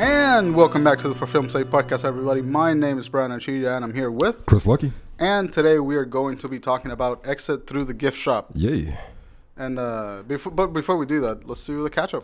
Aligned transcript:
And 0.00 0.54
welcome 0.54 0.84
back 0.84 1.00
to 1.00 1.08
the 1.08 1.14
For 1.16 1.26
Film 1.26 1.48
Sake 1.48 1.66
podcast, 1.66 2.04
everybody. 2.04 2.40
My 2.40 2.72
name 2.72 3.00
is 3.00 3.08
Brian 3.08 3.32
Achilla, 3.32 3.74
and 3.74 3.84
I'm 3.84 3.92
here 3.92 4.12
with. 4.12 4.46
Chris 4.46 4.64
Lucky. 4.64 4.92
And 5.18 5.52
today 5.52 5.80
we 5.80 5.96
are 5.96 6.04
going 6.04 6.38
to 6.38 6.46
be 6.46 6.60
talking 6.60 6.92
about 6.92 7.26
Exit 7.26 7.66
Through 7.66 7.86
the 7.86 7.94
Gift 7.94 8.16
Shop. 8.16 8.52
Yay. 8.54 8.96
And 9.56 9.76
uh, 9.76 10.22
before, 10.24 10.52
but 10.52 10.68
before 10.68 10.96
we 10.96 11.04
do 11.04 11.20
that, 11.22 11.48
let's 11.48 11.66
do 11.66 11.82
the 11.82 11.90
catch 11.90 12.14
up. 12.14 12.22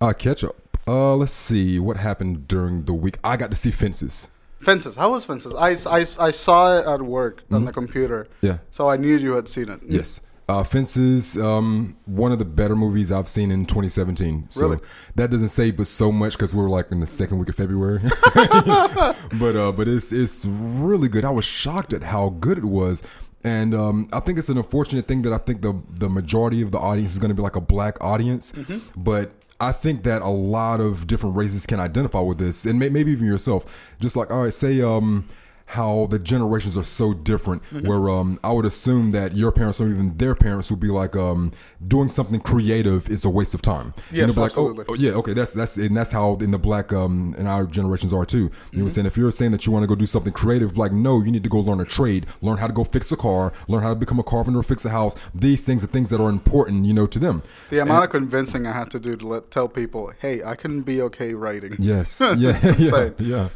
Uh, 0.00 0.12
catch 0.12 0.44
up. 0.44 0.54
Uh, 0.86 1.16
let's 1.16 1.32
see 1.32 1.80
what 1.80 1.96
happened 1.96 2.46
during 2.46 2.84
the 2.84 2.94
week. 2.94 3.18
I 3.24 3.36
got 3.36 3.50
to 3.50 3.56
see 3.56 3.72
Fences. 3.72 4.30
Fences. 4.60 4.94
How 4.94 5.10
was 5.10 5.24
Fences? 5.24 5.52
I, 5.52 5.70
I, 5.92 6.02
I 6.28 6.30
saw 6.30 6.78
it 6.78 6.86
at 6.86 7.02
work 7.02 7.42
on 7.50 7.64
the 7.64 7.72
computer. 7.72 8.28
Yeah. 8.40 8.58
So 8.70 8.88
I 8.88 8.98
knew 8.98 9.16
you 9.16 9.32
had 9.32 9.48
seen 9.48 9.68
it. 9.68 9.80
Yes. 9.84 10.20
Uh, 10.48 10.62
Fences, 10.62 11.36
um, 11.36 11.96
one 12.04 12.30
of 12.30 12.38
the 12.38 12.44
better 12.44 12.76
movies 12.76 13.10
I've 13.10 13.28
seen 13.28 13.50
in 13.50 13.66
2017. 13.66 14.46
So 14.50 14.68
Really? 14.68 14.82
that 15.16 15.28
doesn't 15.30 15.48
say 15.48 15.72
but 15.72 15.88
so 15.88 16.12
much 16.12 16.34
because 16.34 16.54
we're 16.54 16.68
like 16.68 16.92
in 16.92 17.00
the 17.00 17.06
second 17.06 17.38
week 17.38 17.48
of 17.48 17.56
February. 17.56 18.00
but 18.34 19.56
uh, 19.56 19.72
but 19.72 19.88
it's 19.88 20.12
it's 20.12 20.44
really 20.46 21.08
good. 21.08 21.24
I 21.24 21.30
was 21.30 21.44
shocked 21.44 21.92
at 21.92 22.04
how 22.04 22.28
good 22.28 22.58
it 22.58 22.64
was. 22.64 23.02
And 23.42 23.74
um, 23.74 24.08
I 24.12 24.20
think 24.20 24.38
it's 24.38 24.48
an 24.48 24.56
unfortunate 24.56 25.06
thing 25.08 25.22
that 25.22 25.32
I 25.32 25.38
think 25.38 25.62
the 25.62 25.80
the 25.90 26.08
majority 26.08 26.62
of 26.62 26.70
the 26.70 26.78
audience 26.78 27.12
is 27.12 27.18
going 27.18 27.28
to 27.30 27.34
be 27.34 27.42
like 27.42 27.56
a 27.56 27.60
black 27.60 27.96
audience, 28.02 28.52
but 28.96 29.32
I 29.60 29.72
think 29.72 30.02
that 30.02 30.20
a 30.22 30.28
lot 30.28 30.80
of 30.80 31.06
different 31.06 31.36
races 31.36 31.64
can 31.66 31.80
identify 31.80 32.20
with 32.20 32.38
this, 32.38 32.66
and 32.66 32.78
may, 32.78 32.88
maybe 32.88 33.10
even 33.12 33.26
yourself. 33.26 33.94
Just 34.00 34.16
like, 34.16 34.30
all 34.30 34.42
right, 34.42 34.52
say 34.52 34.80
um, 34.82 35.28
how 35.66 36.06
the 36.06 36.18
generations 36.18 36.76
are 36.76 36.84
so 36.84 37.12
different. 37.12 37.62
Where 37.72 38.08
um, 38.08 38.38
I 38.42 38.52
would 38.52 38.64
assume 38.64 39.10
that 39.12 39.34
your 39.34 39.52
parents 39.52 39.80
or 39.80 39.88
even 39.88 40.16
their 40.16 40.34
parents 40.34 40.70
would 40.70 40.80
be 40.80 40.88
like, 40.88 41.16
um, 41.16 41.52
doing 41.86 42.08
something 42.08 42.40
creative 42.40 43.08
is 43.10 43.24
a 43.24 43.30
waste 43.30 43.54
of 43.54 43.62
time. 43.62 43.94
Yes, 44.12 44.36
like, 44.36 44.46
absolutely. 44.46 44.84
oh, 44.88 44.92
oh, 44.92 44.94
yeah, 44.94 45.12
okay, 45.12 45.32
that's 45.32 45.52
that's 45.52 45.76
and 45.76 45.96
that's 45.96 46.12
how 46.12 46.36
in 46.36 46.50
the 46.50 46.58
black 46.58 46.92
um 46.92 47.34
in 47.38 47.46
our 47.46 47.66
generations 47.66 48.12
are 48.12 48.24
too. 48.24 48.38
You 48.38 48.44
know 48.44 48.50
what 48.50 48.82
I'm 48.82 48.88
saying? 48.90 49.06
If 49.06 49.16
you're 49.16 49.30
saying 49.30 49.52
that 49.52 49.66
you 49.66 49.72
want 49.72 49.82
to 49.82 49.86
go 49.86 49.94
do 49.94 50.06
something 50.06 50.32
creative, 50.32 50.78
like 50.78 50.92
no, 50.92 51.22
you 51.22 51.30
need 51.30 51.42
to 51.44 51.50
go 51.50 51.58
learn 51.58 51.80
a 51.80 51.84
trade, 51.84 52.26
learn 52.40 52.58
how 52.58 52.66
to 52.66 52.72
go 52.72 52.84
fix 52.84 53.10
a 53.12 53.16
car, 53.16 53.52
learn 53.68 53.82
how 53.82 53.90
to 53.90 53.96
become 53.96 54.18
a 54.18 54.24
carpenter, 54.24 54.62
fix 54.62 54.84
a 54.84 54.90
house. 54.90 55.14
These 55.34 55.64
things 55.64 55.82
are 55.82 55.88
things 55.88 56.10
that 56.10 56.20
are 56.20 56.30
important, 56.30 56.84
you 56.84 56.94
know, 56.94 57.06
to 57.06 57.18
them. 57.18 57.42
The 57.70 57.80
amount 57.80 58.04
of 58.04 58.10
convincing 58.10 58.66
I 58.66 58.72
had 58.72 58.90
to 58.92 59.00
do 59.00 59.16
to 59.16 59.26
let, 59.26 59.50
tell 59.50 59.68
people, 59.68 60.12
hey, 60.20 60.42
I 60.42 60.54
can 60.54 60.82
be 60.82 61.00
okay 61.02 61.34
writing. 61.34 61.76
Yes. 61.78 62.22
Yeah. 62.36 62.58
yeah. 62.78 63.10
Yeah. 63.18 63.48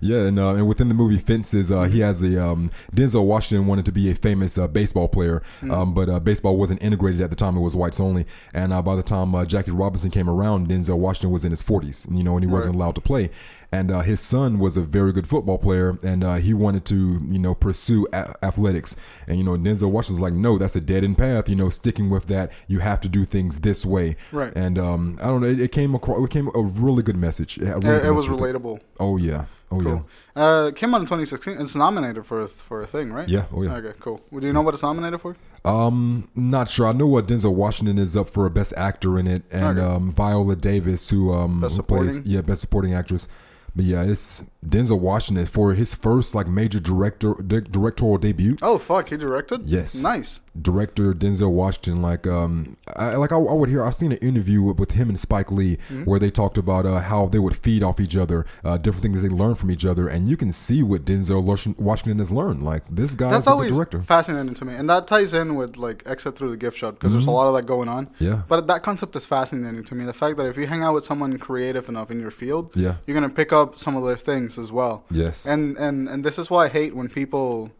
Yeah, 0.00 0.18
and 0.26 0.38
uh, 0.38 0.54
and 0.54 0.66
within 0.68 0.88
the 0.88 0.94
movie 0.94 1.18
Fences, 1.18 1.70
uh, 1.70 1.82
he 1.84 2.00
has 2.00 2.22
a 2.22 2.42
um, 2.44 2.70
Denzel 2.94 3.24
Washington 3.24 3.66
wanted 3.66 3.84
to 3.86 3.92
be 3.92 4.10
a 4.10 4.14
famous 4.14 4.56
uh, 4.58 4.68
baseball 4.68 5.08
player, 5.08 5.42
um, 5.70 5.94
but 5.94 6.08
uh, 6.08 6.20
baseball 6.20 6.56
wasn't 6.56 6.82
integrated 6.82 7.20
at 7.20 7.30
the 7.30 7.36
time; 7.36 7.56
it 7.56 7.60
was 7.60 7.74
whites 7.76 8.00
only. 8.00 8.26
And 8.54 8.72
uh, 8.72 8.82
by 8.82 8.96
the 8.96 9.02
time 9.02 9.34
uh, 9.34 9.44
Jackie 9.44 9.70
Robinson 9.70 10.10
came 10.10 10.28
around, 10.28 10.68
Denzel 10.68 10.98
Washington 10.98 11.30
was 11.30 11.44
in 11.44 11.50
his 11.50 11.62
forties, 11.62 12.06
you 12.10 12.22
know, 12.22 12.34
and 12.36 12.44
he 12.44 12.50
wasn't 12.50 12.74
allowed 12.76 12.94
to 12.96 13.00
play. 13.00 13.30
And 13.72 13.92
uh, 13.92 14.00
his 14.00 14.18
son 14.18 14.58
was 14.58 14.76
a 14.76 14.82
very 14.82 15.12
good 15.12 15.28
football 15.28 15.56
player, 15.56 15.96
and 16.02 16.24
uh, 16.24 16.34
he 16.36 16.52
wanted 16.52 16.84
to, 16.86 17.20
you 17.28 17.38
know, 17.38 17.54
pursue 17.54 18.04
a- 18.12 18.34
athletics. 18.44 18.96
And 19.28 19.38
you 19.38 19.44
know, 19.44 19.52
Denzel 19.52 19.90
Washington's 19.90 20.20
like, 20.20 20.32
no, 20.34 20.58
that's 20.58 20.74
a 20.74 20.80
dead 20.80 21.04
end 21.04 21.18
path. 21.18 21.48
You 21.48 21.54
know, 21.54 21.68
sticking 21.70 22.10
with 22.10 22.26
that, 22.26 22.50
you 22.66 22.80
have 22.80 23.00
to 23.02 23.08
do 23.08 23.24
things 23.24 23.60
this 23.60 23.86
way. 23.86 24.16
Right. 24.32 24.52
And 24.56 24.76
um, 24.78 25.18
I 25.22 25.26
don't 25.26 25.40
know, 25.42 25.46
it, 25.46 25.60
it 25.60 25.72
came 25.72 25.94
across, 25.94 26.24
it 26.24 26.30
came 26.30 26.48
a 26.54 26.60
really 26.62 27.02
good 27.04 27.16
message. 27.16 27.58
It, 27.58 27.64
really 27.64 27.76
It, 27.78 27.82
good 27.82 28.04
it 28.06 28.10
was 28.10 28.26
message 28.28 28.40
with 28.40 28.50
it. 28.50 28.56
relatable. 28.56 28.80
Oh 28.98 29.16
yeah. 29.18 29.44
Oh 29.72 29.80
Cool. 29.80 30.06
Uh, 30.34 30.66
it 30.68 30.76
came 30.76 30.92
out 30.94 31.00
in 31.00 31.06
2016. 31.06 31.60
It's 31.60 31.76
nominated 31.76 32.26
for 32.26 32.40
a, 32.40 32.48
for 32.48 32.82
a 32.82 32.86
thing, 32.86 33.12
right? 33.12 33.28
yeah. 33.28 33.40
Yeah. 33.40 33.46
Oh 33.52 33.62
yeah. 33.62 33.74
Okay, 33.76 33.92
cool. 34.00 34.20
Well, 34.30 34.40
do 34.40 34.46
you 34.48 34.52
know 34.52 34.62
what 34.62 34.74
it's 34.74 34.82
nominated 34.82 35.20
for? 35.20 35.36
Um, 35.64 36.28
not 36.34 36.68
sure. 36.68 36.86
I 36.88 36.92
know 36.92 37.06
what 37.06 37.26
Denzel 37.26 37.54
Washington 37.54 37.98
is 37.98 38.16
up 38.16 38.30
for 38.30 38.46
a 38.46 38.50
best 38.50 38.72
actor 38.76 39.18
in 39.18 39.26
it, 39.26 39.42
and 39.52 39.78
Okay. 39.78 39.86
um, 39.86 40.10
Viola 40.10 40.56
Davis, 40.56 41.10
who 41.10 41.32
um 41.32 41.60
Best 41.60 41.76
who 41.76 41.82
plays 41.82 42.20
yeah 42.24 42.40
best 42.40 42.62
supporting 42.62 42.94
actress. 42.94 43.28
But 43.76 43.84
yeah, 43.84 44.02
it's 44.02 44.42
Denzel 44.66 44.98
Washington 45.00 45.46
for 45.46 45.72
his 45.74 45.94
first 45.94 46.34
like 46.34 46.46
major 46.46 46.80
director 46.80 47.34
di- 47.34 47.60
directorial 47.60 48.18
debut. 48.18 48.56
Oh, 48.60 48.78
fuck. 48.78 49.08
He 49.08 49.16
directed? 49.16 49.62
Yes. 49.62 49.94
Nice. 49.94 50.40
Director 50.60 51.14
Denzel 51.14 51.50
Washington, 51.52 52.02
like 52.02 52.26
um, 52.26 52.76
I, 52.96 53.14
like 53.14 53.30
I, 53.30 53.36
I 53.36 53.52
would 53.54 53.68
hear. 53.68 53.84
I 53.84 53.90
seen 53.90 54.10
an 54.10 54.18
interview 54.18 54.60
with, 54.62 54.78
with 54.80 54.90
him 54.92 55.08
and 55.08 55.18
Spike 55.18 55.50
Lee 55.52 55.76
Mm-hmm. 55.90 56.04
where 56.04 56.18
they 56.18 56.30
talked 56.30 56.58
about 56.58 56.84
uh, 56.86 56.98
how 57.00 57.26
they 57.26 57.38
would 57.38 57.56
feed 57.56 57.82
off 57.84 58.00
each 58.00 58.16
other, 58.16 58.44
uh, 58.64 58.76
different 58.76 59.02
things 59.02 59.22
they 59.22 59.28
learn 59.28 59.54
from 59.54 59.70
each 59.70 59.84
other, 59.86 60.08
and 60.08 60.28
you 60.28 60.36
can 60.36 60.50
see 60.52 60.82
what 60.82 61.04
Denzel 61.04 61.42
Washington 61.78 62.18
has 62.18 62.30
learned. 62.32 62.64
Like 62.64 62.82
this 62.90 63.14
guy, 63.14 63.30
That's 63.30 63.46
always 63.46 63.72
director. 63.76 64.00
fascinating 64.02 64.54
to 64.54 64.64
me. 64.64 64.74
And 64.74 64.90
that 64.90 65.06
ties 65.06 65.32
in 65.34 65.54
with 65.54 65.76
like 65.76 66.02
Exit 66.04 66.36
Through 66.36 66.50
the 66.50 66.56
Gift 66.56 66.76
Shop 66.76 66.94
because 66.94 67.12
there's 67.12 67.26
a 67.26 67.30
lot 67.30 67.46
of 67.46 67.54
that 67.54 67.66
going 67.66 67.88
on. 67.88 68.06
Mm-hmm. 68.06 68.24
Yeah. 68.24 68.42
But 68.48 68.66
that 68.66 68.82
concept 68.82 69.14
is 69.16 69.24
fascinating 69.24 69.84
to 69.84 69.94
me. 69.94 70.04
The 70.04 70.12
fact 70.12 70.36
that 70.38 70.46
if 70.46 70.56
you 70.56 70.66
hang 70.66 70.82
out 70.82 70.94
with 70.94 71.04
someone 71.04 71.38
creative 71.38 71.88
enough 71.88 72.10
in 72.10 72.18
your 72.20 72.32
field, 72.32 72.72
Yeah. 72.74 72.96
you're 73.06 73.18
going 73.18 73.28
to 73.28 73.34
pick 73.34 73.52
up 73.52 73.78
some 73.78 73.96
of 73.96 74.04
their 74.04 74.16
things 74.16 74.49
as 74.58 74.70
well. 74.72 75.04
Yes. 75.10 75.46
And, 75.46 75.76
and, 75.76 76.08
and 76.08 76.24
this 76.24 76.38
is 76.38 76.50
why 76.50 76.66
I 76.66 76.68
hate 76.68 76.94
when 76.94 77.08
people. 77.08 77.70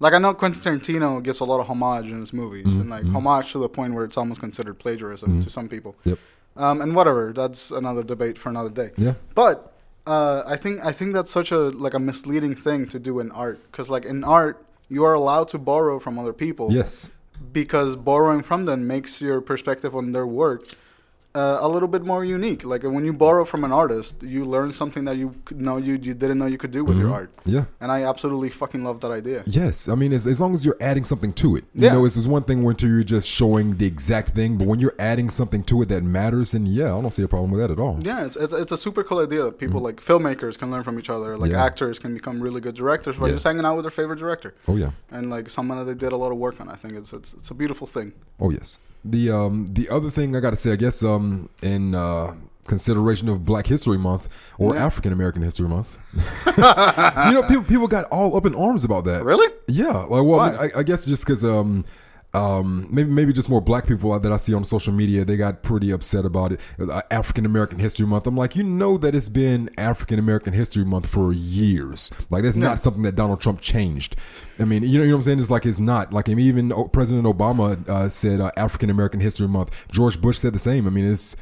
Like 0.00 0.14
I 0.14 0.18
know 0.18 0.34
Quentin 0.34 0.60
Tarantino 0.60 1.22
gives 1.22 1.38
a 1.40 1.44
lot 1.44 1.60
of 1.60 1.68
homage 1.68 2.06
in 2.10 2.18
his 2.20 2.32
movies, 2.32 2.66
Mm-hmm. 2.68 2.80
and 2.80 2.90
like 2.90 3.04
homage 3.04 3.52
to 3.52 3.58
the 3.58 3.68
point 3.68 3.94
where 3.94 4.04
it's 4.04 4.16
almost 4.16 4.40
considered 4.40 4.78
plagiarism 4.80 5.40
to 5.42 5.48
some 5.50 5.68
people. 5.68 5.94
Yep. 6.04 6.18
Um, 6.56 6.80
and 6.80 6.94
whatever, 6.96 7.32
that's 7.32 7.70
another 7.70 8.02
debate 8.02 8.36
for 8.36 8.48
another 8.48 8.68
day. 8.68 8.90
Yeah. 8.96 9.14
But 9.36 9.72
uh, 10.06 10.42
I 10.44 10.56
think 10.56 10.84
I 10.84 10.90
think 10.92 11.12
that's 11.14 11.30
such 11.30 11.52
a 11.52 11.58
like 11.58 11.94
a 11.94 12.00
misleading 12.00 12.56
thing 12.56 12.86
to 12.88 12.98
do 12.98 13.20
in 13.20 13.30
art 13.30 13.60
because 13.70 13.88
like 13.88 14.04
in 14.04 14.24
art 14.24 14.66
you 14.88 15.04
are 15.04 15.14
allowed 15.14 15.46
to 15.48 15.58
borrow 15.58 15.98
from 16.00 16.18
other 16.18 16.32
people 16.32 16.72
Yes. 16.72 17.08
because 17.52 17.94
borrowing 17.96 18.42
from 18.42 18.64
them 18.64 18.86
makes 18.86 19.22
your 19.22 19.40
perspective 19.40 19.94
on 19.94 20.12
their 20.12 20.26
work 20.26 20.64
uh, 21.34 21.58
a 21.62 21.68
little 21.68 21.88
bit 21.88 22.02
more 22.04 22.24
unique. 22.24 22.62
Like 22.64 22.82
when 22.82 23.04
you 23.06 23.12
borrow 23.14 23.44
from 23.46 23.64
an 23.64 23.72
artist, 23.72 24.22
you 24.22 24.44
learn 24.44 24.72
something 24.72 25.04
that 25.06 25.16
you 25.16 25.34
could 25.46 25.60
know 25.60 25.78
you, 25.78 25.94
you 25.94 26.12
didn't 26.14 26.38
know 26.38 26.44
you 26.46 26.58
could 26.58 26.70
do 26.72 26.84
with 26.84 26.98
your 26.98 27.10
art. 27.10 27.30
Yeah. 27.46 27.64
And 27.80 27.90
I 27.90 28.02
absolutely 28.02 28.50
fucking 28.50 28.84
love 28.84 29.00
that 29.00 29.10
idea. 29.10 29.42
Yes, 29.46 29.88
I 29.88 29.94
mean, 29.94 30.12
as, 30.12 30.26
as 30.26 30.40
long 30.42 30.52
as 30.52 30.64
you're 30.64 30.76
adding 30.78 31.04
something 31.04 31.32
to 31.34 31.56
it, 31.56 31.64
you 31.74 31.84
Yeah. 31.86 31.94
know, 31.94 32.04
it's, 32.04 32.16
it's 32.18 32.26
one 32.26 32.42
thing 32.42 32.62
when 32.64 32.76
you're 32.80 33.02
just 33.02 33.26
showing 33.26 33.76
the 33.78 33.86
exact 33.86 34.30
thing, 34.30 34.58
but 34.58 34.66
when 34.66 34.78
you're 34.78 34.94
adding 34.98 35.30
something 35.30 35.62
to 35.64 35.80
it 35.82 35.88
that 35.88 36.02
matters, 36.04 36.52
then 36.52 36.66
yeah, 36.66 36.94
I 36.96 37.00
don't 37.00 37.10
see 37.12 37.22
a 37.22 37.28
problem 37.28 37.50
with 37.50 37.60
that 37.60 37.70
at 37.70 37.78
all. 37.78 37.98
Yeah, 38.02 38.26
it's, 38.26 38.36
it's, 38.36 38.52
it's 38.52 38.72
a 38.72 38.76
super 38.76 39.02
cool 39.02 39.20
idea 39.20 39.42
that 39.44 39.58
people 39.58 39.80
like 39.80 39.96
filmmakers 39.96 40.58
can 40.58 40.70
learn 40.70 40.82
from 40.82 40.98
each 40.98 41.08
other. 41.10 41.36
Like 41.38 41.50
Mm-hmm. 41.50 41.58
Yeah. 41.58 41.64
actors 41.64 41.98
can 41.98 42.12
become 42.14 42.40
really 42.42 42.60
good 42.60 42.74
directors 42.74 43.16
by 43.18 43.28
Yeah. 43.28 43.32
just 43.34 43.44
hanging 43.44 43.64
out 43.64 43.76
with 43.76 43.84
their 43.84 43.90
favorite 43.90 44.18
director. 44.18 44.54
Oh 44.68 44.76
yeah, 44.76 44.90
and 45.10 45.30
like 45.30 45.48
someone 45.50 45.78
that 45.78 45.84
they 45.84 45.94
did 45.94 46.12
a 46.12 46.16
lot 46.16 46.30
of 46.30 46.38
work 46.38 46.60
on. 46.60 46.68
I 46.68 46.74
think 46.76 46.94
it's 46.94 47.12
it's, 47.12 47.32
it's 47.34 47.50
a 47.50 47.54
beautiful 47.54 47.86
thing. 47.86 48.12
oh 48.38 48.50
yes. 48.50 48.78
The 49.04 49.30
um 49.30 49.66
the 49.70 49.88
other 49.88 50.10
thing 50.10 50.36
I 50.36 50.40
got 50.40 50.50
to 50.50 50.56
say, 50.56 50.72
I 50.72 50.76
guess, 50.76 51.02
um 51.02 51.48
in 51.62 51.94
uh 51.94 52.34
consideration 52.68 53.28
of 53.28 53.44
Black 53.44 53.66
History 53.66 53.98
Month 53.98 54.28
or 54.58 54.74
Yeah. 54.74 54.86
African 54.86 55.12
American 55.12 55.42
History 55.42 55.68
Month, 55.68 55.98
you 56.56 57.32
know, 57.32 57.42
people 57.48 57.64
people 57.64 57.88
got 57.88 58.04
all 58.06 58.36
up 58.36 58.46
in 58.46 58.54
arms 58.54 58.84
about 58.84 59.04
that. 59.06 59.24
Really? 59.24 59.52
Yeah, 59.66 60.04
like 60.04 60.22
well, 60.24 60.38
I, 60.40 60.50
mean, 60.50 60.58
I, 60.74 60.78
I 60.80 60.82
guess 60.84 61.04
just 61.04 61.24
because 61.26 61.42
um, 61.44 61.84
um, 62.34 62.86
maybe 62.90 63.10
maybe 63.10 63.32
just 63.32 63.48
more 63.48 63.60
black 63.60 63.86
people 63.86 64.18
that 64.18 64.32
I 64.32 64.36
see 64.38 64.54
on 64.54 64.64
social 64.64 64.92
media, 64.92 65.24
they 65.24 65.36
got 65.36 65.62
pretty 65.62 65.90
upset 65.90 66.24
about 66.24 66.52
it. 66.52 66.60
Uh, 66.80 67.02
African 67.10 67.44
American 67.44 67.78
History 67.78 68.06
Month. 68.06 68.26
I'm 68.26 68.36
like, 68.36 68.56
you 68.56 68.62
know 68.64 68.96
that 68.98 69.14
it's 69.14 69.28
been 69.28 69.68
African 69.76 70.18
American 70.18 70.52
History 70.52 70.84
Month 70.84 71.06
for 71.06 71.32
years. 71.32 72.10
Like 72.30 72.42
that's 72.42 72.56
Yeah. 72.56 72.62
not 72.62 72.78
something 72.78 73.02
that 73.02 73.16
Donald 73.16 73.40
Trump 73.40 73.60
changed. 73.60 74.16
I 74.58 74.64
mean, 74.64 74.82
you 74.82 74.98
know, 74.98 75.04
you 75.04 75.10
know 75.10 75.16
what 75.16 75.20
I'm 75.20 75.22
saying? 75.24 75.38
It's 75.40 75.50
like 75.50 75.66
it's 75.66 75.78
not. 75.78 76.12
Like 76.12 76.28
even 76.28 76.72
President 76.92 77.26
Obama 77.26 77.88
uh, 77.88 78.08
said 78.08 78.40
uh, 78.40 78.50
African 78.56 78.88
American 78.90 79.20
History 79.20 79.48
Month. 79.48 79.86
George 79.92 80.20
Bush 80.20 80.38
said 80.38 80.54
the 80.54 80.58
same. 80.58 80.86
I 80.86 80.90
mean, 80.90 81.04
it's. 81.04 81.36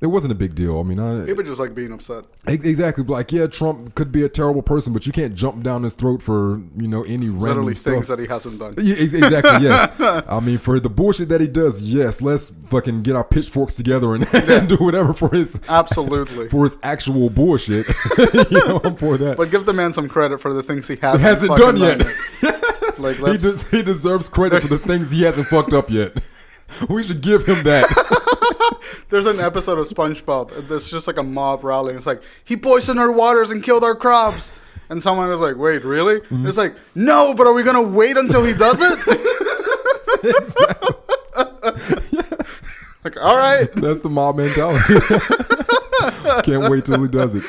It 0.00 0.06
wasn't 0.06 0.30
a 0.30 0.36
big 0.36 0.54
deal. 0.54 0.78
I 0.78 0.84
mean, 0.84 1.00
I, 1.00 1.26
People 1.26 1.42
just 1.42 1.58
like 1.58 1.74
being 1.74 1.90
upset. 1.92 2.24
Exactly. 2.46 3.02
Like, 3.02 3.32
yeah, 3.32 3.48
Trump 3.48 3.96
could 3.96 4.12
be 4.12 4.22
a 4.22 4.28
terrible 4.28 4.62
person, 4.62 4.92
but 4.92 5.06
you 5.06 5.12
can't 5.12 5.34
jump 5.34 5.64
down 5.64 5.82
his 5.82 5.92
throat 5.94 6.22
for 6.22 6.62
you 6.76 6.86
know 6.86 7.02
any 7.02 7.26
random 7.28 7.40
Literally 7.40 7.74
stuff. 7.74 7.94
things 7.94 8.08
that 8.08 8.20
he 8.20 8.26
hasn't 8.26 8.60
done. 8.60 8.74
Yeah, 8.78 8.94
exactly. 8.94 9.48
Yes. 9.68 9.90
I 9.98 10.38
mean, 10.38 10.58
for 10.58 10.78
the 10.78 10.88
bullshit 10.88 11.28
that 11.30 11.40
he 11.40 11.48
does, 11.48 11.82
yes. 11.82 12.22
Let's 12.22 12.50
fucking 12.66 13.02
get 13.02 13.16
our 13.16 13.24
pitchforks 13.24 13.74
together 13.74 14.14
and, 14.14 14.24
and 14.34 14.68
do 14.68 14.76
whatever 14.76 15.12
for 15.12 15.30
his 15.34 15.58
Absolutely. 15.68 16.48
for 16.48 16.62
his 16.62 16.76
actual 16.84 17.28
bullshit. 17.28 17.86
you 18.16 18.44
know, 18.50 18.78
for 18.96 19.16
that. 19.18 19.34
But 19.36 19.50
give 19.50 19.66
the 19.66 19.72
man 19.72 19.92
some 19.92 20.08
credit 20.08 20.40
for 20.40 20.52
the 20.54 20.62
things 20.62 20.86
he 20.86 20.94
hasn't, 20.96 21.22
hasn't 21.22 21.56
done 21.56 21.76
yet. 21.76 22.06
Like, 23.00 23.16
he, 23.16 23.36
des- 23.36 23.76
he 23.76 23.82
deserves 23.82 24.28
credit 24.28 24.62
for 24.62 24.68
the 24.68 24.78
things 24.78 25.10
he 25.10 25.22
hasn't 25.22 25.48
fucked 25.48 25.72
up 25.72 25.90
yet. 25.90 26.16
We 26.88 27.02
should 27.02 27.20
give 27.22 27.46
him 27.46 27.62
that. 27.64 27.86
There's 29.10 29.26
an 29.26 29.40
episode 29.40 29.78
of 29.78 29.86
SpongeBob. 29.88 30.70
It's 30.70 30.90
just 30.90 31.06
like 31.06 31.16
a 31.16 31.22
mob 31.22 31.64
rallying. 31.64 31.96
It's 31.96 32.06
like 32.06 32.22
he 32.44 32.56
poisoned 32.56 33.00
our 33.00 33.10
waters 33.10 33.50
and 33.50 33.62
killed 33.62 33.82
our 33.84 33.94
crops. 33.94 34.58
And 34.90 35.02
someone 35.02 35.28
was 35.28 35.40
like, 35.40 35.56
"Wait, 35.56 35.84
really?" 35.84 36.20
Mm-hmm. 36.20 36.46
It's 36.46 36.56
like, 36.56 36.74
"No, 36.94 37.34
but 37.34 37.46
are 37.46 37.52
we 37.52 37.62
gonna 37.62 37.82
wait 37.82 38.16
until 38.16 38.42
he 38.44 38.54
does 38.54 38.80
it?" 38.80 38.98
like, 43.04 43.16
all 43.22 43.36
right. 43.36 43.68
That's 43.74 44.00
the 44.00 44.08
mob 44.10 44.36
mentality. 44.36 44.94
Can't 46.42 46.70
wait 46.70 46.86
till 46.86 47.02
he 47.02 47.08
does 47.08 47.34
it. 47.34 47.44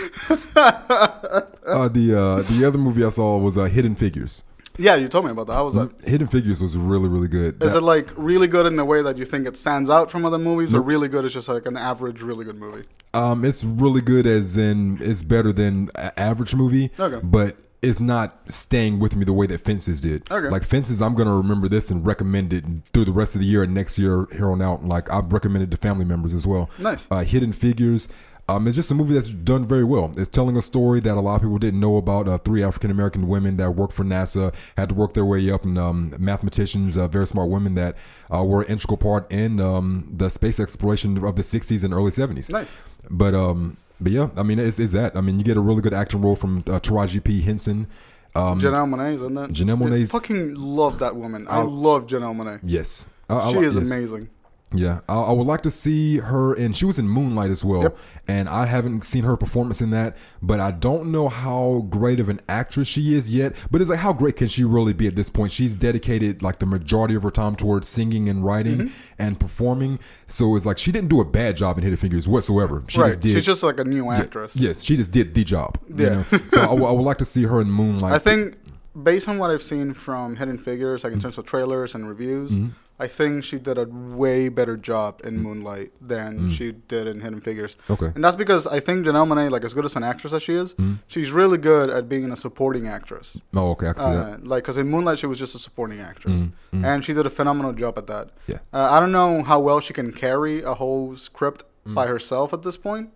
Uh, 0.56 1.88
the 1.88 2.18
uh, 2.18 2.42
the 2.54 2.66
other 2.66 2.78
movie 2.78 3.06
I 3.06 3.10
saw 3.10 3.38
was 3.38 3.58
uh, 3.58 3.66
Hidden 3.66 3.96
Figures. 3.96 4.44
Yeah, 4.80 4.96
you 4.96 5.08
told 5.10 5.26
me 5.26 5.31
about 5.31 5.48
that. 5.48 5.54
How 5.54 5.66
was 5.66 5.74
that? 5.76 5.92
Hidden 6.06 6.28
Figures 6.30 6.62
was 6.62 6.76
really 6.78 7.10
really 7.10 7.28
good. 7.28 7.62
Is 7.62 7.74
That- 7.74 7.80
it 7.80 7.81
like 7.84 8.10
really 8.16 8.48
good 8.48 8.66
in 8.66 8.76
the 8.78 8.86
way 8.86 9.02
that 9.02 9.18
you 9.18 9.26
think 9.26 9.46
it 9.46 9.58
stands 9.58 9.90
out 9.90 10.10
from 10.10 10.26
other 10.26 10.38
movies, 10.40 10.74
or 10.74 10.81
really 10.81 11.08
good 11.10 11.26
is 11.26 11.34
just 11.34 11.50
like 11.50 11.66
an 11.66 11.78
average, 11.78 12.22
really 12.22 12.46
good 12.46 12.58
movie? 12.60 12.86
Um, 13.14 13.44
it's 13.44 13.64
really 13.64 14.02
good, 14.02 14.26
as 14.26 14.56
in 14.58 14.98
it's 15.02 15.22
better 15.22 15.52
than 15.52 15.90
a- 15.96 16.18
average 16.20 16.56
movie. 16.56 16.92
Okay. 17.00 17.20
But 17.24 17.58
it's 17.81 18.00
not 18.02 18.40
staying 18.50 19.00
with 19.00 19.16
me 19.16 19.24
the 19.24 19.31
way 19.34 19.48
that 19.48 19.62
Fences 19.62 20.02
did. 20.02 20.30
Okay. 20.30 20.50
Like 20.50 20.64
Fences, 20.64 21.02
I'm 21.02 21.16
gonna 21.16 21.36
remember 21.36 21.68
this 21.70 21.90
and 21.90 22.06
recommend 22.06 22.52
it 22.54 22.64
through 22.94 23.06
the 23.06 23.12
rest 23.14 23.36
of 23.36 23.42
the 23.42 23.48
year 23.48 23.64
and 23.64 23.74
next 23.74 23.98
year 23.98 24.28
here 24.34 24.52
on 24.52 24.62
out. 24.62 24.86
Like 24.86 25.10
I've 25.12 25.31
recommended 25.31 25.72
to 25.72 25.78
family 25.78 26.04
members 26.06 26.34
as 26.34 26.46
well. 26.46 26.70
Nice. 26.78 27.08
Uh, 27.10 27.24
Hidden 27.24 27.54
Figures. 27.54 28.08
Um, 28.50 28.66
it's 28.68 28.75
just 28.75 28.90
a 28.90 28.96
movie 28.96 29.13
that's 29.13 29.28
done 29.30 29.66
very 29.66 29.84
well. 29.84 30.12
It's 30.18 30.28
telling 30.28 30.57
a 30.57 30.62
story 30.62 31.00
that 31.01 31.16
a 31.16 31.19
lot 31.22 31.36
of 31.36 31.42
people 31.42 31.60
didn't 31.60 31.80
know 31.80 31.98
about. 31.98 32.28
Uh, 32.28 32.38
three 32.40 32.63
African 32.63 32.90
American 32.90 33.28
women 33.28 33.57
that 33.57 33.72
worked 33.72 33.94
for 33.94 34.04
NASA 34.04 34.54
had 34.78 34.90
to 34.90 34.96
work 34.96 35.13
their 35.13 35.25
way 35.25 35.50
up, 35.51 35.63
and 35.66 35.78
um, 35.78 36.13
mathematicians, 36.18 36.98
uh, 36.98 37.07
very 37.07 37.28
smart 37.28 37.50
women 37.50 37.75
that 37.75 37.96
uh, 38.34 38.44
were 38.44 38.62
an 38.62 38.68
integral 38.68 38.98
part 38.98 39.31
in 39.31 39.60
um, 39.60 40.10
the 40.12 40.30
space 40.30 40.60
exploration 40.60 41.24
of 41.24 41.36
the 41.36 41.42
60s 41.44 41.84
and 41.84 41.94
early 41.94 42.12
70s. 42.12 42.50
Nice. 42.51 42.72
But 43.10 43.36
um, 43.36 43.78
but 44.01 44.12
yeah, 44.12 44.30
I 44.36 44.44
mean, 44.44 44.57
it's, 44.60 44.80
it's 44.80 44.94
that. 44.94 45.16
I 45.16 45.22
mean, 45.22 45.38
you 45.38 45.44
get 45.45 45.57
a 45.57 45.62
really 45.62 45.81
good 45.81 45.94
acting 45.94 46.22
role 46.22 46.36
from 46.36 46.60
uh, 46.60 46.80
Taraji 46.80 47.24
P 47.24 47.42
Henson. 47.42 47.88
Um, 48.36 48.60
Janelle 48.60 48.88
Monae, 48.88 49.13
isn't 49.16 49.38
it? 49.38 49.52
Janelle 49.52 49.86
I 49.86 49.90
Monáe's- 49.90 50.12
fucking 50.12 50.56
love 50.56 51.00
that 51.00 51.16
woman. 51.16 51.48
I 51.50 51.57
I'll- 51.60 51.69
love 51.69 52.07
Janelle 52.07 52.36
Monae. 52.36 52.60
yes, 52.63 53.06
I- 53.30 53.50
I 53.50 53.52
She 53.52 53.57
is 53.60 53.75
yes. 53.75 53.92
amazing. 53.92 54.30
Yeah, 54.74 55.00
I, 55.10 55.16
I 55.16 55.31
would 55.31 55.48
like 55.48 55.63
to 55.63 55.71
see 55.71 56.18
her, 56.19 56.54
and 56.54 56.77
she 56.77 56.86
was 56.86 57.00
in 57.00 57.10
Moonlight 57.10 57.50
as 57.50 57.66
well. 57.66 57.81
Yep. 57.83 57.98
And 58.27 58.48
I 58.48 58.68
haven't 58.68 59.04
seen 59.04 59.24
her 59.24 59.36
performance 59.36 59.81
in 59.81 59.89
that, 59.89 60.16
but 60.44 60.60
I 60.60 60.69
don't 60.69 61.12
know 61.12 61.27
how 61.27 61.88
great 61.89 62.19
of 62.19 62.30
an 62.30 62.39
actress 62.48 62.88
she 62.88 63.16
is 63.16 63.31
yet. 63.31 63.56
But 63.71 63.81
it's 63.81 63.89
like, 63.89 64.00
how 64.00 64.13
great 64.13 64.36
can 64.36 64.48
she 64.48 64.63
really 64.63 64.94
be 64.94 65.07
at 65.07 65.16
this 65.16 65.30
point? 65.30 65.51
She's 65.51 65.74
dedicated 65.74 66.44
like 66.44 66.60
the 66.60 66.68
majority 66.68 67.16
of 67.16 67.24
her 67.24 67.31
time 67.31 67.56
towards 67.56 67.88
singing 67.88 68.30
and 68.30 68.45
writing 68.45 68.69
Mm-hmm. 68.77 68.88
and 69.18 69.39
performing. 69.39 69.98
So 70.27 70.56
it's 70.56 70.66
like 70.68 70.77
she 70.77 70.92
didn't 70.92 71.10
do 71.10 71.19
a 71.19 71.25
bad 71.25 71.57
job 71.57 71.77
in 71.80 71.83
Hidden 71.83 71.98
Figures 71.98 72.27
whatsoever. 72.27 72.83
She 72.89 73.00
right. 73.00 73.07
just 73.07 73.21
did. 73.21 73.33
She's 73.33 73.45
just 73.45 73.63
like 73.63 73.80
a 73.80 73.83
new 73.83 74.12
actress. 74.12 74.56
Yes, 74.56 74.83
she 74.83 74.95
just 74.95 75.10
did 75.10 75.33
the 75.33 75.44
job. 75.44 75.80
you 75.89 76.04
Yeah. 76.06 76.10
know? 76.10 76.24
so 76.50 76.62
I, 76.62 76.66
I 76.66 76.92
would 76.92 77.01
like 77.01 77.18
to 77.18 77.25
see 77.25 77.44
her 77.45 77.60
in 77.60 77.71
Moonlight. 77.71 78.13
I 78.13 78.19
think 78.19 78.56
based 78.94 79.28
on 79.28 79.38
what 79.38 79.50
I've 79.52 79.64
seen 79.64 79.94
from 79.94 80.36
Hidden 80.38 80.58
Figures, 80.60 81.04
like 81.04 81.14
in 81.14 81.20
terms 81.20 81.38
of 81.38 81.46
trailers 81.46 81.96
and 81.96 82.08
reviews, 82.08 82.52
Mm-hmm. 82.52 82.70
I 83.02 83.08
think 83.08 83.46
she 83.46 83.58
did 83.60 83.78
a 83.78 83.86
way 83.86 84.50
better 84.50 84.76
job 84.76 85.22
in 85.24 85.42
Moonlight 85.42 85.94
than 86.02 86.50
she 86.50 86.74
did 86.74 87.08
in 87.08 87.22
Hidden 87.22 87.40
Figures. 87.40 87.78
Okay. 87.90 88.12
And 88.14 88.22
that's 88.22 88.36
because 88.36 88.68
I 88.68 88.82
think 88.82 89.06
Janelle 89.06 89.50
like 89.50 89.64
as 89.64 89.74
good 89.74 89.86
as 89.86 89.96
an 89.96 90.04
actress 90.04 90.34
as 90.34 90.44
she 90.44 90.54
is, 90.54 90.74
Mm-hmm. 90.74 90.96
she's 91.08 91.32
really 91.32 91.58
good 91.58 91.90
at 91.90 92.10
being 92.10 92.30
a 92.30 92.36
supporting 92.36 92.88
actress. 92.88 93.40
Oh, 93.56 93.70
okay, 93.72 93.88
I 93.88 93.94
see 93.94 94.04
that. 94.04 94.34
Uh, 94.34 94.38
like, 94.44 94.64
because 94.64 94.76
in 94.76 94.90
Moonlight 94.90 95.18
she 95.18 95.28
was 95.28 95.40
just 95.40 95.56
a 95.56 95.60
supporting 95.60 96.02
actress, 96.02 96.42
Mhm, 96.42 96.52
mhm. 96.74 96.84
and 96.86 97.06
she 97.06 97.14
did 97.14 97.26
a 97.26 97.30
phenomenal 97.30 97.72
job 97.72 97.98
at 97.98 98.08
that. 98.08 98.32
Yeah. 98.48 98.58
Uh, 98.74 98.90
I 98.92 99.00
don't 99.00 99.14
know 99.14 99.44
how 99.44 99.62
well 99.62 99.80
she 99.80 99.94
can 99.94 100.12
carry 100.12 100.62
a 100.62 100.74
whole 100.74 101.16
script 101.16 101.64
by 101.86 102.06
herself 102.08 102.52
at 102.54 102.64
this 102.64 102.76
point, 102.76 103.12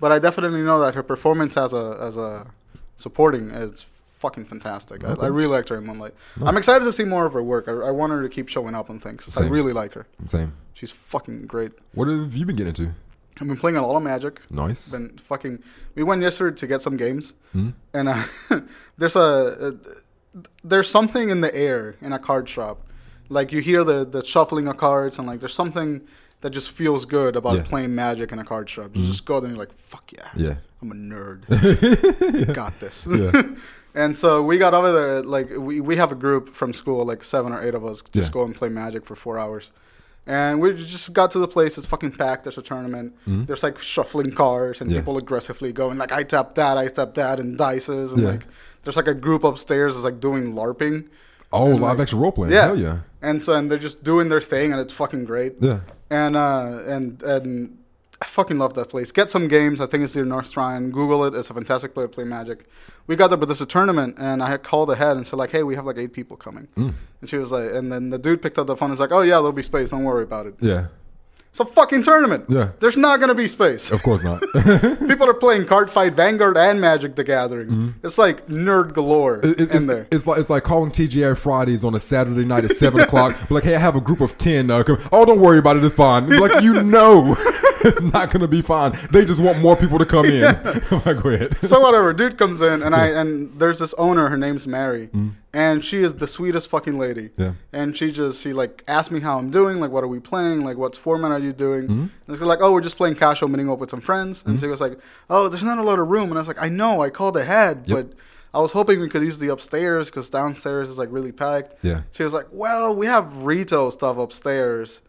but 0.00 0.10
I 0.10 0.18
definitely 0.18 0.62
know 0.62 0.80
that 0.80 0.96
her 0.96 1.04
performance 1.04 1.56
as 1.56 1.72
a 1.72 1.96
as 2.00 2.16
a 2.16 2.48
supporting 2.96 3.50
is 3.50 3.86
fucking 4.18 4.44
fantastic. 4.46 5.04
I, 5.04 5.08
Okay. 5.12 5.22
I 5.26 5.28
really 5.28 5.48
liked 5.56 5.68
her 5.70 5.76
in 5.78 5.84
Moonlight. 5.84 6.14
I'm 6.44 6.56
excited 6.56 6.84
to 6.84 6.92
see 6.92 7.04
more 7.04 7.24
of 7.26 7.32
her 7.32 7.42
work. 7.42 7.68
I, 7.68 7.72
I 7.72 7.90
want 7.90 8.12
her 8.12 8.22
to 8.22 8.28
keep 8.28 8.48
showing 8.48 8.74
up 8.74 8.90
on 8.90 8.98
things. 8.98 9.36
I 9.38 9.46
really 9.48 9.72
like 9.72 9.92
her. 9.94 10.06
Same. 10.26 10.52
She's 10.74 10.90
fucking 10.90 11.46
great. 11.46 11.72
What 11.94 12.08
have 12.08 12.34
you 12.34 12.44
been 12.46 12.56
getting 12.56 12.68
into? 12.74 12.92
I've 13.40 13.46
been 13.46 13.56
playing 13.56 13.76
a 13.76 13.86
lot 13.86 13.96
of 13.96 14.02
Magic. 14.02 14.40
Nice. 14.50 14.90
Been 14.90 15.16
fucking. 15.18 15.62
We 15.94 16.02
went 16.02 16.22
yesterday 16.22 16.56
to 16.56 16.66
get 16.66 16.82
some 16.82 16.96
games, 16.96 17.34
Hmm? 17.52 17.70
and 17.94 18.08
uh, 18.08 18.24
there's 18.98 19.14
a, 19.16 19.20
a 19.68 20.38
there's 20.64 20.88
something 20.90 21.30
in 21.30 21.40
the 21.40 21.54
air 21.54 21.94
in 22.00 22.12
a 22.12 22.18
card 22.18 22.48
shop. 22.48 22.76
Like 23.28 23.52
you 23.52 23.60
hear 23.60 23.84
the 23.84 24.04
the 24.04 24.24
shuffling 24.24 24.66
of 24.68 24.76
cards, 24.76 25.18
and 25.18 25.26
like 25.28 25.38
there's 25.40 25.54
something 25.54 26.00
that 26.40 26.50
just 26.50 26.70
feels 26.70 27.04
good 27.04 27.36
about 27.36 27.56
Yeah. 27.56 27.62
playing 27.64 27.94
Magic 27.94 28.32
in 28.32 28.38
a 28.38 28.44
card 28.44 28.68
shop. 28.70 28.90
You 28.96 29.04
just 29.06 29.24
go 29.24 29.40
there 29.40 29.48
and 29.48 29.56
you're 29.56 29.66
like, 29.66 29.74
fuck 29.76 30.12
yeah, 30.12 30.28
Yeah. 30.36 30.54
I'm 30.80 30.92
a 30.92 30.94
nerd. 30.94 31.40
Got 32.54 32.78
this. 32.80 33.06
Yeah. 33.10 33.30
and 34.02 34.10
so 34.22 34.28
we 34.50 34.54
got 34.64 34.72
over 34.78 34.90
there. 34.98 35.22
Like 35.36 35.48
we 35.68 35.74
we 35.90 35.94
have 36.02 36.10
a 36.12 36.18
group 36.26 36.44
from 36.60 36.70
school, 36.82 37.00
like 37.12 37.22
seven 37.34 37.50
or 37.54 37.60
eight 37.66 37.74
of 37.74 37.84
us, 37.90 37.98
just 38.18 38.28
Yeah. 38.28 38.32
go 38.36 38.42
and 38.44 38.54
play 38.60 38.68
Magic 38.68 39.02
for 39.08 39.16
four 39.24 39.36
hours. 39.38 39.72
And 40.26 40.60
we 40.60 40.74
just 40.74 41.12
got 41.14 41.30
to 41.34 41.38
the 41.38 41.48
place. 41.56 41.72
It's 41.78 41.86
fucking 41.86 42.12
packed. 42.12 42.42
There's 42.44 42.58
a 42.58 42.62
tournament. 42.72 43.08
Mhm. 43.26 43.46
There's 43.46 43.62
like 43.62 43.78
shuffling 43.78 44.32
cards 44.32 44.80
and 44.80 44.90
Yeah. 44.90 44.98
people 44.98 45.16
aggressively 45.16 45.72
going 45.72 45.96
like, 46.02 46.12
"I 46.20 46.22
tap 46.22 46.54
that, 46.60 46.74
I 46.84 46.88
tap 46.88 47.14
that," 47.14 47.40
and 47.40 47.56
dices. 47.58 48.12
And 48.12 48.22
Yeah. 48.22 48.28
like, 48.32 48.44
there's 48.84 48.96
like 49.00 49.08
a 49.08 49.14
group 49.26 49.42
upstairs 49.44 49.94
that's 49.94 50.04
like 50.04 50.20
doing 50.20 50.44
LARPing. 50.54 50.96
Oh, 51.50 51.70
And, 51.72 51.80
live 51.80 51.96
like- 51.96 52.00
action 52.04 52.18
role 52.20 52.32
playing. 52.32 52.52
Yeah. 52.52 52.66
Hell 52.66 52.78
yeah. 52.78 52.96
And 53.22 53.42
so 53.42 53.50
and 53.54 53.70
they're 53.70 53.78
just 53.88 54.04
doing 54.04 54.28
their 54.28 54.44
thing, 54.52 54.70
and 54.72 54.80
it's 54.82 54.92
fucking 54.92 55.24
great. 55.24 55.52
Yeah. 55.60 55.78
And 56.10 56.36
uh, 56.36 56.82
and 56.94 57.22
and 57.22 57.78
I 58.20 58.24
fucking 58.24 58.58
love 58.58 58.74
that 58.74 58.88
place. 58.88 59.12
Get 59.12 59.30
some 59.30 59.46
games. 59.46 59.80
I 59.80 59.86
think 59.86 60.02
it's 60.02 60.16
near 60.16 60.24
North 60.24 60.50
Shrine. 60.50 60.90
Google 60.90 61.24
it. 61.24 61.34
It's 61.34 61.50
a 61.50 61.54
fantastic 61.54 61.94
place 61.94 62.04
to 62.04 62.08
play 62.08 62.24
Magic. 62.24 62.64
We 63.06 63.14
got 63.14 63.28
there, 63.28 63.36
but 63.36 63.46
there's 63.46 63.60
a 63.60 63.66
tournament, 63.66 64.16
and 64.18 64.42
I 64.42 64.50
had 64.50 64.62
called 64.64 64.90
ahead 64.90 65.16
and 65.16 65.24
said 65.26 65.36
like, 65.36 65.50
"Hey, 65.50 65.62
we 65.62 65.76
have 65.76 65.86
like 65.86 65.98
eight 65.98 66.12
people 66.12 66.36
coming." 66.36 66.66
Mm. 66.76 66.94
And 67.20 67.30
she 67.30 67.36
was 67.38 67.52
like, 67.52 67.70
and 67.72 67.92
then 67.92 68.10
the 68.10 68.18
dude 68.18 68.42
picked 68.42 68.58
up 68.58 68.66
the 68.66 68.76
phone. 68.76 68.86
and 68.88 68.92
was 68.92 69.00
like, 69.00 69.12
"Oh 69.12 69.20
yeah, 69.22 69.34
there'll 69.36 69.52
be 69.52 69.62
space. 69.62 69.90
Don't 69.90 70.02
worry 70.04 70.24
about 70.24 70.46
it." 70.46 70.54
Yeah. 70.60 70.88
It's 71.50 71.60
a 71.60 71.64
fucking 71.64 72.02
tournament. 72.02 72.44
Yeah. 72.48 72.70
There's 72.80 72.96
not 72.98 73.20
gonna 73.20 73.34
be 73.34 73.48
space. 73.48 73.90
Of 73.90 74.02
course 74.02 74.22
not. 74.22 74.42
People 75.08 75.28
are 75.30 75.34
playing 75.34 75.64
Card 75.66 75.88
Fight 75.90 76.14
Vanguard 76.14 76.58
and 76.58 76.78
Magic 76.80 77.14
the 77.16 77.24
Gathering. 77.24 77.94
It's 78.02 78.18
like 78.18 78.48
nerd 78.48 78.92
galore 78.92 79.38
It- 79.42 79.58
it- 79.60 79.70
in 79.70 79.76
it's, 79.76 79.86
there. 79.86 80.06
it's 80.10 80.26
like 80.26 80.38
it's 80.40 80.50
like 80.50 80.64
calling 80.64 80.90
TGI 80.90 81.38
Fridays 81.38 81.84
on 81.84 81.94
a 81.94 82.00
Saturday 82.00 82.44
night 82.44 82.64
at 82.64 82.72
seven 82.72 83.00
o'clock. 83.06 83.50
Like, 83.50 83.64
hey, 83.64 83.76
I 83.76 83.78
have 83.78 83.96
a 83.96 84.00
group 84.00 84.20
of 84.20 84.36
ten. 84.38 84.70
Uh. 84.70 84.82
Oh, 85.12 85.24
don't 85.24 85.40
worry 85.40 85.58
about 85.58 85.76
it. 85.78 85.84
It's 85.84 85.94
fine. 85.94 86.28
Like, 86.28 86.62
you 86.62 86.82
know, 86.82 87.34
it's 87.84 88.00
not 88.12 88.30
gonna 88.30 88.48
be 88.48 88.62
fine. 88.62 88.96
They 89.10 89.24
just 89.24 89.40
want 89.40 89.60
more 89.60 89.76
people 89.76 89.98
to 89.98 90.06
come 90.06 90.26
in. 90.26 90.44
I'm 90.44 91.02
like, 91.04 91.22
go 91.22 91.30
ahead. 91.30 91.56
so 91.64 91.80
whatever, 91.80 92.12
dude 92.12 92.38
comes 92.38 92.60
in 92.60 92.82
and 92.82 92.94
I 92.94 93.08
and 93.08 93.58
there's 93.58 93.78
this 93.78 93.94
owner. 93.94 94.28
Her 94.28 94.36
name's 94.36 94.66
Mary, 94.66 95.08
mm. 95.08 95.34
and 95.52 95.84
she 95.84 95.98
is 95.98 96.14
the 96.14 96.26
sweetest 96.26 96.68
fucking 96.68 96.98
lady. 96.98 97.30
Yeah. 97.36 97.52
And 97.72 97.96
she 97.96 98.10
just 98.12 98.42
she 98.42 98.52
like 98.52 98.84
asked 98.88 99.10
me 99.10 99.20
how 99.20 99.38
I'm 99.38 99.50
doing, 99.50 99.80
like 99.80 99.90
what 99.90 100.04
are 100.04 100.08
we 100.08 100.20
playing, 100.20 100.64
like 100.64 100.76
what's 100.76 100.98
format 100.98 101.30
are 101.32 101.38
you 101.38 101.52
doing? 101.52 101.88
Mm. 101.88 101.90
And 101.90 102.10
it's 102.28 102.40
like, 102.40 102.60
oh, 102.60 102.72
we're 102.72 102.80
just 102.80 102.96
playing 102.96 103.16
casual, 103.16 103.48
meeting 103.48 103.70
up 103.70 103.78
with 103.78 103.90
some 103.90 104.00
friends. 104.00 104.44
And 104.46 104.56
mm. 104.56 104.60
she 104.60 104.66
was 104.66 104.80
like, 104.80 104.98
oh, 105.30 105.48
there's 105.48 105.62
not 105.62 105.78
a 105.78 105.82
lot 105.82 105.98
of 105.98 106.08
room. 106.08 106.28
And 106.30 106.34
I 106.34 106.40
was 106.40 106.48
like, 106.48 106.60
I 106.60 106.68
know, 106.68 107.02
I 107.02 107.10
called 107.10 107.36
ahead, 107.36 107.84
Yep. 107.86 107.96
but 107.96 108.18
I 108.54 108.60
was 108.60 108.72
hoping 108.72 109.00
we 109.00 109.08
could 109.08 109.22
use 109.22 109.38
the 109.38 109.48
upstairs 109.48 110.10
because 110.10 110.30
downstairs 110.30 110.88
is 110.88 110.98
like 110.98 111.08
really 111.12 111.32
packed. 111.32 111.74
Yeah. 111.82 112.02
She 112.12 112.22
was 112.22 112.32
like, 112.32 112.46
well, 112.50 112.94
we 112.94 113.06
have 113.06 113.44
retail 113.44 113.90
stuff 113.90 114.16
upstairs. 114.16 115.02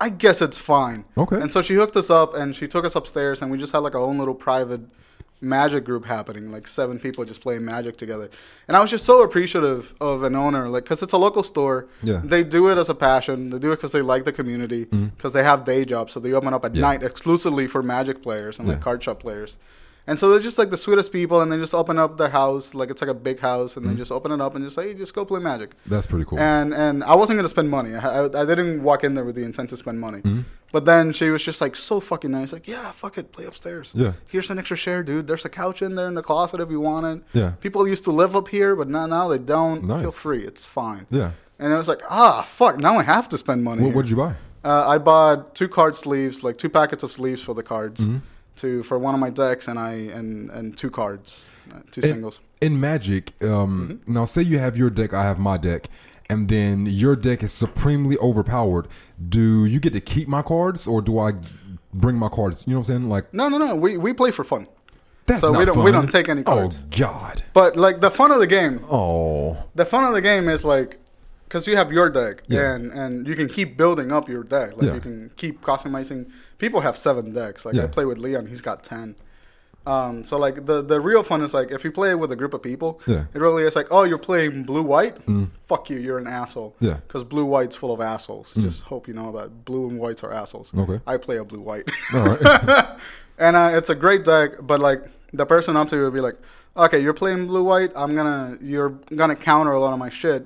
I 0.00 0.08
guess 0.08 0.40
it's 0.40 0.56
fine. 0.58 1.04
Okay. 1.16 1.40
And 1.40 1.52
so 1.52 1.60
she 1.62 1.74
hooked 1.74 1.96
us 1.96 2.08
up 2.10 2.34
and 2.34 2.56
she 2.56 2.66
took 2.66 2.84
us 2.84 2.96
upstairs 2.96 3.42
and 3.42 3.50
we 3.50 3.58
just 3.58 3.72
had 3.72 3.78
like 3.80 3.94
our 3.94 4.00
own 4.00 4.18
little 4.18 4.34
private 4.34 4.80
magic 5.42 5.84
group 5.84 6.04
happening, 6.04 6.50
like 6.52 6.66
seven 6.66 6.98
people 6.98 7.24
just 7.24 7.40
playing 7.40 7.64
magic 7.64 7.96
together. 7.96 8.30
And 8.68 8.76
I 8.76 8.80
was 8.80 8.90
just 8.90 9.04
so 9.06 9.22
appreciative 9.22 9.94
of 10.00 10.22
an 10.22 10.34
owner, 10.36 10.68
like, 10.68 10.84
because 10.84 11.02
it's 11.02 11.12
a 11.14 11.18
local 11.18 11.42
store. 11.42 11.86
Yeah. 12.02 12.20
They 12.22 12.44
do 12.44 12.68
it 12.68 12.76
as 12.78 12.88
a 12.90 12.94
passion. 12.94 13.50
They 13.50 13.58
do 13.58 13.72
it 13.72 13.76
because 13.76 13.92
they 13.92 14.02
like 14.02 14.24
the 14.24 14.32
community, 14.32 14.84
because 14.84 15.32
they 15.32 15.42
have 15.42 15.64
day 15.64 15.84
jobs. 15.86 16.12
So 16.12 16.20
they 16.20 16.32
open 16.32 16.52
up 16.52 16.64
at 16.64 16.72
Mm-hmm. 16.72 16.80
Yeah. 16.80 16.88
night 16.88 17.02
exclusively 17.02 17.66
for 17.66 17.82
magic 17.82 18.22
players 18.22 18.58
and 18.58 18.68
like 18.68 18.80
card 18.80 19.02
shop 19.02 19.18
players. 19.20 19.56
And 20.10 20.18
so 20.18 20.28
they're 20.28 20.40
just 20.50 20.58
like 20.58 20.70
the 20.70 20.76
sweetest 20.76 21.12
people, 21.12 21.40
and 21.40 21.52
they 21.52 21.56
just 21.56 21.72
open 21.82 21.96
up 22.04 22.16
their 22.18 22.30
house 22.30 22.74
like 22.74 22.90
it's 22.90 23.00
like 23.00 23.10
a 23.18 23.20
big 23.28 23.38
house, 23.40 23.76
and 23.76 23.86
they 23.88 23.94
just 23.94 24.10
open 24.10 24.32
it 24.32 24.40
up 24.40 24.54
and 24.56 24.64
just 24.66 24.74
say, 24.76 24.88
hey, 24.88 24.94
just 24.94 25.14
go 25.14 25.24
play 25.24 25.40
magic. 25.40 25.70
That's 25.86 26.06
pretty 26.06 26.24
Mm-hmm. 26.24 26.36
cool. 26.36 26.38
And 26.40 26.74
and 26.74 26.96
I 27.04 27.14
wasn't 27.14 27.38
gonna 27.38 27.48
spend 27.56 27.70
money. 27.70 27.94
I, 27.94 28.02
I, 28.22 28.24
I 28.42 28.44
didn't 28.50 28.82
walk 28.82 29.04
in 29.04 29.14
there 29.14 29.24
with 29.24 29.36
the 29.36 29.44
intent 29.50 29.70
to 29.70 29.76
spend 29.76 30.00
money. 30.00 30.18
Mm-hmm. 30.18 30.40
But 30.72 30.84
then 30.84 31.12
she 31.12 31.30
was 31.30 31.42
just 31.50 31.60
like 31.60 31.74
so 31.76 32.00
fucking 32.00 32.30
nice. 32.38 32.52
Like, 32.52 32.66
yeah, 32.68 32.90
fuck 33.02 33.18
it, 33.18 33.32
play 33.32 33.44
upstairs. 33.44 33.92
Yeah. 33.96 34.12
Here's 34.32 34.50
an 34.50 34.58
extra 34.58 34.76
share, 34.76 35.02
dude. 35.02 35.26
There's 35.28 35.44
a 35.44 35.48
couch 35.48 35.80
in 35.82 35.94
there 35.96 36.08
in 36.08 36.14
the 36.14 36.22
closet 36.30 36.60
if 36.60 36.70
you 36.70 36.80
want 36.80 37.04
it. 37.12 37.18
Yeah. 37.40 37.50
People 37.60 37.86
used 37.88 38.04
to 38.04 38.12
live 38.22 38.34
up 38.40 38.48
here, 38.48 38.74
but 38.76 38.88
now 38.88 39.06
now 39.06 39.28
they 39.28 39.38
don't. 39.38 39.86
Feel 39.86 40.10
free. 40.26 40.42
It's 40.50 40.64
fine. 40.64 41.06
yeah. 41.10 41.30
And 41.62 41.72
I 41.74 41.78
was 41.78 41.88
like, 41.88 42.02
ah, 42.08 42.42
fuck. 42.58 42.78
Now 42.80 42.98
I 42.98 43.02
have 43.04 43.28
to 43.28 43.38
spend 43.38 43.62
money. 43.64 43.82
What, 43.84 43.94
what 43.94 44.02
did 44.02 44.10
you 44.10 44.16
buy? 44.16 44.34
Uh, 44.64 44.88
I 44.94 44.98
bought 44.98 45.54
two 45.54 45.68
card 45.68 45.94
sleeves, 45.94 46.42
like 46.42 46.56
two 46.58 46.70
packets 46.70 47.02
of 47.04 47.12
sleeves 47.12 47.42
for 47.42 47.54
the 47.54 47.62
cards, 47.62 48.00
Mm-hmm. 48.00 48.18
To 48.56 48.82
for 48.82 48.98
one 48.98 49.14
of 49.14 49.20
my 49.20 49.30
decks, 49.30 49.68
and 49.68 49.78
I 49.78 49.92
and 49.92 50.50
and 50.50 50.76
two 50.76 50.90
cards, 50.90 51.50
uh, 51.74 51.78
two 51.90 52.02
singles. 52.02 52.40
In 52.60 52.78
Magic, 52.80 53.32
um, 53.42 54.00
Mm-hmm. 54.02 54.12
now 54.12 54.24
say 54.26 54.42
you 54.42 54.58
have 54.58 54.76
your 54.76 54.90
deck, 54.90 55.14
I 55.14 55.22
have 55.24 55.38
my 55.38 55.56
deck, 55.56 55.88
and 56.28 56.48
then 56.48 56.86
your 56.86 57.16
deck 57.16 57.42
is 57.42 57.52
supremely 57.52 58.16
overpowered. 58.18 58.86
Do 59.28 59.64
you 59.64 59.80
get 59.80 59.92
to 59.94 60.00
keep 60.00 60.28
my 60.28 60.42
cards, 60.42 60.86
or 60.86 61.00
do 61.02 61.18
I 61.18 61.32
bring 61.94 62.16
my 62.16 62.28
cards? 62.28 62.64
You 62.66 62.74
know 62.74 62.80
what 62.80 62.88
I'm 62.90 62.94
saying? 63.00 63.08
Like 63.08 63.32
No, 63.32 63.48
no, 63.48 63.58
no. 63.58 63.74
We 63.76 63.96
we 63.96 64.12
play 64.12 64.30
for 64.30 64.44
fun. 64.44 64.66
that's 65.26 65.40
So 65.40 65.52
we 65.56 65.64
don't- 65.64 65.82
we 65.84 65.90
don't 65.92 66.10
take 66.10 66.28
any 66.28 66.42
cards. 66.42 66.80
Oh 66.82 66.86
God. 66.98 67.42
But 67.52 67.76
like 67.76 68.00
the 68.00 68.10
fun 68.10 68.30
of 68.32 68.40
the 68.40 68.46
game, 68.46 68.84
Oh. 68.90 69.56
the 69.74 69.84
fun 69.84 70.04
of 70.04 70.12
the 70.12 70.20
game 70.20 70.48
is 70.48 70.64
like 70.64 70.98
because 71.50 71.66
you 71.66 71.74
have 71.76 71.90
your 71.98 72.08
deck 72.10 72.42
Yeah. 72.46 72.74
and 72.74 72.84
and 73.02 73.26
you 73.28 73.34
can 73.40 73.48
keep 73.48 73.76
building 73.76 74.12
up 74.16 74.28
your 74.28 74.44
deck 74.44 74.68
like 74.76 74.86
Yeah. 74.86 74.94
you 74.98 75.00
can 75.08 75.30
keep 75.42 75.54
customizing 75.70 76.20
people 76.58 76.80
have 76.86 76.96
seven 76.96 77.32
decks 77.40 77.60
like 77.66 77.74
i 77.84 77.86
play 77.96 78.04
with 78.10 78.18
leon 78.26 78.46
he's 78.52 78.62
got 78.70 78.78
10 78.84 79.16
Um, 79.86 80.24
so 80.28 80.34
like 80.46 80.56
the 80.70 80.82
the 80.92 80.98
real 81.10 81.22
fun 81.30 81.40
is 81.46 81.52
like 81.58 81.68
if 81.76 81.80
you 81.86 81.90
play 82.00 82.14
with 82.14 82.30
a 82.36 82.36
group 82.40 82.52
of 82.58 82.62
people, 82.70 82.90
Yeah. 83.06 83.24
it 83.34 83.40
really 83.46 83.62
is 83.68 83.74
like, 83.80 83.88
oh, 83.96 84.04
you're 84.10 84.24
playing 84.30 84.64
blue 84.70 84.82
white. 84.94 85.16
Fuck 85.70 85.82
you, 85.90 85.98
you're 86.06 86.20
an 86.24 86.28
asshole. 86.40 86.72
Yeah. 86.88 86.98
because 87.06 87.24
blue 87.34 87.46
white's 87.54 87.76
full 87.80 87.92
of 87.96 88.00
assholes. 88.14 88.48
Just 88.66 88.80
hope 88.92 89.02
you 89.08 89.14
know 89.20 89.28
that 89.38 89.48
blue 89.68 89.84
and 89.90 89.96
whites 90.02 90.22
are 90.26 90.32
assholes. 90.42 90.68
Okay. 90.82 90.98
I 91.12 91.14
play 91.26 91.36
a 91.44 91.46
blue 91.50 91.64
white. 91.70 91.86
All 92.14 92.24
right. 92.30 92.42
and 93.44 93.52
uh, 93.62 93.70
it's 93.78 93.90
a 93.96 93.98
great 94.04 94.22
deck, 94.34 94.50
but 94.70 94.78
like 94.88 95.00
the 95.40 95.46
person 95.54 95.72
up 95.80 95.88
to 95.90 95.96
you 95.96 96.02
will 96.06 96.16
be 96.20 96.24
like, 96.28 96.38
okay, 96.84 97.00
you're 97.04 97.18
playing 97.22 97.46
blue 97.50 97.64
white. 97.72 97.90
I'm 98.02 98.12
gonna 98.18 98.58
you're 98.72 98.92
gonna 99.20 99.38
counter 99.50 99.72
a 99.78 99.80
lot 99.84 99.92
of 99.96 99.98
my 100.06 100.10
shit, 100.22 100.42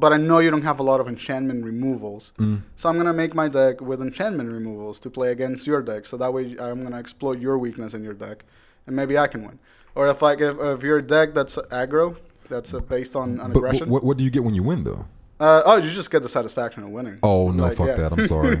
but 0.00 0.12
I 0.12 0.16
know 0.16 0.38
you 0.38 0.50
don't 0.50 0.62
have 0.62 0.80
a 0.80 0.82
lot 0.82 1.00
of 1.00 1.06
enchantment 1.08 1.64
removals, 1.64 2.32
so 2.76 2.88
I'm 2.88 2.96
gonna 2.96 3.12
make 3.12 3.34
my 3.34 3.48
deck 3.48 3.80
with 3.80 4.00
enchantment 4.00 4.50
removals 4.50 4.98
to 5.00 5.10
play 5.10 5.30
against 5.30 5.66
your 5.66 5.82
deck. 5.82 6.06
So 6.06 6.16
that 6.16 6.32
way 6.32 6.56
I'm 6.58 6.82
gonna 6.82 6.98
exploit 6.98 7.38
your 7.38 7.58
weakness 7.58 7.94
in 7.94 8.02
your 8.02 8.14
deck, 8.14 8.44
and 8.86 8.96
maybe 8.96 9.16
I 9.18 9.26
can 9.26 9.44
win. 9.44 9.58
Or 9.94 10.08
if 10.08 10.22
like 10.22 10.40
if, 10.40 10.54
if 10.58 10.82
your 10.82 11.00
deck 11.02 11.34
that's 11.34 11.56
aggro, 11.56 12.16
that's 12.48 12.72
uh, 12.74 12.80
based 12.80 13.14
on, 13.14 13.40
on 13.40 13.52
but 13.52 13.58
aggression. 13.58 13.88
what, 13.90 14.02
what 14.02 14.16
do 14.16 14.24
you 14.24 14.30
get 14.30 14.42
when 14.44 14.54
you 14.54 14.62
win 14.62 14.84
though? 14.84 15.06
Uh, 15.40 15.62
oh, 15.64 15.76
you 15.76 15.90
just 15.90 16.10
get 16.10 16.22
the 16.22 16.28
satisfaction 16.28 16.82
of 16.82 16.90
winning. 16.90 17.18
Oh 17.22 17.50
no, 17.50 17.62
Like, 17.64 17.76
fuck 17.78 17.86
yeah. 17.88 17.94
that! 17.96 18.12
I'm 18.12 18.24
sorry. 18.26 18.56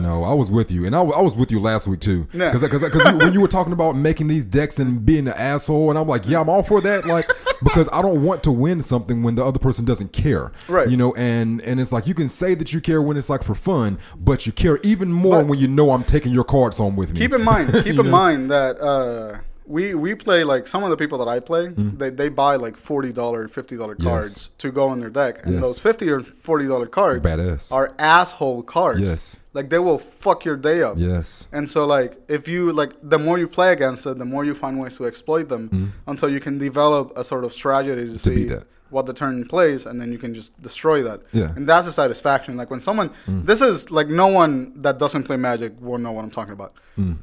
no, 0.00 0.24
I 0.24 0.34
was 0.34 0.50
with 0.50 0.70
you, 0.72 0.84
and 0.84 0.94
I, 0.96 1.00
I 1.00 1.20
was 1.20 1.36
with 1.36 1.52
you 1.52 1.60
last 1.60 1.86
week 1.86 2.00
too. 2.00 2.26
Yeah. 2.32 2.50
Because 2.52 2.80
because 2.82 3.04
when 3.14 3.32
you 3.32 3.40
were 3.40 3.46
talking 3.48 3.72
about 3.72 3.94
making 3.96 4.26
these 4.26 4.44
decks 4.44 4.78
and 4.80 5.06
being 5.06 5.28
an 5.28 5.34
asshole, 5.34 5.90
and 5.90 5.98
I'm 5.98 6.08
like, 6.08 6.28
yeah, 6.28 6.40
I'm 6.40 6.48
all 6.48 6.64
for 6.64 6.80
that. 6.80 7.06
Like 7.06 7.30
because 7.62 7.88
I 7.92 8.02
don't 8.02 8.22
want 8.24 8.42
to 8.44 8.52
win 8.52 8.82
something 8.82 9.22
when 9.22 9.36
the 9.36 9.44
other 9.44 9.58
person 9.60 9.84
doesn't 9.84 10.12
care. 10.12 10.50
Right. 10.68 10.88
You 10.90 10.96
know, 10.96 11.14
and 11.14 11.60
and 11.62 11.78
it's 11.80 11.92
like 11.92 12.06
you 12.08 12.14
can 12.14 12.28
say 12.28 12.54
that 12.56 12.72
you 12.72 12.80
care 12.80 13.00
when 13.00 13.16
it's 13.16 13.30
like 13.30 13.44
for 13.44 13.54
fun, 13.54 13.98
but 14.18 14.44
you 14.44 14.50
care 14.52 14.80
even 14.82 15.12
more 15.12 15.38
But- 15.42 15.46
when 15.46 15.58
you 15.60 15.68
know 15.68 15.92
I'm 15.92 16.02
taking 16.04 16.32
your 16.32 16.44
cards 16.44 16.78
home 16.78 16.96
with 16.96 17.12
me. 17.14 17.20
Keep 17.20 17.34
in 17.34 17.42
mind, 17.44 17.72
keep 17.72 17.86
in 17.86 17.96
know? 17.96 18.02
mind 18.04 18.50
that 18.50 18.80
uh, 18.80 19.38
we 19.66 19.94
we 19.94 20.14
play 20.14 20.44
like 20.44 20.66
some 20.66 20.84
of 20.84 20.90
the 20.90 20.96
people 20.96 21.18
that 21.18 21.28
I 21.28 21.40
play, 21.40 21.68
they, 21.68 22.10
they 22.10 22.28
buy 22.28 22.56
like 22.56 22.76
forty 22.76 23.12
dollar, 23.12 23.48
fifty 23.48 23.76
dollar 23.76 23.94
Mm. 23.94 24.04
Yes. 24.04 24.08
cards 24.08 24.50
to 24.58 24.70
go 24.70 24.92
in 24.92 25.00
their 25.00 25.10
deck, 25.10 25.44
and 25.44 25.54
Yes. 25.54 25.62
those 25.62 25.78
fifty 25.78 26.08
or 26.10 26.20
forty 26.20 26.66
dollar 26.66 26.86
cards 26.86 27.24
Badass. 27.24 27.72
are 27.72 27.94
asshole 27.98 28.62
cards. 28.62 29.00
Yes. 29.00 29.36
like 29.54 29.70
they 29.70 29.78
will 29.78 29.98
fuck 29.98 30.44
your 30.44 30.56
day 30.56 30.82
up. 30.82 30.94
Yes. 30.98 31.48
And 31.52 31.70
so, 31.70 31.86
like, 31.86 32.18
if 32.28 32.48
you 32.48 32.72
like, 32.72 32.92
the 33.02 33.18
more 33.20 33.38
you 33.38 33.46
play 33.46 33.72
against 33.72 34.04
it, 34.04 34.18
the 34.18 34.24
more 34.24 34.44
you 34.44 34.52
find 34.54 34.80
ways 34.80 34.96
to 34.98 35.06
exploit 35.06 35.48
them 35.48 35.92
until 36.08 36.28
you 36.28 36.40
can 36.40 36.58
develop 36.58 37.12
a 37.16 37.22
sort 37.22 37.44
of 37.44 37.52
strategy 37.52 38.10
to, 38.10 38.18
see 38.18 38.30
Mm. 38.30 38.34
beat 38.36 38.48
that. 38.48 38.64
What 38.94 39.06
the 39.06 39.12
turn 39.12 39.44
plays, 39.44 39.84
and 39.84 40.00
then 40.00 40.12
you 40.12 40.18
can 40.18 40.32
just 40.32 40.50
destroy 40.62 41.02
that. 41.02 41.20
Yeah. 41.32 41.52
And 41.56 41.68
that's 41.68 41.86
the 41.86 41.92
satisfaction. 41.92 42.56
Like 42.56 42.70
when 42.70 42.80
someone, 42.80 43.10
this 43.26 43.60
is 43.60 43.90
like 43.90 44.08
no 44.08 44.28
one 44.28 44.80
that 44.82 44.98
doesn't 44.98 45.24
play 45.24 45.36
Magic 45.36 45.72
will 45.80 45.98
know 45.98 46.12
what 46.12 46.24
I'm 46.24 46.30
talking 46.30 46.52
about. 46.54 46.72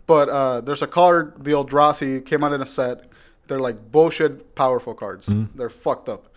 But 0.06 0.30
uh, 0.30 0.62
there's 0.62 0.82
a 0.82 0.88
card, 0.88 1.44
the 1.46 1.52
Eldrazi, 1.52 2.26
came 2.26 2.44
out 2.44 2.52
in 2.52 2.62
a 2.62 2.66
set. 2.66 3.06
They're 3.48 3.60
like 3.60 3.92
bullshit 3.92 4.54
powerful 4.54 4.94
cards. 4.94 5.26
They're 5.56 5.70
fucked 5.70 6.10
up, 6.10 6.28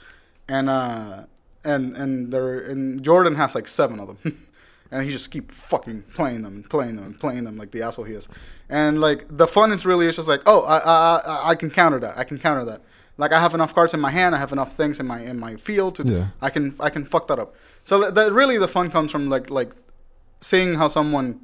and 0.48 0.70
uh, 0.70 1.24
and 1.64 1.96
and 1.96 2.32
they're 2.32 2.60
and 2.60 3.02
Jordan 3.02 3.34
has 3.34 3.54
like 3.54 3.68
seven 3.68 3.98
of 4.00 4.06
them. 4.08 4.18
and 4.90 5.04
he 5.04 5.10
just 5.10 5.30
keep 5.32 5.50
fucking 5.50 6.02
playing 6.14 6.42
them 6.42 6.54
and 6.54 6.70
playing 6.70 6.94
them 6.96 7.04
and 7.04 7.18
playing 7.18 7.42
them 7.44 7.56
like 7.56 7.72
the 7.72 7.82
asshole 7.82 8.04
he 8.04 8.14
is. 8.14 8.28
And 8.68 9.00
like 9.00 9.26
the 9.28 9.48
fun 9.48 9.72
is 9.72 9.84
really 9.84 10.06
it's 10.06 10.16
just 10.16 10.28
like 10.28 10.42
oh 10.46 10.62
I 10.62 10.78
I 10.78 11.16
I, 11.16 11.50
I 11.50 11.54
can 11.56 11.70
counter 11.70 11.98
that 11.98 12.16
I 12.16 12.24
can 12.24 12.38
counter 12.38 12.64
that. 12.66 12.80
Like 13.16 13.32
I 13.32 13.40
have 13.40 13.54
enough 13.54 13.74
cards 13.74 13.94
in 13.94 14.00
my 14.00 14.10
hand, 14.10 14.34
I 14.34 14.38
have 14.38 14.52
enough 14.52 14.72
things 14.72 14.98
in 14.98 15.06
my 15.06 15.20
in 15.20 15.38
my 15.38 15.56
field 15.56 15.94
to 15.96 16.02
Yeah. 16.04 16.26
I 16.40 16.50
can 16.50 16.74
I 16.80 16.90
can 16.90 17.04
fuck 17.04 17.28
that 17.28 17.38
up. 17.38 17.54
So 17.84 18.10
that, 18.10 18.32
really 18.32 18.58
the 18.58 18.68
fun 18.68 18.90
comes 18.90 19.12
from 19.12 19.28
like 19.28 19.50
like 19.50 19.72
seeing 20.40 20.74
how 20.74 20.88
someone 20.88 21.40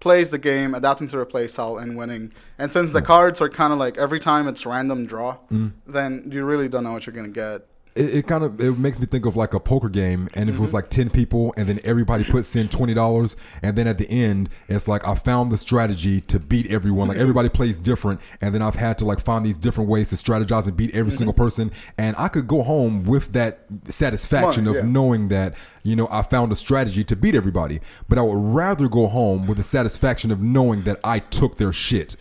plays 0.00 0.30
the 0.30 0.38
game, 0.38 0.74
adapting 0.74 1.08
to 1.08 1.16
their 1.16 1.26
play 1.26 1.46
style, 1.46 1.76
and 1.76 1.96
winning. 1.96 2.32
And 2.58 2.72
since 2.72 2.92
the 2.92 3.02
cards 3.02 3.40
are 3.40 3.50
kind 3.50 3.72
of 3.72 3.78
like 3.78 3.98
every 3.98 4.18
time 4.18 4.48
it's 4.48 4.64
random 4.64 5.04
draw, 5.06 5.36
mm. 5.52 5.72
then 5.86 6.30
you 6.32 6.44
really 6.44 6.68
don't 6.68 6.84
know 6.84 6.92
what 6.92 7.06
you're 7.06 7.14
gonna 7.14 7.28
get. 7.28 7.66
It, 7.94 8.14
it 8.16 8.26
kind 8.26 8.44
of 8.44 8.60
it 8.60 8.78
makes 8.78 8.98
me 8.98 9.06
think 9.06 9.26
of 9.26 9.36
like 9.36 9.52
a 9.54 9.60
poker 9.60 9.88
game 9.88 10.28
and 10.34 10.48
if 10.48 10.54
it 10.54 10.60
Mm-hmm. 10.60 10.62
was 10.62 10.74
like 10.74 10.88
10 10.88 11.10
people 11.10 11.54
and 11.56 11.66
then 11.66 11.80
everybody 11.84 12.22
puts 12.24 12.54
in 12.54 12.68
$20 12.68 13.36
and 13.62 13.76
then 13.76 13.86
at 13.86 13.98
the 13.98 14.08
end 14.10 14.48
it's 14.68 14.86
like 14.86 15.06
i 15.06 15.14
found 15.14 15.50
the 15.50 15.56
strategy 15.56 16.20
to 16.22 16.38
beat 16.38 16.66
everyone. 16.70 17.08
Like 17.08 17.16
everybody 17.18 17.48
plays 17.48 17.78
different 17.78 18.20
and 18.40 18.54
then 18.54 18.62
i've 18.62 18.74
had 18.74 18.98
to 18.98 19.04
like 19.04 19.20
find 19.20 19.44
these 19.44 19.56
different 19.56 19.88
ways 19.90 20.10
to 20.10 20.16
strategize 20.16 20.66
and 20.66 20.76
beat 20.76 20.94
every 20.94 21.12
single 21.12 21.32
person 21.34 21.72
and 21.98 22.14
i 22.18 22.28
could 22.28 22.46
go 22.46 22.62
home 22.62 23.04
with 23.04 23.32
that 23.32 23.64
satisfaction 23.88 24.66
of 24.66 24.74
yeah. 24.76 24.82
knowing 24.82 25.28
that 25.28 25.54
you 25.82 25.96
know 25.96 26.08
i 26.10 26.22
found 26.22 26.52
a 26.52 26.56
strategy 26.56 27.02
to 27.04 27.16
beat 27.16 27.34
everybody. 27.34 27.80
But 28.08 28.18
i 28.18 28.22
would 28.22 28.38
rather 28.54 28.88
go 28.88 29.06
home 29.08 29.46
with 29.46 29.56
the 29.58 29.64
satisfaction 29.64 30.30
of 30.30 30.42
knowing 30.42 30.82
that 30.84 31.00
i 31.04 31.18
took 31.18 31.58
their 31.58 31.72
shit 31.72 32.16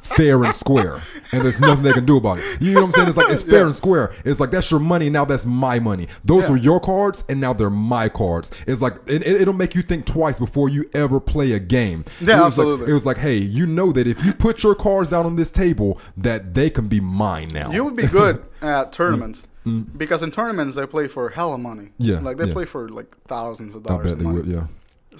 fair 0.00 0.42
and 0.44 0.54
square, 0.54 1.00
and 1.32 1.42
there's 1.42 1.60
nothing 1.60 1.82
they 1.82 1.92
can 1.92 2.06
do 2.06 2.16
about 2.16 2.38
it. 2.38 2.60
You 2.60 2.72
know 2.74 2.80
what 2.82 2.86
I'm 2.88 2.92
saying? 2.92 3.08
It's 3.08 3.16
like 3.16 3.30
it's 3.30 3.42
fair 3.42 3.60
Yeah. 3.60 3.66
and 3.66 3.76
square. 3.76 4.12
It's 4.24 4.40
like 4.40 4.50
that's 4.50 4.70
your 4.70 4.80
money 4.80 5.10
now. 5.10 5.24
That's 5.24 5.44
my 5.46 5.78
money. 5.78 6.08
Those 6.24 6.44
Yeah. 6.44 6.50
were 6.50 6.56
your 6.56 6.80
cards, 6.80 7.24
and 7.28 7.40
now 7.40 7.52
they're 7.52 7.70
my 7.70 8.08
cards. 8.08 8.50
It's 8.66 8.80
like 8.82 8.96
it, 9.06 9.22
it'll 9.26 9.54
make 9.54 9.74
you 9.74 9.82
think 9.82 10.06
twice 10.06 10.38
before 10.38 10.68
you 10.68 10.84
ever 10.94 11.20
play 11.20 11.52
a 11.52 11.58
game. 11.60 12.04
Yeah, 12.20 12.40
it 12.40 12.44
was 12.44 12.58
Like, 12.58 12.66
absolutely. 12.66 12.90
it 12.90 12.94
was 12.94 13.06
like, 13.06 13.18
hey, 13.18 13.36
you 13.36 13.66
know 13.66 13.92
that 13.92 14.06
if 14.06 14.24
you 14.24 14.32
put 14.32 14.62
your 14.62 14.74
cards 14.74 15.12
out 15.12 15.26
on 15.26 15.36
this 15.36 15.50
table, 15.50 15.98
that 16.16 16.54
they 16.54 16.70
can 16.70 16.88
be 16.88 17.00
mine 17.00 17.48
now. 17.52 17.70
You 17.70 17.84
would 17.84 17.96
be 17.96 18.06
good 18.06 18.42
at 18.62 18.92
tournaments 18.92 19.44
because 19.96 20.22
in 20.22 20.30
tournaments 20.30 20.76
they 20.76 20.86
play 20.86 21.06
for 21.06 21.28
hella 21.28 21.58
money. 21.58 21.84
Mm. 21.84 21.90
Yeah, 21.98 22.20
like 22.20 22.38
they 22.38 22.46
yeah. 22.46 22.52
play 22.52 22.64
for 22.64 22.88
like 22.88 23.14
thousands 23.28 23.74
of 23.74 23.82
dollars. 23.84 24.06
I 24.06 24.08
bet 24.10 24.18
they 24.18 24.24
money. 24.24 24.36
would. 24.38 24.46
Yeah. 24.48 24.66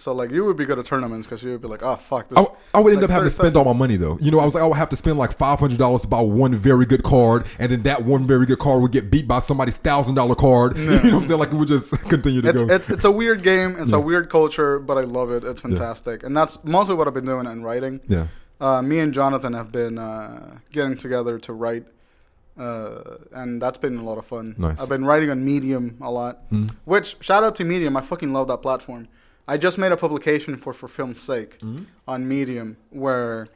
So 0.01 0.15
like 0.15 0.31
you 0.31 0.45
would 0.47 0.57
be 0.57 0.65
good 0.65 0.79
at 0.79 0.87
tournaments 0.87 1.27
because 1.27 1.43
you 1.43 1.51
would 1.53 1.61
be 1.61 1.69
like, 1.69 1.83
oh 1.83 1.97
fuck. 1.97 2.27
I, 2.35 2.41
This, 2.41 2.49
I 2.75 2.81
would 2.81 2.93
end 2.93 3.03
like, 3.03 3.11
up 3.11 3.15
having 3.15 3.29
to 3.29 3.35
spend 3.35 3.55
all 3.57 3.65
my 3.65 3.73
money 3.75 3.97
though. 3.97 4.17
You 4.21 4.31
know, 4.31 4.39
I 4.41 4.45
was 4.47 4.55
like, 4.55 4.65
I 4.65 4.67
would 4.67 4.77
have 4.79 4.89
to 4.89 4.97
spend 4.97 5.19
like 5.19 5.37
five 5.37 5.59
hundred 5.61 5.79
dollars 5.79 6.03
to 6.03 6.09
buy 6.09 6.21
one 6.21 6.55
very 6.55 6.87
good 6.87 7.03
card, 7.03 7.47
and 7.59 7.71
then 7.71 7.83
that 7.83 8.05
one 8.05 8.27
very 8.27 8.47
good 8.47 8.59
card 8.59 8.81
would 8.83 8.93
get 8.93 9.11
beat 9.11 9.29
by 9.29 9.41
somebody's 9.41 9.77
thousand 9.77 10.15
dollar 10.15 10.35
card. 10.35 10.77
You 10.79 10.85
know 10.87 10.95
what 10.97 11.05
I'm 11.15 11.25
saying? 11.27 11.41
Like 11.41 11.53
it 11.53 11.57
would 11.57 11.69
just 11.69 11.93
continue 12.09 12.41
to 12.43 12.49
It's, 12.49 12.63
go. 12.63 12.67
it's 12.75 12.89
it's 12.91 13.05
a 13.05 13.11
weird 13.11 13.43
game. 13.43 13.77
It's 13.79 13.93
Yeah. 13.93 13.99
a 13.99 14.01
weird 14.01 14.31
culture, 14.31 14.79
but 14.79 14.97
I 14.99 15.03
love 15.03 15.31
it. 15.31 15.45
It's 15.45 15.61
fantastic, 15.61 16.23
and 16.23 16.37
that's 16.37 16.63
mostly 16.65 16.95
what 16.95 17.07
I've 17.07 17.15
been 17.15 17.27
doing 17.27 17.47
in 17.47 17.63
writing. 17.63 18.01
yeah. 18.09 18.27
Uh, 18.61 18.83
me 18.83 18.99
and 19.01 19.15
Jonathan 19.15 19.53
have 19.55 19.73
been 19.73 19.97
uh, 19.99 20.59
getting 20.71 20.95
together 20.97 21.39
to 21.39 21.53
write, 21.55 21.85
uh, 22.59 23.17
and 23.33 23.61
that's 23.61 23.79
been 23.79 23.97
a 23.99 24.03
lot 24.05 24.19
of 24.19 24.27
fun. 24.27 24.55
Nice. 24.59 24.83
I've 24.83 24.89
been 24.89 25.05
writing 25.05 25.31
on 25.31 25.45
Medium 25.45 25.97
a 26.01 26.11
lot, 26.11 26.51
Mm. 26.51 26.71
which 26.85 27.17
shout 27.21 27.43
out 27.43 27.55
to 27.57 27.65
Medium. 27.65 27.97
I 27.97 28.01
fucking 28.03 28.33
love 28.33 28.49
that 28.49 28.59
platform. 28.63 29.09
I 29.53 29.57
just 29.57 29.77
made 29.79 29.93
a 29.93 29.97
publication 29.97 30.57
for 30.57 30.73
For 30.73 30.89
Film's 30.97 31.21
Sake 31.21 31.53
Mm. 31.61 31.87
on 32.07 32.19
Medium 32.35 32.69
where 33.05 33.49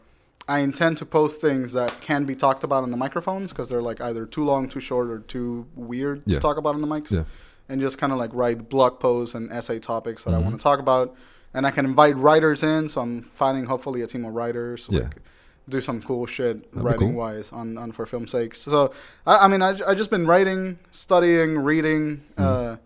I 0.49 0.59
intend 0.69 0.99
to 0.99 1.07
post 1.07 1.41
things 1.41 1.73
that 1.73 1.91
can 2.09 2.25
be 2.31 2.35
talked 2.45 2.65
about 2.65 2.83
on 2.83 2.91
the 2.91 2.97
microphones 3.07 3.51
because 3.53 3.69
they're 3.71 3.87
like 3.91 4.01
either 4.09 4.27
too 4.27 4.45
long, 4.45 4.69
too 4.69 4.81
short, 4.91 5.07
or 5.09 5.21
too 5.21 5.67
weird 5.91 6.23
Yeah. 6.27 6.35
to 6.37 6.41
talk 6.41 6.57
about 6.59 6.75
on 6.75 6.81
the 6.81 6.87
mics. 6.95 7.11
Yeah. 7.13 7.25
And 7.69 7.81
just 7.81 7.97
kind 7.97 8.13
of 8.13 8.19
like 8.19 8.31
write 8.35 8.69
blog 8.69 8.99
posts 9.01 9.35
and 9.35 9.51
essay 9.59 9.79
topics 9.79 10.25
that 10.25 10.35
I 10.35 10.39
Mhm. 10.39 10.45
want 10.45 10.57
to 10.59 10.63
talk 10.63 10.81
about. 10.81 11.15
And 11.55 11.63
I 11.67 11.71
can 11.71 11.85
invite 11.87 12.17
writers 12.19 12.63
in, 12.63 12.89
so 12.89 13.01
I'm 13.01 13.23
finding 13.23 13.67
hopefully 13.67 14.03
a 14.03 14.07
team 14.09 14.25
of 14.25 14.35
writers. 14.35 14.89
Yeah. 14.91 15.03
Like, 15.05 15.23
do 15.67 15.81
some 15.81 16.03
cool 16.03 16.27
shit 16.27 16.57
be 16.75 16.81
writing 16.81 17.13
cool. 17.13 17.19
wise 17.25 17.51
on, 17.53 17.79
on 17.79 17.93
for 17.93 18.05
film's 18.05 18.33
sake. 18.33 18.55
So 18.55 18.91
I, 19.27 19.45
I 19.45 19.49
mean 19.49 19.63
I, 19.63 19.71
I 19.91 19.95
just 19.95 20.11
been 20.11 20.27
writing, 20.27 20.79
studying, 20.91 21.57
reading. 21.59 22.05
Mm-hmm. 22.37 22.43
Uh, 22.43 22.77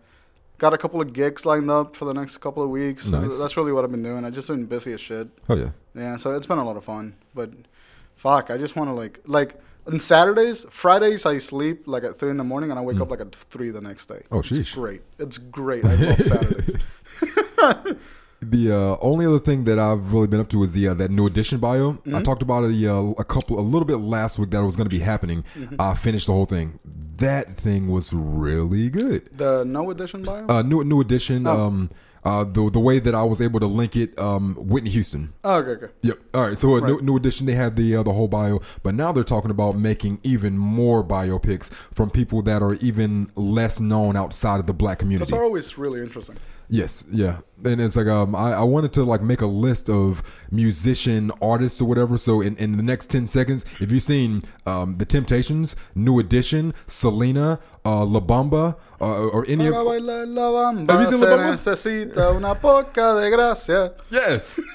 got 0.59 0.73
a 0.73 0.77
couple 0.77 1.01
of 1.01 1.11
gigs 1.13 1.45
lined 1.45 1.71
up 1.71 1.95
for 1.95 2.05
the 2.05 2.13
next 2.13 2.37
couple 2.37 2.61
of 2.61 2.69
weeks. 2.69 3.07
Nice. 3.07 3.39
That's 3.39 3.57
really 3.57 3.71
what 3.71 3.83
I've 3.83 3.91
been 3.91 4.03
doing. 4.03 4.23
I 4.25 4.29
just 4.29 4.47
been 4.47 4.65
busy 4.65 4.93
as 4.93 5.01
shit. 5.01 5.27
Oh 5.49 5.55
yeah. 5.55 5.71
Yeah, 5.95 6.17
so 6.17 6.35
it's 6.35 6.45
been 6.45 6.59
a 6.59 6.65
lot 6.65 6.77
of 6.77 6.83
fun. 6.83 7.15
But 7.33 7.51
fuck, 8.15 8.51
I 8.51 8.57
just 8.57 8.75
want 8.75 8.89
to 8.89 8.93
like 8.93 9.21
like 9.25 9.59
on 9.87 9.99
Saturdays, 9.99 10.65
Fridays 10.69 11.25
I 11.25 11.39
sleep 11.39 11.87
like 11.87 12.03
at 12.03 12.17
three 12.17 12.29
in 12.29 12.37
the 12.37 12.43
morning 12.43 12.69
and 12.69 12.79
I 12.79 12.83
wake 12.83 12.99
up 12.99 13.09
like 13.09 13.21
at 13.21 13.33
three 13.33 13.71
the 13.71 13.81
next 13.81 14.05
day. 14.07 14.15
Mm. 14.15 14.27
Oh, 14.31 14.39
it's 14.39 14.49
sheesh. 14.49 14.73
great. 14.75 15.01
It's 15.17 15.37
great. 15.37 15.85
I 15.85 15.95
love 15.95 16.19
Saturdays. 16.21 16.75
The 18.41 18.71
uh, 18.71 18.97
only 19.01 19.25
other 19.25 19.39
thing 19.39 19.65
that 19.65 19.77
I've 19.79 20.13
really 20.13 20.27
been 20.27 20.39
up 20.39 20.49
to 20.49 20.63
is 20.63 20.71
the 20.71 20.87
uh, 20.87 20.93
that 20.95 21.11
new 21.11 21.27
edition 21.27 21.59
bio. 21.59 21.93
Mm-hmm. 21.93 22.15
I 22.15 22.21
talked 22.21 22.41
about 22.41 22.63
it 22.63 22.85
uh, 22.87 23.13
a 23.17 23.23
couple, 23.25 23.59
a 23.59 23.61
little 23.61 23.85
bit 23.85 23.97
last 23.97 24.39
week 24.39 24.51
that 24.51 24.61
it 24.61 24.65
was 24.65 24.77
going 24.77 24.89
to 24.89 24.95
be 24.95 24.99
happening. 25.03 25.43
Mm-hmm. 25.57 25.75
I 25.79 25.93
finished 25.95 26.27
the 26.27 26.33
whole 26.33 26.45
thing. 26.45 26.79
That 27.17 27.55
thing 27.57 27.89
was 27.89 28.13
really 28.13 28.89
good. 28.89 29.29
The 29.37 29.65
no 29.65 29.89
edition 29.91 30.23
bio. 30.23 30.47
Uh, 30.47 30.61
new 30.61 30.83
new 30.85 31.01
edition. 31.01 31.45
Oh. 31.47 31.67
Um, 31.67 31.89
uh, 32.23 32.43
the 32.43 32.69
the 32.69 32.79
way 32.79 32.99
that 32.99 33.15
I 33.15 33.23
was 33.23 33.41
able 33.41 33.59
to 33.61 33.65
link 33.65 33.95
it, 33.95 34.17
um, 34.19 34.55
Whitney 34.55 34.89
Houston. 34.89 35.33
oh, 35.43 35.55
okay, 35.55 35.71
okay. 35.71 35.93
Yep. 36.01 36.19
All 36.33 36.47
right. 36.47 36.57
So 36.57 36.75
a 36.75 36.81
new, 36.81 36.95
Right. 36.95 37.03
new 37.03 37.15
edition, 37.15 37.45
they 37.45 37.53
had 37.53 37.75
the 37.77 37.95
uh, 37.95 38.03
the 38.03 38.11
whole 38.13 38.27
bio, 38.27 38.59
but 38.83 38.93
now 38.93 39.11
they're 39.13 39.23
talking 39.23 39.51
about 39.51 39.77
making 39.77 40.19
even 40.23 40.57
more 40.57 41.01
biopics 41.03 41.71
from 41.93 42.09
people 42.09 42.41
that 42.43 42.61
are 42.61 42.73
even 42.75 43.29
less 43.35 43.79
known 43.79 44.15
outside 44.17 44.59
of 44.59 44.67
the 44.67 44.73
black 44.73 44.99
community. 44.99 45.33
Are 45.33 45.43
always 45.43 45.77
really 45.77 46.01
interesting. 46.01 46.35
Yes, 46.71 47.03
yeah, 47.11 47.39
and 47.65 47.81
it's 47.81 47.95
like 47.95 48.05
um, 48.05 48.35
I, 48.35 48.53
I 48.53 48.61
wanted 48.63 48.93
to 48.93 49.03
like 49.03 49.23
make 49.23 49.41
a 49.41 49.47
list 49.47 49.89
of 49.89 50.21
musician 50.51 51.31
artists 51.41 51.81
or 51.81 51.85
whatever. 51.85 52.15
So 52.15 52.41
in, 52.41 52.55
in 52.57 52.77
the 52.77 52.83
next 52.83 53.07
ten 53.09 53.25
seconds, 53.27 53.65
if 53.79 53.91
you've 53.91 54.03
seen 54.03 54.43
um, 54.67 54.97
the 54.97 55.05
Temptations, 55.05 55.75
New 55.95 56.19
Edition, 56.19 56.75
Selena, 56.85 57.59
uh, 57.83 58.05
La 58.05 58.19
Bamba, 58.19 58.75
uh, 59.01 59.27
or 59.29 59.45
any 59.47 59.65
of 59.65 59.73
Para 59.73 59.83
bailar 59.85 60.27
la 60.27 60.51
bamba 60.51 60.91
Have 60.91 61.01
you 61.01 61.17
seen 61.17 61.21
La 61.27 61.37
Bamba? 61.37 61.51
necesita 61.53 62.35
una 62.35 62.53
poca 62.53 63.15
de 63.19 63.31
gracia. 63.31 63.93
yes, 64.11 64.59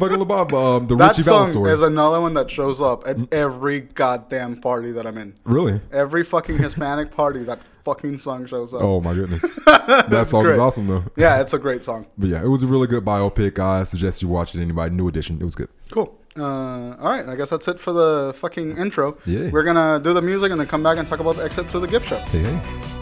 Fucking 0.00 0.18
LeBob, 0.18 0.52
um, 0.54 0.86
the 0.88 0.96
That 0.96 1.10
Richie 1.10 1.22
song 1.22 1.66
is 1.66 1.82
another 1.82 2.20
one 2.20 2.34
that 2.34 2.50
shows 2.50 2.80
up 2.80 3.06
at 3.06 3.16
every 3.32 3.80
goddamn 3.82 4.56
party 4.56 4.90
that 4.90 5.06
I'm 5.06 5.16
in. 5.18 5.34
really? 5.44 5.80
Every 5.92 6.24
fucking 6.24 6.58
Hispanic 6.58 7.14
party, 7.14 7.44
that 7.44 7.60
fucking 7.84 8.18
song 8.18 8.46
shows 8.46 8.74
up. 8.74 8.82
Oh 8.82 9.00
my 9.00 9.14
goodness, 9.14 9.56
that 9.66 10.26
song 10.26 10.44
great. 10.44 10.54
is 10.54 10.58
awesome 10.58 10.86
though. 10.86 11.04
Yeah, 11.16 11.40
it's 11.40 11.52
a 11.52 11.58
great 11.58 11.84
song. 11.84 12.06
But 12.18 12.28
yeah, 12.30 12.42
it 12.42 12.48
was 12.48 12.62
a 12.62 12.66
really 12.66 12.86
good 12.86 13.04
biopic. 13.04 13.58
I 13.58 13.84
suggest 13.84 14.22
you 14.22 14.28
watch 14.28 14.54
it. 14.54 14.60
Anybody, 14.60 14.94
new 14.94 15.08
edition. 15.08 15.38
It 15.40 15.44
was 15.44 15.54
good. 15.54 15.68
Cool. 15.90 16.18
Uh, 16.36 16.96
all 16.96 17.10
right, 17.10 17.28
I 17.28 17.36
guess 17.36 17.50
that's 17.50 17.68
it 17.68 17.78
for 17.78 17.92
the 17.92 18.32
fucking 18.34 18.78
intro. 18.78 19.18
Yeah. 19.26 19.50
We're 19.50 19.64
gonna 19.64 20.00
do 20.02 20.14
the 20.14 20.22
music 20.22 20.50
and 20.50 20.58
then 20.60 20.66
come 20.66 20.82
back 20.82 20.96
and 20.98 21.06
talk 21.06 21.20
about 21.20 21.36
the 21.36 21.44
exit 21.44 21.68
through 21.68 21.80
the 21.80 21.88
gift 21.88 22.08
shop. 22.08 22.26
Hey, 22.28 22.40
hey. 22.40 23.01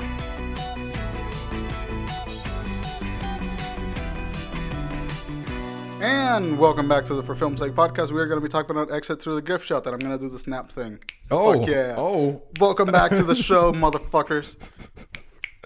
And 6.01 6.59
welcome 6.59 6.89
back 6.89 7.05
to 7.07 7.15
the 7.15 7.23
For 7.23 7.35
Film's 7.35 7.61
Sake 7.61 7.73
podcast. 7.73 8.11
We 8.11 8.21
are 8.21 8.27
going 8.27 8.41
to 8.41 8.43
be 8.43 8.49
talking 8.49 8.71
about 8.71 8.91
exit 8.91 9.21
through 9.21 9.35
the 9.35 9.43
gift 9.43 9.67
shop. 9.67 9.85
That 9.85 9.93
I'm 9.93 9.99
going 10.01 10.17
to 10.17 10.19
do 10.19 10.31
the 10.31 10.39
snap 10.39 10.71
thing. 10.71 10.99
Oh, 11.31 11.59
Fuck 11.59 11.69
yeah. 11.69 11.95
oh. 11.99 12.43
Welcome 12.59 12.91
back 12.91 13.11
to 13.11 13.23
the 13.23 13.35
show, 13.35 13.73
motherfuckers. 13.75 14.71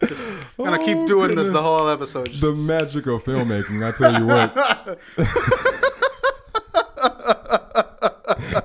Just 0.01 0.29
gonna 0.59 0.81
Oh, 0.81 0.85
keep 0.85 1.07
doing 1.07 1.37
this 1.37 1.51
the 1.51 1.63
whole 1.63 1.89
episode. 1.89 2.31
Just- 2.31 2.43
The 2.43 2.53
magic 2.55 3.07
of 3.07 3.23
filmmaking. 3.23 3.87
I 3.87 3.93
tell 3.93 4.19
you 4.21 4.27
what. 4.27 4.55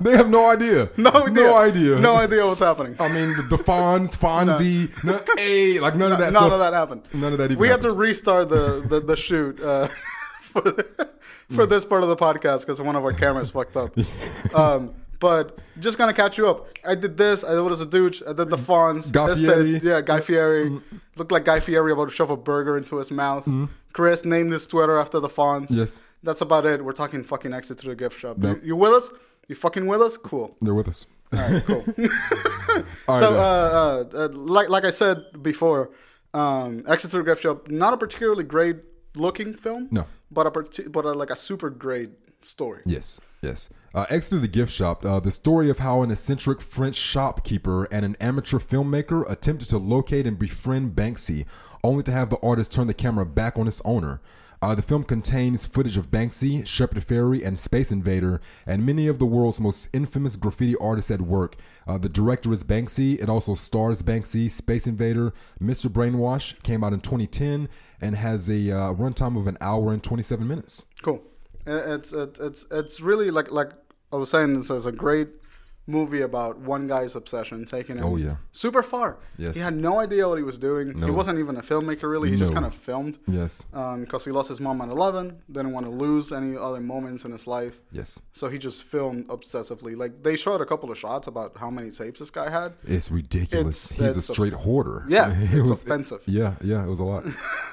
they 0.02 0.16
have 0.16 0.28
no 0.28 0.50
idea. 0.50 0.90
no 0.96 1.10
idea. 1.10 1.32
No 1.44 1.56
idea. 1.56 1.98
No 2.00 2.16
idea 2.16 2.46
what's 2.46 2.60
happening. 2.60 2.96
I 2.98 3.08
mean, 3.08 3.36
the, 3.36 3.42
the 3.44 3.56
Fonz, 3.62 4.16
Fonzie, 4.16 4.90
no, 5.04 5.20
hey, 5.38 5.78
like 5.78 5.94
none 5.94 6.10
of 6.12 6.18
that 6.18 6.32
None 6.32 6.42
stuff. 6.42 6.52
of 6.52 6.58
that 6.58 6.72
happened. 6.72 7.02
None 7.14 7.32
of 7.32 7.38
that 7.38 7.52
even 7.52 7.58
We 7.60 7.68
had 7.68 7.82
to 7.82 7.92
restart 7.92 8.48
the 8.48 8.84
the, 8.86 8.98
the 9.00 9.16
shoot 9.28 9.60
uh, 9.62 9.88
for, 10.50 10.62
for 11.50 11.66
this 11.66 11.84
part 11.84 12.02
of 12.02 12.08
the 12.08 12.16
podcast 12.16 12.60
because 12.60 12.80
one 12.80 12.96
of 12.96 13.04
our 13.04 13.12
cameras 13.12 13.50
fucked 13.56 13.76
up. 13.76 13.96
Um, 14.54 14.94
but 15.18 15.58
just 15.80 15.98
gonna 15.98 16.14
catch 16.14 16.38
you 16.38 16.48
up. 16.48 16.66
I 16.84 16.94
did 16.94 17.16
this. 17.16 17.44
I 17.44 17.50
did 17.50 17.60
was 17.60 17.80
a 17.80 17.86
douche. 17.86 18.22
I 18.26 18.32
did 18.32 18.48
the 18.48 18.56
Fonz. 18.56 19.12
Guy 19.12 19.26
This 19.28 19.44
said- 19.44 19.82
yeah, 19.82 20.00
Guy 20.00 20.20
Fieri. 20.20 20.80
Looked 21.16 21.32
like 21.32 21.44
Guy 21.44 21.60
Fieri 21.60 21.92
about 21.92 22.08
to 22.08 22.14
shove 22.14 22.30
a 22.30 22.36
burger 22.36 22.76
into 22.78 22.96
his 22.96 23.10
mouth. 23.10 23.48
Chris 23.92 24.24
named 24.24 24.52
his 24.52 24.66
Twitter 24.66 24.98
after 24.98 25.20
the 25.20 25.28
Fonz. 25.28 25.66
Yes. 25.70 25.98
That's 26.22 26.40
about 26.40 26.66
it. 26.66 26.84
We're 26.84 26.92
talking 26.92 27.22
fucking 27.24 27.52
exit 27.52 27.78
through 27.78 27.92
the 27.92 27.96
gift 27.96 28.18
shop. 28.18 28.36
Yep. 28.40 28.58
You, 28.62 28.68
you 28.68 28.76
with 28.76 28.92
us? 28.92 29.10
You 29.48 29.56
fucking 29.56 29.86
with 29.86 30.00
us? 30.00 30.16
Cool. 30.16 30.56
They're 30.60 30.74
with 30.74 30.88
us. 30.88 31.06
All 31.32 31.38
right, 31.38 31.64
cool. 31.64 31.84
All 33.08 33.16
so, 33.16 33.30
right, 33.32 33.38
uh, 33.38 33.38
uh, 33.38 34.04
uh, 34.14 34.28
like 34.32 34.68
like 34.68 34.84
I 34.84 34.90
said 34.90 35.42
before, 35.42 35.90
um, 36.34 36.84
Exit 36.88 37.10
Through 37.10 37.22
the 37.22 37.30
Gift 37.30 37.42
Shop, 37.42 37.68
not 37.68 37.92
a 37.92 37.96
particularly 37.96 38.44
great 38.44 38.76
looking 39.14 39.54
film. 39.54 39.88
No. 39.90 40.06
But 40.30 40.46
a 40.46 40.50
parti- 40.50 40.88
but 40.88 41.04
a, 41.04 41.12
like 41.12 41.30
a 41.30 41.36
super 41.36 41.70
great 41.70 42.10
story. 42.42 42.82
Yes, 42.86 43.20
yes. 43.42 43.68
Uh, 43.94 44.06
Exit 44.08 44.30
through 44.30 44.40
the 44.40 44.48
gift 44.48 44.72
shop. 44.72 45.04
Uh, 45.04 45.18
the 45.18 45.32
story 45.32 45.68
of 45.68 45.78
how 45.78 46.02
an 46.02 46.10
eccentric 46.10 46.60
French 46.60 46.94
shopkeeper 46.94 47.84
and 47.90 48.04
an 48.04 48.16
amateur 48.20 48.58
filmmaker 48.58 49.28
attempted 49.28 49.68
to 49.70 49.78
locate 49.78 50.26
and 50.26 50.38
befriend 50.38 50.94
Banksy, 50.94 51.44
only 51.82 52.02
to 52.04 52.12
have 52.12 52.30
the 52.30 52.38
artist 52.42 52.72
turn 52.72 52.86
the 52.86 52.94
camera 52.94 53.26
back 53.26 53.58
on 53.58 53.66
its 53.66 53.82
owner. 53.84 54.20
Uh, 54.62 54.74
the 54.74 54.82
film 54.82 55.04
contains 55.04 55.64
footage 55.64 55.96
of 55.96 56.10
Banksy, 56.10 56.66
Shepard 56.66 57.02
Fairey, 57.06 57.44
and 57.44 57.58
Space 57.58 57.90
Invader, 57.90 58.42
and 58.66 58.84
many 58.84 59.06
of 59.06 59.18
the 59.18 59.24
world's 59.24 59.58
most 59.58 59.88
infamous 59.94 60.36
graffiti 60.36 60.76
artists 60.76 61.10
at 61.10 61.22
work. 61.22 61.56
Uh, 61.86 61.96
the 61.96 62.10
director 62.10 62.52
is 62.52 62.62
Banksy. 62.62 63.18
It 63.22 63.30
also 63.30 63.54
stars 63.54 64.02
Banksy, 64.02 64.50
Space 64.50 64.86
Invader, 64.86 65.32
Mr. 65.62 65.88
Brainwash. 65.88 66.62
Came 66.62 66.84
out 66.84 66.92
in 66.92 67.00
2010 67.00 67.70
and 68.02 68.16
has 68.16 68.50
a 68.50 68.70
uh, 68.70 68.92
runtime 68.92 69.38
of 69.38 69.46
an 69.46 69.56
hour 69.62 69.92
and 69.94 70.02
27 70.02 70.46
minutes. 70.46 70.84
Cool. 71.02 71.22
Uh, 71.66 71.94
It's 71.94 72.12
it's 72.12 72.38
it's 72.38 72.66
it's 72.70 73.00
really 73.00 73.30
like 73.30 73.50
like 73.50 73.70
I 74.12 74.16
was 74.16 74.30
saying. 74.30 74.58
This 74.58 74.70
is 74.70 74.86
a 74.86 74.92
great 74.92 75.28
movie 75.96 76.22
about 76.30 76.54
one 76.74 76.84
guy's 76.94 77.14
obsession 77.20 77.58
taking 77.76 77.96
him 77.98 78.04
Oh, 78.04 78.16
yeah. 78.26 78.36
super 78.52 78.82
far. 78.92 79.08
Yes. 79.44 79.54
he 79.56 79.60
had 79.68 79.74
no 79.74 79.94
idea 80.06 80.22
what 80.30 80.38
he 80.42 80.44
was 80.52 80.58
doing. 80.58 80.86
No. 81.00 81.06
He 81.08 81.12
wasn't 81.20 81.38
even 81.44 81.54
a 81.62 81.64
filmmaker 81.70 82.06
really. 82.14 82.28
He 82.30 82.36
just 82.44 82.54
kind 82.58 82.66
of 82.70 82.74
filmed. 82.88 83.14
Yes, 83.40 83.52
because 84.04 84.22
he 84.26 84.30
lost 84.38 84.48
his 84.54 84.60
mom 84.66 84.76
at 84.84 84.88
11 84.88 85.42
didn't 85.56 85.72
want 85.76 85.84
to 85.86 85.92
lose 86.06 86.26
any 86.40 86.52
other 86.66 86.80
moments 86.94 87.24
in 87.26 87.30
his 87.32 87.46
life 87.46 87.76
yes. 87.92 88.08
so 88.32 88.44
he 88.52 88.58
just 88.58 88.78
filmed 88.84 89.22
obsessively 89.28 89.92
like 90.02 90.12
they 90.26 90.36
showed 90.44 90.60
a 90.60 90.66
couple 90.72 90.88
of 90.92 90.98
shots 91.04 91.26
about 91.32 91.50
how 91.62 91.70
many 91.70 91.90
tapes 91.90 92.18
this 92.20 92.30
guy 92.30 92.48
had 92.60 92.70
It's 92.96 93.10
ridiculous. 93.10 93.78
It's- 93.92 93.98
He's 94.00 94.16
it's 94.18 94.28
a 94.30 94.32
straight 94.34 94.54
obs- 94.54 94.64
hoarder. 94.64 94.98
yeah 95.08 95.26
It 95.46 95.58
it's 95.60 95.70
was- 95.70 95.82
offensive 95.82 96.22
Yeah, 96.26 96.52
yeah, 96.70 96.84
it 96.86 96.90
was 96.94 97.00
a 97.00 97.04
lot. 97.12 97.22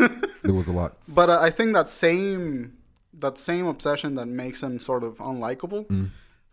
it 0.50 0.52
was 0.60 0.68
a 0.68 0.76
lot. 0.82 0.92
but 1.20 1.28
uh, 1.30 1.40
i 1.42 1.50
think 1.58 1.70
that 1.80 1.90
same 1.90 2.74
that 3.26 3.36
same 3.38 3.66
obsession 3.76 4.10
that 4.20 4.28
makes 4.44 4.60
him 4.66 4.74
sort 4.90 5.04
of 5.04 5.14
unlikable 5.32 5.82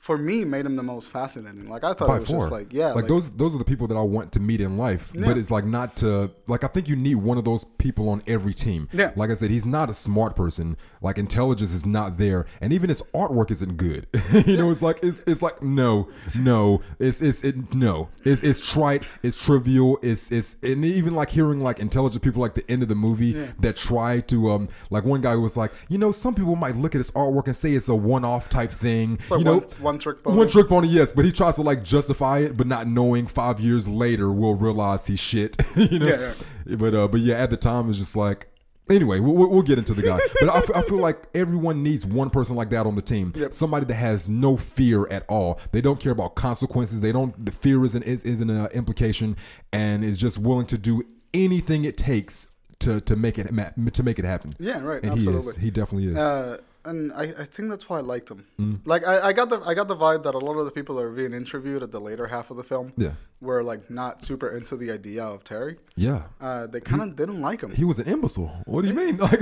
for 0.04 0.18
me 0.18 0.44
made 0.44 0.66
him 0.66 0.76
the 0.76 0.82
most 0.82 1.08
fascinating 1.08 1.66
like 1.66 1.82
i 1.82 1.94
thought. 1.94 2.08
By 2.08 2.16
it 2.16 2.20
was 2.20 2.28
far. 2.28 2.40
just 2.40 2.52
like 2.52 2.74
yeah 2.74 2.92
like, 2.92 3.06
those 3.06 3.30
those 3.30 3.54
are 3.54 3.58
the 3.58 3.64
people 3.64 3.86
that 3.86 3.96
I 3.96 4.02
want 4.02 4.32
to 4.32 4.40
meet 4.40 4.60
in 4.60 4.76
life. 4.76 5.10
Yeah. 5.14 5.24
But 5.24 5.38
it's 5.38 5.50
like 5.50 5.64
not 5.64 5.96
to 5.96 6.30
like 6.46 6.62
I 6.62 6.66
think 6.66 6.88
you 6.88 6.94
need 6.94 7.14
one 7.14 7.38
of 7.38 7.46
those 7.46 7.64
people 7.78 8.10
on 8.10 8.22
every 8.26 8.52
team. 8.52 8.90
Yeah. 8.92 9.12
Like 9.16 9.30
I 9.30 9.34
said, 9.34 9.50
he's 9.50 9.64
not 9.64 9.88
a 9.88 9.94
smart 9.94 10.36
person. 10.36 10.76
Like 11.00 11.16
intelligence 11.16 11.72
is 11.72 11.86
not 11.86 12.18
there. 12.18 12.44
And 12.60 12.70
even 12.70 12.90
his 12.90 13.00
artwork 13.14 13.50
isn't 13.50 13.78
good. 13.78 14.06
you 14.46 14.58
know, 14.58 14.70
it's 14.70 14.82
like 14.82 14.98
it's 15.02 15.22
it's 15.26 15.40
like 15.40 15.62
no, 15.62 16.10
no. 16.38 16.82
It's 16.98 17.22
it's 17.22 17.42
it 17.42 17.74
no. 17.74 18.10
It's 18.24 18.42
it's 18.42 18.60
trite, 18.60 19.04
it's 19.22 19.42
trivial, 19.42 19.98
it's 20.02 20.30
it's 20.30 20.56
and 20.62 20.84
even 20.84 21.14
like 21.14 21.30
hearing 21.30 21.60
like 21.62 21.78
intelligent 21.78 22.22
people 22.22 22.42
like 22.42 22.52
the 22.52 22.70
end 22.70 22.82
of 22.82 22.90
the 22.90 22.94
movie 22.94 23.32
that 23.58 23.78
try 23.78 24.20
to 24.20 24.50
um 24.50 24.68
like 24.90 25.04
one 25.04 25.22
guy 25.22 25.34
was 25.34 25.56
like, 25.56 25.72
you 25.88 25.96
know, 25.96 26.12
some 26.12 26.34
people 26.34 26.56
might 26.56 26.76
look 26.76 26.94
at 26.94 26.98
his 26.98 27.10
artwork 27.12 27.46
and 27.46 27.56
say 27.56 27.72
it's 27.72 27.88
a 27.88 27.94
one 27.94 28.22
off 28.26 28.50
type 28.50 28.70
thing. 28.70 29.18
like 29.30 29.38
you 29.38 29.44
know, 29.44 29.60
one- 29.80 29.93
one 29.94 29.98
trick 30.00 30.22
pony. 30.22 30.36
One 30.36 30.48
trick 30.48 30.68
pony, 30.68 30.88
yes, 30.88 31.12
but 31.12 31.24
he 31.24 31.32
tries 31.32 31.54
to 31.56 31.62
like 31.62 31.82
justify 31.84 32.40
it, 32.40 32.56
but 32.56 32.66
not 32.66 32.86
knowing 32.86 33.26
five 33.26 33.60
years 33.60 33.86
later 33.88 34.30
we'll 34.32 34.54
realize 34.54 35.06
he's 35.06 35.20
shit. 35.20 35.56
you 35.76 35.98
know, 36.00 36.34
Yeah, 36.66 36.76
but 36.76 36.94
uh, 36.94 37.08
but 37.08 37.20
yeah, 37.20 37.36
at 37.36 37.50
the 37.50 37.56
time 37.56 37.88
it's 37.90 37.98
just 37.98 38.16
like. 38.16 38.48
Anyway, 38.90 39.18
we'll, 39.18 39.32
we'll- 39.48 39.62
get 39.62 39.78
into 39.78 39.94
the 39.94 40.02
guy, 40.02 40.20
but 40.40 40.50
I, 40.50 40.58
f- 40.58 40.70
I 40.74 40.82
feel 40.82 40.98
like 40.98 41.22
everyone 41.34 41.82
needs 41.82 42.04
one 42.04 42.28
person 42.28 42.54
like 42.54 42.68
that 42.68 42.84
on 42.84 42.96
the 42.96 43.00
team. 43.00 43.32
Yep. 43.34 43.54
Somebody 43.54 43.86
that 43.86 43.94
has 43.94 44.28
no 44.28 44.58
fear 44.58 45.06
at 45.08 45.24
all. 45.26 45.58
They 45.72 45.80
don't 45.80 45.98
care 45.98 46.12
about 46.12 46.34
consequences. 46.34 47.00
They 47.00 47.10
don't. 47.10 47.46
The 47.46 47.50
fear 47.50 47.82
isn't 47.82 48.02
is, 48.02 48.24
isn't 48.24 48.50
an 48.50 48.66
implication, 48.72 49.38
and 49.72 50.04
is 50.04 50.18
just 50.18 50.36
willing 50.36 50.66
to 50.66 50.76
do 50.76 51.02
anything 51.32 51.86
it 51.86 51.96
takes 51.96 52.46
to 52.80 53.00
to 53.00 53.16
make 53.16 53.38
it 53.38 53.46
to 53.94 54.02
make 54.02 54.18
it 54.18 54.24
happen. 54.26 54.54
Yeah, 54.58 54.80
right, 54.82 55.02
And 55.02 55.18
he 55.18 55.30
is. 55.30 55.56
He 55.56 55.70
definitely 55.70 56.08
is. 56.08 56.16
uh, 56.18 56.58
and 56.84 57.12
I, 57.12 57.22
I 57.22 57.44
think 57.44 57.70
that's 57.70 57.88
why 57.88 57.98
I 57.98 58.00
liked 58.00 58.30
him. 58.30 58.46
Mm. 58.60 58.80
Like 58.84 59.06
I, 59.06 59.28
I 59.28 59.32
got 59.32 59.50
the 59.50 59.60
I 59.60 59.74
got 59.74 59.88
the 59.88 59.96
vibe 59.96 60.22
that 60.24 60.34
a 60.34 60.38
lot 60.38 60.56
of 60.58 60.64
the 60.64 60.70
people 60.70 60.96
that 60.96 61.02
are 61.02 61.10
being 61.10 61.32
interviewed 61.32 61.82
at 61.82 61.90
the 61.90 62.00
later 62.00 62.26
half 62.26 62.50
of 62.50 62.56
the 62.56 62.64
film 62.64 62.92
yeah, 62.96 63.12
were 63.44 63.62
like 63.62 63.90
not 63.90 64.24
super 64.24 64.48
into 64.56 64.76
the 64.76 64.90
idea 64.90 65.24
of 65.24 65.44
Terry. 65.44 65.76
yeah. 65.96 66.22
Uh, 66.40 66.66
they 66.66 66.80
kind 66.80 67.02
of 67.02 67.16
didn't 67.16 67.40
like 67.40 67.60
him. 67.62 67.72
He 67.72 67.84
was 67.84 67.98
an 67.98 68.06
imbecile. 68.06 68.52
What 68.64 68.82
do 68.82 68.88
you 68.88 68.94
mean? 68.94 69.16
Like, 69.18 69.40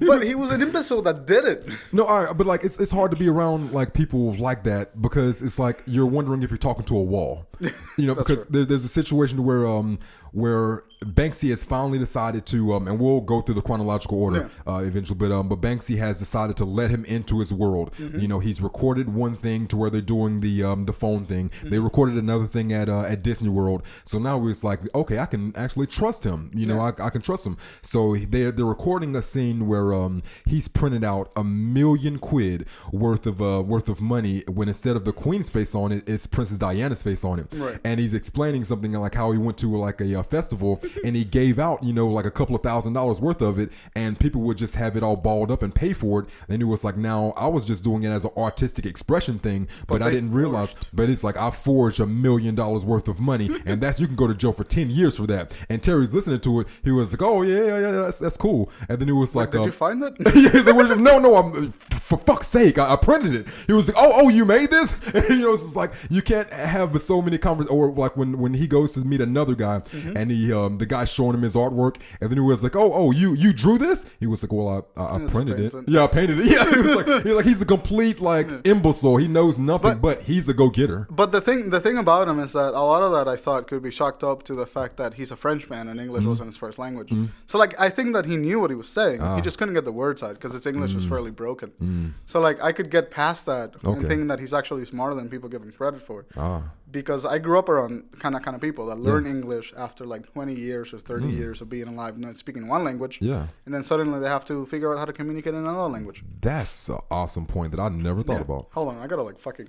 but 0.00 0.22
he 0.30 0.34
was 0.34 0.50
an 0.50 0.60
imbecile 0.62 1.02
that 1.02 1.26
did 1.26 1.44
it. 1.44 1.68
No, 1.92 2.04
all 2.04 2.24
right, 2.24 2.36
but 2.36 2.46
like 2.46 2.64
it's 2.64 2.78
it's 2.78 2.90
hard 2.90 3.10
to 3.12 3.16
be 3.16 3.28
around 3.28 3.72
like 3.72 3.92
people 3.94 4.34
like 4.34 4.64
that 4.64 5.00
because 5.00 5.42
it's 5.42 5.58
like 5.58 5.82
you're 5.86 6.06
wondering 6.06 6.42
if 6.42 6.50
you're 6.50 6.58
talking 6.58 6.84
to 6.86 6.96
a 6.96 7.02
wall, 7.02 7.46
you 7.98 8.06
know. 8.06 8.14
because 8.14 8.44
there, 8.46 8.64
there's 8.64 8.84
a 8.84 8.88
situation 8.88 9.44
where 9.44 9.66
um 9.66 9.98
where 10.32 10.84
Banksy 11.02 11.50
has 11.50 11.62
finally 11.62 11.98
decided 11.98 12.46
to 12.46 12.72
um 12.74 12.88
and 12.88 12.98
we'll 12.98 13.20
go 13.20 13.40
through 13.42 13.54
the 13.54 13.62
chronological 13.62 14.20
order 14.22 14.50
uh, 14.66 14.82
eventually, 14.84 15.18
but 15.18 15.30
um 15.32 15.48
but 15.48 15.60
Banksy 15.60 15.98
has 15.98 16.18
decided 16.18 16.56
to 16.58 16.64
let 16.64 16.90
him 16.90 17.04
into 17.04 17.38
his 17.38 17.52
world. 17.52 17.92
Mm-hmm. 17.98 18.18
You 18.18 18.28
know, 18.28 18.38
he's 18.40 18.60
recorded 18.60 19.14
one 19.14 19.36
thing 19.36 19.66
to 19.68 19.76
where 19.76 19.90
they're 19.90 20.00
doing 20.00 20.40
the 20.40 20.62
um 20.64 20.84
the 20.84 20.92
phone 20.92 21.24
thing. 21.24 21.50
They 21.62 21.78
recorded 21.78 22.16
another 22.16 22.46
thing 22.46 22.72
at 22.72 22.88
uh, 22.88 23.01
at 23.06 23.22
Disney 23.22 23.48
World. 23.48 23.82
So 24.04 24.18
now 24.18 24.46
it's 24.46 24.64
like 24.64 24.80
okay, 24.94 25.18
I 25.18 25.26
can 25.26 25.54
actually 25.56 25.86
trust 25.86 26.24
him. 26.24 26.50
You 26.54 26.66
know, 26.66 26.80
I, 26.80 26.92
I 26.98 27.10
can 27.10 27.22
trust 27.22 27.46
him. 27.46 27.56
So 27.82 28.16
they're 28.16 28.52
they're 28.52 28.64
recording 28.64 29.14
a 29.16 29.22
scene 29.22 29.66
where 29.66 29.92
um 29.92 30.22
he's 30.46 30.68
printed 30.68 31.04
out 31.04 31.30
a 31.36 31.44
million 31.44 32.18
quid 32.18 32.66
worth 32.92 33.26
of 33.26 33.40
uh 33.42 33.62
worth 33.62 33.88
of 33.88 34.00
money 34.00 34.44
when 34.48 34.68
instead 34.68 34.96
of 34.96 35.04
the 35.04 35.12
queen's 35.12 35.50
face 35.50 35.74
on 35.74 35.92
it, 35.92 36.08
it's 36.08 36.26
Princess 36.26 36.58
Diana's 36.58 37.02
face 37.02 37.24
on 37.24 37.38
it. 37.38 37.46
Right. 37.52 37.78
And 37.84 38.00
he's 38.00 38.14
explaining 38.14 38.64
something 38.64 38.92
like 38.92 39.14
how 39.14 39.32
he 39.32 39.38
went 39.38 39.58
to 39.58 39.76
like 39.76 40.00
a 40.00 40.18
uh, 40.18 40.22
festival 40.22 40.80
and 41.04 41.16
he 41.16 41.24
gave 41.24 41.58
out 41.58 41.82
you 41.82 41.92
know 41.92 42.08
like 42.08 42.24
a 42.24 42.30
couple 42.30 42.54
of 42.54 42.62
thousand 42.62 42.92
dollars 42.92 43.20
worth 43.20 43.42
of 43.42 43.58
it, 43.58 43.70
and 43.94 44.18
people 44.18 44.42
would 44.42 44.58
just 44.58 44.74
have 44.76 44.96
it 44.96 45.02
all 45.02 45.16
balled 45.16 45.50
up 45.50 45.62
and 45.62 45.74
pay 45.74 45.92
for 45.92 46.20
it. 46.20 46.28
And 46.48 46.62
it 46.62 46.66
was 46.66 46.84
like 46.84 46.96
now 46.96 47.32
I 47.36 47.46
was 47.48 47.64
just 47.64 47.82
doing 47.84 48.02
it 48.02 48.08
as 48.08 48.24
an 48.24 48.30
artistic 48.36 48.86
expression 48.86 49.38
thing, 49.38 49.68
but, 49.86 50.02
I 50.02 50.10
didn't 50.10 50.32
realize. 50.32 50.74
But 50.92 51.10
it's 51.10 51.22
like 51.22 51.36
I 51.36 51.50
forged 51.50 52.00
a 52.00 52.06
million 52.06 52.54
dollars 52.54 52.81
worth 52.84 53.08
of 53.08 53.20
money, 53.20 53.50
and 53.66 53.80
that's 53.80 54.00
you 54.00 54.06
can 54.06 54.16
go 54.16 54.26
to 54.26 54.34
jail 54.34 54.52
for 54.52 54.64
ten 54.64 54.90
years 54.90 55.16
for 55.16 55.26
that. 55.26 55.52
And 55.68 55.82
Terry's 55.82 56.12
listening 56.14 56.40
to 56.40 56.60
it. 56.60 56.66
He 56.84 56.90
was 56.90 57.12
like, 57.12 57.22
"Oh 57.22 57.42
yeah, 57.42 57.64
yeah, 57.64 57.78
yeah, 57.80 57.90
that's, 57.92 58.18
that's 58.18 58.36
cool." 58.36 58.70
And 58.88 58.98
then 58.98 59.08
it 59.08 59.12
was 59.12 59.34
like, 59.34 59.50
Did 59.52 59.60
uh, 59.60 59.64
you 59.64 59.72
find 59.72 60.02
it? 60.02 60.14
yeah, 60.34 60.50
he's 60.50 60.66
like, 60.66 60.74
"What 60.74 60.86
is 60.86 60.92
it?" 60.92 60.98
no, 60.98 61.18
no, 61.18 61.34
I'm 61.36 61.72
for 61.72 62.18
fuck's 62.18 62.46
sake, 62.48 62.78
I, 62.78 62.92
I 62.92 62.96
printed 62.96 63.34
it. 63.34 63.46
He 63.66 63.72
was 63.72 63.88
like, 63.88 63.96
oh, 63.98 64.12
oh, 64.14 64.28
you 64.28 64.44
made 64.44 64.70
this? 64.70 64.92
And, 65.14 65.28
you 65.28 65.40
know, 65.40 65.52
it's 65.52 65.62
just 65.62 65.76
like 65.76 65.92
you 66.10 66.20
can't 66.22 66.50
have 66.52 67.00
so 67.02 67.22
many 67.22 67.38
conversations. 67.38 67.72
Or 67.74 67.90
like 67.92 68.16
when 68.16 68.38
when 68.38 68.54
he 68.54 68.66
goes 68.66 68.92
to 68.92 69.00
meet 69.04 69.20
another 69.20 69.54
guy, 69.54 69.80
Mm-hmm. 69.92 70.16
and 70.16 70.30
he 70.30 70.52
um 70.52 70.78
the 70.78 70.86
guy 70.86 71.04
showing 71.04 71.34
him 71.34 71.42
his 71.42 71.54
artwork, 71.54 71.96
and 72.20 72.30
then 72.30 72.36
he 72.36 72.40
was 72.40 72.62
like, 72.62 72.76
oh, 72.76 72.92
oh, 72.92 73.10
you 73.10 73.32
you 73.34 73.52
drew 73.52 73.78
this? 73.78 74.06
He 74.20 74.26
was 74.26 74.42
like, 74.42 74.52
well, 74.52 74.86
I 74.96 75.00
I, 75.00 75.16
I 75.16 75.26
printed 75.26 75.60
it. 75.60 75.74
Yeah, 75.88 76.04
I 76.04 76.06
painted 76.06 76.38
it. 76.40 76.46
Yeah, 76.46 76.68
he 76.70 76.80
was 76.80 76.94
like, 76.94 77.06
he's 77.24 77.34
like 77.34 77.44
he's 77.46 77.62
a 77.62 77.66
complete 77.66 78.20
like 78.20 78.48
imbecile. 78.64 79.16
He 79.16 79.28
knows 79.28 79.58
nothing, 79.58 79.98
But- 79.98 80.02
but, 80.02 80.22
he's 80.22 80.48
a 80.48 80.54
go 80.54 80.68
getter. 80.70 81.06
But 81.10 81.32
the 81.32 81.40
thing, 81.40 81.70
the 81.70 81.80
thing 81.80 81.96
about 81.98 82.28
him 82.28 82.38
is 82.40 82.52
that 82.52 82.71
a 82.72 82.84
lot 82.92 83.02
of 83.02 83.12
that 83.12 83.28
I 83.28 83.36
thought 83.36 83.66
could 83.68 83.82
be 83.82 83.90
chalked 83.90 84.24
up 84.24 84.42
to 84.44 84.54
the 84.54 84.66
fact 84.66 84.96
that 84.96 85.14
he's 85.14 85.30
a 85.30 85.36
Frenchman 85.36 85.88
and 85.88 85.90
Mm-hmm. 85.98 86.00
English 86.06 86.24
wasn't 86.24 86.48
his 86.48 86.56
first 86.56 86.78
language. 86.78 87.12
So 87.46 87.58
like, 87.58 87.78
I 87.80 87.88
think 87.88 88.12
that 88.14 88.24
he 88.26 88.36
knew 88.36 88.58
what 88.60 88.70
he 88.70 88.76
was 88.76 88.88
saying. 88.88 89.20
Ah. 89.22 89.36
He 89.36 89.42
just 89.42 89.56
couldn't 89.58 89.74
get 89.74 89.84
the 89.84 89.92
words 89.92 90.22
out 90.22 90.34
because 90.34 90.52
his 90.52 90.66
English 90.66 90.94
was 90.94 91.04
fairly 91.06 91.30
broken. 91.30 92.14
So 92.26 92.40
like, 92.40 92.58
I 92.62 92.72
could 92.72 92.90
get 92.90 93.10
past 93.10 93.46
that 93.46 93.74
and 93.74 93.82
Mm. 93.82 93.98
Okay. 93.98 94.08
thinking 94.08 94.26
that 94.28 94.40
he's 94.40 94.54
actually 94.54 94.84
smarter 94.84 95.14
than 95.14 95.28
people 95.28 95.48
give 95.48 95.62
him 95.62 95.72
credit 95.72 96.02
for. 96.02 96.24
Ah, 96.36 96.62
Because 96.90 97.24
I 97.24 97.38
grew 97.38 97.58
up 97.58 97.68
around 97.70 97.94
kind 98.18 98.34
of 98.36 98.42
kind 98.42 98.54
of 98.54 98.60
people 98.60 98.84
that 98.90 98.98
learn 99.08 99.26
English 99.26 99.72
after 99.86 100.04
like 100.04 100.24
20 100.32 100.54
years 100.54 100.92
or 100.94 100.98
30 100.98 101.28
years 101.40 101.60
of 101.62 101.68
being 101.70 101.88
alive, 101.88 102.18
not 102.18 102.36
speaking 102.36 102.68
one 102.68 102.84
language, 102.84 103.18
Mm. 103.20 103.28
yeah. 103.32 103.46
and 103.64 103.72
then 103.74 103.82
suddenly 103.82 104.18
they 104.20 104.28
have 104.28 104.44
to 104.52 104.66
figure 104.66 104.92
out 104.92 104.98
how 104.98 105.06
to 105.06 105.12
communicate 105.20 105.54
in 105.54 105.60
another 105.60 105.88
language. 105.96 106.22
That's 106.40 106.88
an 106.90 106.98
awesome 107.10 107.46
point 107.46 107.70
that 107.72 107.80
I 107.80 107.88
never 107.88 108.22
thought 108.22 108.40
Yeah. 108.44 108.48
about. 108.50 108.64
Hold 108.76 108.88
on, 108.90 108.96
I 108.98 109.06
gotta 109.06 109.22
like 109.22 109.38
fucking. 109.38 109.68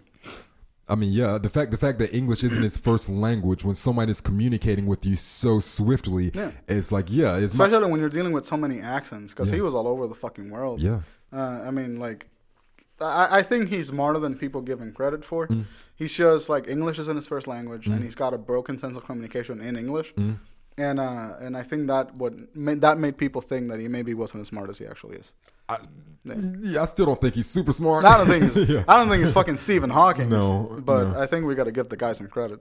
I 0.90 0.96
mean, 0.96 1.14
yeah, 1.14 1.38
the 1.38 1.50
fact 1.50 1.72
the 1.72 1.78
fact 1.78 1.98
that 2.00 2.14
English 2.14 2.44
isn't 2.44 2.62
his 2.62 2.76
first 2.78 3.08
language 3.10 3.64
when 3.64 3.76
somebody 3.76 4.12
is 4.12 4.20
communicating 4.20 4.86
with 4.86 5.06
you 5.06 5.16
so 5.16 5.60
swiftly, 5.60 6.32
Yeah. 6.34 6.52
it's 6.68 6.92
like, 6.92 7.06
yeah, 7.10 7.38
it's 7.38 7.56
my, 7.58 7.66
Especially 7.66 7.90
when 7.92 8.00
you're 8.02 8.10
dealing 8.10 8.34
with 8.34 8.46
so 8.46 8.58
many 8.58 8.80
accents, 8.82 9.34
because 9.34 9.50
he 9.50 9.62
was 9.62 9.74
all 9.74 9.88
over 9.88 10.08
the 10.08 10.16
fucking 10.16 10.50
world. 10.50 10.82
yeah, 10.82 11.00
Uh, 11.32 11.62
I 11.68 11.72
mean, 11.72 12.00
like, 12.00 12.28
I, 13.00 13.40
I 13.40 13.42
think 13.44 13.70
he's 13.70 13.88
smarter 13.88 14.20
than 14.20 14.38
people 14.38 14.62
give 14.62 14.80
him 14.82 14.92
credit 14.92 15.24
for. 15.24 15.48
Mm. 15.48 15.66
He's 15.96 16.14
just 16.16 16.50
like 16.50 16.68
English 16.68 17.00
isn't 17.00 17.16
his 17.16 17.28
first 17.28 17.48
language, 17.48 17.88
and 17.88 18.04
he's 18.04 18.16
got 18.16 18.34
a 18.34 18.38
broken 18.38 18.78
sense 18.78 18.98
of 18.98 19.06
communication 19.06 19.62
in 19.62 19.76
English. 19.78 20.14
Mm. 20.16 20.40
And 20.78 21.00
uh, 21.00 21.36
and 21.40 21.56
I 21.56 21.64
think 21.64 21.88
that 21.88 22.16
what 22.16 22.34
that 22.56 22.98
made 22.98 23.16
people 23.18 23.42
think 23.42 23.70
that 23.70 23.80
he 23.80 23.88
maybe 23.88 24.14
wasn't 24.14 24.42
as 24.42 24.48
smart 24.48 24.70
as 24.70 24.80
he 24.80 24.86
actually 24.88 25.18
is. 25.18 25.34
I, 25.70 25.78
Yeah. 26.26 26.82
I 26.82 26.86
still 26.86 27.06
don't 27.06 27.20
think 27.20 27.36
he's 27.36 27.50
super 27.50 27.74
smart. 27.74 28.06
I 28.06 28.18
don't 28.18 28.28
think 28.28 28.44
he's, 28.54 28.70
yeah. 28.70 28.84
I 28.88 28.98
don't 28.98 29.10
think 29.10 29.22
he's 29.22 29.32
fucking 29.32 29.58
Stephen 29.58 29.90
Hawking. 29.90 30.30
No, 30.30 30.82
but 30.84 31.12
no. 31.12 31.20
I 31.20 31.26
think 31.26 31.46
we 31.46 31.56
got 31.56 31.66
to 31.66 31.72
give 31.72 31.90
the 31.90 31.98
guy 31.98 32.14
some 32.14 32.28
credit. 32.28 32.60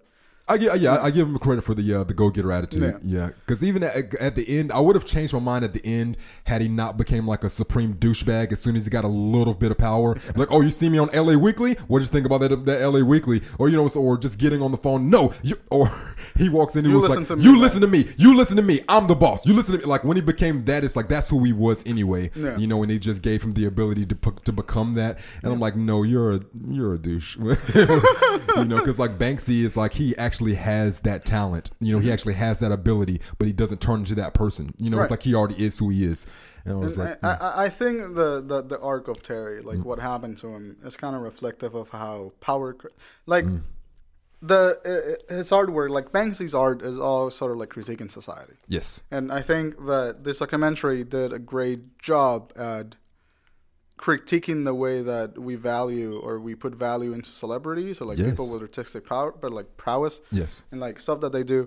I 0.52 0.58
give, 0.58 0.76
yeah, 0.76 1.02
I 1.02 1.10
give 1.10 1.26
him 1.26 1.38
credit 1.38 1.62
for 1.62 1.74
the 1.74 1.94
uh, 1.94 2.04
the 2.04 2.12
go 2.12 2.28
getter 2.28 2.52
attitude. 2.52 2.82
Yeah. 3.02 3.22
Yeah, 3.22 3.26
because 3.28 3.64
even 3.64 3.82
at, 3.82 4.14
at 4.16 4.34
the 4.34 4.58
end, 4.58 4.70
I 4.70 4.80
would 4.80 4.96
have 4.96 5.06
changed 5.06 5.32
my 5.32 5.38
mind 5.38 5.64
at 5.64 5.72
the 5.72 5.84
end 5.84 6.18
had 6.44 6.60
he 6.60 6.68
not 6.68 6.98
became 6.98 7.26
like 7.26 7.42
a 7.42 7.50
supreme 7.50 7.94
douchebag 7.94 8.52
as 8.52 8.60
soon 8.60 8.76
as 8.76 8.84
he 8.84 8.90
got 8.90 9.04
a 9.04 9.08
little 9.08 9.54
bit 9.54 9.70
of 9.70 9.78
power. 9.78 10.18
like, 10.36 10.48
oh, 10.50 10.60
you 10.60 10.70
see 10.70 10.90
me 10.90 10.98
on 10.98 11.08
L.A. 11.14 11.38
Weekly? 11.38 11.74
What 11.88 12.00
did 12.00 12.06
you 12.06 12.12
think 12.12 12.26
about 12.26 12.38
that 12.42 12.66
that 12.66 12.82
L.A. 12.82 13.02
Weekly? 13.04 13.40
Or 13.58 13.68
you 13.68 13.76
know, 13.76 13.88
or 13.96 14.18
just 14.18 14.38
getting 14.38 14.60
on 14.60 14.72
the 14.72 14.78
phone? 14.78 15.08
No, 15.08 15.32
you, 15.42 15.56
or 15.70 15.90
he 16.36 16.48
walks 16.50 16.76
in, 16.76 16.80
and 16.80 16.88
he 16.88 16.92
You 16.92 17.00
was 17.00 17.30
like, 17.30 17.42
you 17.42 17.58
listen 17.58 17.80
to 17.80 17.86
me, 17.86 18.08
you 18.18 18.36
listen 18.36 18.56
to 18.56 18.62
me, 18.62 18.80
I'm 18.88 19.06
the 19.06 19.14
boss. 19.14 19.46
You 19.46 19.54
listen 19.54 19.72
to 19.72 19.78
me. 19.78 19.84
Like 19.84 20.04
when 20.04 20.16
he 20.16 20.20
became 20.20 20.64
that, 20.66 20.84
it's 20.84 20.96
like 20.96 21.08
that's 21.08 21.30
who 21.30 21.42
he 21.44 21.52
was 21.52 21.82
anyway. 21.86 22.30
Yeah. 22.34 22.58
You 22.58 22.66
know, 22.66 22.82
and 22.82 22.90
he 22.92 22.98
just 22.98 23.22
gave 23.22 23.42
him 23.42 23.52
the 23.52 23.64
ability 23.64 24.06
to 24.06 24.16
to 24.44 24.52
become 24.52 24.94
that. 24.94 25.18
And 25.42 25.52
I'm 25.52 25.60
like, 25.60 25.76
no, 25.76 26.02
you're 26.02 26.34
a 26.34 26.40
you're 26.66 26.94
a 26.94 26.98
douche. 26.98 27.36
you 28.56 28.64
know, 28.64 28.78
because 28.78 28.98
like 28.98 29.18
Banksy 29.18 29.62
is 29.62 29.76
like 29.76 29.94
he 29.94 30.16
actually 30.18 30.41
has 30.54 31.00
that 31.00 31.24
talent. 31.24 31.70
You 31.80 31.92
know, 31.92 31.98
he 31.98 32.12
actually 32.12 32.34
has 32.34 32.58
that 32.60 32.72
ability, 32.72 33.20
but 33.38 33.46
he 33.46 33.52
doesn't 33.52 33.80
turn 33.80 34.00
into 34.00 34.14
that 34.16 34.34
person. 34.34 34.74
You 34.78 34.90
know, 34.90 34.98
Right. 34.98 35.04
it's 35.04 35.10
like 35.10 35.22
he 35.22 35.34
already 35.34 35.64
is 35.64 35.78
who 35.78 35.88
he 35.90 36.04
is. 36.04 36.26
And 36.64 36.74
I 36.74 36.76
was 36.76 36.98
And 36.98 37.08
like, 37.08 37.24
I, 37.24 37.34
I, 37.34 37.64
I 37.64 37.68
think 37.68 38.14
the, 38.14 38.40
the, 38.40 38.62
the 38.62 38.78
arc 38.80 39.08
of 39.08 39.22
Terry, 39.22 39.62
like 39.62 39.78
Mm. 39.78 39.84
what 39.84 39.98
happened 39.98 40.36
to 40.38 40.48
him, 40.48 40.76
is 40.84 40.96
kind 40.96 41.16
of 41.16 41.22
reflective 41.22 41.74
of 41.74 41.88
how 41.90 42.32
power, 42.40 42.76
like 43.26 43.44
Mm. 43.46 43.60
the 44.40 45.16
uh, 45.30 45.34
his 45.34 45.50
artwork, 45.50 45.90
like 45.90 46.10
Banksy's 46.12 46.54
art, 46.54 46.82
is 46.82 46.98
all 46.98 47.30
sort 47.30 47.52
of 47.52 47.58
like 47.58 47.70
critiquing 47.70 48.10
society. 48.10 48.54
yes, 48.68 49.02
And 49.10 49.32
I 49.32 49.40
think 49.42 49.86
that 49.86 50.24
this 50.24 50.40
documentary 50.40 51.04
did 51.04 51.32
a 51.32 51.38
great 51.38 51.98
job 51.98 52.52
at 52.56 52.96
critiquing 54.06 54.58
the 54.70 54.76
way 54.84 54.96
that 55.12 55.28
we 55.46 55.54
value 55.74 56.10
or 56.26 56.32
we 56.46 56.52
put 56.64 56.72
value 56.90 57.12
into 57.18 57.30
celebrities 57.42 58.00
or 58.00 58.04
like 58.10 58.18
Yes. 58.18 58.30
people 58.30 58.46
with 58.52 58.60
artistic 58.68 59.02
power, 59.12 59.30
but 59.42 59.50
like 59.58 59.68
prowess 59.84 60.14
yes, 60.40 60.50
and 60.70 60.78
like 60.86 60.96
stuff 61.06 61.18
that 61.24 61.32
they 61.36 61.44
do 61.54 61.60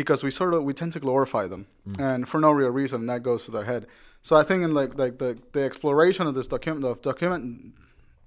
because 0.00 0.20
we 0.26 0.30
sort 0.40 0.52
of 0.54 0.60
we 0.68 0.72
tend 0.80 0.92
to 0.96 1.00
glorify 1.06 1.44
them 1.52 1.62
Mm. 1.88 1.98
and 2.08 2.20
for 2.30 2.38
no 2.46 2.50
real 2.60 2.72
reason 2.82 2.98
that 3.10 3.20
goes 3.30 3.40
to 3.46 3.50
their 3.56 3.66
head 3.72 3.82
so 4.28 4.32
i 4.42 4.44
think 4.48 4.58
in 4.66 4.72
like 4.80 4.92
like 5.02 5.14
the 5.22 5.30
the 5.56 5.62
exploration 5.70 6.24
of 6.30 6.34
this 6.38 6.48
document 6.54 6.84
of 6.90 6.96
document 7.10 7.42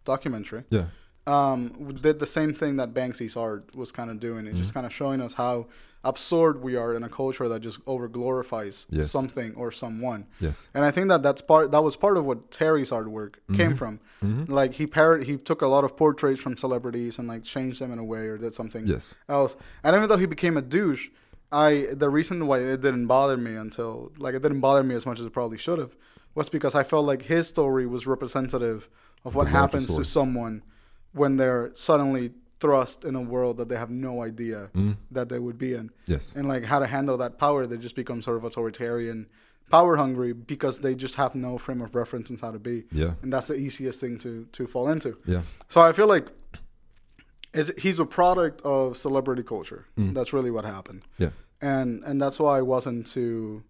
documentary 0.05 0.63
yeah, 0.77 0.85
um 1.27 1.69
did 2.01 2.19
the 2.19 2.25
same 2.25 2.53
thing 2.53 2.77
that 2.77 2.93
banksy's 2.93 3.35
art 3.37 3.75
was 3.75 3.91
kind 3.91 4.09
of 4.09 4.19
doing 4.19 4.45
it's 4.47 4.55
Mm. 4.55 4.59
just 4.59 4.73
kind 4.73 4.85
of 4.85 4.93
showing 4.93 5.21
us 5.21 5.33
how 5.33 5.67
absurd 6.03 6.61
we 6.63 6.77
are 6.77 6.95
in 6.95 7.03
a 7.03 7.09
culture 7.09 7.49
that 7.49 7.59
just 7.59 7.79
over 7.85 8.07
glorifies 8.07 8.87
Yes. 8.89 9.11
something 9.11 9.53
or 9.55 9.69
someone 9.69 10.25
yes, 10.39 10.69
and 10.73 10.85
I 10.85 10.91
think 10.91 11.09
that 11.09 11.21
that's 11.21 11.41
part 11.41 11.71
that 11.71 11.83
was 11.83 11.95
part 11.97 12.15
of 12.17 12.23
what 12.25 12.51
Terry's 12.51 12.91
artwork 12.91 13.31
Mm-hmm. 13.35 13.55
came 13.55 13.75
from. 13.75 13.99
Like 14.47 14.73
he 14.73 14.85
parrot, 14.87 15.23
he 15.27 15.35
took 15.37 15.61
a 15.61 15.67
lot 15.67 15.83
of 15.85 15.95
portraits 15.95 16.39
from 16.41 16.57
celebrities 16.57 17.19
and 17.19 17.27
like 17.27 17.43
changed 17.43 17.79
them 17.81 17.91
in 17.93 17.99
a 17.99 18.03
way 18.03 18.27
or 18.31 18.37
did 18.37 18.53
something 18.53 18.85
yes, 18.87 19.15
else. 19.29 19.55
And 19.83 19.95
even 19.95 20.07
though 20.09 20.17
he 20.17 20.25
became 20.25 20.55
a 20.57 20.61
douche, 20.61 21.09
I 21.51 21.87
the 21.93 22.09
reason 22.09 22.47
why 22.47 22.59
it 22.59 22.79
didn't 22.81 23.07
bother 23.07 23.37
me 23.37 23.55
until 23.55 24.11
like 24.17 24.35
it 24.35 24.41
didn't 24.41 24.61
bother 24.61 24.83
me 24.83 24.95
as 24.95 25.05
much 25.05 25.19
as 25.19 25.25
it 25.25 25.33
probably 25.33 25.57
should 25.57 25.79
have 25.79 25.93
was 26.35 26.47
because 26.49 26.75
I 26.75 26.83
felt 26.83 27.05
like 27.05 27.23
his 27.23 27.47
story 27.47 27.85
was 27.85 28.07
representative 28.07 28.89
of 29.25 29.35
what 29.35 29.47
happens 29.47 29.85
story. 29.85 30.03
to 30.03 30.09
someone 30.09 30.63
when 31.13 31.37
they're 31.37 31.71
suddenly 31.73 32.31
thrust 32.59 33.05
in 33.05 33.15
a 33.15 33.21
world 33.21 33.57
that 33.57 33.69
they 33.69 33.77
have 33.77 33.89
no 33.89 34.21
idea 34.21 34.69
Mm. 34.75 34.97
that 35.11 35.29
they 35.29 35.39
would 35.39 35.57
be 35.57 35.73
in. 35.73 35.89
Yes, 36.05 36.35
and 36.35 36.47
like 36.47 36.65
how 36.65 36.79
to 36.79 36.87
handle 36.87 37.17
that 37.17 37.37
power 37.37 37.65
they 37.65 37.77
just 37.77 37.95
become 37.95 38.21
sort 38.21 38.37
of 38.37 38.43
authoritarian 38.43 39.27
power 39.71 39.95
hungry 39.97 40.33
because 40.33 40.79
they 40.79 40.93
just 40.95 41.15
have 41.15 41.35
no 41.35 41.57
frame 41.57 41.81
of 41.81 41.95
reference 41.95 42.29
in 42.31 42.37
how 42.37 42.51
to 42.51 42.59
be. 42.59 42.83
Yeah, 42.91 43.13
and 43.21 43.31
that's 43.31 43.47
the 43.47 43.55
easiest 43.55 44.01
thing 44.01 44.17
to 44.19 44.45
to 44.51 44.67
fall 44.67 44.89
into. 44.89 45.17
Yeah, 45.25 45.41
so 45.69 45.81
i 45.81 45.91
feel 45.93 46.07
like 46.07 46.27
it's, 47.53 47.71
he's 47.81 47.99
a 47.99 48.05
product 48.05 48.61
of 48.63 48.97
celebrity 48.97 49.43
culture. 49.43 49.85
Mm. 49.97 50.13
that's 50.13 50.33
really 50.33 50.51
what 50.51 50.65
happened. 50.65 51.03
Yeah, 51.17 51.31
and 51.61 52.03
and 52.03 52.19
that's 52.21 52.39
why 52.39 52.57
i 52.57 52.61
wasn't 52.61 53.07
too 53.07 53.63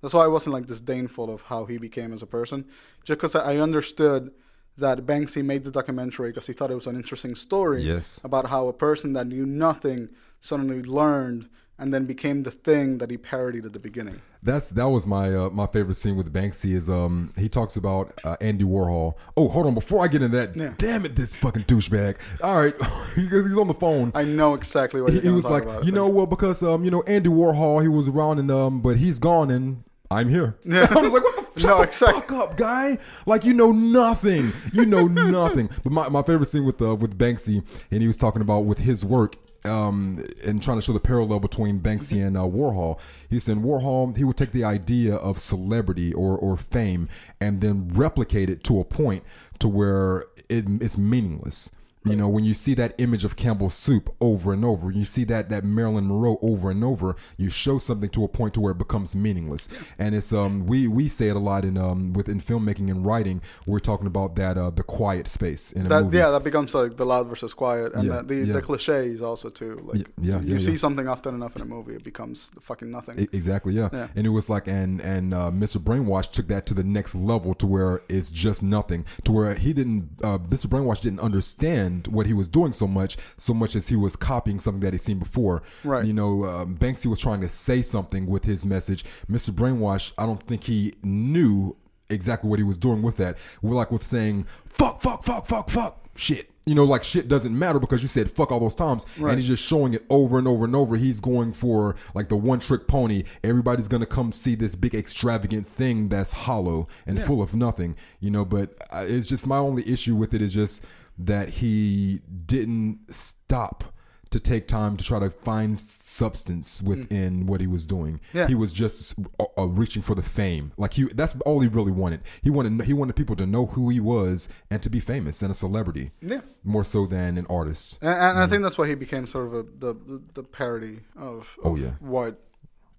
that's 0.00 0.14
why 0.14 0.24
i 0.24 0.26
wasn't 0.36 0.54
like 0.54 0.66
disdainful 0.66 1.30
of 1.30 1.42
how 1.42 1.64
he 1.66 1.76
became 1.78 2.12
as 2.12 2.22
a 2.22 2.26
person. 2.26 2.64
Just 3.04 3.18
because 3.20 3.34
i 3.36 3.56
understood 3.58 4.32
that 4.78 5.04
banksy 5.06 5.44
made 5.44 5.64
the 5.64 5.70
documentary 5.70 6.30
because 6.30 6.46
he 6.46 6.52
thought 6.52 6.70
it 6.70 6.74
was 6.74 6.86
an 6.86 6.96
interesting 6.96 7.34
story 7.34 7.82
yes, 7.82 8.20
about 8.24 8.48
how 8.48 8.68
a 8.68 8.72
person 8.72 9.12
that 9.12 9.26
knew 9.26 9.44
nothing 9.44 10.08
suddenly 10.40 10.82
learned 10.82 11.48
and 11.78 11.92
then 11.92 12.04
became 12.04 12.44
the 12.44 12.50
thing 12.50 12.98
that 12.98 13.10
he 13.10 13.16
parodied 13.16 13.66
at 13.66 13.72
the 13.72 13.78
beginning. 13.78 14.20
That's 14.42 14.70
that 14.70 14.84
was 14.88 15.04
my 15.06 15.34
uh, 15.34 15.50
my 15.50 15.66
favorite 15.66 15.94
scene 15.96 16.16
with 16.16 16.32
Banksy 16.32 16.74
is 16.74 16.88
um 16.88 17.32
he 17.36 17.48
talks 17.48 17.76
about 17.76 18.12
uh, 18.24 18.36
Andy 18.40 18.64
Warhol. 18.64 19.14
Oh, 19.36 19.48
hold 19.48 19.66
on, 19.66 19.74
before 19.74 20.02
I 20.04 20.08
get 20.08 20.22
into 20.22 20.36
that, 20.36 20.56
Yeah. 20.56 20.74
damn 20.78 21.04
it, 21.04 21.16
this 21.16 21.34
fucking 21.34 21.64
douchebag. 21.64 22.16
All 22.42 22.60
right, 22.60 22.76
because 23.16 23.46
he's 23.46 23.58
on 23.58 23.68
the 23.68 23.74
phone. 23.74 24.12
I 24.14 24.24
know 24.24 24.54
exactly 24.54 25.00
what 25.00 25.12
he, 25.12 25.20
he 25.20 25.28
was 25.30 25.44
like, 25.44 25.64
about. 25.64 25.84
you 25.84 25.92
know, 25.92 26.08
well, 26.08 26.26
because 26.26 26.62
um, 26.62 26.84
you 26.84 26.90
know, 26.90 27.02
Andy 27.02 27.28
Warhol, 27.30 27.82
he 27.82 27.88
was 27.88 28.08
around 28.08 28.38
and 28.38 28.50
um, 28.50 28.80
but 28.80 28.96
he's 28.98 29.18
gone 29.18 29.50
and 29.50 29.84
I'm 30.12 30.28
here. 30.28 30.56
Yeah. 30.64 30.86
I 30.90 31.00
was 31.00 31.12
like, 31.12 31.22
what 31.24 31.54
the, 31.54 31.60
shut 31.60 31.70
No, 31.70 31.76
the 31.78 31.82
exact- 31.84 32.14
fuck 32.14 32.32
up, 32.32 32.56
guy? 32.56 32.98
Like 33.26 33.44
you 33.44 33.52
know 33.54 33.72
nothing. 33.72 34.52
You 34.72 34.86
know 34.86 35.06
nothing. 35.08 35.68
But 35.82 35.92
my, 35.92 36.08
my 36.08 36.22
favorite 36.22 36.46
scene 36.46 36.64
with 36.64 36.80
uh, 36.80 36.94
with 36.94 37.18
Banksy, 37.18 37.64
and 37.90 38.00
he 38.00 38.06
was 38.06 38.16
talking 38.16 38.42
about 38.42 38.60
with 38.60 38.78
his 38.78 39.04
work. 39.04 39.36
Um, 39.64 40.24
and 40.44 40.60
trying 40.60 40.78
to 40.78 40.82
show 40.82 40.92
the 40.92 40.98
parallel 40.98 41.38
between 41.38 41.78
Banksy 41.78 42.20
and 42.26 42.36
uh, 42.36 42.40
Warhol, 42.40 42.98
he 43.30 43.38
said 43.38 43.58
Warhol 43.58 44.16
he 44.16 44.24
would 44.24 44.36
take 44.36 44.50
the 44.50 44.64
idea 44.64 45.14
of 45.14 45.38
celebrity 45.38 46.12
or, 46.12 46.36
or 46.36 46.56
fame 46.56 47.08
and 47.40 47.60
then 47.60 47.88
replicate 47.94 48.50
it 48.50 48.64
to 48.64 48.80
a 48.80 48.84
point 48.84 49.22
to 49.60 49.68
where 49.68 50.26
it, 50.48 50.64
it's 50.80 50.98
meaningless. 50.98 51.70
You 52.04 52.16
know, 52.16 52.28
when 52.28 52.42
you 52.44 52.52
see 52.54 52.74
that 52.74 52.94
image 52.98 53.24
of 53.24 53.36
Campbell's 53.36 53.74
soup 53.74 54.12
over 54.20 54.52
and 54.52 54.64
over, 54.64 54.90
you 54.90 55.04
see 55.04 55.22
that 55.24 55.50
that 55.50 55.64
Marilyn 55.64 56.08
Monroe 56.08 56.38
over 56.42 56.70
and 56.70 56.82
over, 56.82 57.14
you 57.36 57.48
show 57.48 57.78
something 57.78 58.10
to 58.10 58.24
a 58.24 58.28
point 58.28 58.54
to 58.54 58.60
where 58.60 58.72
it 58.72 58.78
becomes 58.78 59.14
meaningless. 59.14 59.68
And 59.98 60.14
it's 60.14 60.32
um 60.32 60.66
we 60.66 60.88
we 60.88 61.06
say 61.08 61.28
it 61.28 61.36
a 61.36 61.38
lot 61.38 61.64
in 61.64 61.78
um 61.78 62.12
within 62.12 62.40
filmmaking 62.40 62.90
and 62.90 63.06
writing. 63.06 63.40
We're 63.68 63.78
talking 63.78 64.06
about 64.08 64.34
that 64.36 64.58
uh 64.58 64.70
the 64.70 64.82
quiet 64.82 65.28
space 65.28 65.70
in 65.72 65.86
a 65.86 65.88
that 65.90 66.04
movie. 66.04 66.18
yeah, 66.18 66.30
that 66.30 66.42
becomes 66.42 66.74
like 66.74 66.96
the 66.96 67.06
loud 67.06 67.28
versus 67.28 67.54
quiet, 67.54 67.94
and 67.94 68.04
Yeah, 68.08 68.16
the, 68.22 68.34
the, 68.34 68.34
yeah. 68.46 68.52
the 68.54 68.62
cliches 68.62 69.22
also 69.22 69.48
too. 69.48 69.80
Like 69.84 70.08
yeah, 70.20 70.40
you 70.40 70.54
yeah, 70.54 70.58
see 70.58 70.72
yeah. 70.72 70.76
something 70.78 71.06
often 71.06 71.34
enough 71.36 71.54
in 71.54 71.62
a 71.62 71.66
movie, 71.66 71.94
it 71.94 72.02
becomes 72.02 72.50
fucking 72.62 72.90
nothing. 72.90 73.28
Exactly, 73.32 73.74
yeah. 73.74 73.88
Yeah. 73.92 74.08
And 74.16 74.26
it 74.26 74.30
was 74.30 74.50
like, 74.50 74.66
and 74.66 75.00
and 75.00 75.32
uh, 75.34 75.50
Mr. 75.52 75.76
Brainwash 75.78 76.32
took 76.32 76.48
that 76.48 76.66
to 76.66 76.74
the 76.74 76.82
next 76.84 77.14
level 77.14 77.54
to 77.54 77.66
where 77.66 78.02
it's 78.08 78.30
just 78.30 78.60
nothing. 78.62 79.04
To 79.24 79.30
where 79.32 79.54
he 79.54 79.72
didn't, 79.72 80.10
uh, 80.24 80.38
Mr. 80.38 80.66
Brainwash 80.66 81.00
didn't 81.00 81.20
understand 81.20 81.91
what 82.08 82.26
he 82.26 82.32
was 82.32 82.48
doing 82.48 82.72
so 82.72 82.86
much, 82.86 83.16
so 83.36 83.54
much 83.54 83.76
as 83.76 83.88
he 83.88 83.96
was 83.96 84.16
copying 84.16 84.58
something 84.58 84.80
that 84.80 84.92
he'd 84.92 84.98
seen 84.98 85.18
before. 85.18 85.62
Right. 85.84 86.04
You 86.04 86.12
know, 86.12 86.44
um, 86.44 86.76
Banksy 86.76 87.06
was 87.06 87.20
trying 87.20 87.40
to 87.42 87.48
say 87.48 87.82
something 87.82 88.26
with 88.26 88.44
his 88.44 88.64
message. 88.66 89.04
Mr. 89.30 89.50
Brainwash, 89.50 90.12
I 90.18 90.26
don't 90.26 90.42
think 90.42 90.64
he 90.64 90.94
knew 91.02 91.76
exactly 92.10 92.50
what 92.50 92.58
he 92.58 92.62
was 92.64 92.76
doing 92.76 93.02
with 93.02 93.16
that. 93.16 93.38
We're 93.62 93.74
like 93.74 93.90
with 93.90 94.02
saying 94.02 94.46
fuck, 94.66 95.00
fuck, 95.00 95.24
fuck, 95.24 95.46
fuck, 95.46 95.70
fuck, 95.70 96.04
shit. 96.16 96.48
You 96.64 96.76
know, 96.76 96.84
like 96.84 97.02
shit 97.02 97.26
doesn't 97.26 97.58
matter 97.58 97.80
because 97.80 98.02
you 98.02 98.08
said 98.08 98.30
fuck 98.30 98.52
all 98.52 98.60
those 98.60 98.76
times, 98.76 99.04
Right. 99.18 99.32
and 99.32 99.40
he's 99.40 99.48
just 99.48 99.64
showing 99.64 99.94
it 99.94 100.04
over 100.08 100.38
and 100.38 100.46
over 100.46 100.64
and 100.64 100.76
over. 100.76 100.96
He's 100.96 101.18
going 101.18 101.52
for 101.54 101.96
like 102.14 102.28
the 102.28 102.36
one 102.36 102.60
trick 102.60 102.86
pony. 102.86 103.24
Everybody's 103.42 103.88
gonna 103.88 104.06
come 104.06 104.30
see 104.30 104.54
this 104.54 104.76
big 104.76 104.94
extravagant 104.94 105.66
thing 105.66 106.08
that's 106.08 106.32
hollow 106.32 106.86
and 107.04 107.18
Yeah. 107.18 107.24
full 107.26 107.42
of 107.42 107.52
nothing. 107.56 107.96
You 108.20 108.30
know, 108.30 108.44
but 108.44 108.74
uh, 108.92 109.04
it's 109.08 109.26
just 109.26 109.44
my 109.44 109.56
only 109.58 109.88
issue 109.90 110.14
with 110.14 110.34
it 110.34 110.40
is 110.42 110.52
just 110.54 110.84
that 111.18 111.48
he 111.50 112.20
didn't 112.46 113.00
stop 113.14 113.84
to 114.30 114.40
take 114.40 114.66
time 114.66 114.96
to 114.96 115.04
try 115.04 115.18
to 115.18 115.28
find 115.28 115.78
substance 115.78 116.82
within 116.82 117.44
what 117.44 117.60
he 117.60 117.66
was 117.66 117.84
doing. 117.84 118.18
Yeah. 118.32 118.46
He 118.46 118.54
was 118.54 118.72
just 118.72 119.14
uh, 119.38 119.44
uh, 119.58 119.66
reaching 119.66 120.00
for 120.00 120.14
the 120.14 120.22
fame. 120.22 120.72
Like 120.78 120.94
he 120.94 121.04
that's 121.04 121.34
all 121.44 121.60
he 121.60 121.68
really 121.68 121.92
wanted. 121.92 122.22
He 122.42 122.48
wanted 122.48 122.86
he 122.86 122.94
wanted 122.94 123.14
people 123.14 123.36
to 123.36 123.46
know 123.46 123.66
who 123.66 123.90
he 123.90 124.00
was 124.00 124.48
and 124.70 124.82
to 124.82 124.88
be 124.88 125.00
famous 125.00 125.42
and 125.42 125.50
a 125.50 125.54
celebrity. 125.54 126.12
Yeah. 126.22 126.40
More 126.64 126.82
so 126.84 127.04
than 127.04 127.36
an 127.36 127.46
artist. 127.50 127.98
And, 128.00 128.08
and 128.10 128.38
I 128.38 128.46
think 128.46 128.62
that's 128.62 128.78
why 128.78 128.88
he 128.88 128.94
became 128.94 129.26
sort 129.26 129.48
of 129.48 129.52
a, 129.54 129.62
the, 129.64 129.92
the 129.92 130.22
the 130.32 130.42
parody 130.42 131.00
of, 131.14 131.58
Oh, 131.62 131.76
yeah. 131.76 131.90
what 132.00 132.40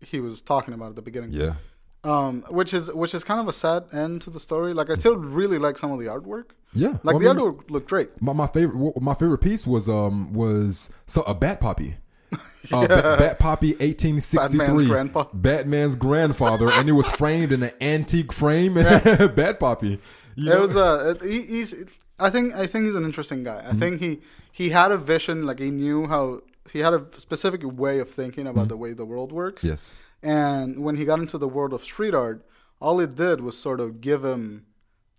he 0.02 0.20
was 0.20 0.40
talking 0.40 0.76
about 0.76 0.90
at 0.90 0.96
the 0.96 1.02
beginning. 1.02 1.32
Yeah. 1.32 1.56
Um, 2.04 2.44
which 2.50 2.74
is 2.74 2.92
which 2.92 3.14
is 3.16 3.24
kind 3.24 3.40
of 3.40 3.48
a 3.48 3.54
sad 3.54 3.86
end 3.94 4.22
to 4.24 4.30
the 4.30 4.40
story. 4.40 4.74
Like 4.74 4.90
I 4.90 4.96
still 4.96 5.16
really 5.16 5.58
like 5.58 5.78
some 5.78 5.92
of 5.92 6.00
the 6.00 6.06
artwork. 6.06 6.48
Yeah. 6.74 6.98
Like 7.04 7.16
Well, 7.16 7.20
the 7.20 7.30
I 7.30 7.34
mean, 7.34 7.46
artwork 7.54 7.70
looked 7.72 7.88
great. 7.88 8.22
My, 8.22 8.34
my 8.34 8.48
favorite 8.48 9.02
my 9.02 9.14
favorite 9.14 9.38
piece 9.38 9.66
was 9.66 9.88
um 9.88 10.34
was 10.34 10.90
so 11.08 11.22
a 11.24 11.34
bat 11.34 11.62
puppy. 11.62 11.96
Uh, 12.72 12.88
Ba- 12.88 13.18
Bat 13.20 13.40
Poppy, 13.40 13.72
1863. 13.74 14.58
Batman's 14.58 14.88
grandpa. 14.88 15.26
Batman's 15.34 15.96
grandfather, 15.98 16.70
and 16.72 16.88
it 16.88 16.94
was 16.94 17.08
framed 17.22 17.52
in 17.52 17.62
an 17.62 17.72
antique 17.82 18.32
frame. 18.32 18.74
Bat 18.76 19.60
Poppy. 19.60 20.00
You 20.36 20.52
It 20.52 20.56
know? 20.56 20.62
was 20.62 20.78
uh, 20.78 21.16
he, 21.22 21.42
he's. 21.42 21.76
I 22.20 22.30
think 22.30 22.54
I 22.56 22.66
think 22.66 22.86
he's 22.86 22.96
an 22.96 23.04
interesting 23.04 23.44
guy. 23.44 23.60
I 23.60 23.64
Mm-hmm. 23.72 23.80
think 23.80 24.02
he 24.02 24.20
he 24.52 24.70
had 24.70 24.92
a 24.92 24.98
vision. 24.98 25.46
Like 25.46 25.60
he 25.60 25.72
knew 25.72 26.08
how 26.08 26.42
he 26.72 26.80
had 26.80 26.94
a 26.94 27.06
specific 27.18 27.62
way 27.66 28.00
of 28.00 28.10
thinking 28.10 28.48
about 28.48 28.70
the 28.70 28.78
way 28.78 28.94
the 28.94 29.06
world 29.06 29.32
works. 29.34 29.62
Mm-hmm. 29.64 29.72
yes. 29.72 29.92
And 30.24 30.84
when 30.84 30.96
he 30.96 31.06
got 31.06 31.20
into 31.20 31.38
the 31.38 31.48
world 31.48 31.74
of 31.74 31.84
street 31.84 32.14
art, 32.16 32.46
all 32.80 33.00
it 33.00 33.16
did 33.16 33.42
was 33.42 33.58
sort 33.58 33.80
of 33.80 34.00
give 34.02 34.24
him 34.24 34.66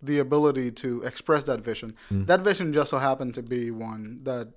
the 0.01 0.19
ability 0.19 0.71
to 0.71 1.01
express 1.03 1.43
that 1.43 1.61
vision. 1.61 1.95
Mm. 2.11 2.25
That 2.27 2.41
vision 2.41 2.73
just 2.73 2.89
so 2.91 2.97
happened 2.99 3.33
to 3.35 3.43
be 3.43 3.71
one 3.71 4.19
that, 4.23 4.49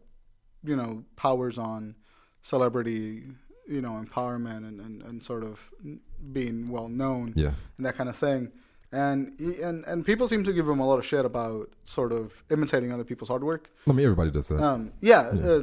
you 0.64 0.74
know, 0.76 1.04
powers 1.16 1.56
on 1.58 1.94
celebrity, 2.40 3.24
you 3.68 3.80
know, 3.80 4.02
empowerment 4.04 4.58
and, 4.68 4.80
and, 4.80 5.02
and 5.02 5.22
sort 5.22 5.44
of 5.44 5.70
being 6.32 6.68
well 6.70 6.88
known 6.88 7.32
Yeah. 7.36 7.52
and 7.76 7.86
that 7.86 7.96
kind 7.96 8.08
of 8.08 8.16
thing. 8.16 8.50
And, 8.90 9.34
he, 9.38 9.60
and 9.60 9.84
and 9.84 10.04
people 10.04 10.26
seem 10.26 10.44
to 10.44 10.52
give 10.52 10.66
him 10.66 10.80
a 10.80 10.86
lot 10.86 10.98
of 10.98 11.04
shit 11.04 11.26
about 11.26 11.68
sort 11.84 12.10
of 12.10 12.42
imitating 12.50 12.90
other 12.90 13.04
people's 13.04 13.28
hard 13.28 13.44
work. 13.44 13.70
I 13.86 13.92
mean, 13.92 14.06
everybody 14.06 14.30
does 14.30 14.48
that. 14.48 14.62
Um, 14.62 14.92
yeah, 15.02 15.20
Uh, 15.20 15.62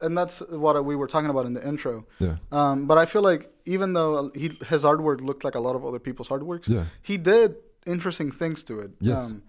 and 0.00 0.16
that's 0.16 0.40
what 0.50 0.84
we 0.84 0.94
were 0.96 1.06
talking 1.06 1.30
about 1.30 1.46
in 1.46 1.54
the 1.54 1.66
intro. 1.66 2.04
yeah. 2.18 2.36
Um, 2.52 2.86
but 2.86 2.98
I 2.98 3.06
feel 3.06 3.22
like 3.22 3.50
even 3.64 3.92
though 3.94 4.30
he, 4.34 4.48
his 4.68 4.84
artwork 4.84 5.20
looked 5.20 5.42
like 5.44 5.54
a 5.54 5.60
lot 5.60 5.74
of 5.76 5.84
other 5.84 5.98
people's 5.98 6.28
artworks, 6.28 6.68
Yeah. 6.68 6.84
he 7.02 7.16
did 7.16 7.56
interesting 7.86 8.30
things 8.30 8.62
to 8.64 8.80
it. 8.80 8.90
Yes. 9.00 9.30
Um, 9.30 9.42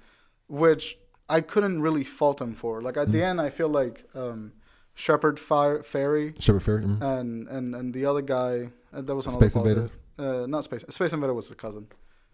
which 0.47 0.97
I 1.29 1.41
couldn't 1.41 1.81
really 1.81 2.03
fault 2.03 2.39
him 2.41 2.53
for. 2.53 2.81
Like 2.81 2.97
at 2.97 3.11
the 3.11 3.19
Mm. 3.19 3.29
end, 3.29 3.41
I 3.41 3.49
feel 3.49 3.67
like 3.69 4.05
um, 4.15 4.53
Shepherd 4.95 5.39
Fire, 5.39 5.83
Fairy 5.83 6.33
Shepherd 6.39 6.63
Fair. 6.63 6.79
mhm. 6.81 7.01
and, 7.01 7.47
and, 7.49 7.75
and 7.75 7.93
the 7.93 8.05
other 8.05 8.21
guy, 8.21 8.69
uh, 8.93 9.01
there 9.01 9.15
was 9.15 9.25
another 9.27 9.49
Space 9.49 9.55
Invader? 9.55 9.89
Uh, 10.17 10.45
not 10.47 10.63
Space. 10.63 10.83
Space 10.89 11.13
Invader 11.13 11.33
was 11.33 11.47
his 11.49 11.57
cousin. 11.57 11.87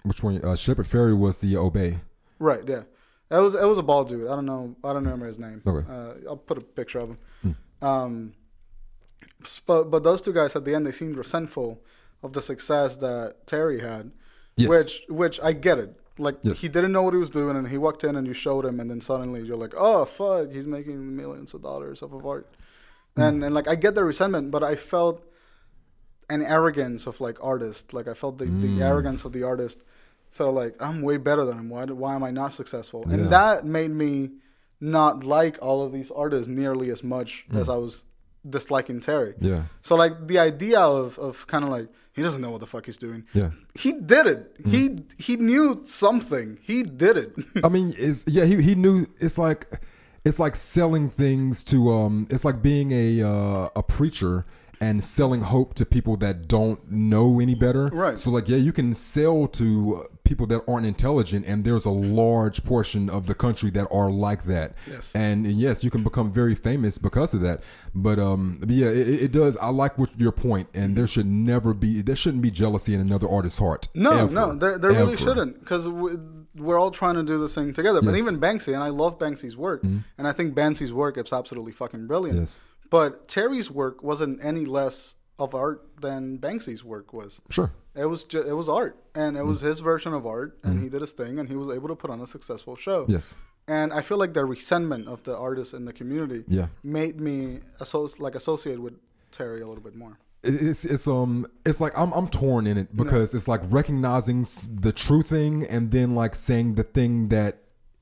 Which 0.04 0.22
one? 0.22 0.44
Uh, 0.44 0.56
Shepard 0.56 0.86
Fairey 0.88 1.18
was 1.18 1.40
the 1.40 1.58
Obey. 1.58 2.00
Right. 2.40 2.64
Yeah. 2.68 2.84
It 3.32 3.40
was 3.40 3.56
it 3.56 3.66
was 3.66 3.78
a 3.80 3.84
bald 3.84 4.10
dude. 4.10 4.28
I 4.28 4.36
don't 4.36 4.46
know. 4.46 4.76
I 4.84 4.94
don't 4.94 5.04
remember 5.06 5.26
his 5.26 5.40
name. 5.40 5.62
Okay. 5.66 5.86
Uh, 5.90 6.30
I'll 6.30 6.38
put 6.38 6.58
a 6.58 6.62
picture 6.62 7.00
of 7.00 7.10
him. 7.12 7.18
Hmm. 7.42 7.52
Um, 7.84 8.34
but 9.66 9.86
but 9.92 10.04
those 10.04 10.22
two 10.22 10.34
guys 10.34 10.56
at 10.56 10.64
the 10.66 10.74
end 10.76 10.86
they 10.88 10.92
seemed 10.92 11.16
resentful 11.18 11.82
of 12.22 12.34
the 12.34 12.42
success 12.42 12.96
that 12.98 13.46
Terry 13.46 13.82
had, 13.82 14.12
Yes. 14.56 14.70
which 14.70 15.02
which 15.10 15.40
I 15.44 15.54
get 15.54 15.78
it. 15.80 16.00
Like 16.18 16.38
Yes. 16.44 16.62
he 16.62 16.68
didn't 16.70 16.92
know 16.92 17.02
what 17.04 17.14
he 17.14 17.20
was 17.20 17.30
doing, 17.30 17.56
and 17.58 17.68
he 17.68 17.78
walked 17.78 18.04
in 18.04 18.16
and 18.16 18.26
you 18.28 18.34
showed 18.34 18.66
him, 18.66 18.80
and 18.80 18.90
then 18.90 19.02
suddenly 19.02 19.42
you're 19.42 19.58
like, 19.58 19.74
oh 19.78 20.06
fuck, 20.06 20.52
he's 20.52 20.68
making 20.68 21.16
millions 21.16 21.54
of 21.54 21.62
dollars 21.62 22.02
off 22.04 22.14
of 22.14 22.26
art, 22.26 22.48
Hmm. 23.16 23.22
and 23.24 23.44
and 23.44 23.54
like 23.56 23.68
I 23.68 23.76
get 23.76 23.96
the 23.96 24.04
resentment, 24.04 24.52
but 24.52 24.64
I 24.64 24.76
felt 24.76 25.24
an 26.30 26.42
arrogance 26.42 27.06
of 27.08 27.20
like 27.20 27.38
artist. 27.44 27.94
Like 27.94 28.08
I 28.08 28.14
felt 28.14 28.38
the, 28.38 28.46
Mm. 28.46 28.62
the 28.78 28.84
arrogance 28.84 29.26
of 29.26 29.34
the 29.34 29.44
artist. 29.44 29.84
So 30.30 30.50
like 30.52 30.74
I'm 30.82 31.02
way 31.02 31.18
better 31.18 31.44
than 31.46 31.58
him. 31.60 31.70
Why 31.70 31.84
why 31.86 32.16
am 32.16 32.24
I 32.24 32.32
not 32.32 32.54
successful? 32.54 33.04
Yeah. 33.08 33.14
And 33.16 33.30
that 33.32 33.66
made 33.66 33.92
me 33.92 34.32
not 34.84 35.24
like 35.24 35.58
all 35.62 35.82
of 35.82 35.92
these 35.92 36.12
artists 36.12 36.48
nearly 36.48 36.90
as 36.90 37.04
much 37.04 37.46
as 37.54 37.70
I 37.70 37.78
was 37.78 38.04
disliking 38.48 39.00
Terry. 39.00 39.34
Mm. 39.34 39.38
Yeah. 39.40 39.64
So 39.82 39.96
like 39.96 40.28
the 40.28 40.40
idea 40.40 40.80
of 40.80 41.18
of 41.18 41.48
kind 41.48 41.64
of 41.64 41.70
like 41.70 41.88
he 42.14 42.22
doesn't 42.22 42.42
know 42.42 42.52
what 42.52 42.60
the 42.60 42.68
fuck 42.68 42.86
he's 42.86 42.98
doing. 42.98 43.24
Yeah. 43.34 43.52
He 43.74 43.94
did 43.94 44.28
it. 44.28 44.64
Mm. 44.64 44.72
He 44.72 45.00
he 45.18 45.36
knew 45.38 45.82
something. 45.86 46.60
He 46.62 46.84
did 46.84 47.18
it. 47.18 47.34
I 47.64 47.70
mean, 47.70 47.96
it's 47.98 48.26
yeah. 48.28 48.46
He 48.46 48.62
he 48.62 48.76
knew. 48.76 49.08
It's 49.20 49.38
like 49.38 49.72
it's 50.26 50.40
like 50.40 50.56
selling 50.56 51.10
things 51.10 51.64
to 51.66 51.90
um. 51.90 52.28
It's 52.30 52.46
like 52.46 52.62
being 52.62 52.92
a 52.92 53.22
uh, 53.24 53.70
a 53.76 53.84
preacher 53.84 54.46
and 54.84 55.02
selling 55.04 55.42
hope 55.42 55.74
to 55.76 55.86
people 55.86 56.18
that 56.18 56.48
don't 56.48 56.92
know 56.92 57.40
any 57.40 57.56
better. 57.56 57.88
Right. 57.88 58.18
So 58.18 58.30
like 58.32 58.50
yeah, 58.50 58.58
you 58.58 58.74
can 58.74 58.94
sell 58.94 59.48
to 59.60 60.06
people 60.26 60.46
that 60.48 60.62
aren't 60.68 60.86
intelligent, 60.86 61.46
and 61.46 61.64
there's 61.64 61.86
a 61.86 61.90
large 61.90 62.64
portion 62.64 63.10
of 63.10 63.28
the 63.28 63.34
country 63.34 63.70
that 63.72 63.88
are 63.92 64.10
like 64.10 64.44
that. 64.44 64.74
Yes. 64.90 65.14
And, 65.16 65.46
and 65.46 65.56
yes, 65.56 65.84
you 65.84 65.90
can 65.90 66.04
become 66.04 66.32
very 66.32 66.56
famous 66.56 66.98
because 66.98 67.34
of 67.34 67.42
that. 67.42 67.62
But 67.96 68.20
um, 68.20 68.58
but 68.60 68.70
yeah, 68.70 68.88
it, 68.88 69.08
it 69.26 69.32
does. 69.32 69.56
I 69.58 69.70
like 69.70 69.98
what 69.98 70.10
your 70.20 70.32
point, 70.32 70.68
and 70.74 70.96
there 70.98 71.08
should 71.08 71.28
never 71.28 71.74
be 71.74 72.02
there 72.02 72.16
shouldn't 72.16 72.44
be 72.44 72.52
jealousy 72.52 72.94
in 72.94 73.00
another 73.00 73.30
artist's 73.30 73.60
heart. 73.60 73.88
No, 73.96 74.12
Ever. 74.12 74.34
no, 74.34 74.56
there, 74.56 74.78
there 74.78 74.92
really 74.92 75.18
shouldn't 75.18 75.60
because 75.60 75.88
we, 75.88 76.18
we're 76.56 76.80
all 76.80 76.92
trying 76.92 77.16
to 77.16 77.24
do 77.24 77.40
this 77.40 77.56
thing 77.56 77.72
together. 77.74 78.02
But 78.02 78.12
Yes. 78.14 78.22
Mm-hmm. 78.22 78.36
even 78.36 78.42
Banksy, 78.42 78.74
and 78.74 78.84
I 78.84 78.90
love 78.90 79.18
Banksy's 79.18 79.56
work, 79.56 79.84
and 79.84 80.28
I 80.28 80.34
think 80.34 80.54
Banksy's 80.56 80.92
work 80.92 81.18
is 81.18 81.32
absolutely 81.32 81.72
fucking 81.72 82.08
brilliant. 82.08 82.40
Yes. 82.40 82.60
But 82.94 83.28
Terry's 83.28 83.72
work 83.72 84.04
wasn't 84.04 84.36
any 84.46 84.66
less 84.66 85.16
of 85.40 85.56
art 85.56 85.80
than 86.00 86.38
Banksy's 86.38 86.84
work 86.84 87.12
was. 87.12 87.42
Sure. 87.50 87.72
It 87.96 88.06
was 88.06 88.24
ju- 88.24 88.46
it 88.48 88.54
was 88.54 88.70
art, 88.70 88.96
and 89.16 89.36
it 89.36 89.46
was 89.52 89.60
Mm. 89.62 89.66
his 89.70 89.80
version 89.80 90.14
of 90.14 90.28
art, 90.28 90.60
and 90.64 90.80
he 90.84 90.90
did 90.90 91.02
his 91.02 91.12
thing, 91.12 91.40
and 91.40 91.50
he 91.50 91.56
was 91.56 91.70
able 91.70 91.88
to 91.94 91.96
put 91.96 92.12
on 92.12 92.22
a 92.22 92.28
successful 92.28 92.76
show. 92.76 93.06
Yes. 93.08 93.34
And 93.68 93.92
I 93.92 94.02
feel 94.02 94.20
like 94.24 94.34
the 94.36 94.46
resentment 94.46 95.08
of 95.08 95.24
the 95.24 95.36
artists 95.36 95.74
in 95.74 95.86
the 95.86 95.94
community 95.94 96.44
Yeah. 96.48 96.68
made 96.84 97.20
me 97.20 97.62
associ- 97.80 98.20
like 98.20 98.36
associate 98.36 98.80
with 98.80 98.94
Terry 99.32 99.62
a 99.62 99.68
little 99.68 99.84
bit 99.84 99.96
more. 99.96 100.20
It's 100.44 100.86
it's 100.86 101.08
um 101.08 101.48
it's 101.66 101.80
like 101.82 101.94
I'm 101.98 102.12
I'm 102.14 102.28
torn 102.28 102.68
in 102.68 102.78
it 102.78 102.94
because 102.94 103.34
it's 103.34 103.48
like 103.48 103.62
recognizing 103.72 104.46
the 104.86 104.92
true 104.92 105.24
thing 105.24 105.64
and 105.66 105.90
then 105.90 106.14
like 106.14 106.36
saying 106.36 106.76
the 106.76 106.84
thing 106.84 107.30
that 107.30 107.54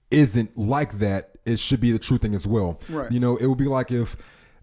isn't 0.09 0.57
like 0.57 0.99
that 0.99 1.29
it 1.45 1.59
should 1.59 1.79
be 1.79 1.91
the 1.93 1.99
true 2.07 2.17
thing 2.17 2.35
as 2.35 2.45
well. 2.45 2.79
Right. 2.89 3.09
You 3.11 3.19
know, 3.21 3.37
it 3.37 3.45
would 3.47 3.57
be 3.57 3.67
like 3.79 3.89
if 3.91 4.17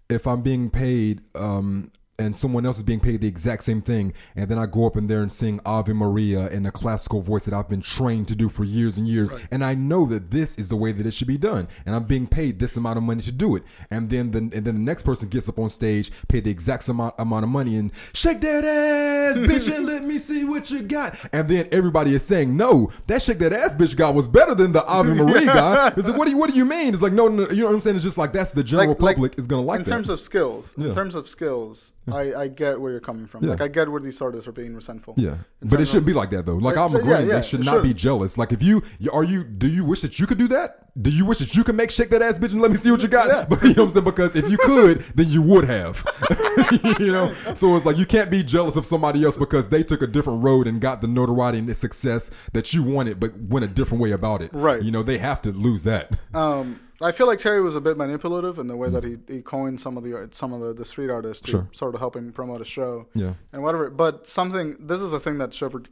if 0.09 0.27
I'm 0.27 0.41
being 0.41 0.69
paid 0.69 1.21
um 1.35 1.91
and 2.19 2.35
someone 2.35 2.65
else 2.65 2.77
is 2.77 2.83
being 2.83 2.99
paid 2.99 3.21
the 3.21 3.27
exact 3.27 3.63
same 3.63 3.81
thing, 3.81 4.13
and 4.35 4.49
then 4.49 4.57
I 4.57 4.65
go 4.65 4.85
up 4.85 4.97
in 4.97 5.07
there 5.07 5.21
and 5.21 5.31
sing 5.31 5.59
Ave 5.65 5.93
Maria 5.93 6.47
in 6.49 6.65
a 6.65 6.71
classical 6.71 7.21
voice 7.21 7.45
that 7.45 7.53
I've 7.53 7.69
been 7.69 7.81
trained 7.81 8.27
to 8.29 8.35
do 8.35 8.49
for 8.49 8.63
years 8.63 8.97
and 8.97 9.07
years, 9.07 9.33
and 9.51 9.63
I 9.63 9.75
know 9.75 10.05
that 10.07 10.31
this 10.31 10.57
is 10.57 10.69
the 10.69 10.75
way 10.75 10.91
that 10.91 11.05
it 11.05 11.13
should 11.13 11.27
be 11.27 11.37
done, 11.37 11.67
and 11.85 11.95
I'm 11.95 12.03
being 12.03 12.27
paid 12.27 12.59
this 12.59 12.77
amount 12.77 12.97
of 12.97 13.03
money 13.03 13.21
to 13.21 13.31
do 13.31 13.55
it, 13.55 13.63
and 13.89 14.09
then 14.09 14.31
the 14.31 14.39
and 14.39 14.51
then 14.51 14.63
the 14.63 14.73
next 14.73 15.03
person 15.03 15.29
gets 15.29 15.49
up 15.49 15.59
on 15.59 15.69
stage, 15.69 16.11
paid 16.27 16.43
the 16.43 16.51
exact 16.51 16.87
amount 16.89 17.15
amount 17.17 17.43
of 17.43 17.49
money, 17.49 17.75
and 17.75 17.91
shake 18.13 18.41
that 18.41 18.63
ass, 18.63 19.37
bitch, 19.39 19.73
and 19.73 19.85
let 19.85 20.03
me 20.03 20.17
see 20.17 20.43
what 20.43 20.69
you 20.69 20.81
got, 20.81 21.17
and 21.31 21.47
then 21.49 21.67
everybody 21.71 22.13
is 22.13 22.25
saying, 22.25 22.55
no, 22.55 22.91
that 23.07 23.21
shake 23.21 23.39
that 23.39 23.53
ass, 23.53 23.75
bitch, 23.75 23.95
guy 23.95 24.09
was 24.09 24.27
better 24.27 24.55
than 24.55 24.71
the 24.71 24.85
Ave 24.85 25.13
Maria 25.13 25.45
guy. 25.45 25.87
It's 25.95 26.07
like, 26.07 26.17
what 26.17 26.25
do 26.25 26.31
you 26.31 26.37
what 26.37 26.49
do 26.49 26.55
you 26.55 26.65
mean? 26.65 26.93
It's 26.93 27.01
like, 27.01 27.13
no, 27.13 27.27
no, 27.27 27.49
you 27.49 27.61
know 27.61 27.67
what 27.67 27.75
I'm 27.75 27.81
saying? 27.81 27.95
It's 27.97 28.05
just 28.05 28.17
like 28.17 28.33
that's 28.33 28.51
the 28.51 28.63
general 28.63 28.95
public 28.95 29.37
is 29.37 29.47
gonna 29.47 29.61
like 29.61 29.79
that. 29.79 29.83
in 29.83 29.89
that. 29.89 29.95
terms 29.95 30.09
of 30.09 30.19
skills. 30.19 30.73
Yeah. 30.77 30.87
In 30.87 30.93
terms 30.93 31.15
of 31.15 31.29
skills, 31.29 31.93
I, 32.21 32.41
I 32.41 32.47
get 32.47 32.79
where 32.79 32.91
you're 32.91 32.99
coming 32.99 33.27
from. 33.27 33.43
Yeah. 33.43 33.51
Like 33.51 33.61
I 33.61 33.67
get 33.67 33.89
where 33.89 34.01
these 34.01 34.21
artists 34.21 34.47
are 34.47 34.51
being 34.51 34.75
resentful. 34.75 35.13
Yeah, 35.17 35.37
but 35.61 35.79
it 35.81 35.85
shouldn't 35.87 36.05
be 36.05 36.13
like 36.13 36.29
that 36.31 36.45
though. 36.45 36.55
Like 36.55 36.77
I'm 36.77 36.93
agreeing, 36.95 37.21
yeah, 37.21 37.27
yeah, 37.27 37.35
they 37.39 37.47
should 37.47 37.65
not 37.65 37.83
be 37.83 37.93
jealous. 37.93 38.37
Like 38.37 38.51
if 38.51 38.61
you 38.63 38.81
you- 38.99 39.11
are 39.11 39.23
you, 39.23 39.43
do 39.43 39.67
you 39.67 39.83
wish 39.85 40.01
that 40.01 40.19
you 40.19 40.27
could 40.27 40.37
do 40.37 40.47
that? 40.49 40.85
Do 41.01 41.11
you 41.11 41.25
wish 41.25 41.37
that 41.39 41.55
you 41.55 41.63
could 41.63 41.75
make 41.75 41.91
shake 41.91 42.09
that 42.09 42.21
ass 42.21 42.39
bitch 42.39 42.51
and 42.51 42.61
let 42.61 42.71
me 42.71 42.77
see 42.77 42.91
what 42.91 43.01
you 43.01 43.07
got? 43.07 43.27
Yeah. 43.27 43.45
But 43.49 43.61
you 43.63 43.69
know 43.69 43.83
what 43.85 43.89
I'm 43.89 43.89
saying? 43.91 44.05
Because 44.05 44.35
if 44.35 44.49
you 44.49 44.57
could, 44.57 45.01
then 45.15 45.29
you 45.29 45.41
would 45.41 45.63
have. 45.65 46.03
you 46.99 47.11
know, 47.11 47.31
so 47.53 47.75
it's 47.75 47.85
like 47.85 47.97
you 47.97 48.05
can't 48.05 48.29
be 48.29 48.43
jealous 48.43 48.75
of 48.75 48.85
somebody 48.85 49.23
else 49.23 49.37
because 49.37 49.69
they 49.69 49.83
took 49.83 50.01
a 50.01 50.07
different 50.07 50.43
road 50.43 50.67
and 50.67 50.81
got 50.81 51.01
the 51.01 51.07
notoriety 51.07 51.59
and 51.59 51.69
the 51.69 51.75
success 51.75 52.29
that 52.53 52.73
you 52.73 52.83
wanted, 52.83 53.19
but 53.19 53.35
went 53.39 53.63
a 53.63 53.67
different 53.67 54.01
way 54.01 54.11
about 54.11 54.41
it. 54.41 54.49
Right. 54.53 54.81
You 54.83 54.91
know, 54.91 55.03
they 55.03 55.19
have 55.19 55.41
to 55.43 55.51
lose 55.51 55.83
that. 55.83 56.19
Um, 56.33 56.79
I 57.01 57.11
feel 57.11 57.27
like 57.27 57.39
Terry 57.39 57.61
was 57.61 57.75
a 57.75 57.81
bit 57.81 57.97
manipulative 57.97 58.59
in 58.59 58.67
the 58.67 58.75
way 58.75 58.89
that 58.89 59.03
he, 59.03 59.17
he 59.27 59.41
coined 59.41 59.79
some 59.79 59.95
of 59.97 60.03
the 60.03 60.27
some 60.31 60.51
of 60.53 60.59
the, 60.61 60.73
the 60.73 60.85
street 60.85 61.09
artists 61.09 61.45
to 61.45 61.51
Sure. 61.51 61.69
sort 61.71 61.93
of 61.95 61.99
help 62.01 62.15
him 62.15 62.31
promote 62.33 62.61
a 62.61 62.65
show 62.65 63.07
Yeah. 63.13 63.33
and 63.53 63.63
whatever. 63.63 63.89
But 63.89 64.27
something 64.27 64.75
this 64.79 65.01
is 65.01 65.13
a 65.13 65.19
thing 65.19 65.37
that 65.37 65.53
Shepard 65.53 65.87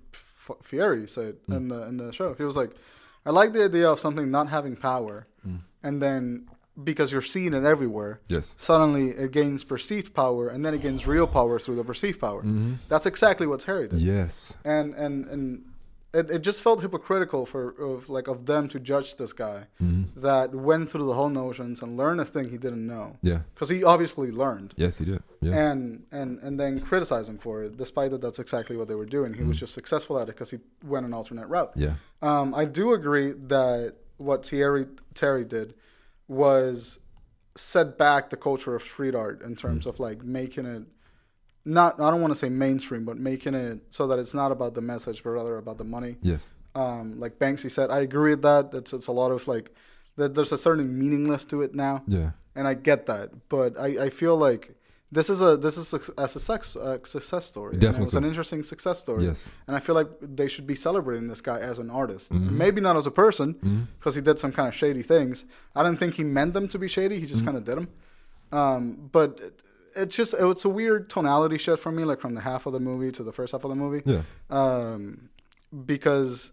Fairey 0.64 1.10
said 1.10 1.36
mm. 1.50 1.56
in 1.58 1.68
the 1.70 1.84
in 1.84 1.98
the 1.98 2.12
show. 2.12 2.34
He 2.34 2.44
was 2.44 2.58
like, 2.58 2.72
"I 3.26 3.32
like 3.32 3.54
the 3.54 3.64
idea 3.66 3.90
of 3.90 4.00
something 4.00 4.30
not 4.32 4.50
having 4.50 4.76
power, 4.76 5.28
mm. 5.48 5.60
and 5.84 6.02
then 6.02 6.48
because 6.84 7.12
you're 7.12 7.24
seeing 7.24 7.54
it 7.54 7.64
everywhere, 7.64 8.20
Yes. 8.28 8.54
suddenly 8.58 9.10
it 9.10 9.32
gains 9.32 9.64
perceived 9.64 10.14
power, 10.14 10.48
and 10.48 10.64
then 10.64 10.74
it 10.76 10.82
gains 10.82 11.08
real 11.08 11.26
power 11.26 11.58
through 11.60 11.76
the 11.76 11.84
perceived 11.84 12.20
power. 12.22 12.42
Mm-hmm. 12.42 12.74
That's 12.88 13.06
exactly 13.06 13.48
what 13.48 13.62
Terry 13.62 13.88
did, 13.88 14.00
Yes. 14.00 14.58
and 14.66 14.94
and 14.94 15.26
and." 15.28 15.64
It, 16.14 16.30
it 16.30 16.40
just 16.40 16.64
felt 16.64 16.82
hypocritical 16.82 17.46
for 17.46 17.70
of 17.72 18.10
like 18.10 18.28
of 18.28 18.46
them 18.46 18.68
to 18.70 18.80
judge 18.80 19.16
this 19.16 19.34
guy 19.34 19.66
mm-hmm. 19.82 20.20
that 20.20 20.56
went 20.56 20.90
through 20.90 21.06
the 21.06 21.14
whole 21.14 21.30
notions 21.30 21.82
and 21.82 21.98
learned 21.98 22.22
a 22.22 22.26
thing 22.26 22.50
he 22.50 22.58
didn't 22.58 22.88
know 22.88 23.18
Yeah. 23.22 23.40
because 23.54 23.70
he 23.70 23.84
obviously 23.84 24.32
learned 24.32 24.74
Yes, 24.78 25.00
he 25.00 25.06
did. 25.06 25.22
Yeah. 25.42 25.70
and 25.70 26.06
and 26.12 26.40
and 26.40 26.60
then 26.60 26.80
criticize 26.80 27.28
him 27.28 27.38
for 27.38 27.64
it, 27.64 27.78
despite 27.78 28.12
that 28.12 28.22
that's 28.22 28.40
exactly 28.40 28.78
what 28.78 28.88
they 28.88 28.96
were 28.96 29.06
doing. 29.06 29.34
He 29.34 29.44
was 29.44 29.58
mm-hmm. 29.58 29.66
just 29.66 29.74
successful 29.74 30.18
at 30.18 30.24
it 30.24 30.36
because 30.36 30.52
he 30.52 30.60
went 30.84 31.06
an 31.06 31.14
alternate 31.14 31.48
route. 31.48 31.74
yeah. 31.76 31.96
Um, 32.22 32.56
I 32.56 32.66
do 32.66 32.94
agree 32.94 33.34
that 33.34 33.96
what 34.18 34.46
Thierry 34.46 34.88
Terry 35.14 35.46
did 35.46 35.76
was 36.28 37.00
set 37.56 37.98
back 37.98 38.30
the 38.30 38.38
culture 38.38 38.76
of 38.76 38.84
street 38.84 39.16
art 39.16 39.42
in 39.42 39.56
terms 39.56 39.82
mm-hmm. 39.82 39.90
of 39.90 40.00
like 40.00 40.24
making 40.24 40.66
it 40.66 40.84
not 41.68 42.00
I 42.00 42.10
don't 42.12 42.22
want 42.26 42.32
to 42.32 42.40
say 42.44 42.50
mainstream, 42.50 43.04
but 43.10 43.18
making 43.18 43.54
it 43.54 43.80
so 43.90 44.08
that 44.08 44.18
it's 44.20 44.34
not 44.42 44.52
about 44.52 44.74
the 44.74 44.82
message, 44.94 45.18
but 45.24 45.32
rather 45.40 45.58
about 45.58 45.78
the 45.78 45.84
money. 45.98 46.14
Yes. 46.22 46.50
Um, 46.76 47.20
like 47.20 47.34
Banksy 47.40 47.70
said, 47.78 47.90
I 47.98 48.00
agree 48.10 48.32
with 48.36 48.44
that. 48.44 48.64
It's 48.80 48.92
it's 48.98 49.08
a 49.08 49.12
lot 49.22 49.32
of 49.32 49.48
like 49.48 49.68
that 50.16 50.34
there's 50.36 50.52
a 50.52 50.58
certain 50.58 50.88
meaningless 51.02 51.44
to 51.52 51.62
it 51.66 51.72
now 51.76 51.96
Yeah. 52.08 52.32
and 52.56 52.68
I 52.68 52.74
get 52.90 53.06
that, 53.12 53.26
but 53.50 53.70
I, 53.80 54.06
I 54.06 54.10
feel 54.10 54.36
like 54.48 54.64
this 55.18 55.30
is 55.30 55.42
a 55.42 55.52
this 55.66 55.78
is 55.78 55.94
a, 55.94 56.00
as 56.26 56.36
a 56.36 56.40
sex, 56.40 56.76
a 56.76 57.00
success 57.06 57.46
story. 57.46 57.74
Definitely 57.78 58.02
it 58.02 58.08
was 58.08 58.14
an 58.16 58.26
interesting 58.32 58.62
success 58.64 58.98
story. 59.00 59.24
Yes. 59.26 59.40
and 59.68 59.74
I 59.76 59.80
feel 59.80 59.96
like 59.96 60.10
they 60.22 60.48
should 60.54 60.68
be 60.68 60.76
celebrating 60.88 61.28
this 61.30 61.42
guy 61.50 61.60
as 61.72 61.78
an 61.80 61.90
artist, 62.02 62.32
Mm-hmm. 62.32 62.58
maybe 62.64 62.80
not 62.88 62.96
as 63.02 63.06
a 63.06 63.16
person 63.24 63.48
because 63.98 64.16
he 64.16 64.22
did 64.30 64.38
some 64.44 64.52
kind 64.58 64.68
of 64.68 64.76
shady 64.82 65.04
things. 65.14 65.46
I 65.76 65.82
don't 65.84 65.98
think 66.02 66.16
he 66.16 66.24
meant 66.24 66.54
them 66.54 66.68
to 66.74 66.78
be 66.80 66.88
shady. 66.98 67.20
He 67.20 67.26
just 67.26 67.42
Mm-hmm. 67.42 67.46
kind 67.48 67.58
of 67.58 67.64
did 67.70 67.78
them. 67.78 67.88
Um, 68.60 69.10
but 69.18 69.32
it's 69.98 70.16
just 70.16 70.34
it's 70.38 70.66
a 70.66 70.70
weird 70.70 71.10
tonality 71.10 71.58
shift 71.58 71.82
for 71.82 71.92
me, 71.92 72.04
like 72.04 72.20
from 72.20 72.36
the 72.36 72.42
half 72.42 72.66
of 72.66 72.74
the 72.74 72.80
movie 72.80 73.12
to 73.12 73.24
the 73.24 73.32
first 73.32 73.52
half 73.52 73.64
of 73.64 73.70
the 73.70 73.76
movie. 73.76 74.02
Yeah. 74.06 74.22
Um, 74.50 75.30
because 75.86 76.52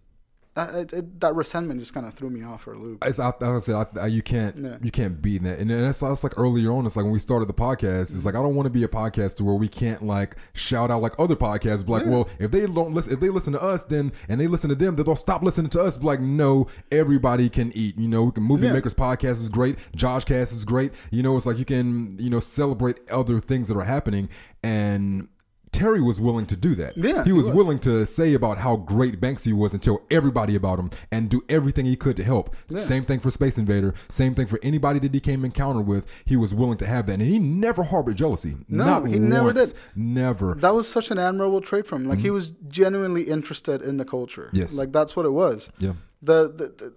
I, 0.56 0.64
it, 0.80 0.92
it, 0.92 1.20
that 1.20 1.34
resentment 1.34 1.80
just 1.80 1.92
kind 1.92 2.06
of 2.06 2.14
threw 2.14 2.30
me 2.30 2.44
off 2.44 2.62
for 2.62 2.74
a 2.74 2.78
loop. 2.78 3.04
It's, 3.04 3.18
I, 3.18 3.32
I 3.40 3.58
say 3.58 3.72
I, 4.00 4.06
you 4.06 4.22
can't 4.22 4.56
Yeah. 4.56 4.76
you 4.80 4.92
can't 4.92 5.20
beat 5.20 5.42
that, 5.42 5.58
and 5.58 5.68
that's, 5.68 5.98
that's 5.98 6.22
like 6.22 6.38
earlier 6.38 6.70
on. 6.70 6.86
It's 6.86 6.94
like 6.94 7.02
when 7.04 7.12
we 7.12 7.18
started 7.18 7.48
the 7.48 7.54
podcast. 7.54 8.14
It's 8.14 8.24
like 8.24 8.36
I 8.36 8.42
don't 8.42 8.54
want 8.54 8.66
to 8.66 8.70
be 8.70 8.84
a 8.84 8.88
podcast 8.88 9.40
where 9.40 9.56
we 9.56 9.66
can't 9.66 10.04
like 10.04 10.36
shout 10.52 10.92
out 10.92 11.02
like 11.02 11.14
other 11.18 11.34
podcasts. 11.34 11.88
Like, 11.88 12.04
Yeah. 12.04 12.10
well, 12.10 12.28
if 12.38 12.52
they 12.52 12.66
don't 12.66 12.94
listen, 12.94 13.12
if 13.14 13.18
they 13.20 13.30
listen 13.30 13.52
to 13.54 13.60
us, 13.62 13.82
then 13.82 14.12
and 14.28 14.40
they 14.40 14.46
listen 14.46 14.68
to 14.70 14.76
them, 14.76 14.94
they'll 14.94 15.16
stop 15.16 15.42
listening 15.42 15.70
to 15.70 15.80
us. 15.82 16.00
Like, 16.00 16.20
no, 16.20 16.68
everybody 16.92 17.48
can 17.48 17.72
eat. 17.74 17.98
You 17.98 18.06
know, 18.06 18.24
we 18.24 18.30
can 18.32 18.44
movie 18.44 18.66
Yeah. 18.68 18.74
makers 18.74 18.94
podcast 18.94 19.40
is 19.40 19.48
great. 19.48 19.76
Josh 19.96 20.24
Cast 20.24 20.52
is 20.52 20.64
great. 20.64 20.92
You 21.10 21.24
know, 21.24 21.36
it's 21.36 21.46
like 21.46 21.58
you 21.58 21.64
can 21.64 22.16
you 22.20 22.30
know 22.30 22.38
celebrate 22.40 22.98
other 23.10 23.40
things 23.40 23.66
that 23.68 23.76
are 23.76 23.84
happening 23.84 24.28
and. 24.62 25.28
Terry 25.74 26.00
was 26.00 26.20
willing 26.20 26.46
to 26.46 26.56
do 26.56 26.74
that. 26.76 26.96
Yeah, 26.96 27.24
he 27.24 27.30
he 27.30 27.32
was 27.32 27.46
was. 27.48 27.56
willing 27.56 27.78
to 27.80 28.06
say 28.06 28.32
about 28.32 28.58
how 28.58 28.76
great 28.76 29.20
Banksy 29.20 29.52
was 29.52 29.72
and 29.72 29.82
tell 29.82 30.02
everybody 30.10 30.54
about 30.54 30.78
him 30.78 30.90
and 31.10 31.28
do 31.28 31.42
everything 31.48 31.84
he 31.84 31.96
could 31.96 32.16
to 32.16 32.24
help. 32.24 32.54
Yeah. 32.68 32.78
Same 32.78 33.04
thing 33.04 33.18
for 33.18 33.30
Space 33.30 33.58
Invader. 33.58 33.92
Same 34.08 34.34
thing 34.34 34.46
for 34.46 34.60
anybody 34.62 35.00
that 35.00 35.12
he 35.12 35.20
came 35.20 35.44
encounter 35.44 35.80
with. 35.80 36.06
He 36.24 36.36
was 36.36 36.54
willing 36.54 36.78
to 36.78 36.86
have 36.86 37.06
that, 37.06 37.14
and 37.14 37.22
he 37.22 37.38
never 37.40 37.82
harbored 37.82 38.16
jealousy. 38.16 38.56
No, 38.68 38.84
Not 38.84 39.08
he 39.08 39.18
never 39.18 39.52
did. 39.52 39.74
Never. 39.96 40.54
That 40.54 40.74
was 40.74 40.88
such 40.88 41.10
an 41.10 41.18
admirable 41.18 41.60
trait 41.60 41.86
from 41.86 42.02
him. 42.02 42.08
Like 42.08 42.20
he 42.20 42.30
was 42.30 42.50
genuinely 42.68 43.24
interested 43.24 43.82
in 43.82 43.96
the 43.96 44.04
culture. 44.04 44.46
Mm-hmm. 44.46 44.56
Yes. 44.58 44.78
like 44.78 44.92
that's 44.92 45.16
what 45.16 45.26
it 45.26 45.30
was. 45.32 45.70
Yeah. 45.78 45.94
The, 46.22 46.48
the, 46.48 46.66
the 46.68 46.94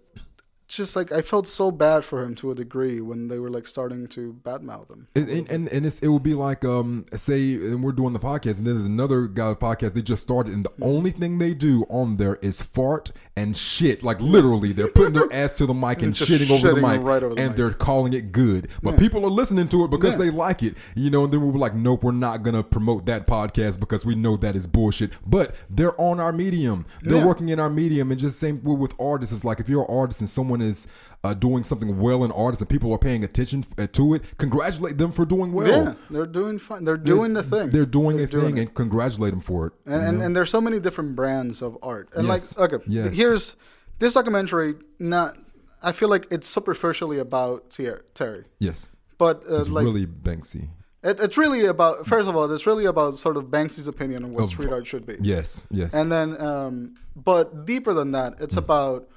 just 0.67 0.95
like 0.95 1.11
I 1.11 1.21
felt 1.21 1.47
so 1.47 1.71
bad 1.71 2.03
for 2.03 2.21
him 2.21 2.35
to 2.35 2.51
a 2.51 2.55
degree 2.55 2.99
when 2.99 3.29
they 3.29 3.39
were 3.39 3.49
like 3.49 3.67
starting 3.67 4.05
to 4.07 4.35
badmouth 4.43 4.89
him. 4.91 5.07
And, 5.15 5.29
and, 5.29 5.49
and, 5.49 5.67
and 5.69 5.85
it's, 5.85 5.99
it 5.99 6.09
would 6.09 6.23
be 6.23 6.33
like, 6.33 6.65
um, 6.65 7.05
say, 7.15 7.53
and 7.55 7.81
we're 7.83 7.93
doing 7.93 8.11
the 8.13 8.19
podcast, 8.19 8.57
and 8.57 8.67
then 8.67 8.73
there's 8.75 8.85
another 8.85 9.27
guy 9.27 9.53
podcast 9.53 9.93
they 9.93 10.01
just 10.01 10.21
started, 10.21 10.53
and 10.53 10.65
the 10.65 10.71
only 10.81 11.11
thing 11.11 11.37
they 11.37 11.53
do 11.53 11.85
on 11.89 12.17
there 12.17 12.35
is 12.41 12.61
fart 12.61 13.11
and 13.37 13.55
shit. 13.55 14.03
Like 14.03 14.19
literally, 14.19 14.73
they're 14.73 14.87
putting 14.89 15.13
their 15.13 15.31
ass 15.31 15.53
to 15.53 15.65
the 15.65 15.73
mic 15.73 16.01
and 16.01 16.13
Just 16.13 16.29
shitting 16.29 16.49
over 16.51 16.73
the 16.73 16.81
mic, 16.81 17.01
right 17.01 17.23
over 17.23 17.33
the 17.35 17.41
and 17.41 17.49
mic. 17.51 17.55
they're 17.57 17.73
calling 17.73 18.11
it 18.13 18.31
good. 18.33 18.67
But 18.83 18.91
Yeah. 18.95 18.99
people 18.99 19.25
are 19.25 19.29
listening 19.31 19.69
to 19.69 19.85
it 19.85 19.89
because 19.91 20.13
Yeah. 20.13 20.25
they 20.25 20.29
like 20.31 20.63
it, 20.63 20.75
you 20.95 21.09
know. 21.09 21.23
And 21.23 21.31
then 21.33 21.41
we 21.41 21.49
were 21.51 21.59
like, 21.59 21.75
nope, 21.75 22.03
we're 22.03 22.11
not 22.11 22.43
gonna 22.43 22.63
promote 22.63 23.05
that 23.05 23.25
podcast 23.25 23.79
because 23.79 24.05
we 24.05 24.15
know 24.15 24.35
that 24.37 24.55
is 24.55 24.67
bullshit. 24.67 25.11
But 25.25 25.55
they're 25.69 25.99
on 26.01 26.19
our 26.19 26.33
medium, 26.33 26.85
they're 27.03 27.25
working 27.25 27.49
in 27.49 27.59
our 27.59 27.69
medium, 27.69 28.11
and 28.11 28.19
just 28.19 28.37
same 28.39 28.61
with 28.63 28.93
artists. 28.99 29.33
It's 29.33 29.45
like 29.45 29.59
if 29.61 29.69
you're 29.69 29.83
an 29.83 29.95
artist 29.95 30.19
and 30.19 30.29
someone 30.29 30.56
is 30.61 30.87
uh, 31.23 31.33
doing 31.33 31.63
something 31.63 31.99
well 31.99 32.23
in 32.23 32.31
artists 32.31 32.61
and 32.61 32.69
people 32.69 32.91
are 32.93 32.97
paying 32.97 33.23
attention 33.23 33.65
uh, 33.77 33.87
to 33.93 34.13
it, 34.13 34.23
congratulate 34.37 34.97
them 34.97 35.11
for 35.11 35.25
doing 35.25 35.51
well. 35.53 35.67
yeah, 35.85 35.93
they're 36.09 36.25
doing 36.25 36.59
fine. 36.59 36.83
They're 36.83 36.97
doing 36.97 37.33
the 37.33 37.43
thing. 37.43 37.69
They're 37.69 37.85
doing 37.85 38.19
a 38.19 38.27
doing 38.27 38.45
thing, 38.45 38.57
it. 38.57 38.61
and 38.61 38.73
congratulate 38.73 39.31
them 39.31 39.41
for 39.41 39.67
it. 39.67 39.73
and, 39.85 39.93
you 40.01 40.07
and, 40.09 40.21
and 40.23 40.35
there's 40.35 40.49
so 40.49 40.61
many 40.61 40.79
different 40.79 41.15
brands 41.15 41.61
of 41.61 41.77
art. 41.81 42.09
And 42.15 42.27
Yes. 42.27 42.57
like, 42.57 42.73
okay, 42.73 42.83
Yes. 42.87 43.15
here's 43.15 43.55
this 43.99 44.13
documentary. 44.13 44.75
Not, 44.99 45.35
I 45.81 45.91
feel 45.91 46.09
like 46.09 46.27
it's 46.31 46.47
superficially 46.47 47.19
about 47.19 47.69
Tier- 47.71 48.05
Terry, 48.13 48.45
yes, 48.59 48.87
but 49.17 49.43
uh, 49.49 49.55
it's 49.57 49.69
like 49.69 49.83
really 49.85 50.05
Banksy. 50.05 50.69
it, 51.03 51.19
it's 51.19 51.37
really 51.37 51.65
about. 51.65 52.05
First 52.07 52.27
of 52.29 52.35
all, 52.35 52.51
it's 52.51 52.65
really 52.67 52.85
about 52.85 53.17
sort 53.17 53.37
of 53.37 53.45
Banksy's 53.45 53.87
opinion 53.87 54.23
on 54.23 54.33
what 54.33 54.43
Of- 54.43 54.49
street 54.49 54.69
art 54.71 54.85
should 54.87 55.05
be. 55.05 55.17
Yes, 55.21 55.65
yes, 55.71 55.93
And 55.93 56.11
then, 56.11 56.39
um, 56.41 56.93
but 57.15 57.65
deeper 57.65 57.93
than 57.93 58.11
that, 58.11 58.35
it's 58.39 58.55
Mm. 58.55 58.59
about 58.65 59.07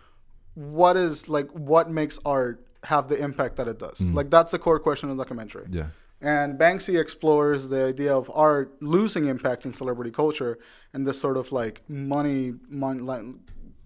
what 0.54 0.96
is 0.96 1.28
like 1.28 1.48
what 1.52 1.90
makes 1.90 2.18
art 2.24 2.64
have 2.84 3.08
the 3.08 3.16
impact 3.16 3.56
that 3.56 3.68
it 3.68 3.78
does. 3.78 3.98
Mm. 4.00 4.14
Like 4.14 4.30
that's 4.30 4.52
the 4.52 4.58
core 4.58 4.78
question 4.80 5.10
of 5.10 5.16
the 5.16 5.22
documentary. 5.22 5.66
yeah, 5.70 5.88
And 6.20 6.58
Banksy 6.58 6.98
explores 6.98 7.68
the 7.68 7.84
idea 7.84 8.16
of 8.16 8.30
art 8.34 8.74
losing 8.80 9.26
impact 9.26 9.66
in 9.66 9.74
celebrity 9.74 10.10
culture 10.10 10.58
and 10.94 11.06
this 11.06 11.20
sort 11.20 11.36
of 11.36 11.52
like 11.52 11.82
money, 11.88 12.54
mon- 12.68 13.04
like 13.06 13.22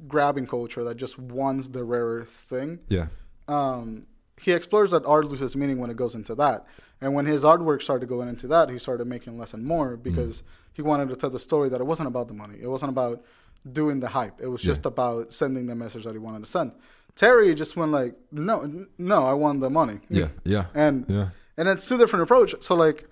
grabbing 0.07 0.47
culture 0.47 0.85
that 0.85 0.97
just 0.97 1.19
wants 1.19 1.69
the 1.69 1.83
rarer 1.83 2.25
thing. 2.25 2.79
yeah, 2.89 3.07
Um, 3.49 4.07
he 4.41 4.53
explores 4.53 4.91
that 4.93 5.05
art 5.07 5.27
loses 5.27 5.55
meaning 5.57 5.79
when 5.79 5.91
it 5.91 5.97
goes 5.97 6.15
into 6.15 6.35
that. 6.37 6.67
And 7.01 7.15
when 7.15 7.27
his 7.27 7.43
artwork 7.45 7.83
started 7.83 8.09
going 8.09 8.29
into 8.29 8.47
that, 8.49 8.69
he 8.71 8.79
started 8.79 9.07
making 9.07 9.39
less 9.39 9.53
and 9.55 9.65
more 9.65 9.97
because 9.97 10.43
he 10.73 10.83
wanted 10.83 11.09
to 11.11 11.17
tell 11.17 11.31
the 11.31 11.39
story 11.39 11.69
that 11.69 11.81
it 11.81 11.85
wasn't 11.85 12.09
about 12.09 12.29
the 12.29 12.35
money. 12.35 12.59
It 12.61 12.69
wasn't 12.69 12.91
about 12.91 13.23
doing 13.71 14.01
the 14.01 14.09
hype. 14.09 14.41
It 14.41 14.49
was 14.49 14.63
Yeah. 14.65 14.73
just 14.73 14.87
about 14.87 15.33
sending 15.33 15.67
the 15.67 15.75
message 15.75 16.05
that 16.05 16.13
he 16.13 16.19
wanted 16.19 16.41
to 16.45 16.51
send. 16.51 16.73
Terry 17.15 17.55
just 17.55 17.77
went 17.77 17.93
like, 17.93 18.15
no, 18.33 18.87
no, 18.99 19.27
I 19.27 19.33
want 19.35 19.61
the 19.61 19.71
money. 19.71 20.01
yeah, 20.09 20.29
yeah, 20.45 20.67
And 20.75 21.05
yeah. 21.09 21.29
and 21.57 21.69
it's 21.69 21.87
two 21.89 21.97
different 21.97 22.25
approaches. 22.25 22.65
So 22.67 22.75
like, 22.75 23.09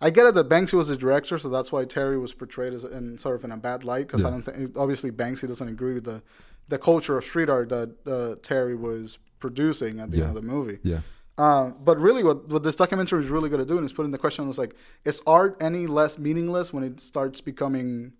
I 0.00 0.10
get 0.10 0.26
it 0.26 0.34
that 0.34 0.48
Banksy 0.48 0.74
was 0.74 0.88
the 0.88 0.96
director, 0.96 1.38
so 1.38 1.48
that's 1.48 1.72
why 1.72 1.84
Terry 1.86 2.18
was 2.18 2.34
portrayed 2.34 2.74
as 2.74 2.84
in 2.84 3.16
sort 3.18 3.36
of 3.36 3.44
in 3.44 3.52
a 3.52 3.56
bad 3.56 3.82
light. 3.84 4.06
Because 4.08 4.24
I 4.24 4.30
don't 4.30 4.42
think 4.42 4.76
obviously 4.76 5.10
Banksy 5.10 5.46
doesn't 5.48 5.68
agree 5.68 5.94
with 5.94 6.04
the 6.04 6.22
the 6.68 6.78
culture 6.78 7.16
of 7.16 7.24
street 7.24 7.48
art 7.48 7.68
that 7.68 7.90
uh, 8.06 8.34
Terry 8.42 8.74
was 8.74 9.18
producing 9.38 10.00
at 10.00 10.10
the 10.10 10.18
Yeah. 10.18 10.24
end 10.26 10.36
of 10.36 10.42
the 10.42 10.48
movie. 10.48 10.78
Yeah. 10.82 11.00
Uh, 11.38 11.70
but 11.70 11.98
really, 11.98 12.24
what 12.24 12.48
what 12.48 12.62
this 12.64 12.76
documentary 12.76 13.22
is 13.24 13.30
really 13.30 13.48
good 13.48 13.60
at 13.60 13.68
doing 13.68 13.84
is 13.84 13.92
putting 13.92 14.10
the 14.10 14.18
question 14.18 14.48
is 14.48 14.58
like, 14.58 14.74
is 15.04 15.22
art 15.26 15.56
any 15.60 15.86
less 15.86 16.18
meaningless 16.18 16.72
when 16.74 16.82
it 16.82 17.00
starts 17.00 17.40
becoming 17.40 18.12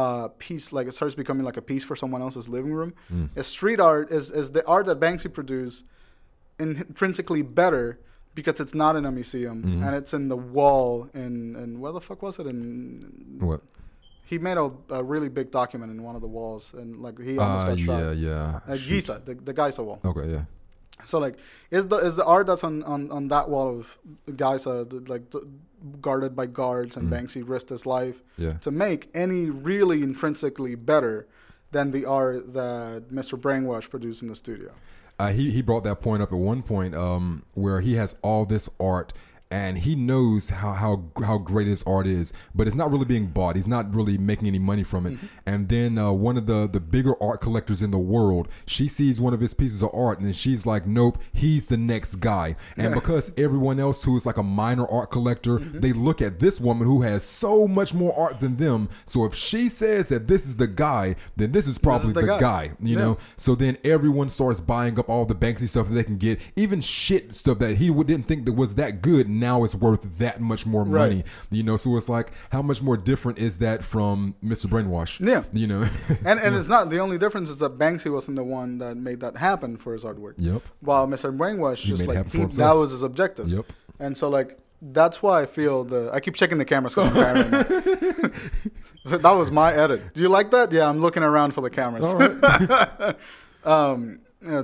uh 0.00 0.28
piece 0.46 0.66
like 0.76 0.86
it 0.90 0.94
starts 0.98 1.14
becoming 1.22 1.44
like 1.50 1.58
a 1.62 1.66
piece 1.72 1.84
for 1.88 1.96
someone 2.02 2.20
else's 2.26 2.46
living 2.56 2.72
room? 2.80 2.92
Mm. 3.12 3.28
Is 3.40 3.46
street 3.58 3.80
art 3.90 4.06
is 4.18 4.24
is 4.40 4.46
the 4.56 4.62
art 4.74 4.84
that 4.90 4.98
Banksy 5.04 5.30
produced 5.38 5.80
intrinsically 6.58 7.42
better 7.42 7.98
because 8.34 8.60
it's 8.60 8.74
not 8.74 8.96
in 8.96 9.04
a 9.06 9.12
museum 9.12 9.62
Mhm. 9.62 9.86
and 9.86 9.94
it's 9.96 10.12
in 10.18 10.28
the 10.28 10.36
wall 10.58 11.08
in 11.14 11.56
in 11.62 11.80
where 11.80 11.92
the 11.92 12.00
fuck 12.08 12.20
was 12.22 12.38
it 12.40 12.46
in 12.46 13.38
What? 13.40 13.60
he 14.30 14.36
made 14.38 14.58
a, 14.58 14.70
a 14.90 15.02
really 15.12 15.28
big 15.38 15.48
document 15.50 15.88
in 15.94 16.02
one 16.08 16.14
of 16.18 16.22
the 16.26 16.32
walls 16.38 16.74
and 16.80 16.88
like 17.06 17.16
he 17.28 17.38
almost 17.38 17.64
Uh, 17.64 17.68
got 17.70 17.78
shot 17.86 18.00
yeah, 18.02 18.12
yeah. 18.66 18.74
Shoot. 18.76 18.88
Giza 18.88 19.14
the, 19.26 19.34
the 19.48 19.52
Giza 19.58 19.82
wall 19.88 20.00
Okay, 20.04 20.26
yeah. 20.34 20.44
So 21.04 21.18
like 21.18 21.36
is 21.70 21.86
the 21.88 21.96
is 21.96 22.16
the 22.16 22.24
art 22.24 22.46
that's 22.46 22.64
on 22.64 22.82
on, 22.84 23.10
on 23.10 23.28
that 23.28 23.48
wall 23.48 23.68
of 23.68 23.98
the, 24.26 25.04
like 25.08 25.22
guarded 26.00 26.34
by 26.34 26.46
guards 26.46 26.96
and 26.96 27.08
Mhm. 27.08 27.12
Banksy 27.12 27.42
risked 27.48 27.68
his 27.70 27.86
life 27.86 28.22
Yeah. 28.38 28.54
to 28.60 28.70
make 28.70 29.10
any 29.14 29.50
really 29.50 30.02
intrinsically 30.02 30.74
better 30.74 31.26
than 31.72 31.90
the 31.90 32.04
art 32.06 32.52
that 32.54 33.10
Mr. 33.12 33.38
Brainwash 33.38 33.90
produced 33.90 34.22
in 34.22 34.28
the 34.28 34.34
studio 34.34 34.70
Uh, 35.18 35.28
he 35.32 35.50
he 35.50 35.62
brought 35.62 35.84
that 35.84 36.00
point 36.00 36.22
up 36.22 36.32
at 36.32 36.38
one 36.38 36.62
point 36.62 36.94
um, 36.94 37.42
where 37.54 37.80
he 37.80 37.94
has 37.96 38.16
all 38.22 38.44
this 38.46 38.68
art 38.80 39.12
and 39.50 39.78
he 39.78 39.94
knows 39.94 40.48
how 40.50 40.72
how 40.72 41.04
how 41.24 41.38
great 41.38 41.66
his 41.66 41.82
art 41.84 42.06
is, 42.06 42.32
but 42.54 42.66
it's 42.66 42.76
not 42.76 42.90
really 42.90 43.04
being 43.04 43.26
bought. 43.28 43.56
He's 43.56 43.66
not 43.68 43.94
really 43.94 44.18
making 44.18 44.48
any 44.48 44.58
money 44.58 44.82
from 44.82 45.06
it. 45.06 45.14
Mm-hmm. 45.14 45.26
And 45.46 45.68
then 45.68 45.98
uh, 45.98 46.12
one 46.12 46.36
of 46.36 46.46
the 46.46 46.66
the 46.66 46.80
bigger 46.80 47.14
art 47.22 47.40
collectors 47.40 47.80
in 47.82 47.90
the 47.92 47.98
world, 47.98 48.48
she 48.66 48.88
sees 48.88 49.20
one 49.20 49.32
of 49.34 49.40
his 49.40 49.54
pieces 49.54 49.82
of 49.82 49.90
art, 49.94 50.18
and 50.20 50.34
she's 50.34 50.66
like, 50.66 50.86
"Nope, 50.86 51.18
he's 51.32 51.68
the 51.68 51.76
next 51.76 52.16
guy." 52.16 52.56
And 52.76 52.92
because 52.94 53.32
everyone 53.36 53.78
else 53.78 54.04
who 54.04 54.16
is 54.16 54.26
like 54.26 54.36
a 54.36 54.42
minor 54.42 54.86
art 54.88 55.10
collector, 55.10 55.58
Mm-hmm. 55.58 55.80
they 55.80 55.92
look 55.92 56.20
at 56.20 56.38
this 56.40 56.60
woman 56.60 56.86
who 56.86 57.02
has 57.02 57.22
so 57.22 57.66
much 57.68 57.94
more 57.94 58.12
art 58.18 58.40
than 58.40 58.56
them. 58.56 58.88
So 59.04 59.24
if 59.24 59.34
she 59.34 59.68
says 59.68 60.08
that 60.08 60.26
this 60.26 60.46
is 60.46 60.56
the 60.56 60.66
guy, 60.66 61.14
then 61.36 61.52
this 61.52 61.66
is 61.68 61.78
probably 61.78 62.12
the 62.12 62.20
the, 62.22 62.26
guy. 62.26 62.38
guy. 62.40 62.62
You 62.80 62.94
Yeah. 62.96 62.98
know. 63.04 63.18
So 63.36 63.54
then 63.54 63.78
everyone 63.84 64.28
starts 64.28 64.60
buying 64.60 64.98
up 64.98 65.08
all 65.08 65.24
the 65.24 65.34
Banksy 65.34 65.68
stuff 65.68 65.88
that 65.88 65.94
they 65.94 66.04
can 66.04 66.16
get, 66.18 66.40
even 66.56 66.80
shit 66.80 67.34
stuff 67.36 67.58
that 67.60 67.76
he 67.76 67.90
didn't 67.92 68.24
think 68.28 68.44
that 68.46 68.52
was 68.54 68.74
that 68.74 69.02
good. 69.02 69.28
Now 69.40 69.64
it's 69.64 69.74
worth 69.74 70.18
that 70.18 70.40
much 70.40 70.66
more 70.66 70.82
Right. 70.84 71.10
money. 71.10 71.24
You 71.50 71.62
know, 71.62 71.76
so 71.76 71.96
it's 71.96 72.08
like 72.08 72.32
how 72.50 72.62
much 72.62 72.82
more 72.82 72.96
different 72.96 73.38
is 73.38 73.58
that 73.58 73.84
from 73.84 74.34
Mr. 74.44 74.66
Brainwash? 74.66 75.20
Yeah. 75.26 75.44
You 75.52 75.66
know. 75.66 75.86
And 76.24 76.40
and 76.40 76.54
it's 76.54 76.68
not 76.68 76.90
the 76.90 76.98
only 76.98 77.18
difference 77.18 77.48
is 77.48 77.58
that 77.58 77.78
Banksy 77.78 78.10
wasn't 78.12 78.36
the 78.36 78.44
one 78.44 78.78
that 78.78 78.96
made 78.96 79.20
that 79.20 79.36
happen 79.36 79.76
for 79.76 79.92
his 79.92 80.04
artwork. 80.04 80.34
Yep. 80.38 80.62
While 80.80 81.06
Mr. 81.06 81.36
Brainwash 81.36 81.78
He 81.78 81.90
just 81.90 82.06
like 82.06 82.32
he, 82.32 82.44
that 82.44 82.72
was 82.72 82.90
his 82.90 83.02
objective. 83.02 83.48
Yep. 83.48 83.72
And 84.00 84.16
so 84.16 84.28
like 84.28 84.58
that's 84.82 85.22
why 85.22 85.40
I 85.42 85.46
feel 85.46 85.84
the 85.84 86.10
I 86.12 86.20
keep 86.20 86.34
checking 86.34 86.58
the 86.58 86.64
cameras 86.64 86.94
because 86.94 87.16
I'm. 87.16 88.32
So 89.06 89.16
that 89.18 89.30
was 89.32 89.50
my 89.52 89.72
edit. 89.72 90.14
Do 90.14 90.20
you 90.20 90.28
like 90.28 90.50
that? 90.50 90.72
Yeah, 90.72 90.88
I'm 90.88 91.00
looking 91.00 91.22
around 91.22 91.52
for 91.52 91.60
the 91.60 91.70
cameras. 91.70 92.12
Right. 92.12 93.16
um, 93.64 94.18
you 94.42 94.48
know, 94.50 94.62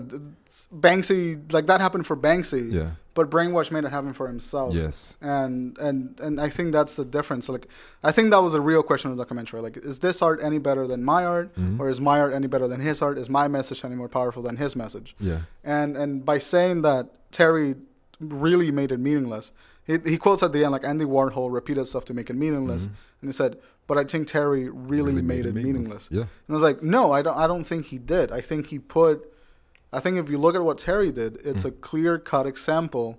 Banksy 0.75 1.53
like 1.53 1.67
that 1.67 1.81
happened 1.81 2.07
for 2.07 2.17
Banksy. 2.17 2.73
yeah. 2.73 2.91
But 3.15 3.29
Brainwash 3.29 3.71
made 3.71 3.85
it 3.85 3.91
happen 3.91 4.15
for 4.15 4.27
himself. 4.27 4.75
Yes. 4.75 5.19
And 5.21 5.77
and 5.79 6.19
and 6.19 6.41
I 6.41 6.49
think 6.49 6.73
that's 6.73 6.97
the 6.97 7.05
difference. 7.05 7.49
Like 7.51 7.69
I 8.03 8.11
think 8.11 8.31
that 8.31 8.39
was 8.43 8.55
a 8.55 8.61
real 8.61 8.83
question 8.83 9.11
of 9.11 9.17
the 9.19 9.23
documentary. 9.23 9.61
Like, 9.61 9.77
is 9.77 9.99
this 9.99 10.23
art 10.23 10.41
any 10.43 10.59
better 10.59 10.87
than 10.87 11.05
my 11.05 11.25
art, 11.27 11.55
Mhm. 11.57 11.79
or 11.79 11.91
is 11.91 12.01
my 12.01 12.19
art 12.21 12.33
any 12.33 12.47
better 12.47 12.67
than 12.69 12.81
his 12.81 13.03
art? 13.03 13.19
Is 13.19 13.29
my 13.29 13.49
message 13.49 13.85
any 13.85 13.97
more 13.97 14.09
powerful 14.09 14.43
than 14.43 14.57
his 14.57 14.75
message? 14.75 15.15
Yeah. 15.21 15.41
And 15.63 15.95
and 15.97 16.25
by 16.25 16.39
saying 16.39 16.81
that 16.83 17.11
Terry 17.33 17.75
really 18.19 18.71
made 18.71 18.93
it 18.93 18.99
meaningless, 19.01 19.53
he, 19.85 19.99
he 20.07 20.17
quotes 20.17 20.43
at 20.43 20.53
the 20.55 20.65
end 20.65 20.73
like 20.73 20.85
Andy 20.85 21.05
Warhol 21.05 21.53
repeated 21.53 21.87
stuff 21.87 22.07
to 22.07 22.15
make 22.15 22.31
it 22.31 22.37
meaningless, 22.37 22.85
Mhm. 22.87 22.91
and 23.21 23.29
he 23.29 23.33
said, 23.33 23.59
"But 23.87 23.99
I 23.99 24.05
think 24.05 24.27
Terry 24.27 24.71
really, 24.71 25.13
made, 25.21 25.45
it 25.45 25.55
meaningless." 25.55 26.09
Yeah. 26.11 26.21
And 26.23 26.29
I 26.49 26.53
was 26.55 26.63
like, 26.63 26.83
"No, 26.83 27.13
I 27.13 27.21
don't. 27.21 27.37
I 27.37 27.47
don't 27.47 27.65
think 27.65 27.87
he 27.87 27.99
did. 27.99 28.33
I 28.33 28.41
think 28.41 28.69
he 28.69 28.79
put. 28.79 29.29
I 29.93 30.01
think 30.01 30.17
if 30.17 30.29
you 30.31 30.39
look 30.39 30.55
at 30.55 30.65
what 30.65 30.79
Terry 30.79 31.13
did, 31.13 31.37
it's 31.45 31.65
Mm. 31.65 31.69
a 31.69 31.71
clear 31.73 32.19
cut 32.19 32.47
example 32.47 33.19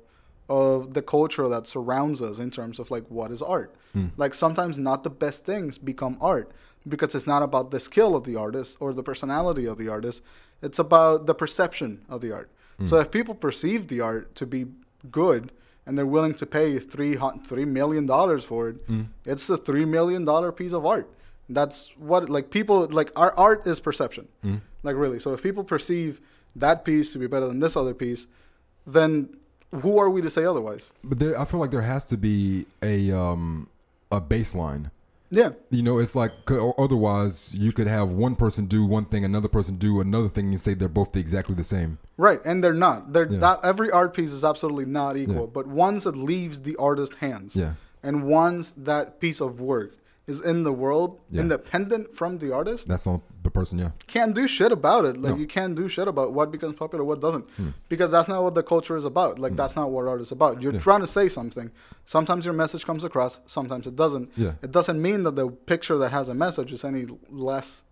of 0.49 0.93
the 0.93 1.01
culture 1.01 1.47
that 1.47 1.67
surrounds 1.67 2.21
us 2.21 2.39
in 2.39 2.49
terms 2.51 2.79
of 2.79 2.91
like 2.91 3.05
what 3.09 3.31
is 3.31 3.41
art. 3.41 3.73
Mm. 3.95 4.11
Like 4.17 4.33
sometimes 4.33 4.77
not 4.77 5.03
the 5.03 5.09
best 5.09 5.45
things 5.45 5.77
become 5.77 6.17
art 6.19 6.51
because 6.87 7.15
it's 7.15 7.27
not 7.27 7.41
about 7.43 7.71
the 7.71 7.79
skill 7.79 8.15
of 8.15 8.23
the 8.25 8.35
artist 8.35 8.77
or 8.79 8.91
the 8.93 9.03
personality 9.03 9.65
of 9.65 9.77
the 9.77 9.87
artist. 9.87 10.21
It's 10.61 10.79
about 10.79 11.27
the 11.27 11.35
perception 11.35 12.01
of 12.09 12.21
the 12.21 12.31
art. 12.33 12.49
Mm. 12.79 12.87
So 12.89 12.97
if 12.99 13.09
people 13.11 13.35
perceive 13.35 13.87
the 13.87 14.01
art 14.01 14.35
to 14.35 14.45
be 14.45 14.65
good 15.11 15.51
and 15.85 15.97
they're 15.97 16.05
willing 16.17 16.33
to 16.35 16.45
pay 16.45 16.77
three 16.79 17.17
three 17.45 17.65
million 17.65 18.05
dollars 18.05 18.43
for 18.43 18.69
it, 18.69 18.87
Mm. 18.87 19.07
it's 19.25 19.49
a 19.49 19.57
three 19.57 19.85
million 19.85 20.25
dollar 20.25 20.51
piece 20.51 20.73
of 20.73 20.85
art. 20.85 21.07
That's 21.49 21.91
what 21.97 22.29
like 22.29 22.49
people 22.49 22.87
like 22.89 23.11
our 23.15 23.33
art 23.37 23.65
is 23.67 23.79
perception. 23.79 24.27
Mm. 24.43 24.61
Like 24.81 24.95
really. 24.97 25.19
So 25.19 25.33
if 25.33 25.41
people 25.41 25.63
perceive 25.63 26.19
that 26.55 26.85
piece 26.85 27.11
to 27.13 27.19
be 27.19 27.27
better 27.27 27.47
than 27.47 27.59
this 27.59 27.75
other 27.75 27.93
piece, 27.93 28.27
then 28.85 29.35
who 29.81 29.97
are 29.97 30.09
we 30.09 30.21
to 30.21 30.29
say 30.29 30.45
otherwise? 30.45 30.91
But 31.03 31.19
there, 31.19 31.39
I 31.39 31.45
feel 31.45 31.59
like 31.59 31.71
there 31.71 31.81
has 31.81 32.05
to 32.05 32.17
be 32.17 32.65
a 32.81 33.11
um 33.11 33.67
a 34.11 34.21
baseline. 34.21 34.91
Yeah. 35.31 35.53
You 35.71 35.81
know, 35.81 35.97
it's 35.97 36.15
like 36.15 36.31
otherwise 36.77 37.55
you 37.55 37.71
could 37.71 37.87
have 37.87 38.09
one 38.09 38.35
person 38.35 38.67
do 38.67 38.85
one 38.85 39.05
thing, 39.05 39.25
another 39.25 39.47
person 39.47 39.77
do 39.77 39.99
another 39.99 40.29
thing, 40.29 40.49
and 40.49 40.61
say 40.61 40.75
they're 40.75 40.87
both 40.87 41.15
exactly 41.15 41.55
the 41.55 41.63
same. 41.63 41.97
Right, 42.17 42.39
and 42.45 42.63
they're 42.63 42.73
not. 42.73 43.13
They're 43.13 43.31
Yeah. 43.31 43.39
not. 43.39 43.65
Every 43.65 43.89
art 43.89 44.13
piece 44.13 44.31
is 44.31 44.45
absolutely 44.45 44.85
not 44.85 45.17
equal. 45.17 45.35
Yeah. 45.45 45.51
But 45.51 45.65
once 45.67 46.05
it 46.05 46.15
leaves 46.15 46.59
the 46.61 46.75
artist's 46.75 47.15
hands, 47.15 47.55
Yeah. 47.55 47.73
and 48.03 48.25
once 48.27 48.73
that 48.77 49.19
piece 49.19 49.41
of 49.41 49.59
work 49.59 49.95
is 50.25 50.39
in 50.39 50.63
the 50.63 50.71
world, 50.71 51.19
Yeah. 51.29 51.41
independent 51.41 52.15
from 52.15 52.37
the 52.37 52.49
artist, 52.53 52.87
That's 52.87 53.05
on 53.05 53.21
the 53.43 53.49
person. 53.51 53.77
Yeah. 53.77 53.91
can't 54.07 54.33
do 54.33 54.47
shit 54.47 54.71
about 54.71 55.03
it. 55.03 55.17
Like 55.21 55.33
No. 55.33 55.37
you 55.37 55.47
can't 55.47 55.75
do 55.75 55.89
shit 55.89 56.07
about 56.07 56.31
what 56.31 56.49
becomes 56.49 56.75
popular, 56.75 57.03
what 57.03 57.19
doesn't, 57.19 57.49
Hmm. 57.57 57.69
because 57.89 58.09
that's 58.11 58.29
not 58.29 58.41
what 58.41 58.55
the 58.55 58.63
culture 58.63 58.95
is 58.95 59.03
about. 59.03 59.37
Like 59.37 59.55
that's 59.57 59.75
not 59.75 59.91
what 59.91 60.07
art 60.07 60.21
is 60.21 60.31
about. 60.31 60.61
You're 60.61 60.73
Yeah. 60.73 60.79
trying 60.79 61.01
to 61.01 61.07
say 61.07 61.27
something. 61.27 61.71
Sometimes 62.05 62.45
your 62.45 62.53
message 62.53 62.85
comes 62.85 63.03
across. 63.03 63.39
Sometimes 63.45 63.85
it 63.85 63.95
doesn't. 63.97 64.29
Yeah. 64.37 64.53
It 64.61 64.71
doesn't 64.71 65.01
mean 65.01 65.23
that 65.23 65.35
the 65.35 65.49
picture 65.49 65.97
that 65.97 66.11
has 66.13 66.29
a 66.29 66.33
message 66.33 66.71
is 66.71 66.85
any 66.85 67.05
less 67.29 67.83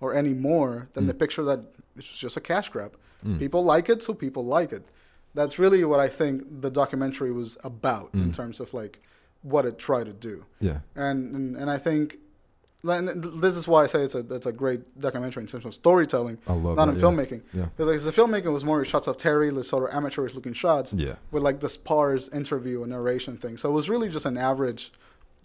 or 0.00 0.14
any 0.14 0.32
more 0.32 0.88
than 0.94 1.04
Mm. 1.04 1.08
the 1.08 1.14
picture 1.14 1.44
that 1.44 1.60
is 1.96 2.06
just 2.06 2.36
a 2.38 2.40
cash 2.40 2.70
grab. 2.70 2.92
Mm. 3.24 3.38
People 3.38 3.62
like 3.64 3.90
it, 3.90 4.02
so 4.02 4.14
people 4.14 4.44
like 4.46 4.72
it. 4.72 4.84
That's 5.34 5.58
really 5.58 5.84
what 5.84 6.00
I 6.00 6.08
think 6.08 6.62
the 6.62 6.70
documentary 6.70 7.32
was 7.32 7.58
about 7.62 8.08
in 8.14 8.30
Mm. 8.30 8.32
terms 8.34 8.60
of 8.60 8.72
like 8.72 9.02
what 9.42 9.64
it 9.64 9.78
tried 9.78 10.06
to 10.06 10.12
do. 10.12 10.44
Yeah. 10.60 10.78
And 10.94 11.34
and, 11.34 11.56
and 11.56 11.70
I 11.70 11.78
think 11.78 12.18
and 12.88 13.24
this 13.42 13.56
is 13.56 13.66
why 13.66 13.82
I 13.84 13.86
say 13.86 14.02
it's 14.02 14.14
a 14.14 14.20
it's 14.34 14.46
a 14.46 14.52
great 14.52 14.98
documentary 15.00 15.42
in 15.42 15.48
terms 15.48 15.64
of 15.64 15.74
storytelling, 15.74 16.38
I 16.46 16.52
love 16.52 16.76
not 16.76 16.86
that. 16.86 16.92
in 16.92 16.98
yeah. 16.98 17.04
filmmaking. 17.04 17.42
Yeah. 17.52 17.66
Because 17.76 18.04
the 18.04 18.12
filmmaking 18.12 18.52
was 18.52 18.64
more 18.64 18.84
shots 18.84 19.06
of 19.06 19.16
Terry, 19.16 19.50
the 19.50 19.64
sort 19.64 19.88
of 19.88 19.96
amateurish 19.96 20.34
looking 20.34 20.52
shots 20.52 20.92
Yeah. 20.92 21.14
with 21.30 21.42
like 21.42 21.60
the 21.60 21.68
spars 21.68 22.28
interview 22.28 22.82
and 22.82 22.90
narration 22.92 23.36
thing. 23.36 23.56
So 23.56 23.68
it 23.70 23.72
was 23.72 23.90
really 23.90 24.08
just 24.08 24.26
an 24.26 24.36
average 24.36 24.92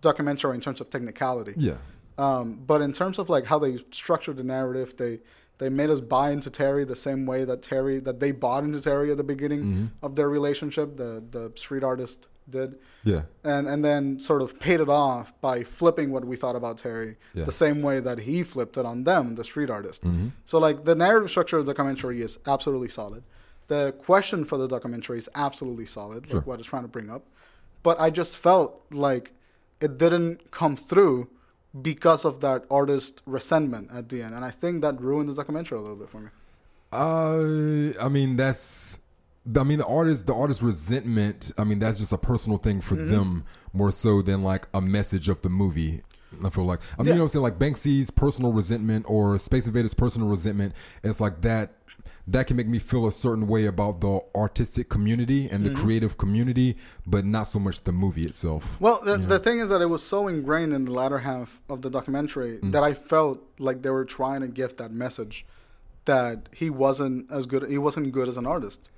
documentary 0.01 0.55
in 0.55 0.61
terms 0.61 0.81
of 0.81 0.89
technicality. 0.89 1.53
Yeah. 1.57 1.75
Um, 2.17 2.59
but 2.65 2.81
in 2.81 2.91
terms 2.93 3.17
of 3.17 3.29
like 3.29 3.45
how 3.45 3.57
they 3.59 3.77
structured 3.91 4.37
the 4.37 4.43
narrative, 4.43 4.95
they 4.97 5.19
they 5.57 5.69
made 5.69 5.89
us 5.89 6.01
buy 6.01 6.31
into 6.31 6.49
Terry 6.49 6.83
the 6.85 6.95
same 6.95 7.25
way 7.25 7.45
that 7.45 7.61
Terry 7.61 7.99
that 7.99 8.19
they 8.19 8.31
bought 8.31 8.63
into 8.63 8.81
Terry 8.81 9.11
at 9.11 9.17
the 9.17 9.23
beginning 9.23 9.61
hmm 9.61 9.85
of 10.03 10.15
their 10.15 10.29
relationship. 10.29 10.97
The 10.97 11.23
the 11.31 11.51
street 11.55 11.83
artist 11.83 12.27
did, 12.51 12.77
Yeah. 13.03 13.23
and 13.43 13.67
and 13.71 13.83
then 13.83 14.19
sort 14.19 14.41
of 14.45 14.59
paid 14.59 14.79
it 14.85 14.89
off 14.89 15.27
by 15.41 15.63
flipping 15.63 16.11
what 16.11 16.23
we 16.25 16.35
thought 16.35 16.55
about 16.61 16.77
Terry 16.77 17.11
Yeah. 17.33 17.45
the 17.45 17.51
same 17.65 17.81
way 17.81 17.99
that 18.07 18.17
he 18.27 18.43
flipped 18.43 18.77
it 18.77 18.85
on 18.85 18.97
them, 19.09 19.35
the 19.35 19.43
street 19.43 19.69
artist. 19.77 20.03
hmm 20.03 20.27
So 20.45 20.55
like 20.67 20.77
the 20.85 20.95
narrative 20.95 21.29
structure 21.35 21.57
of 21.57 21.65
the 21.65 21.71
documentary 21.73 22.21
is 22.21 22.37
absolutely 22.45 22.89
solid. 22.89 23.23
The 23.67 23.83
question 24.07 24.39
for 24.49 24.57
the 24.57 24.67
documentary 24.75 25.17
is 25.23 25.29
absolutely 25.33 25.85
solid, 25.85 26.21
like 26.33 26.45
what 26.47 26.59
it's 26.59 26.67
trying 26.73 26.83
to 26.89 26.93
bring 26.97 27.09
up. 27.09 27.23
But 27.83 27.95
I 27.99 28.09
just 28.21 28.33
felt 28.37 28.69
like 28.91 29.25
it 29.79 29.97
didn't 29.97 30.51
come 30.51 30.75
through 30.89 31.29
because 31.81 32.25
of 32.29 32.41
that 32.41 32.65
artist 32.69 33.13
resentment 33.25 33.89
at 33.99 34.09
the 34.09 34.21
end, 34.25 34.33
and 34.35 34.43
I 34.43 34.51
think 34.51 34.81
that 34.83 34.99
ruined 35.01 35.29
the 35.29 35.33
documentary 35.41 35.77
a 35.77 35.81
little 35.81 35.95
bit 36.03 36.09
for 36.09 36.19
me. 36.25 36.29
Uh, 36.91 37.93
I 38.05 38.09
mean 38.09 38.35
that's. 38.35 38.99
I 39.57 39.63
mean 39.63 39.79
the 39.79 39.85
artist, 39.87 40.27
the 40.27 40.35
artist 40.35 40.61
resentment. 40.61 41.51
I 41.57 41.63
mean 41.63 41.79
that's 41.79 41.99
just 41.99 42.13
a 42.13 42.17
personal 42.17 42.57
thing 42.57 42.81
for 42.81 42.95
Mhm. 42.95 43.09
them 43.09 43.43
more 43.73 43.91
so 43.91 44.21
than 44.21 44.43
like 44.43 44.67
a 44.73 44.81
message 44.81 45.29
of 45.29 45.41
the 45.41 45.49
movie. 45.49 46.01
I 46.45 46.49
feel 46.49 46.65
like 46.65 46.79
I 46.97 47.01
mean 47.01 47.07
Yeah. 47.07 47.13
you 47.13 47.17
know 47.19 47.23
what 47.25 47.35
I'm 47.35 47.41
saying 47.41 47.43
like 47.43 47.59
Banksy's 47.59 48.09
personal 48.11 48.53
resentment 48.53 49.05
or 49.09 49.37
Space 49.39 49.65
Invaders' 49.67 49.93
personal 49.93 50.27
resentment. 50.27 50.73
It's 51.03 51.19
like 51.19 51.41
that. 51.41 51.73
That 52.27 52.45
can 52.45 52.55
make 52.55 52.67
me 52.67 52.77
feel 52.77 53.07
a 53.07 53.11
certain 53.11 53.47
way 53.47 53.65
about 53.65 53.99
the 53.99 54.21
artistic 54.35 54.89
community 54.89 55.49
and 55.49 55.65
the 55.65 55.71
Mhm. 55.71 55.75
creative 55.75 56.17
community, 56.19 56.77
but 57.05 57.25
not 57.25 57.43
so 57.47 57.59
much 57.59 57.83
the 57.83 57.91
movie 57.91 58.25
itself. 58.25 58.77
Well, 58.79 59.01
the, 59.03 59.17
the 59.17 59.39
thing 59.39 59.59
is 59.59 59.69
that 59.69 59.81
it 59.81 59.87
was 59.87 60.03
so 60.03 60.27
ingrained 60.27 60.71
in 60.71 60.85
the 60.85 60.91
latter 60.91 61.19
half 61.19 61.59
of 61.67 61.81
the 61.81 61.89
documentary 61.89 62.59
Mm. 62.59 62.71
that 62.73 62.83
I 62.83 62.93
felt 62.93 63.39
like 63.57 63.81
they 63.81 63.89
were 63.89 64.05
trying 64.05 64.41
to 64.41 64.47
give 64.47 64.77
that 64.77 64.93
message 64.93 65.45
that 66.05 66.47
he 66.53 66.69
wasn't 66.69 67.29
as 67.31 67.47
good. 67.47 67.67
He 67.69 67.79
wasn't 67.79 68.11
good 68.11 68.29
as 68.29 68.37
an 68.37 68.45
artist. 68.45 68.89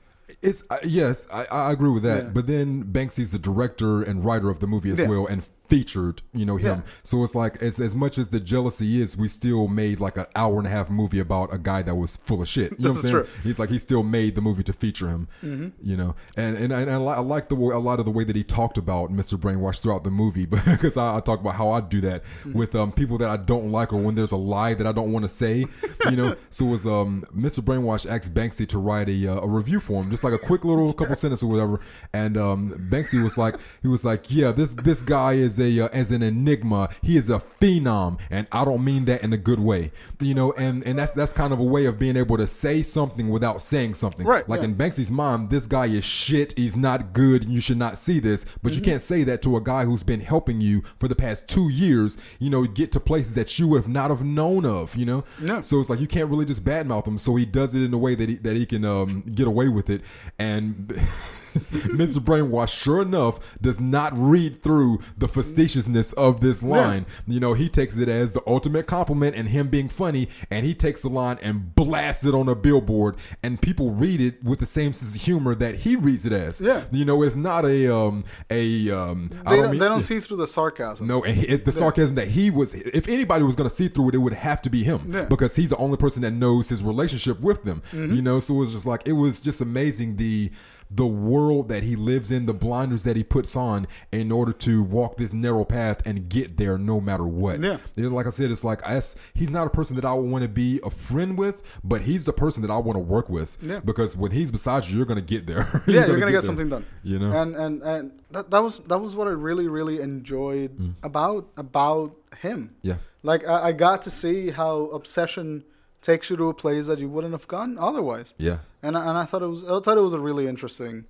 It's 0.42 0.64
uh, 0.70 0.78
yes, 0.84 1.28
I, 1.32 1.46
I 1.52 1.72
agree 1.72 1.90
with 1.92 2.04
that. 2.04 2.24
Yeah. 2.24 2.30
But 2.30 2.48
then 2.48 2.84
Banksy's 2.86 3.32
the 3.32 3.40
director 3.40 4.02
and 4.02 4.24
writer 4.26 4.50
of 4.50 4.60
the 4.60 4.68
movie 4.68 4.92
as 4.92 5.00
Yeah. 5.00 5.08
well, 5.08 5.26
and 5.28 5.44
featured, 5.74 6.22
you 6.34 6.46
know, 6.46 6.58
him. 6.58 6.84
Yeah. 6.86 6.92
So 7.02 7.24
it's 7.24 7.34
like 7.34 7.62
as 7.62 7.80
as 7.80 7.96
much 7.96 8.18
as 8.18 8.28
the 8.30 8.40
jealousy 8.40 9.02
is, 9.02 9.18
we 9.18 9.28
still 9.28 9.68
made 9.68 10.00
like 10.00 10.18
an 10.18 10.28
hour 10.36 10.58
and 10.60 10.68
a 10.68 10.70
half 10.70 10.90
movie 10.90 11.20
about 11.20 11.54
a 11.54 11.58
guy 11.58 11.82
that 11.82 11.96
was 11.96 12.18
full 12.18 12.42
of 12.42 12.48
shit. 12.48 12.72
You 12.74 12.78
know 12.80 12.90
what 12.90 12.98
I'm 12.98 13.12
saying? 13.12 13.26
He's 13.44 13.58
like 13.60 13.70
he 13.70 13.80
still 13.80 14.04
made 14.04 14.36
the 14.36 14.42
movie 14.42 14.64
to 14.64 14.74
feature 14.74 15.08
him. 15.10 15.28
Mm-hmm. 15.44 15.70
You 15.82 15.98
know, 15.98 16.16
and 16.38 16.56
and, 16.58 16.72
and 16.72 16.92
I, 16.92 17.16
I 17.16 17.20
like 17.20 17.50
the 17.50 17.56
way, 17.56 17.74
a 17.74 17.80
lot 17.80 18.00
of 18.00 18.06
the 18.06 18.12
way 18.12 18.24
that 18.24 18.36
he 18.36 18.44
talked 18.44 18.78
about 18.78 19.12
Mr. 19.12 19.38
Brainwash 19.38 19.80
throughout 19.82 20.04
the 20.04 20.12
movie, 20.12 20.46
because 20.76 20.96
I, 20.96 21.18
I 21.18 21.20
talk 21.20 21.40
about 21.40 21.56
how 21.56 21.72
I 21.72 21.82
do 21.82 22.02
that 22.02 22.24
Mm-hmm. 22.24 22.58
with 22.58 22.76
um 22.76 22.92
people 22.92 23.18
that 23.18 23.30
I 23.30 23.38
don't 23.38 23.72
like 23.72 23.92
or 23.94 23.98
when 23.98 24.16
there's 24.16 24.32
a 24.32 24.38
lie 24.38 24.74
that 24.76 24.86
I 24.88 24.92
don't 24.92 25.12
want 25.12 25.24
to 25.26 25.30
say. 25.30 25.66
You 26.10 26.18
know, 26.18 26.36
so 26.50 26.66
it 26.66 26.70
was 26.70 26.86
um 26.86 27.24
Mr. 27.34 27.62
Brainwash 27.64 28.06
asked 28.10 28.34
Banksy 28.34 28.68
to 28.68 28.78
write 28.78 29.08
a 29.08 29.28
uh, 29.28 29.40
a 29.40 29.48
review 29.48 29.80
for 29.80 30.04
him, 30.04 30.10
just 30.10 30.24
like 30.24 30.34
a 30.34 30.38
quick 30.38 30.66
little 30.66 30.92
couple 30.92 31.16
sentences 31.16 31.44
or 31.44 31.50
whatever, 31.50 31.80
and 32.12 32.36
um 32.38 32.72
Banksy 32.92 33.24
was 33.24 33.38
like 33.38 33.56
he 33.82 33.88
was 33.88 34.04
like 34.04 34.30
yeah 34.30 34.52
this 34.52 34.74
this 34.74 35.02
guy 35.02 35.34
is 35.34 35.60
as 35.64 36.12
an 36.12 36.22
enigma. 36.24 36.90
He 37.02 37.18
is 37.18 37.30
a 37.30 37.40
phenom, 37.40 38.20
and 38.30 38.48
I 38.52 38.66
don't 38.66 38.84
mean 38.84 39.06
that 39.06 39.24
in 39.24 39.34
a 39.34 39.38
good 39.38 39.60
way. 39.60 39.92
You 40.20 40.34
know, 40.34 40.52
and 40.54 40.84
and 40.86 40.98
that's 41.00 41.12
that's 41.12 41.34
kind 41.34 41.54
of 41.54 41.60
a 41.60 41.64
way 41.64 41.86
of 41.86 41.98
being 42.00 42.18
able 42.18 42.38
to 42.38 42.48
say 42.48 42.82
something 42.82 43.30
without 43.30 43.62
saying 43.62 43.94
something. 43.96 44.26
Right, 44.26 44.48
Like 44.48 44.60
yeah. 44.62 44.66
in 44.66 44.76
Banksy's 44.76 45.12
mind, 45.12 45.50
this 45.50 45.68
guy 45.68 45.86
is 45.88 46.04
shit. 46.04 46.58
He's 46.58 46.76
not 46.78 47.14
good. 47.14 47.46
You 47.46 47.60
should 47.62 47.78
not 47.78 47.98
see 47.98 48.20
this. 48.20 48.46
But 48.62 48.72
Mm-hmm. 48.72 48.78
you 48.80 48.82
can't 48.92 49.02
say 49.02 49.24
that 49.24 49.42
to 49.44 49.56
a 49.58 49.62
guy 49.62 49.86
who's 49.86 50.04
been 50.04 50.20
helping 50.22 50.62
you 50.62 50.82
for 51.00 51.08
the 51.08 51.16
past 51.16 51.48
two 51.48 51.70
years. 51.70 52.18
You 52.40 52.50
know, 52.50 52.66
get 52.66 52.92
to 52.94 53.00
places 53.00 53.36
that 53.36 53.58
you 53.60 53.68
would 53.70 53.84
have 53.84 53.88
not 53.92 54.10
have 54.10 54.24
known 54.24 54.66
of. 54.66 54.96
You 54.96 55.06
know. 55.06 55.24
Yeah. 55.42 55.62
So 55.62 55.80
it's 55.80 55.90
like 55.90 56.00
you 56.00 56.08
can't 56.08 56.30
really 56.30 56.46
just 56.46 56.64
badmouth 56.64 57.08
him. 57.08 57.18
So 57.18 57.36
he 57.36 57.46
does 57.46 57.76
it 57.76 57.82
in 57.84 57.94
a 57.94 57.98
way 57.98 58.16
that 58.16 58.30
he, 58.30 58.36
that 58.36 58.56
he 58.56 58.66
can 58.66 58.84
um, 58.86 59.22
get 59.34 59.48
away 59.48 59.68
with 59.70 59.90
it. 59.90 60.02
And 60.40 60.94
Mr. 61.94 62.18
Brainwash, 62.18 62.70
sure 62.70 63.02
enough, 63.02 63.58
does 63.62 63.80
not 63.80 64.12
read 64.16 64.64
through 64.64 65.00
the 65.18 65.28
facetiousness 65.28 66.14
of 66.14 66.42
this 66.42 66.64
line. 66.64 67.06
You 67.28 67.40
know, 67.40 67.54
he 67.54 67.70
takes 67.70 67.98
it 67.98 68.10
as 68.10 68.32
the 68.34 68.42
ultimate 68.48 68.88
compliment 68.88 69.36
and 69.36 69.50
him 69.50 69.68
being 69.70 69.90
funny, 69.90 70.28
and 70.50 70.66
he 70.66 70.74
takes 70.74 71.02
the 71.02 71.10
line 71.10 71.38
and 71.42 71.76
blasts 71.76 72.26
it 72.26 72.34
on 72.34 72.50
a 72.50 72.56
billboard, 72.56 73.16
and 73.44 73.62
people 73.62 73.92
read 73.92 74.20
it 74.22 74.44
with 74.44 74.60
the 74.60 74.66
same 74.66 74.94
sense 74.94 75.16
of 75.16 75.22
humor 75.22 75.56
that 75.56 75.76
he 75.76 75.96
reads 75.96 76.26
it 76.26 76.34
as. 76.34 76.60
Yeah. 76.62 76.84
You 76.92 77.06
know, 77.06 77.22
it's 77.24 77.36
not 77.36 77.66
a 77.66 77.94
um 77.94 78.24
a 78.50 78.90
um. 78.92 79.30
I 79.46 79.52
They 79.52 79.56
don't 79.56 79.62
don't, 79.64 79.72
mean- 79.72 79.80
they 79.80 79.88
don't 79.88 80.02
see 80.04 80.20
through 80.20 80.38
the 80.38 80.48
sarcasm. 80.48 81.08
no, 81.08 81.24
and 81.24 81.44
it, 81.44 81.66
the 81.66 81.72
sarcasm 81.72 82.16
that 82.16 82.30
he 82.30 82.50
was, 82.50 82.74
if 82.74 83.08
anybody 83.08 83.44
was 83.44 83.56
going 83.56 83.70
to 83.70 83.76
see 83.76 83.88
through 83.88 84.10
it, 84.10 84.16
it 84.16 84.20
would 84.20 84.34
have 84.34 84.62
to 84.64 84.70
be 84.70 84.84
him 84.84 85.02
Yeah. 85.08 85.26
because 85.26 85.56
he's 85.56 85.70
the 85.70 85.78
only 85.78 85.98
person 85.98 86.22
that 86.24 86.32
knows 86.32 86.70
his 86.70 86.84
relationship 86.84 87.40
with 87.40 87.64
them. 87.64 87.82
Mm-hmm. 87.92 88.14
You 88.16 88.22
know, 88.22 88.40
so 88.40 88.54
it 88.56 88.58
was 88.58 88.72
just 88.74 88.86
like 88.86 89.08
it 89.08 89.14
was 89.14 89.40
just 89.42 89.62
amazing 89.62 90.18
the 90.18 90.52
the 90.90 91.06
world 91.06 91.70
that 91.70 91.84
he 91.84 91.96
lives 91.96 92.32
in, 92.32 92.46
the 92.46 92.54
blinders 92.54 93.04
that 93.04 93.16
he 93.16 93.24
puts 93.24 93.56
on 93.56 93.88
in 94.12 94.32
order 94.32 94.54
to 94.54 94.84
walk 94.84 95.18
this 95.18 95.34
narrow 95.34 95.66
path 95.66 96.06
and 96.06 96.30
get 96.30 96.58
there 96.58 96.78
no 96.78 97.00
matter 97.02 97.26
what. 97.26 97.60
Yeah. 97.60 97.78
Like 97.96 98.28
I 98.28 98.30
said, 98.30 98.52
it's 98.52 98.64
like 98.64 98.88
us, 98.88 99.16
he's 99.34 99.50
not 99.50 99.68
a 99.68 99.70
person 99.70 99.96
that 99.96 100.06
I 100.06 100.14
would 100.14 100.30
want 100.30 100.44
to 100.44 100.50
be 100.50 100.80
a 100.84 100.90
friend 100.90 101.38
with, 101.38 101.62
but 101.84 102.04
he's 102.04 102.26
the 102.26 102.34
person 102.34 102.62
that 102.62 102.72
I 102.72 102.78
want 102.78 102.96
to 102.96 103.04
work 103.04 103.30
with. 103.30 103.58
Yeah. 103.62 103.80
Because 103.80 104.16
when 104.16 104.32
he's 104.32 104.52
beside 104.52 104.86
you, 104.86 104.98
you're 104.98 105.06
going 105.06 105.20
to 105.20 105.26
get 105.26 105.48
there. 105.48 105.68
yeah, 105.88 106.06
you're 106.06 106.20
gonna 106.20 106.32
get 106.32 106.42
there. 106.42 106.42
something 106.44 106.70
done. 106.70 106.86
You 107.04 107.20
know. 107.20 107.32
and 107.32 107.56
and 107.56 107.82
and 107.82 108.12
that, 108.32 108.52
that 108.52 108.60
was 108.60 108.80
that 108.80 109.00
was 109.00 109.16
what 109.16 109.28
I 109.28 109.32
really 109.32 109.68
really 109.68 110.02
enjoyed 110.02 110.78
mm. 110.78 110.94
about 111.04 111.48
about 111.58 112.16
him. 112.40 112.76
yeah. 112.82 112.96
Like 113.24 113.48
I, 113.48 113.70
I 113.70 113.72
got 113.72 114.02
to 114.04 114.12
see 114.12 114.50
how 114.50 114.86
obsession 114.88 115.64
takes 116.04 116.30
you 116.30 116.38
to 116.38 116.50
a 116.50 116.54
place 116.54 116.86
that 116.86 117.00
you 117.00 117.10
wouldn't 117.10 117.34
have 117.34 117.48
gone 117.48 117.78
otherwise. 117.80 118.36
Yeah. 118.38 118.60
And 118.84 118.96
I, 118.96 119.02
and 119.10 119.18
I 119.18 119.26
thought 119.26 119.42
it 119.42 119.48
was 119.48 119.64
I 119.64 119.80
thought 119.80 119.98
it 119.98 120.02
was 120.02 120.14
a 120.14 120.20
really 120.20 120.46
interesting 120.48 121.06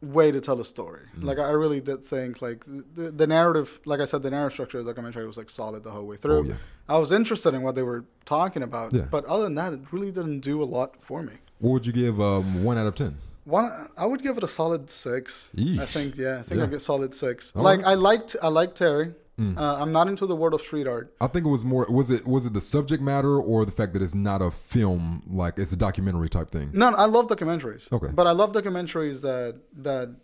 way 0.00 0.32
to 0.32 0.40
tell 0.40 0.58
a 0.60 0.64
story. 0.64 1.02
Mm. 1.18 1.24
Like 1.24 1.38
I 1.38 1.50
really 1.50 1.80
did 1.80 2.04
think 2.04 2.42
like 2.42 2.64
the, 2.96 3.10
the 3.10 3.26
narrative, 3.26 3.78
like 3.84 4.00
I 4.00 4.04
said, 4.06 4.22
the 4.22 4.30
narrative 4.30 4.54
structure 4.54 4.78
of 4.80 4.84
the 4.84 4.90
documentary 4.92 5.26
was 5.26 5.36
like 5.36 5.50
solid 5.50 5.84
the 5.84 5.90
whole 5.90 6.06
way 6.06 6.16
through. 6.16 6.40
Oh, 6.40 6.42
yeah. 6.44 6.54
I 6.88 6.98
was 6.98 7.12
interested 7.12 7.54
in 7.54 7.62
what 7.62 7.74
they 7.76 7.82
were 7.84 8.04
talking 8.24 8.62
about, 8.62 8.92
Yeah. 8.92 9.02
but 9.02 9.24
other 9.26 9.44
than 9.44 9.54
that, 9.54 9.72
it 9.72 9.80
really 9.92 10.10
didn't 10.10 10.40
do 10.40 10.62
a 10.62 10.64
lot 10.76 10.96
for 11.00 11.22
me. 11.22 11.34
What 11.60 11.70
would 11.72 11.86
you 11.86 11.92
give 11.92 12.20
um, 12.20 12.64
one 12.64 12.76
out 12.78 12.86
of 12.88 12.96
10? 12.96 13.16
One, 13.44 13.70
I 13.96 14.06
would 14.06 14.22
give 14.22 14.36
it 14.36 14.42
a 14.42 14.48
solid 14.48 14.90
six. 14.90 15.50
I 15.56 15.84
think, 15.86 16.16
yeah, 16.16 16.38
I 16.38 16.42
think 16.42 16.58
Yeah. 16.58 16.64
I 16.64 16.66
get 16.66 16.80
solid 16.80 17.14
six. 17.14 17.52
All 17.54 17.62
like 17.62 17.80
right. 17.82 17.88
I 17.92 17.94
liked, 17.94 18.34
I 18.42 18.48
liked 18.48 18.76
Terry. 18.76 19.14
Mm. 19.42 19.58
Uh, 19.58 19.76
I'm 19.80 19.92
not 19.92 20.06
into 20.08 20.26
the 20.26 20.36
world 20.36 20.54
of 20.54 20.60
street 20.60 20.86
art. 20.86 21.14
I 21.20 21.26
think 21.26 21.44
it 21.46 21.48
was 21.48 21.64
more. 21.64 21.84
Was 21.88 22.10
it 22.10 22.26
was 22.26 22.46
it 22.46 22.52
the 22.52 22.60
subject 22.60 23.02
matter 23.02 23.36
or 23.38 23.64
the 23.64 23.72
fact 23.72 23.92
that 23.94 24.02
it's 24.02 24.14
not 24.14 24.40
a 24.40 24.50
film, 24.50 25.22
like 25.26 25.58
it's 25.58 25.72
a 25.72 25.76
documentary 25.76 26.28
type 26.28 26.50
thing? 26.50 26.70
No, 26.72 26.94
I 26.94 27.06
love 27.06 27.26
documentaries. 27.26 27.92
Okay. 27.92 28.08
but 28.14 28.26
I 28.26 28.32
love 28.32 28.52
documentaries 28.52 29.22
that 29.22 29.60
that 29.78 30.14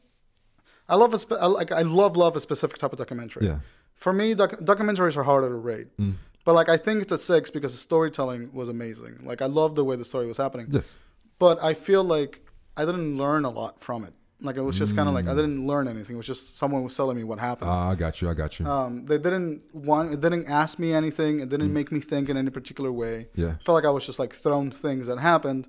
I 0.89 0.95
love 0.97 1.13
a 1.15 1.19
spe- 1.19 1.33
I 1.41 1.47
like 1.47 1.73
I 1.73 1.83
love 1.83 2.17
love 2.17 2.37
a 2.37 2.41
specific 2.41 2.79
type 2.79 2.93
of 2.93 2.99
documentary. 2.99 3.47
Yeah. 3.47 3.59
For 3.95 4.13
me, 4.13 4.35
doc- 4.35 4.61
documentaries 4.61 5.17
are 5.17 5.25
harder 5.25 5.49
to 5.49 5.55
rate. 5.55 5.89
Mm. 5.99 6.15
But 6.45 6.55
like 6.55 6.69
I 6.69 6.77
think 6.77 7.03
it's 7.03 7.13
a 7.13 7.19
six 7.19 7.51
because 7.51 7.73
the 7.73 7.79
storytelling 7.79 8.53
was 8.53 8.69
amazing. 8.69 9.19
Like 9.23 9.43
I 9.43 9.47
love 9.47 9.75
the 9.75 9.85
way 9.85 9.97
the 9.97 10.05
story 10.05 10.27
was 10.27 10.37
happening. 10.37 10.69
Yes. 10.71 10.97
But 11.39 11.63
I 11.63 11.75
feel 11.75 12.05
like 12.05 12.41
I 12.77 12.85
didn't 12.85 13.17
learn 13.19 13.45
a 13.45 13.51
lot 13.51 13.81
from 13.81 14.05
it. 14.05 14.15
Like 14.41 14.57
it 14.57 14.63
was 14.63 14.79
just 14.79 14.95
kind 14.95 15.09
of 15.09 15.15
like 15.15 15.27
I 15.27 15.35
didn't 15.35 15.67
learn 15.67 15.89
anything. 15.89 16.15
It 16.15 16.17
was 16.19 16.27
just 16.27 16.57
someone 16.59 16.85
was 16.85 16.97
telling 16.97 17.17
me 17.17 17.25
what 17.25 17.41
happened. 17.41 17.71
Ah, 17.71 17.91
I 17.91 17.95
got 17.97 18.23
you. 18.23 18.31
I 18.31 18.35
got 18.35 18.61
you. 18.61 18.67
Um, 18.67 19.05
they 19.07 19.19
didn't 19.19 19.63
want. 19.75 20.13
It 20.13 20.21
didn't 20.21 20.47
ask 20.47 20.79
me 20.79 20.93
anything. 20.95 21.41
It 21.41 21.49
didn't 21.49 21.73
make 21.73 21.91
me 21.91 21.99
think 22.01 22.29
in 22.29 22.37
any 22.37 22.51
particular 22.51 22.93
way. 22.93 23.27
Mm. 23.37 23.43
Yeah. 23.43 23.49
I 23.61 23.63
felt 23.65 23.75
like 23.75 23.85
I 23.85 23.91
was 23.91 24.07
just 24.07 24.21
like 24.21 24.33
thrown 24.33 24.71
things 24.71 25.09
that 25.09 25.19
happened, 25.19 25.67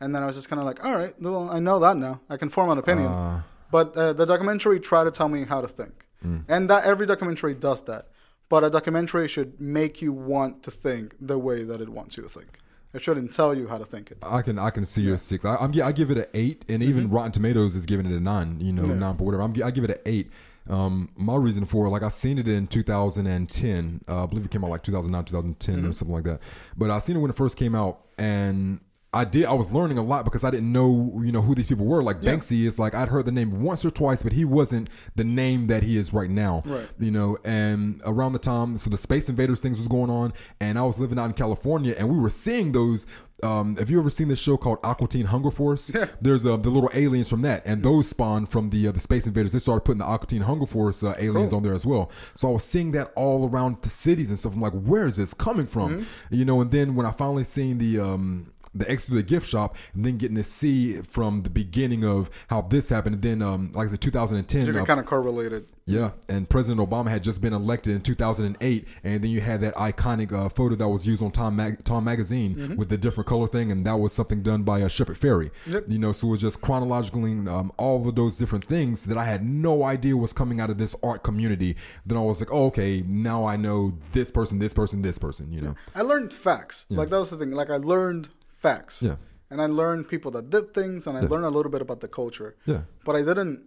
and 0.00 0.14
then 0.14 0.22
I 0.22 0.26
was 0.26 0.36
just 0.36 0.50
kind 0.50 0.60
of 0.60 0.66
like, 0.66 0.84
all 0.84 0.96
right, 0.98 1.14
well, 1.20 1.48
I 1.50 1.60
know 1.60 1.78
that 1.78 1.96
now. 1.96 2.20
I 2.28 2.36
can 2.36 2.50
form 2.50 2.68
an 2.70 2.76
opinion. 2.78 3.08
Ah. 3.10 3.42
but 3.70 3.96
uh, 3.96 4.12
the 4.12 4.26
documentary 4.26 4.80
tried 4.80 5.04
to 5.04 5.10
tell 5.10 5.28
me 5.28 5.44
how 5.44 5.60
to 5.62 5.68
think, 5.68 6.06
Mm. 6.26 6.44
and 6.48 6.68
that 6.68 6.84
every 6.84 7.06
documentary 7.06 7.54
does 7.54 7.80
that. 7.84 8.08
But 8.50 8.64
a 8.64 8.68
documentary 8.68 9.28
should 9.28 9.58
make 9.60 10.02
you 10.02 10.12
want 10.12 10.62
to 10.64 10.70
think 10.70 11.14
the 11.20 11.38
way 11.38 11.62
that 11.62 11.80
it 11.80 11.88
wants 11.88 12.16
you 12.18 12.22
to 12.24 12.28
think. 12.28 12.58
It 12.92 13.02
shouldn't 13.02 13.32
tell 13.32 13.54
you 13.56 13.68
how 13.68 13.78
to 13.78 13.84
think 13.84 14.10
it. 14.10 14.18
I 14.22 14.42
can 14.42 14.58
I 14.58 14.70
can 14.70 14.84
see 14.84 15.02
your 15.02 15.16
six. 15.16 15.44
I, 15.44 15.56
I'm 15.56 15.72
I 15.80 15.92
give 15.92 16.10
it 16.10 16.18
an 16.18 16.26
eight, 16.34 16.64
and 16.68 16.82
even 16.82 17.08
Rotten 17.10 17.30
Tomatoes 17.32 17.76
is 17.76 17.86
giving 17.86 18.04
it 18.06 18.12
a 18.12 18.20
nine. 18.20 18.58
You 18.60 18.72
know, 18.72 18.82
Mm-hmm. 18.82 18.90
Yeah. 18.92 18.96
nine 18.98 19.16
but 19.16 19.24
whatever. 19.24 19.42
I'm, 19.44 19.54
I 19.62 19.70
give 19.70 19.84
it 19.84 19.90
an 19.90 19.98
eight. 20.06 20.30
Um, 20.68 21.08
my 21.16 21.36
reason 21.36 21.64
for 21.66 21.88
like 21.88 22.02
I 22.02 22.08
seen 22.08 22.38
it 22.38 22.46
in 22.48 22.66
2010. 22.66 24.00
Uh, 24.08 24.24
I 24.24 24.26
believe 24.26 24.44
it 24.44 24.50
came 24.50 24.64
out 24.64 24.70
like 24.70 24.82
2009, 24.82 25.24
2010 25.24 25.76
Mm-hmm. 25.76 25.88
or 25.88 25.92
something 25.92 26.14
like 26.14 26.24
that. 26.24 26.40
But 26.76 26.90
I 26.90 26.98
seen 26.98 27.16
it 27.16 27.20
when 27.20 27.30
it 27.30 27.36
first 27.36 27.56
came 27.56 27.74
out, 27.74 28.00
and 28.18 28.80
I 29.12 29.24
did. 29.24 29.44
I 29.46 29.54
was 29.54 29.72
learning 29.72 29.98
a 29.98 30.02
lot 30.02 30.24
because 30.24 30.44
I 30.44 30.50
didn't 30.50 30.70
know 30.70 31.20
you 31.24 31.32
know 31.32 31.40
who 31.42 31.54
these 31.56 31.66
people 31.66 31.84
were. 31.84 32.00
Like 32.02 32.18
Yeah. 32.20 32.32
Banksy 32.32 32.64
is 32.64 32.78
like 32.78 32.94
I'd 32.94 33.08
heard 33.08 33.26
the 33.26 33.32
name 33.32 33.60
once 33.62 33.84
or 33.84 33.90
twice, 33.90 34.22
but 34.22 34.32
he 34.32 34.44
wasn't 34.44 34.88
the 35.16 35.24
name 35.24 35.66
that 35.66 35.82
he 35.82 35.96
is 35.96 36.12
right 36.12 36.30
now. 36.30 36.62
Right. 36.64 36.88
You 36.98 37.10
know, 37.10 37.36
and 37.44 38.00
around 38.04 38.34
the 38.34 38.38
time, 38.38 38.78
so 38.78 38.88
the 38.88 38.96
Space 38.96 39.28
Invaders 39.28 39.58
things 39.58 39.78
was 39.78 39.88
going 39.88 40.10
on, 40.10 40.32
and 40.60 40.78
I 40.78 40.82
was 40.82 41.00
living 41.00 41.18
out 41.18 41.24
in 41.24 41.32
California, 41.32 41.94
and 41.98 42.08
we 42.08 42.18
were 42.18 42.30
seeing 42.30 42.70
those. 42.72 43.04
Um, 43.42 43.76
have 43.78 43.88
you 43.88 43.98
ever 43.98 44.10
seen 44.10 44.28
this 44.28 44.38
show 44.38 44.58
called 44.58 44.78
Aqua 44.84 45.08
Teen 45.08 45.24
Hunger 45.26 45.50
Force? 45.50 45.90
Yeah. 45.94 46.06
There's 46.20 46.44
uh, 46.44 46.58
the 46.58 46.68
little 46.68 46.90
aliens 46.92 47.28
from 47.28 47.40
that, 47.42 47.62
and 47.64 47.82
those 47.82 48.06
spawned 48.08 48.48
from 48.50 48.68
the 48.70 48.86
uh, 48.86 48.92
the 48.92 49.00
Space 49.00 49.26
Invaders. 49.26 49.52
They 49.52 49.58
started 49.58 49.80
putting 49.80 49.98
the 50.00 50.04
Aqua 50.04 50.26
Teen 50.28 50.42
Hunger 50.42 50.66
Force 50.66 51.02
uh, 51.02 51.14
aliens 51.18 51.50
Cool. 51.50 51.56
on 51.56 51.62
there 51.64 51.72
as 51.74 51.84
well. 51.86 52.12
So 52.34 52.48
I 52.48 52.52
was 52.52 52.64
seeing 52.64 52.92
that 52.92 53.10
all 53.16 53.48
around 53.48 53.78
the 53.82 53.88
cities 53.90 54.28
and 54.30 54.38
stuff. 54.38 54.52
I'm 54.54 54.60
like, 54.60 54.74
where 54.74 55.06
is 55.06 55.16
this 55.16 55.32
coming 55.34 55.66
from? 55.66 56.00
Mm-hmm. 56.00 56.34
You 56.34 56.44
know, 56.44 56.60
and 56.60 56.70
then 56.70 56.94
when 56.94 57.06
I 57.06 57.12
finally 57.12 57.44
seen 57.44 57.78
the 57.78 57.98
um, 57.98 58.52
the 58.74 58.88
exit 58.90 59.10
to 59.10 59.14
the 59.16 59.22
gift 59.22 59.48
shop, 59.48 59.76
and 59.94 60.04
then 60.04 60.16
getting 60.16 60.36
to 60.36 60.42
see 60.42 61.00
from 61.02 61.42
the 61.42 61.50
beginning 61.50 62.04
of 62.04 62.30
how 62.48 62.62
this 62.62 62.88
happened, 62.88 63.16
and 63.16 63.22
then 63.22 63.42
um, 63.42 63.70
like 63.72 63.90
the 63.90 63.96
2010, 63.96 64.66
You 64.66 64.78
uh, 64.80 64.84
kind 64.84 65.00
of 65.00 65.06
correlated 65.06 65.66
yeah, 65.90 66.12
and 66.28 66.48
President 66.48 66.88
Obama 66.88 67.08
had 67.08 67.24
just 67.24 67.42
been 67.42 67.52
elected 67.52 67.96
in 67.96 68.00
2008, 68.02 68.88
and 69.02 69.24
then 69.24 69.30
you 69.30 69.40
had 69.40 69.60
that 69.62 69.74
iconic 69.74 70.32
uh, 70.32 70.48
photo 70.48 70.76
that 70.76 70.88
was 70.88 71.04
used 71.04 71.20
on 71.20 71.32
Time 71.32 71.56
Mag- 71.56 71.82
Time 71.82 72.04
magazine 72.04 72.76
with 72.76 72.90
the 72.90 72.96
different 72.96 73.26
color 73.26 73.48
thing, 73.48 73.72
and 73.72 73.84
that 73.84 73.98
was 73.98 74.12
something 74.12 74.40
done 74.40 74.62
by 74.62 74.82
uh, 74.82 74.88
Shepard 74.88 75.18
Fairey. 75.18 75.50
Yep. 75.66 75.86
You 75.88 75.98
know, 75.98 76.12
so 76.12 76.28
it 76.28 76.30
was 76.30 76.40
just 76.40 76.60
chronologically 76.60 77.32
um, 77.48 77.72
all 77.76 78.06
of 78.08 78.14
those 78.14 78.36
different 78.36 78.64
things 78.64 79.06
that 79.06 79.18
I 79.18 79.24
had 79.24 79.44
no 79.44 79.82
idea 79.82 80.16
was 80.16 80.32
coming 80.32 80.60
out 80.60 80.70
of 80.70 80.78
this 80.78 80.94
art 81.02 81.24
community. 81.24 81.76
Then 82.06 82.16
I 82.16 82.20
was 82.20 82.40
like, 82.40 82.52
oh, 82.52 82.66
okay, 82.66 83.02
now 83.04 83.44
I 83.44 83.56
know 83.56 83.98
this 84.12 84.30
person, 84.30 84.60
this 84.60 84.72
person, 84.72 85.02
this 85.02 85.18
person. 85.18 85.52
You 85.52 85.60
know, 85.60 85.74
I 85.96 86.02
learned 86.02 86.32
facts. 86.32 86.86
Like 86.88 87.10
that 87.10 87.18
was 87.18 87.30
the 87.30 87.36
thing. 87.36 87.50
Like 87.50 87.70
I 87.70 87.78
learned 87.78 88.28
facts. 88.60 89.02
Yeah. 89.02 89.16
And 89.50 89.60
I 89.60 89.66
learned 89.66 90.02
people 90.14 90.30
that 90.36 90.48
did 90.56 90.72
things, 90.78 91.06
and 91.08 91.14
I 91.18 91.22
learned 91.32 91.44
a 91.44 91.54
little 91.58 91.72
bit 91.76 91.82
about 91.82 92.00
the 92.04 92.08
culture. 92.20 92.50
Yeah. 92.66 92.82
But 93.06 93.16
I 93.16 93.22
didn't 93.30 93.64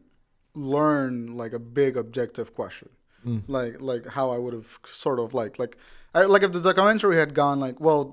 learn 0.55 1.35
like 1.35 1.53
a 1.53 1.59
big 1.59 1.97
objective 1.97 2.53
question, 2.55 2.89
Mm. 3.25 3.41
like 3.47 3.81
like 3.81 4.05
how 4.17 4.31
I 4.31 4.37
would 4.37 4.53
have 4.53 4.79
sort 4.85 5.19
of 5.19 5.33
like 5.33 5.57
like 5.57 5.77
I, 6.13 6.23
like 6.33 6.43
if 6.43 6.51
the 6.51 6.61
documentary 6.61 7.17
had 7.17 7.33
gone 7.33 7.59
like, 7.67 7.79
well, 7.79 8.03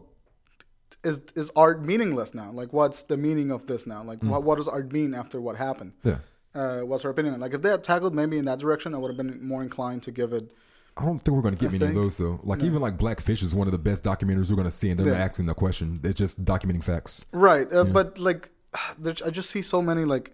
is 1.04 1.20
is 1.34 1.50
art 1.56 1.78
meaningless 1.84 2.32
now? 2.34 2.50
Like, 2.60 2.72
what's 2.72 3.02
the 3.10 3.16
meaning 3.16 3.50
of 3.50 3.66
this 3.66 3.86
now? 3.86 4.02
Mm. 4.02 4.06
Like, 4.10 4.22
what 4.22 4.42
what 4.44 4.56
does 4.58 4.68
art 4.68 4.92
mean 4.92 5.14
after 5.14 5.40
what 5.40 5.56
happened? 5.56 5.92
yeah. 6.04 6.18
Uh, 6.52 6.80
what's 6.80 7.04
her 7.04 7.10
opinion? 7.10 7.38
Like, 7.38 7.54
if 7.54 7.62
they 7.62 7.70
had 7.70 7.84
tackled 7.84 8.12
maybe 8.14 8.36
in 8.36 8.44
that 8.46 8.58
direction, 8.58 8.92
I 8.94 8.98
would 8.98 9.08
have 9.12 9.16
been 9.16 9.40
more 9.52 9.62
inclined 9.62 10.02
to 10.04 10.10
give 10.10 10.32
it. 10.32 10.50
I 10.96 11.04
don't 11.04 11.18
think 11.18 11.34
we're 11.34 11.42
going 11.42 11.56
to 11.56 11.60
get 11.60 11.68
I 11.70 11.78
many 11.78 11.86
of 11.86 11.94
those 11.94 12.18
though. 12.18 12.40
Like 12.42 12.62
even 12.62 12.80
like 12.80 12.98
Blackfish 12.98 13.42
is 13.42 13.54
one 13.54 13.66
of 13.68 13.72
the 13.72 13.78
best 13.78 14.04
documentaries 14.04 14.50
we're 14.50 14.56
going 14.56 14.64
to 14.68 14.70
see, 14.70 14.90
and 14.90 14.98
they're 15.00 15.06
not 15.06 15.18
Yeah. 15.18 15.24
asking 15.24 15.46
the 15.46 15.54
question; 15.54 15.98
they're 16.02 16.12
just 16.12 16.44
documenting 16.44 16.84
facts. 16.84 17.24
Right, 17.32 17.72
uh, 17.72 17.84
but 17.84 18.18
like, 18.18 18.50
there's, 18.98 19.22
I 19.22 19.30
just 19.30 19.50
see 19.50 19.62
so 19.62 19.80
many 19.80 20.04
like 20.04 20.32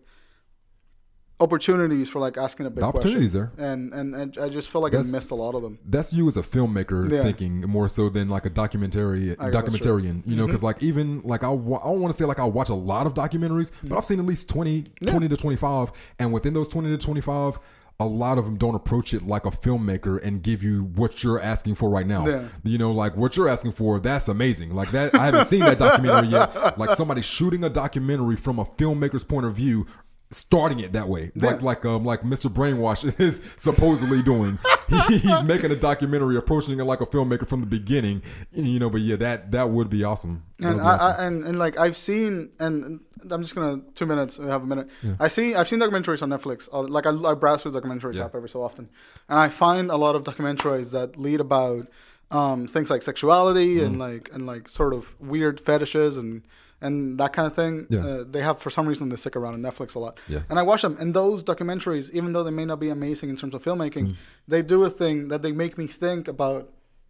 opportunities 1.38 2.08
for 2.08 2.18
like 2.18 2.38
asking 2.38 2.64
a 2.64 2.70
big 2.70 2.80
The 2.80 2.86
opportunities 2.86 3.34
there. 3.34 3.52
and, 3.58 3.92
and 3.92 4.14
and 4.14 4.38
I 4.38 4.48
just 4.48 4.70
feel 4.70 4.80
like 4.80 4.92
That's- 4.92 5.12
I 5.12 5.18
missed 5.18 5.30
a 5.30 5.34
lot 5.34 5.54
of 5.54 5.60
them. 5.60 5.78
that's 5.84 6.10
you 6.14 6.26
as 6.28 6.38
a 6.38 6.42
filmmaker 6.42 7.10
Yeah. 7.12 7.22
thinking 7.22 7.60
more 7.60 7.90
so 7.90 8.08
than 8.08 8.30
like 8.30 8.46
a 8.46 8.50
documentary 8.50 9.32
I 9.38 9.50
guess 9.50 9.62
that's 9.64 9.76
true. 9.76 10.00
documentarian 10.00 10.22
you 10.26 10.34
know 10.34 10.46
because 10.46 10.62
like 10.62 10.82
even 10.82 11.20
like 11.24 11.44
I, 11.44 11.48
wa- 11.50 11.80
I 11.84 11.88
don't 11.90 12.00
want 12.00 12.14
to 12.14 12.16
say 12.18 12.24
like 12.24 12.38
I 12.38 12.46
watch 12.46 12.70
a 12.70 12.74
lot 12.74 13.06
of 13.06 13.12
documentaries 13.12 13.70
but 13.84 13.98
I've 13.98 14.06
seen 14.06 14.18
at 14.18 14.24
least 14.24 14.48
20 14.48 14.84
20 15.06 15.28
to 15.28 15.36
25 15.36 15.92
and 16.18 16.32
within 16.32 16.54
those 16.54 16.68
20 16.68 16.88
to 16.88 16.96
25 16.96 17.58
a 17.98 18.04
lot 18.06 18.36
of 18.36 18.44
them 18.44 18.56
don't 18.56 18.74
approach 18.74 19.14
it 19.14 19.26
like 19.26 19.46
a 19.46 19.50
filmmaker 19.50 20.22
and 20.22 20.42
give 20.42 20.62
you 20.62 20.84
what 20.84 21.22
you're 21.24 21.40
asking 21.40 21.74
for 21.74 21.88
right 21.88 22.06
now 22.06 22.26
Yeah. 22.26 22.48
you 22.62 22.76
know 22.76 22.92
like 22.92 23.16
what 23.16 23.36
you're 23.36 23.48
asking 23.48 23.72
for 23.72 23.98
that's 24.00 24.28
amazing 24.28 24.74
like 24.74 24.90
that 24.90 25.14
I 25.14 25.24
haven't 25.24 25.46
seen 25.46 25.60
that 25.60 25.78
documentary 25.78 26.28
yet 26.28 26.78
like 26.78 26.94
somebody 26.96 27.22
shooting 27.22 27.64
a 27.64 27.70
documentary 27.70 28.36
from 28.36 28.58
a 28.58 28.64
filmmaker's 28.66 29.24
point 29.24 29.46
of 29.46 29.54
view 29.54 29.86
starting 30.30 30.80
it 30.80 30.92
that 30.92 31.08
way, 31.08 31.30
like 31.36 31.62
like 31.62 31.84
um 31.84 32.04
like 32.04 32.22
Mr. 32.22 32.52
Brainwash 32.52 33.18
is 33.20 33.40
supposedly 33.56 34.22
doing. 34.22 34.58
He, 34.88 35.18
he's 35.18 35.42
making 35.42 35.70
a 35.70 35.76
documentary, 35.76 36.36
approaching 36.36 36.78
it 36.78 36.84
like 36.84 37.00
a 37.00 37.06
filmmaker 37.06 37.48
from 37.48 37.60
the 37.60 37.66
beginning. 37.66 38.22
You 38.52 38.78
know, 38.78 38.90
but 38.90 39.00
yeah, 39.00 39.16
that 39.16 39.50
that 39.52 39.70
would 39.70 39.90
be 39.90 40.04
awesome. 40.04 40.44
That 40.58 40.68
And 40.68 40.78
be 40.78 40.82
I, 40.84 40.94
awesome. 40.94 41.20
I 41.20 41.24
and, 41.26 41.44
and 41.44 41.58
like 41.58 41.76
I've 41.78 41.96
seen 41.96 42.50
and 42.58 43.00
I'm 43.30 43.42
just 43.42 43.54
gonna 43.54 43.82
two 43.94 44.06
minutes. 44.06 44.38
We 44.38 44.46
have 44.46 44.62
a 44.62 44.66
minute. 44.66 44.88
I 45.18 45.28
see. 45.28 45.54
I've 45.54 45.68
seen 45.68 45.80
documentaries 45.80 46.22
on 46.22 46.28
Netflix. 46.30 46.68
Uh, 46.72 46.82
Like 46.82 47.06
I, 47.06 47.10
I 47.10 47.34
browse 47.34 47.62
through 47.62 47.72
documentaries 47.72 48.14
Yeah. 48.14 48.22
tab 48.24 48.34
every 48.36 48.48
so 48.48 48.62
often, 48.62 48.88
and 49.28 49.38
I 49.38 49.48
find 49.48 49.90
a 49.90 49.96
lot 49.96 50.14
of 50.14 50.22
documentaries 50.24 50.92
that 50.92 51.16
lead 51.16 51.40
about 51.40 51.88
um, 52.30 52.66
things 52.66 52.90
like 52.90 53.02
sexuality 53.02 53.76
Mm. 53.76 53.86
and 53.86 53.98
like 53.98 54.30
and 54.32 54.46
like 54.46 54.68
sort 54.68 54.92
of 54.94 55.14
weird 55.20 55.60
fetishes 55.60 56.16
and 56.16 56.42
and 56.86 57.18
that 57.20 57.32
kind 57.36 57.46
of 57.50 57.54
thing. 57.54 57.86
Yeah. 57.90 58.06
Uh, 58.06 58.24
they 58.34 58.42
have 58.48 58.56
for 58.64 58.70
some 58.70 58.86
reason 58.90 59.08
they 59.08 59.16
stick 59.16 59.36
around 59.36 59.54
on 59.54 59.62
Netflix 59.68 59.94
a 59.96 59.98
lot. 59.98 60.14
Yeah. 60.28 60.40
And 60.48 60.58
I 60.58 60.62
watch 60.62 60.82
them, 60.82 60.96
and 61.00 61.12
those 61.20 61.42
documentaries, 61.52 62.10
even 62.18 62.32
though 62.32 62.44
they 62.48 62.50
may 62.60 62.64
not 62.64 62.78
be 62.80 62.90
amazing 62.90 63.28
in 63.30 63.36
terms 63.36 63.54
of 63.54 63.62
filmmaking, 63.62 64.06
Mm. 64.08 64.14
they 64.48 64.62
do 64.62 64.78
a 64.84 64.90
thing 64.90 65.28
that 65.28 65.40
they 65.42 65.52
make 65.52 65.76
me 65.76 65.86
think 65.86 66.28
about. 66.28 66.62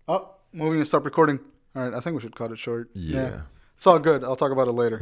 Oh, 0.09 0.23
moving 0.53 0.79
and 0.79 0.87
stop 0.89 1.05
recording. 1.05 1.39
All 1.75 1.83
right, 1.85 1.95
I 1.95 2.01
think 2.01 2.15
we 2.17 2.21
should 2.23 2.35
cut 2.37 2.51
it 2.53 2.59
short. 2.59 2.91
Yeah. 2.95 3.41
It's 3.77 3.87
all 3.87 3.99
good. 3.99 4.25
I'll 4.25 4.37
talk 4.37 4.53
about 4.53 4.69
it 4.69 4.73
later. 4.73 4.99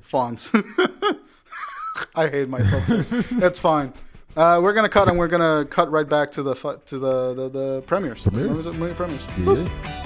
Fonts. 0.02 0.50
I 2.14 2.28
hate 2.28 2.48
myself 2.48 2.86
too. 2.86 3.04
It's 3.46 3.58
fine. 3.58 3.92
Uh, 4.36 4.60
we're 4.62 4.72
gonna 4.74 4.88
cut 4.88 5.08
and 5.08 5.18
we're 5.18 5.28
gonna 5.28 5.64
cut 5.64 5.90
right 5.90 6.08
back 6.08 6.30
to 6.32 6.42
the 6.42 6.54
fu- 6.54 6.78
to 6.86 6.98
the 6.98 7.34
the, 7.34 7.48
the 7.48 7.82
premieres. 7.86 8.22
Premieres? 8.22 8.66
Movie- 8.66 8.78
movie 8.78 8.94
premieres. 8.94 9.22
Yeah. 9.38 10.05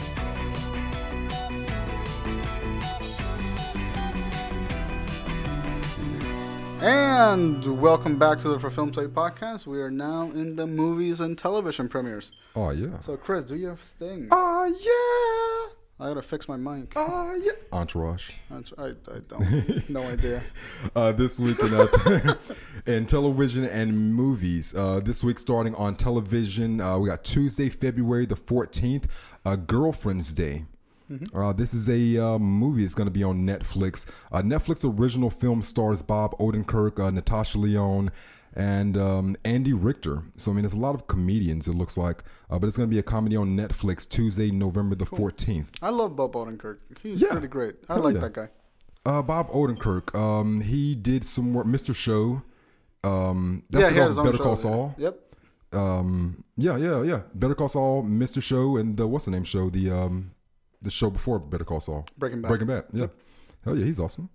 And 6.83 7.81
welcome 7.81 8.19
back 8.19 8.39
to 8.39 8.49
the 8.49 8.59
For 8.59 8.71
Film 8.71 8.91
Site 8.95 9.09
podcast. 9.13 9.67
We 9.67 9.81
are 9.83 9.91
now 9.91 10.31
in 10.31 10.57
the 10.57 10.67
movies 10.67 11.21
and 11.21 11.37
television 11.37 11.91
premieres. 11.91 12.33
Oh 12.57 12.71
yeah. 12.71 12.99
So, 13.01 13.19
Chris, 13.19 13.45
do 13.45 13.55
your 13.55 13.77
thing. 13.77 14.29
Oh 14.31 14.65
yeah. 14.65 15.77
I 16.03 16.09
gotta 16.09 16.23
fix 16.23 16.49
my 16.49 16.57
mic. 16.57 16.95
Oh 16.97 17.39
yeah. 17.43 17.53
Entourage. 17.71 18.31
I, 18.51 18.63
I 18.87 19.19
don't. 19.29 19.89
No 19.91 20.01
idea. 20.01 20.43
uh, 20.97 21.13
this 21.13 21.39
week 21.39 21.59
in, 21.61 21.75
uh, 21.75 22.35
in 22.87 23.05
television 23.05 23.65
and 23.67 24.15
movies. 24.15 24.75
Uh, 24.75 25.01
this 25.01 25.23
week, 25.23 25.39
starting 25.39 25.75
on 25.75 25.97
television, 25.97 26.81
uh, 26.81 26.97
we 26.99 27.11
got 27.11 27.25
Tuesday, 27.25 27.69
February 27.69 28.25
the 28.25 28.37
14th, 28.37 29.05
uh, 29.45 29.57
Girlfriend's 29.57 30.33
Day. 30.33 30.65
Uh, 31.35 31.53
this 31.53 31.75
is 31.75 31.89
a 31.89 32.19
uh, 32.25 32.39
movie. 32.39 32.85
It's 32.85 32.95
going 32.95 33.07
to 33.07 33.11
be 33.13 33.25
on 33.25 33.41
Netflix. 33.47 34.07
Uh, 34.31 34.43
Netflix 34.43 34.85
original 34.99 35.31
film 35.31 35.63
stars 35.63 36.03
Bob 36.03 36.37
Odenkirk, 36.39 36.99
uh, 37.05 37.11
Natasha 37.11 37.59
Lyonne, 37.59 38.11
and 38.55 38.97
um, 38.97 39.37
Andy 39.45 39.73
Richter. 39.73 40.23
So 40.37 40.51
I 40.51 40.55
mean, 40.55 40.63
there's 40.63 40.73
a 40.73 40.79
lot 40.79 40.95
of 40.95 41.07
comedians. 41.07 41.67
It 41.69 41.75
looks 41.75 41.97
like, 41.97 42.23
uh, 42.51 42.59
but 42.59 42.67
it's 42.67 42.77
going 42.77 42.89
to 42.89 42.95
be 42.95 42.99
a 42.99 43.03
comedy 43.03 43.37
on 43.37 43.57
Netflix 43.57 44.09
Tuesday, 44.09 44.51
November 44.51 44.95
the 44.95 45.07
14th. 45.07 45.69
I 45.83 45.91
love 45.91 46.17
Bob 46.17 46.33
Odenkirk. 46.35 46.79
He's 47.03 47.21
Yeah. 47.21 47.31
pretty 47.33 47.49
great. 47.49 47.77
I 47.89 47.95
Hell 47.95 48.03
like 48.05 48.15
yeah. 48.15 48.21
that 48.21 48.33
guy. 48.33 48.49
Uh, 49.07 49.23
Bob 49.23 49.51
Odenkirk. 49.51 50.15
Um, 50.15 50.61
he 50.61 50.95
did 50.95 51.25
some 51.25 51.55
work. 51.55 51.67
Mr. 51.67 51.95
Show. 51.95 52.43
Um, 53.03 53.63
that's 53.71 53.83
yeah, 53.83 53.89
the 53.89 53.95
he 53.95 53.99
had 54.01 54.09
his 54.09 54.17
with 54.19 54.27
own 54.27 54.33
Better. 54.33 54.45
Call 54.45 54.57
Saul. 54.57 54.95
Yep. 54.99 55.19
Um, 55.73 56.45
yeah, 56.57 56.77
yeah, 56.77 57.03
yeah. 57.03 57.21
Better 57.35 57.55
Call 57.55 57.69
Saul, 57.69 58.03
Mr. 58.03 58.43
Show, 58.43 58.77
and 58.77 58.97
the 58.97 59.07
what's 59.07 59.25
the 59.25 59.31
name 59.31 59.45
show? 59.45 59.71
The 59.71 59.91
um, 59.91 60.33
the 60.83 60.91
show 60.91 61.11
before 61.11 61.39
Better 61.39 61.65
Call 61.65 61.81
Saul. 61.81 62.07
Breaking 62.19 62.43
Bad. 62.43 62.49
Breaking 62.49 62.67
Bad. 62.67 62.85
Yeah. 62.93 63.07
Hell 63.65 63.77
yeah, 63.77 63.85
he's 63.85 64.01
awesome. 64.01 64.31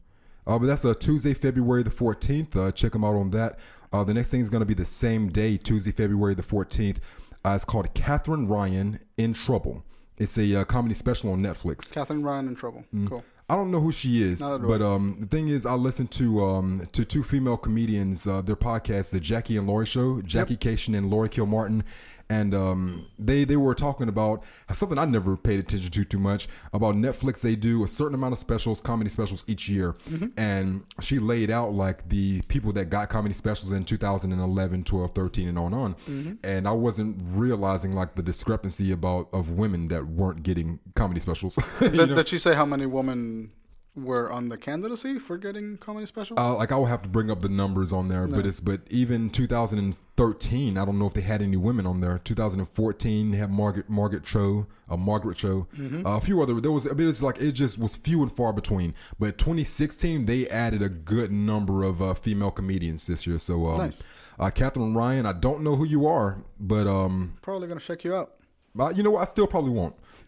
Uh, 0.47 0.59
but 0.59 0.67
that's 0.67 0.85
uh, 0.85 0.93
Tuesday, 0.93 1.33
February 1.33 1.83
the 1.83 1.89
14th. 1.89 2.55
Uh, 2.55 2.71
check 2.71 2.93
him 2.93 3.03
out 3.03 3.15
on 3.15 3.31
that. 3.31 3.57
Uh, 3.91 4.03
the 4.03 4.13
next 4.13 4.29
thing 4.29 4.41
is 4.41 4.49
going 4.49 4.61
to 4.61 4.65
be 4.65 4.75
the 4.75 4.85
same 4.85 5.29
day, 5.29 5.57
Tuesday, 5.57 5.91
February 5.91 6.35
the 6.35 6.43
14th. 6.43 6.97
Uh, 7.43 7.53
it's 7.55 7.65
called 7.65 7.93
Katherine 7.93 8.47
Ryan 8.47 8.99
in 9.17 9.33
Trouble. 9.33 9.83
It's 10.17 10.37
a 10.37 10.61
uh, 10.61 10.63
comedy 10.63 10.93
special 10.93 11.31
on 11.31 11.41
Netflix. 11.41 11.91
Katherine 11.91 12.23
Ryan 12.23 12.47
in 12.47 12.55
trouble. 12.55 12.85
Mm. 12.93 13.09
Cool. 13.09 13.23
I 13.47 13.55
don't 13.55 13.69
know 13.69 13.79
who 13.79 13.91
she 13.91 14.23
is, 14.23 14.39
but 14.39 14.81
um, 14.81 15.17
the 15.19 15.27
thing 15.27 15.49
is, 15.49 15.67
I 15.67 15.75
listen 15.75 16.07
to 16.07 16.43
um, 16.43 16.87
to 16.93 17.05
two 17.05 17.21
female 17.21 17.57
comedians, 17.57 18.25
uh, 18.25 18.41
their 18.41 18.55
podcast, 18.55 19.11
the 19.11 19.19
Jackie 19.19 19.55
and 19.55 19.67
Laurie 19.67 19.85
Show, 19.85 20.19
Jackie 20.23 20.57
Kashian 20.57 20.97
and 20.97 21.11
Laurie 21.11 21.29
Kilmartin, 21.29 21.83
and 22.29 22.55
um, 22.55 23.05
they 23.19 23.43
they 23.45 23.55
were 23.55 23.75
talking 23.75 24.09
about 24.09 24.43
something 24.73 24.97
I 24.97 25.05
never 25.05 25.37
paid 25.37 25.59
attention 25.59 25.91
to 25.91 26.05
too 26.05 26.17
much 26.19 26.47
about 26.73 26.95
Netflix. 26.95 27.41
They 27.41 27.55
do 27.55 27.83
a 27.83 27.87
certain 27.87 28.15
amount 28.15 28.33
of 28.33 28.39
specials, 28.39 28.81
comedy 28.81 29.09
specials 29.09 29.43
each 29.47 29.69
year, 29.69 29.93
Mm-hmm. 30.09 30.27
and 30.37 30.83
she 31.01 31.19
laid 31.19 31.51
out 31.51 31.73
like 31.73 32.09
the 32.09 32.41
people 32.47 32.71
that 32.73 32.85
got 32.89 33.09
comedy 33.09 33.33
specials 33.33 33.71
in 33.71 33.85
2011, 33.85 34.83
12, 34.83 35.11
13, 35.11 35.47
and 35.47 35.59
on 35.59 35.65
and 35.67 35.75
on, 35.75 35.93
Mm-hmm. 35.95 36.33
and 36.43 36.67
I 36.67 36.71
wasn't 36.71 37.17
realizing 37.25 37.93
like 37.93 38.15
the 38.15 38.23
discrepancy 38.23 38.91
about 38.91 39.29
of 39.33 39.51
women 39.51 39.87
that 39.89 40.07
weren't 40.07 40.43
getting 40.43 40.79
comedy 40.95 41.19
specials. 41.19 41.59
You 41.81 41.89
Did, 41.89 42.09
know? 42.09 42.15
did 42.15 42.27
she 42.27 42.37
say 42.37 42.55
how 42.55 42.65
many 42.65 42.85
women 42.85 43.51
were 43.95 44.31
on 44.31 44.49
the 44.49 44.57
candidacy 44.57 45.19
for 45.19 45.37
getting 45.37 45.77
comedy 45.77 46.05
specials? 46.05 46.37
Uh, 46.39 46.55
like 46.55 46.71
I 46.71 46.75
will 46.77 46.85
have 46.87 47.01
to 47.03 47.09
bring 47.09 47.31
up 47.31 47.41
the 47.41 47.49
numbers 47.49 47.93
on 47.93 48.07
there, 48.09 48.27
but 48.27 48.45
it's 48.45 48.59
but 48.59 48.81
even 48.89 49.29
2013, 49.29 50.77
I 50.77 50.85
don't 50.85 50.99
know 50.99 51.07
if 51.07 51.13
they 51.13 51.21
had 51.21 51.41
any 51.41 51.57
women 51.57 51.85
on 51.85 52.01
there. 52.01 52.19
2014 52.23 53.31
they 53.31 53.37
had 53.37 53.51
Margaret 53.51 53.89
Margaret 53.89 54.23
Cho, 54.25 54.67
uh, 54.89 54.97
Margaret 54.97 55.37
Cho, 55.37 55.67
Mm-hmm. 55.77 56.05
uh, 56.05 56.17
a 56.17 56.21
few 56.21 56.41
other. 56.41 56.59
There 56.59 56.71
was, 56.71 56.87
I 56.87 56.91
mean, 56.93 57.07
it's 57.07 57.21
like 57.21 57.39
it 57.39 57.51
just 57.53 57.77
was 57.77 57.95
few 57.95 58.21
and 58.21 58.31
far 58.31 58.53
between. 58.53 58.93
But 59.19 59.37
2016 59.37 60.25
they 60.25 60.47
added 60.47 60.81
a 60.81 60.89
good 60.89 61.31
number 61.31 61.83
of 61.83 62.01
uh, 62.01 62.13
female 62.13 62.51
comedians 62.51 63.07
this 63.07 63.25
year. 63.25 63.39
So 63.39 63.67
um, 63.67 63.77
Nice. 63.77 64.03
uh, 64.39 64.49
Katherine 64.49 64.93
Ryan, 64.93 65.25
I 65.25 65.33
don't 65.33 65.61
know 65.61 65.75
who 65.75 65.85
you 65.85 66.05
are, 66.07 66.43
but 66.59 66.87
um, 66.87 67.35
Probably 67.41 67.67
gonna 67.67 67.79
check 67.79 68.03
you 68.03 68.13
out. 68.15 68.33
but 68.73 68.97
you 68.97 69.03
know 69.03 69.11
what? 69.11 69.21
I 69.21 69.25
still 69.25 69.47
probably 69.47 69.71
won't. 69.71 69.95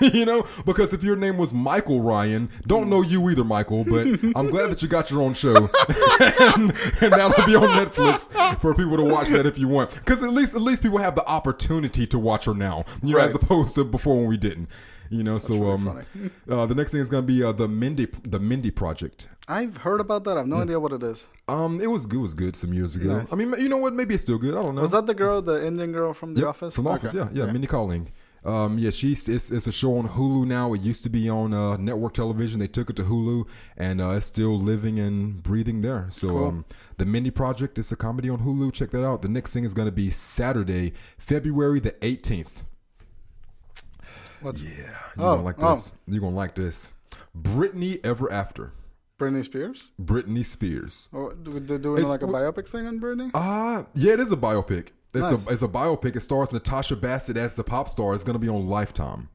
you 0.14 0.24
know, 0.24 0.44
because 0.64 0.92
if 0.92 1.02
your 1.02 1.16
name 1.16 1.36
was 1.38 1.52
Michael 1.52 2.00
Ryan, 2.00 2.48
don't 2.66 2.88
know 2.88 3.02
you 3.02 3.28
either, 3.30 3.44
Michael. 3.44 3.84
But 3.84 4.06
I'm 4.36 4.50
glad 4.50 4.70
that 4.70 4.82
you 4.82 4.88
got 4.88 5.10
your 5.10 5.22
own 5.22 5.34
show, 5.34 5.54
and, 6.20 6.72
and 7.00 7.12
that'll 7.12 7.46
be 7.46 7.56
on 7.56 7.68
Netflix 7.68 8.58
for 8.60 8.74
people 8.74 8.96
to 8.96 9.04
watch 9.04 9.28
that 9.28 9.46
if 9.46 9.58
you 9.58 9.68
want. 9.68 9.94
Because 9.94 10.22
at 10.22 10.30
least 10.30 10.54
at 10.54 10.60
least 10.62 10.82
people 10.82 10.98
have 10.98 11.14
the 11.14 11.26
opportunity 11.26 12.06
to 12.06 12.18
watch 12.18 12.44
her 12.46 12.54
now, 12.54 12.84
you 13.02 13.14
know, 13.14 13.20
as 13.20 13.34
opposed 13.34 13.74
to 13.76 13.84
before 13.84 14.16
when 14.16 14.26
we 14.26 14.36
didn't. 14.36 14.68
You 15.10 15.22
know, 15.22 15.38
so 15.38 15.54
really 15.56 15.70
um, 15.72 16.30
uh, 16.50 16.66
the 16.66 16.74
next 16.74 16.92
thing 16.92 17.00
is 17.00 17.08
gonna 17.08 17.22
be 17.22 17.42
uh, 17.42 17.52
the 17.52 17.66
Mindy 17.66 18.08
the 18.24 18.38
Mindy 18.38 18.70
Project. 18.70 19.28
I've 19.48 19.78
heard 19.78 20.00
about 20.00 20.24
that. 20.24 20.32
I 20.36 20.40
have 20.40 20.46
no 20.46 20.60
idea 20.60 20.78
what 20.78 20.92
it 20.92 21.02
is. 21.02 21.26
Um, 21.48 21.80
it 21.80 21.86
was 21.86 22.04
good. 22.04 22.18
It 22.18 22.20
was 22.20 22.34
good 22.34 22.54
some 22.54 22.74
years 22.74 22.94
ago. 22.96 23.20
Nice. 23.20 23.32
I 23.32 23.36
mean, 23.36 23.54
you 23.58 23.70
know 23.70 23.78
what? 23.78 23.94
Maybe 23.94 24.12
it's 24.12 24.22
still 24.22 24.36
good. 24.36 24.54
I 24.54 24.62
don't 24.62 24.74
know. 24.74 24.82
Was 24.82 24.90
that 24.90 25.06
the 25.06 25.14
girl, 25.14 25.40
the 25.40 25.66
Indian 25.66 25.92
girl 25.92 26.12
from 26.12 26.34
The 26.34 26.40
Yep, 26.40 26.48
Office? 26.50 26.74
From 26.74 26.84
The 26.84 26.90
Okay. 26.90 27.08
Office, 27.08 27.14
yeah, 27.14 27.28
yeah, 27.46 27.50
Mindy 27.50 27.66
Kaling. 27.66 28.08
Um, 28.48 28.78
yeah, 28.78 28.90
she's 28.90 29.28
it's, 29.28 29.50
it's 29.50 29.66
a 29.66 29.72
show 29.72 29.98
on 29.98 30.08
Hulu 30.08 30.46
now. 30.46 30.72
It 30.72 30.80
used 30.80 31.02
to 31.04 31.10
be 31.10 31.28
on 31.28 31.52
uh, 31.52 31.76
network 31.76 32.14
television. 32.14 32.58
They 32.58 32.66
took 32.66 32.88
it 32.88 32.96
to 32.96 33.02
Hulu, 33.02 33.46
and 33.76 34.00
uh, 34.00 34.10
it's 34.12 34.26
still 34.26 34.58
living 34.58 34.98
and 34.98 35.42
breathing 35.42 35.82
there. 35.82 36.06
So, 36.08 36.28
Cool. 36.28 36.46
um, 36.46 36.64
the 36.96 37.04
Mindy 37.04 37.30
Project 37.30 37.78
is 37.78 37.92
a 37.92 37.96
comedy 37.96 38.30
on 38.30 38.38
Hulu. 38.38 38.72
Check 38.72 38.90
that 38.92 39.04
out. 39.04 39.20
The 39.22 39.28
next 39.28 39.52
thing 39.52 39.64
is 39.64 39.74
going 39.74 39.86
to 39.86 39.92
be 39.92 40.08
Saturday, 40.10 40.92
February 41.18 41.78
the 41.80 41.94
eighteenth. 42.04 42.64
What's 44.40 44.62
Yeah, 44.62 44.70
you're 45.16 45.26
Oh, 45.26 45.34
gonna 45.36 45.42
like 45.42 45.56
oh. 45.58 45.70
this. 45.74 45.92
You're 46.06 46.20
gonna 46.20 46.34
like 46.36 46.54
this. 46.54 46.92
Britney 47.36 48.00
Ever 48.04 48.30
After. 48.32 48.72
Britney 49.18 49.44
Spears? 49.44 49.90
Britney 50.00 50.44
Spears. 50.44 51.08
Oh, 51.12 51.32
they're 51.36 51.76
doing 51.78 51.98
It's- 51.98 52.08
like 52.08 52.22
a 52.22 52.26
biopic 52.26 52.68
thing 52.68 52.86
on 52.86 53.00
Britney? 53.00 53.32
Ah, 53.34 53.86
yeah, 53.94 54.12
it 54.12 54.20
is 54.20 54.30
a 54.30 54.36
biopic. 54.36 54.90
It's 55.14 55.30
Nice. 55.30 55.46
a 55.46 55.50
it's 55.50 55.62
a 55.62 55.68
biopic. 55.68 56.16
It 56.16 56.20
stars 56.20 56.52
Natasha 56.52 56.94
Bassett 56.96 57.36
as 57.36 57.56
the 57.56 57.64
pop 57.64 57.88
star. 57.88 58.14
It's 58.14 58.24
gonna 58.24 58.38
be 58.38 58.48
on 58.48 58.68
Lifetime. 58.68 59.28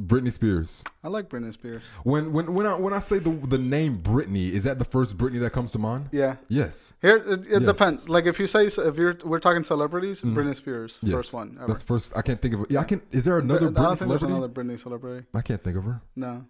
Britney 0.00 0.32
Spears. 0.32 0.82
I 1.04 1.08
like 1.08 1.28
Britney 1.28 1.52
Spears. 1.52 1.82
When 2.04 2.32
when 2.32 2.54
when 2.54 2.64
I 2.64 2.74
when 2.74 2.94
I 2.94 3.00
say 3.00 3.18
the 3.18 3.30
the 3.30 3.58
name 3.58 4.00
Britney, 4.02 4.50
is 4.50 4.64
that 4.64 4.78
the 4.78 4.84
first 4.86 5.18
Britney 5.18 5.40
that 5.40 5.50
comes 5.50 5.72
to 5.72 5.78
mind? 5.78 6.08
Yeah. 6.10 6.36
Yes. 6.48 6.94
Here, 7.02 7.16
it, 7.16 7.26
it 7.28 7.46
Yes. 7.50 7.60
Mm. 7.62 7.66
depends. 7.66 8.08
Like 8.08 8.24
if 8.24 8.40
you 8.40 8.46
say 8.46 8.64
if 8.66 8.96
you're 8.96 9.18
we're 9.24 9.40
talking 9.40 9.62
celebrities, 9.62 10.22
Britney 10.22 10.56
Spears, 10.56 10.98
Yes. 11.02 11.14
first 11.16 11.34
one 11.34 11.56
ever. 11.58 11.66
That's 11.66 11.82
first. 11.82 12.16
I 12.16 12.22
can't 12.22 12.40
think 12.40 12.54
of. 12.54 12.66
Yeah, 12.70 12.80
I 12.80 12.84
can. 12.84 13.02
Is 13.12 13.26
there 13.26 13.36
another 13.38 13.68
I 13.68 13.70
don't 13.72 13.74
Britney 13.74 13.98
think 13.98 14.08
there's 14.08 14.20
celebrity? 14.20 14.32
another 14.34 14.48
Britney 14.48 14.78
celebrity. 14.78 15.26
I 15.34 15.42
can't 15.42 15.62
think 15.62 15.76
of 15.76 15.84
her. 15.84 16.00
No, 16.16 16.46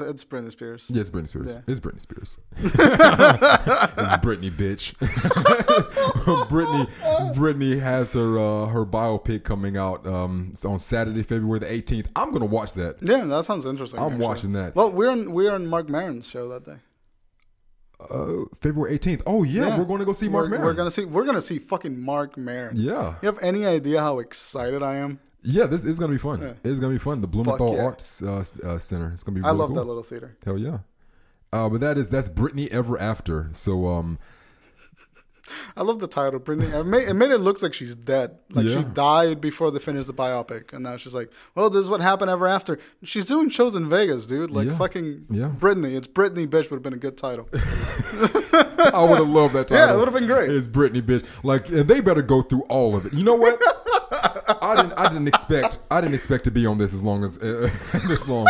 it's 0.00 0.24
Britney 0.24 0.50
Spears. 0.50 0.86
Yeah, 0.88 1.00
it's 1.00 1.10
Britney 1.10 1.28
Spears. 1.28 1.52
Yeah. 1.54 1.60
It's 1.66 1.80
Britney 1.80 2.00
Spears. 2.00 2.38
it's 2.56 2.72
Britney, 4.22 4.50
bitch. 4.50 4.94
Britney, 6.48 6.88
Britney 7.34 7.80
has 7.80 8.14
her 8.14 8.38
uh, 8.38 8.66
her 8.66 8.86
biopic 8.86 9.44
coming 9.44 9.76
out 9.76 10.06
um, 10.06 10.50
it's 10.52 10.64
on 10.64 10.78
Saturday, 10.78 11.22
February 11.22 11.58
the 11.58 11.66
18th. 11.66 12.06
I'm 12.16 12.32
gonna 12.32 12.46
watch 12.46 12.72
that. 12.74 12.96
Yeah, 13.02 13.24
that 13.24 13.44
sounds 13.44 13.66
interesting. 13.66 14.00
I'm 14.00 14.12
actually. 14.12 14.24
watching 14.24 14.52
that. 14.52 14.74
Well, 14.74 14.90
we're 14.90 15.10
on 15.10 15.32
we're 15.32 15.52
on 15.52 15.66
Mark 15.66 15.88
Maron's 15.88 16.26
show 16.26 16.48
that 16.48 16.64
day. 16.64 16.76
Uh, 18.10 18.44
February 18.60 18.98
18th. 18.98 19.22
Oh 19.26 19.42
yeah, 19.44 19.78
we're 19.78 19.84
going 19.84 20.00
to 20.00 20.04
go 20.04 20.12
see 20.12 20.28
Mark 20.28 20.44
we're, 20.44 20.50
Maron. 20.50 20.64
We're 20.64 20.72
gonna 20.74 20.90
see 20.90 21.04
we're 21.04 21.24
gonna 21.24 21.40
see 21.40 21.58
fucking 21.58 22.00
Mark 22.00 22.36
Maron. 22.36 22.76
yeah, 22.76 23.14
You 23.22 23.26
have 23.26 23.38
any 23.40 23.64
idea 23.64 24.00
how 24.00 24.18
excited 24.18 24.82
I 24.82 24.96
am? 24.96 25.20
Yeah. 25.42 25.66
This 25.66 25.84
is 25.84 25.98
gonna 25.98 26.12
be 26.12 26.18
fun. 26.18 26.40
Yeah. 26.40 26.52
It's 26.64 26.78
gonna 26.80 26.92
be 26.92 26.98
fun. 26.98 27.20
The 27.20 27.26
Blumenthal 27.26 27.74
yeah. 27.76 27.82
Arts 27.84 28.22
uh, 28.22 28.44
uh, 28.64 28.78
Center. 28.78 29.10
It's 29.12 29.22
gonna 29.22 29.38
be. 29.40 29.44
I 29.44 29.50
love 29.50 29.68
cool. 29.68 29.76
that 29.76 29.84
little 29.84 30.02
theater. 30.02 30.36
Hell 30.44 30.58
yeah. 30.58 30.78
Uh, 31.52 31.68
but 31.68 31.80
that 31.80 31.98
is 31.98 32.08
that's 32.10 32.28
Britney 32.28 32.68
Ever 32.68 32.98
After. 32.98 33.48
So 33.52 33.86
um, 33.88 34.18
I 35.76 35.82
love 35.82 36.00
the 36.00 36.06
title, 36.06 36.40
Britney. 36.40 36.72
It 36.72 36.84
made, 36.84 37.08
it 37.08 37.14
made 37.14 37.30
it 37.30 37.38
look 37.38 37.60
like 37.60 37.74
she's 37.74 37.94
dead. 37.94 38.38
Like 38.50 38.68
she 38.68 38.82
died 38.82 39.40
before 39.40 39.70
they 39.70 39.78
finished 39.78 40.06
the 40.06 40.14
biopic, 40.14 40.72
and 40.72 40.82
now 40.82 40.96
she's 40.96 41.14
like, 41.14 41.30
"Well, 41.54 41.68
this 41.68 41.80
is 41.82 41.90
what 41.90 42.00
happened 42.00 42.30
ever 42.30 42.48
after." 42.48 42.78
She's 43.02 43.26
doing 43.26 43.50
shows 43.50 43.74
in 43.74 43.88
Vegas, 43.90 44.24
dude. 44.26 44.50
Like 44.50 44.66
Yeah. 44.68 44.78
fucking 44.78 45.26
Yeah. 45.28 45.52
Britney. 45.58 45.94
It's 45.94 46.06
Britney, 46.06 46.46
bitch. 46.46 46.70
Would 46.70 46.76
have 46.76 46.82
been 46.82 46.94
a 46.94 46.96
good 46.96 47.18
title. 47.18 47.48
I 47.54 49.06
would 49.08 49.18
have 49.18 49.28
loved 49.28 49.54
that 49.54 49.68
title. 49.68 49.76
Yeah, 49.88 49.94
it 49.94 49.98
would've 49.98 50.14
been 50.14 50.26
great. 50.26 50.50
It's 50.50 50.66
Britney, 50.66 51.02
bitch. 51.02 51.24
Like, 51.42 51.68
and 51.68 51.86
they 51.88 52.00
better 52.00 52.22
go 52.22 52.42
through 52.42 52.62
all 52.62 52.96
of 52.96 53.04
it. 53.06 53.12
You 53.12 53.24
know 53.24 53.34
what? 53.34 53.60
I 54.12 54.74
didn't. 54.76 54.92
I 54.98 55.08
didn't 55.08 55.28
expect. 55.28 55.78
I 55.90 56.00
didn't 56.00 56.14
expect 56.14 56.44
to 56.44 56.50
be 56.50 56.66
on 56.66 56.78
this 56.78 56.94
as 56.94 57.02
long 57.02 57.24
as 57.24 57.38
uh, 57.38 57.70
this 58.08 58.28
long. 58.28 58.46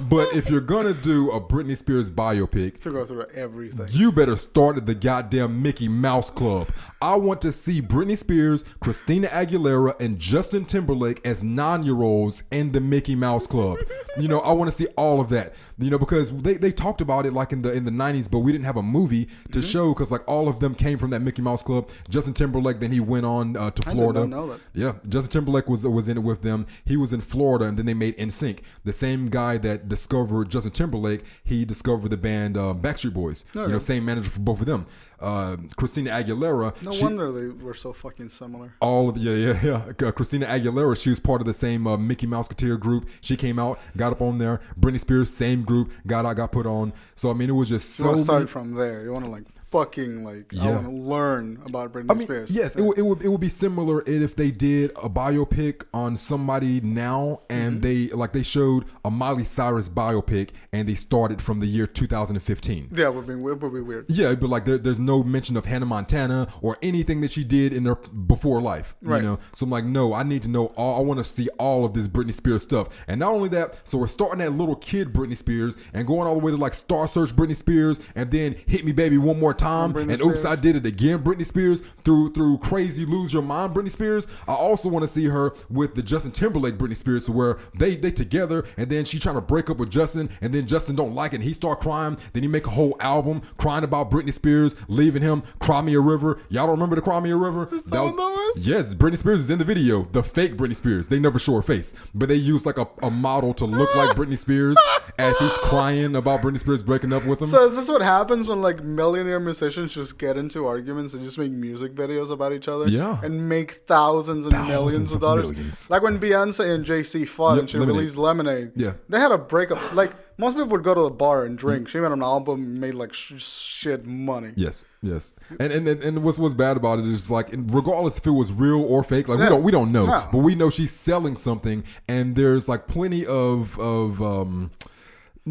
But 0.00 0.34
if 0.34 0.48
you're 0.50 0.60
gonna 0.60 0.94
do 0.94 1.30
a 1.30 1.40
Britney 1.40 1.76
Spears 1.76 2.10
biopic, 2.10 2.80
to 2.80 2.90
go 2.90 3.04
through 3.04 3.26
everything. 3.34 3.88
you 3.90 4.12
better 4.12 4.36
start 4.36 4.76
at 4.76 4.86
the 4.86 4.94
goddamn 4.94 5.62
Mickey 5.62 5.88
Mouse 5.88 6.30
Club. 6.30 6.68
I 7.00 7.16
want 7.16 7.40
to 7.42 7.52
see 7.52 7.82
Britney 7.82 8.16
Spears, 8.16 8.64
Christina 8.80 9.28
Aguilera, 9.28 9.98
and 10.00 10.18
Justin 10.18 10.64
Timberlake 10.64 11.24
as 11.26 11.42
nine-year-olds 11.42 12.44
in 12.50 12.72
the 12.72 12.80
Mickey 12.80 13.14
Mouse 13.14 13.46
Club. 13.46 13.78
You 14.18 14.28
know, 14.28 14.40
I 14.40 14.52
want 14.52 14.70
to 14.70 14.76
see 14.76 14.86
all 14.96 15.20
of 15.20 15.28
that. 15.30 15.54
You 15.78 15.90
know, 15.90 15.98
because 15.98 16.32
they, 16.42 16.54
they 16.54 16.72
talked 16.72 17.00
about 17.00 17.26
it 17.26 17.32
like 17.32 17.52
in 17.52 17.62
the 17.62 17.72
in 17.72 17.84
the 17.84 17.90
'90s, 17.90 18.30
but 18.30 18.40
we 18.40 18.52
didn't 18.52 18.64
have 18.64 18.76
a 18.76 18.82
movie 18.82 19.28
to 19.50 19.62
show 19.62 19.92
because 19.92 20.10
like 20.10 20.26
all 20.28 20.48
of 20.48 20.60
them 20.60 20.74
came 20.74 20.98
from 20.98 21.10
that 21.10 21.20
Mickey 21.20 21.42
Mouse 21.42 21.62
Club. 21.62 21.88
Justin 22.08 22.34
Timberlake, 22.34 22.80
then 22.80 22.92
he 22.92 23.00
went 23.00 23.26
on 23.26 23.56
uh, 23.56 23.70
to 23.70 23.82
Florida. 23.82 24.20
not 24.20 24.28
know 24.28 24.46
that. 24.48 24.60
Yeah, 24.74 24.94
Justin 25.08 25.30
Timberlake 25.30 25.68
was 25.68 25.84
was 25.86 26.08
in 26.08 26.16
it 26.18 26.22
with 26.22 26.42
them. 26.42 26.66
He 26.84 26.96
was 26.96 27.12
in 27.12 27.20
Florida, 27.20 27.66
and 27.66 27.78
then 27.78 27.86
they 27.86 27.94
made 27.94 28.16
NSYNC. 28.18 28.60
The 28.84 28.92
same 28.92 29.26
guy 29.26 29.58
that 29.58 29.81
discovered 29.88 30.48
Justin 30.50 30.72
Timberlake, 30.72 31.22
he 31.44 31.64
discovered 31.64 32.08
the 32.10 32.16
band 32.16 32.56
um, 32.56 32.80
Backstreet 32.80 33.12
Boys. 33.14 33.44
You 33.54 33.68
know, 33.68 33.78
same 33.78 34.04
manager 34.04 34.30
for 34.30 34.40
both 34.40 34.60
of 34.60 34.66
them. 34.66 34.86
Uh, 35.20 35.56
Christina 35.76 36.10
Aguilera. 36.10 36.82
No 36.82 36.92
she- 36.92 37.04
wonder 37.04 37.30
they 37.30 37.48
were 37.64 37.74
so 37.74 37.92
fucking 37.92 38.28
similar. 38.28 38.74
all 38.80 39.08
of 39.08 39.16
yeah 39.16 39.34
yeah 39.34 39.60
yeah. 39.62 40.08
Uh, 40.08 40.10
Christina 40.10 40.46
Aguilera, 40.46 41.00
she 41.00 41.10
was 41.10 41.20
part 41.20 41.40
of 41.40 41.46
the 41.46 41.54
same 41.54 41.86
uh, 41.86 41.96
Mickey 41.96 42.26
Mouse 42.26 42.48
Couture 42.48 42.76
group. 42.76 43.08
She 43.20 43.36
came 43.36 43.58
out, 43.58 43.78
got 43.96 44.12
up 44.12 44.20
on 44.20 44.38
there. 44.38 44.60
Britney 44.78 44.98
Spears, 44.98 45.32
same 45.32 45.62
group, 45.62 45.92
got 46.06 46.26
out, 46.26 46.36
got 46.36 46.50
put 46.50 46.66
on. 46.66 46.92
So 47.14 47.30
I 47.30 47.34
mean, 47.34 47.50
it 47.50 47.52
was 47.52 47.68
just 47.68 47.98
You 48.00 48.04
so 48.16 48.16
start 48.16 48.50
from 48.50 48.74
there. 48.74 49.04
You 49.04 49.12
want 49.12 49.24
to 49.24 49.30
like 49.30 49.44
fucking 49.72 50.24
like. 50.24 50.54
I 50.60 50.70
want 50.70 50.84
to 50.84 50.90
learn 50.92 51.62
about 51.66 51.92
Britney 51.92 52.10
I 52.10 52.14
mean, 52.14 52.26
Spears. 52.26 52.50
yes, 52.54 52.76
it, 52.76 52.82
would- 52.82 52.98
it 52.98 53.02
would 53.02 53.22
it 53.22 53.28
would 53.28 53.40
be 53.40 53.48
similar 53.48 54.02
if 54.06 54.36
they 54.36 54.50
did 54.52 54.90
a 54.92 55.08
biopic 55.08 55.82
on 55.92 56.14
somebody 56.14 56.80
now, 56.82 57.40
and 57.50 57.62
Mm-hmm. 57.62 57.80
they 57.80 58.08
like 58.14 58.32
they 58.32 58.42
showed 58.42 58.84
a 59.04 59.10
Miley 59.10 59.44
Cyrus 59.44 59.88
biopic, 59.88 60.50
and 60.72 60.88
they 60.88 60.94
started 60.94 61.40
from 61.40 61.60
the 61.60 61.66
year 61.66 61.86
2015. 61.86 62.88
Yeah, 62.92 63.06
it 63.06 63.14
would 63.14 63.26
be, 63.26 63.32
it 63.34 63.38
would 63.42 63.60
be 63.72 63.80
weird. 63.80 64.06
Yeah, 64.08 64.34
but 64.34 64.50
like 64.50 64.64
there, 64.66 64.78
there's 64.78 64.98
no 64.98 65.22
mention 65.22 65.56
of 65.56 65.64
Hannah 65.64 65.86
Montana 65.86 66.48
or 66.60 66.76
anything 66.82 67.20
that 67.22 67.32
she 67.32 67.44
did 67.44 67.72
in 67.72 67.84
her 67.86 67.94
before 67.96 68.60
life. 68.60 68.94
Right. 69.00 69.22
You 69.22 69.28
know, 69.30 69.38
so 69.52 69.64
I'm 69.64 69.70
like, 69.70 69.84
no, 69.84 70.12
I 70.12 70.22
need 70.22 70.42
to 70.42 70.48
know 70.48 70.66
all. 70.76 70.98
I 71.00 71.02
want 71.04 71.18
to 71.18 71.24
see 71.24 71.48
all 71.58 71.84
of 71.84 71.94
this 71.94 72.08
Britney 72.08 72.34
Spears 72.34 72.62
stuff, 72.62 72.88
and 73.08 73.18
not 73.20 73.32
only 73.32 73.48
that, 73.50 73.86
so 73.88 73.96
we're 73.98 74.06
starting 74.06 74.40
at 74.42 74.52
little 74.52 74.76
kid 74.76 75.12
Britney 75.12 75.36
Spears 75.36 75.76
and 75.94 76.06
going 76.06 76.26
all 76.28 76.34
the 76.34 76.40
way 76.40 76.50
to 76.52 76.56
like 76.58 76.74
Star 76.74 77.08
Search 77.08 77.34
Britney 77.34 77.56
Spears, 77.56 78.00
and 78.14 78.30
then 78.30 78.56
Hit 78.66 78.84
Me 78.84 78.92
Baby 78.92 79.16
one 79.18 79.38
more 79.40 79.54
time, 79.54 79.61
And 80.10 80.20
Oops 80.32 80.44
I 80.44 80.56
Did 80.56 80.76
It 80.76 80.86
Again 80.86 81.22
Britney 81.22 81.46
Spears 81.46 81.82
through 82.04 82.32
through 82.32 82.58
Crazy 82.58 83.04
Lose 83.04 83.32
Your 83.32 83.42
Mind 83.42 83.74
Britney 83.74 83.90
Spears. 83.90 84.26
I 84.48 84.54
also 84.54 84.88
want 84.88 85.04
to 85.04 85.06
see 85.06 85.26
her 85.26 85.54
with 85.70 85.94
the 85.94 86.02
Justin 86.02 86.32
Timberlake 86.32 86.74
Britney 86.74 86.96
Spears, 86.96 87.30
where 87.30 87.58
they 87.74 87.96
they 87.96 88.10
together, 88.10 88.64
and 88.76 88.90
then 88.90 89.04
she 89.04 89.18
trying 89.18 89.36
to 89.36 89.40
break 89.40 89.70
up 89.70 89.76
with 89.78 89.90
Justin, 89.90 90.30
and 90.40 90.52
then 90.52 90.66
Justin 90.66 90.96
don't 90.96 91.14
like 91.14 91.32
it, 91.32 91.36
and 91.36 91.44
he 91.44 91.52
start 91.52 91.80
crying. 91.80 92.16
Then 92.32 92.42
he 92.42 92.48
make 92.48 92.66
a 92.66 92.70
whole 92.70 92.96
album 93.00 93.42
crying 93.56 93.84
about 93.84 94.10
Britney 94.10 94.32
Spears 94.32 94.76
leaving 94.88 95.22
him. 95.22 95.42
Cry 95.60 95.80
Me 95.80 95.94
a 95.94 96.00
River. 96.00 96.40
Y'all 96.48 96.66
don't 96.66 96.76
remember 96.76 96.96
the 96.96 97.02
Cry 97.02 97.20
Me 97.20 97.30
a 97.30 97.36
River? 97.36 97.66
that 97.66 98.02
was? 98.02 98.66
yes. 98.66 98.94
Britney 98.94 99.18
Spears 99.18 99.40
is 99.40 99.50
in 99.50 99.58
the 99.58 99.64
video. 99.64 100.02
The 100.02 100.22
fake 100.22 100.56
Britney 100.56 100.76
Spears. 100.76 101.08
They 101.08 101.18
never 101.18 101.38
show 101.38 101.54
her 101.54 101.62
face, 101.62 101.94
but 102.14 102.28
they 102.28 102.34
use 102.34 102.66
like 102.66 102.78
a, 102.78 102.88
a 103.02 103.10
model 103.10 103.54
to 103.54 103.64
look 103.64 103.94
like 103.94 104.16
Britney 104.16 104.38
Spears 104.38 104.76
as 105.18 105.38
he's 105.38 105.56
crying 105.58 106.16
about 106.16 106.42
Britney 106.42 106.58
Spears 106.58 106.82
breaking 106.82 107.12
up 107.12 107.24
with 107.26 107.40
him. 107.40 107.46
So 107.48 107.66
is 107.66 107.76
this 107.76 107.88
what 107.88 108.02
happens 108.02 108.48
when 108.48 108.60
like 108.62 108.82
millionaire 108.82 109.40
just 109.60 110.18
get 110.18 110.36
into 110.36 110.66
arguments 110.66 111.14
and 111.14 111.22
just 111.24 111.38
make 111.38 111.52
music 111.52 111.94
videos 111.94 112.30
about 112.30 112.52
each 112.52 112.68
other? 112.68 112.88
Yeah. 112.88 113.20
And 113.22 113.48
make 113.48 113.72
thousands 113.72 114.44
and 114.44 114.52
Thousands 114.54 114.68
millions 114.70 115.12
of 115.14 115.20
dollars. 115.20 115.50
millions. 115.50 115.90
Like 115.90 116.02
when 116.02 116.18
Beyonce 116.18 116.74
and 116.74 116.84
Jay-Z 116.84 117.24
fought 117.26 117.52
Yep, 117.54 117.58
and 117.60 117.70
she 117.70 117.78
Lemonade. 117.78 117.96
released 117.96 118.16
Lemonade. 118.16 118.72
Yeah. 118.76 118.92
They 119.08 119.18
had 119.20 119.32
a 119.32 119.38
breakup. 119.38 119.94
Like 119.94 120.12
most 120.38 120.54
people 120.54 120.68
would 120.68 120.82
go 120.82 120.94
to 120.94 121.02
the 121.02 121.10
bar 121.10 121.44
and 121.44 121.56
drink. 121.58 121.88
She 121.88 122.00
made 122.00 122.10
an 122.10 122.22
album, 122.22 122.62
and 122.62 122.80
made 122.80 122.94
like 122.94 123.12
sh- 123.12 123.40
shit 123.42 124.06
money. 124.06 124.52
Yes, 124.56 124.84
yes, 125.02 125.34
and 125.60 125.70
and 125.72 125.86
and, 125.86 126.02
and 126.02 126.22
what's 126.24 126.38
what's 126.38 126.54
bad 126.54 126.76
about 126.78 126.98
it 126.98 127.06
is 127.06 127.30
like, 127.30 127.48
regardless 127.52 128.16
if 128.18 128.26
it 128.26 128.30
was 128.30 128.50
real 128.52 128.82
or 128.82 129.04
fake, 129.04 129.28
like 129.28 129.38
Yeah. 129.38 129.44
we 129.44 129.50
don't 129.50 129.62
we 129.62 129.72
don't 129.72 129.92
know, 129.92 130.06
No. 130.06 130.28
but 130.32 130.38
we 130.38 130.54
know 130.54 130.70
she's 130.70 130.90
selling 130.90 131.36
something, 131.36 131.84
and 132.08 132.34
there's 132.34 132.66
like 132.68 132.88
plenty 132.88 133.24
of 133.26 133.78
of 133.78 134.20
um, 134.22 134.70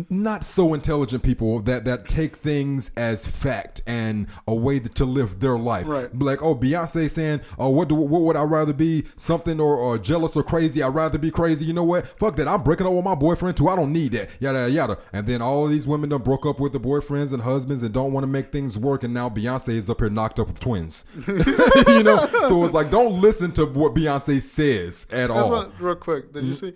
not 0.10 0.46
so 0.46 0.74
intelligent 0.74 1.22
people 1.22 1.60
that 1.64 1.84
that 1.84 2.08
take 2.08 2.38
things 2.38 2.92
as 2.96 3.28
fact 3.28 3.82
and 3.86 4.28
a 4.48 4.56
way 4.56 4.80
to 4.80 5.04
live 5.04 5.42
their 5.42 5.58
life. 5.58 5.86
Right. 5.86 6.18
Like, 6.18 6.42
oh, 6.42 6.56
Beyonce 6.56 7.10
saying, 7.10 7.42
oh, 7.60 7.68
what 7.70 7.90
do 7.90 7.96
what 7.96 8.22
would 8.22 8.38
I 8.38 8.44
rather 8.44 8.72
be? 8.72 9.04
Something 9.18 9.60
or, 9.60 9.76
or 9.76 9.98
jealous 9.98 10.38
or 10.38 10.44
crazy? 10.44 10.82
I'd 10.82 10.96
rather 10.96 11.18
be 11.18 11.30
crazy. 11.30 11.66
You 11.66 11.74
know 11.74 11.84
what? 11.84 12.08
Fuck 12.20 12.38
that. 12.38 12.48
I'm 12.48 12.64
breaking 12.64 12.88
up 12.88 12.94
with 12.94 13.04
my 13.04 13.16
boyfriend 13.16 13.58
too. 13.58 13.68
I 13.68 13.76
don't 13.76 13.92
need 13.92 14.14
that. 14.14 14.30
Yada 14.40 14.60
yada 14.60 14.72
yada. 14.72 14.98
And 15.12 15.28
then 15.28 15.42
all 15.42 15.66
of 15.66 15.72
these 15.72 15.86
women 15.86 16.10
done 16.10 16.22
broke 16.22 16.46
up 16.46 16.60
with 16.60 16.72
their 16.72 16.80
boyfriends 16.82 17.34
and 17.34 17.42
husbands 17.44 17.84
and 17.84 17.94
don't 17.94 18.14
want 18.14 18.24
to 18.24 18.28
make 18.28 18.52
things 18.54 18.78
work. 18.78 19.04
And 19.04 19.14
now 19.14 19.30
Beyonce 19.30 19.74
is 19.74 19.90
up 19.90 20.00
here 20.00 20.10
knocked 20.10 20.40
up 20.40 20.48
with 20.48 20.60
twins. 20.62 21.04
you 21.28 22.04
know. 22.04 22.18
So 22.48 22.64
it's 22.64 22.74
like, 22.74 22.92
don't 22.92 23.20
listen 23.20 23.52
to 23.54 23.66
what 23.66 23.94
Beyonce 23.94 24.42
says 24.42 25.06
at 25.12 25.28
That's 25.28 25.32
all. 25.32 25.50
what, 25.50 25.82
real 25.82 25.96
quick. 25.96 26.32
Did 26.32 26.46
you 26.46 26.52
Mm-hmm. 26.54 26.68
see? 26.70 26.74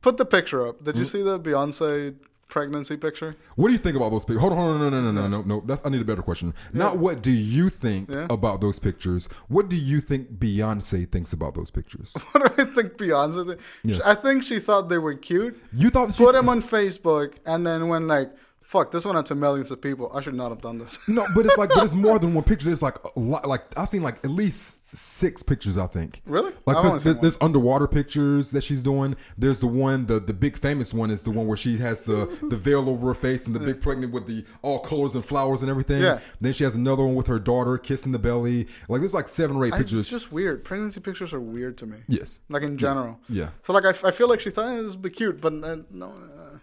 Put 0.00 0.16
the 0.16 0.24
picture 0.24 0.66
up. 0.66 0.82
Did 0.82 0.96
you 0.96 1.04
see 1.04 1.22
the 1.22 1.38
Beyonce 1.38 2.16
pregnancy 2.52 2.96
picture? 2.98 3.34
What 3.56 3.68
do 3.68 3.72
you 3.72 3.78
think 3.78 3.96
about 3.96 4.10
those 4.10 4.24
pictures? 4.26 4.42
Hold 4.42 4.52
on, 4.52 4.58
hold 4.58 4.70
on, 4.72 4.80
no, 4.80 4.90
no, 4.90 5.00
no, 5.00 5.12
no, 5.22 5.26
no, 5.26 5.42
no. 5.42 5.62
That's 5.64 5.84
I 5.86 5.88
need 5.88 6.02
a 6.02 6.04
better 6.04 6.20
question. 6.22 6.52
Not 6.74 6.98
what 6.98 7.22
do 7.22 7.32
you 7.32 7.70
think 7.70 8.10
Yeah. 8.10 8.26
about 8.30 8.60
those 8.60 8.78
pictures. 8.78 9.26
What 9.48 9.70
do 9.70 9.76
you 9.76 10.00
think 10.02 10.34
Beyonce 10.34 11.10
thinks 11.10 11.32
about 11.32 11.54
those 11.54 11.70
pictures? 11.70 12.14
What 12.32 12.56
do 12.56 12.62
I 12.62 12.66
think 12.66 12.98
Beyonce? 12.98 13.46
Did? 13.46 13.58
Yes. 13.82 14.00
I 14.02 14.14
think 14.14 14.42
she 14.44 14.58
thought 14.60 14.88
they 14.90 14.98
were 14.98 15.14
cute. 15.14 15.58
You 15.72 15.88
thought 15.90 16.12
she 16.12 16.22
Put 16.24 16.34
them 16.34 16.48
on 16.50 16.60
Facebook, 16.62 17.34
and 17.46 17.66
then 17.66 17.88
when 17.88 18.06
like, 18.06 18.30
fuck, 18.72 18.90
this 18.90 19.04
went 19.04 19.18
out 19.18 19.26
to 19.26 19.34
millions 19.34 19.70
of 19.70 19.80
people. 19.80 20.10
I 20.14 20.20
should 20.20 20.34
not 20.34 20.48
have 20.50 20.60
done 20.62 20.78
this. 20.78 20.98
No, 21.06 21.26
but 21.34 21.44
it's 21.46 21.56
like 21.58 21.68
but 21.70 21.84
it's 21.84 21.92
more 21.94 22.18
than 22.22 22.32
one 22.34 22.44
picture. 22.44 22.70
It's 22.72 22.82
like 22.82 22.96
a 23.04 23.20
lot, 23.20 23.46
like 23.46 23.62
I've 23.78 23.88
seen 23.90 24.02
like 24.02 24.16
at 24.24 24.30
least 24.30 24.78
six 24.94 25.42
pictures. 25.42 25.76
I 25.78 25.86
think. 25.86 26.22
Really? 26.26 26.52
Like 26.66 26.82
there's, 26.82 27.04
there's, 27.04 27.18
there's 27.18 27.38
underwater 27.40 27.86
pictures 27.86 28.50
that 28.52 28.62
she's 28.62 28.82
doing. 28.82 29.16
There's 29.36 29.60
the 29.60 29.66
one 29.66 30.06
the 30.06 30.18
the 30.20 30.32
big 30.34 30.56
famous 30.56 30.92
one 30.94 31.10
is 31.10 31.22
the 31.22 31.30
one 31.30 31.46
where 31.46 31.56
she 31.56 31.76
has 31.78 32.02
the 32.04 32.26
the 32.50 32.56
veil 32.66 32.88
over 32.88 33.08
her 33.08 33.14
face 33.14 33.46
and 33.46 33.54
the 33.54 33.60
big 33.60 33.80
pregnant 33.80 34.12
with 34.12 34.26
the 34.26 34.44
all 34.62 34.78
colors 34.80 35.14
and 35.14 35.24
flowers 35.24 35.60
and 35.62 35.70
everything. 35.70 36.02
Yeah. 36.02 36.18
Then 36.40 36.52
she 36.54 36.64
has 36.64 36.74
another 36.74 37.04
one 37.04 37.14
with 37.14 37.26
her 37.26 37.38
daughter 37.38 37.76
kissing 37.78 38.12
the 38.12 38.18
belly. 38.18 38.66
Like 38.88 39.00
there's 39.00 39.14
like 39.14 39.28
seven 39.28 39.56
or 39.56 39.64
eight 39.66 39.74
I- 39.74 39.78
pictures. 39.78 39.98
It's 40.00 40.10
just 40.10 40.32
weird. 40.32 40.64
Pregnancy 40.64 41.00
pictures 41.00 41.32
are 41.32 41.40
weird 41.40 41.76
to 41.78 41.86
me. 41.86 41.98
yes. 42.08 42.40
Like 42.48 42.62
in 42.62 42.78
general. 42.78 43.20
Yeah. 43.28 43.50
So 43.64 43.72
like 43.72 43.84
I, 43.84 43.90
f- 43.90 44.04
I 44.04 44.10
feel 44.10 44.28
like 44.28 44.40
she 44.40 44.50
thought 44.50 44.68
it 44.72 45.02
be 45.02 45.10
cute, 45.10 45.40
but 45.40 45.52
uh, 45.62 45.76
no. 45.90 46.12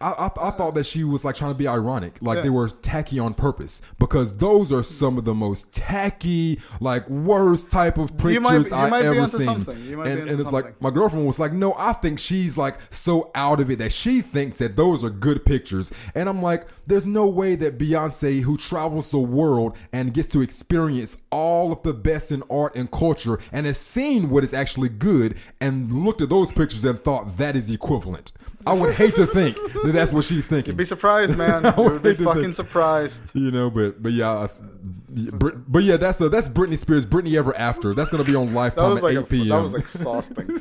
I, 0.02 0.12
I, 0.12 0.47
I 0.47 0.52
thought 0.52 0.76
that 0.76 0.86
she 0.86 1.04
was 1.04 1.26
like 1.26 1.36
trying 1.36 1.52
to 1.52 1.58
be 1.58 1.68
ironic, 1.68 2.18
like 2.22 2.38
Yeah. 2.38 2.41
they 2.43 2.50
were 2.50 2.70
tacky 2.70 3.20
on 3.20 3.34
purpose, 3.34 3.82
because 4.00 4.38
those 4.38 4.72
are 4.72 4.84
some 4.84 5.18
of 5.18 5.26
the 5.26 5.34
most 5.34 5.74
tacky, 5.74 6.60
like 6.80 7.10
worst 7.10 7.72
type 7.72 7.97
of 7.97 8.12
pictures 8.18 8.34
You 8.34 8.41
might 8.41 8.64
be- 8.64 8.72
I 8.72 9.02
ever 9.02 9.28
seen. 9.28 9.41
something. 9.41 9.78
You 9.86 9.97
might 9.97 10.04
be 10.06 10.10
and 10.12 10.30
and 10.30 10.39
it's 10.39 10.52
like 10.52 10.82
my 10.82 10.89
girlfriend 10.91 11.26
was 11.28 11.39
like, 11.39 11.54
"No, 11.54 11.74
I 11.78 11.93
think 11.93 12.20
she's 12.20 12.58
like 12.58 12.78
so 12.91 13.32
out 13.36 13.60
of 13.60 13.70
it 13.70 13.80
that 13.80 13.91
she 13.91 14.22
thinks 14.22 14.58
that 14.60 14.76
those 14.76 15.04
are 15.04 15.10
good 15.10 15.45
pictures," 15.45 15.91
and 16.16 16.30
I'm 16.30 16.41
like, 16.41 16.68
"There's 16.88 17.06
no 17.06 17.28
way 17.28 17.56
that 17.58 17.78
Beyonce, 17.78 18.41
who 18.41 18.58
travels 18.58 19.12
the 19.12 19.20
world 19.20 19.76
and 19.91 20.14
gets 20.14 20.28
to 20.30 20.41
experience 20.41 21.18
all 21.32 21.72
of 21.74 21.84
the 21.84 21.93
best 21.93 22.32
in 22.32 22.43
art 22.50 22.76
and 22.76 22.89
culture, 22.89 23.39
and 23.52 23.66
has 23.66 23.78
seen 23.78 24.30
what 24.30 24.43
is 24.43 24.54
actually 24.54 24.89
good, 24.89 25.36
and 25.60 25.91
looked 25.91 26.22
at 26.22 26.30
those 26.30 26.52
pictures 26.52 26.86
and 26.86 27.04
thought 27.04 27.38
that 27.38 27.56
is 27.56 27.70
equivalent." 27.70 28.32
I 28.68 28.74
would 28.80 28.93
hate 28.95 29.14
to 29.14 29.26
think 29.26 29.55
that 29.84 29.91
that's 29.93 30.12
what 30.12 30.26
she's 30.26 30.47
thinking. 30.47 30.72
You'd 30.74 30.78
be 30.78 30.86
surprised, 30.86 31.38
man. 31.38 31.64
you 31.78 31.84
would 31.84 32.03
be 32.03 32.14
fucking 32.14 32.41
think- 32.43 32.55
surprised. 32.55 33.32
You 33.34 33.51
know, 33.51 33.70
but 33.70 34.01
but 34.03 34.12
yeah, 34.12 34.32
us- 34.32 34.62
Brit- 35.10 35.72
but 35.72 35.84
yeah, 35.84 35.97
that's 35.97 36.22
a, 36.22 36.30
that's 36.30 36.47
Britney 36.49 36.78
Spears, 36.78 37.05
Britney 37.05 37.36
Ever 37.36 37.55
After. 37.57 37.93
That's 37.93 38.10
gonna 38.10 38.24
be 38.24 38.36
on 38.36 38.53
Lifetime 38.53 38.97
at 38.97 39.03
like 39.03 39.14
eight 39.14 39.18
a, 39.18 39.24
p.m. 39.24 39.47
that 39.49 39.62
was 39.64 39.74
exhausting. 39.74 40.47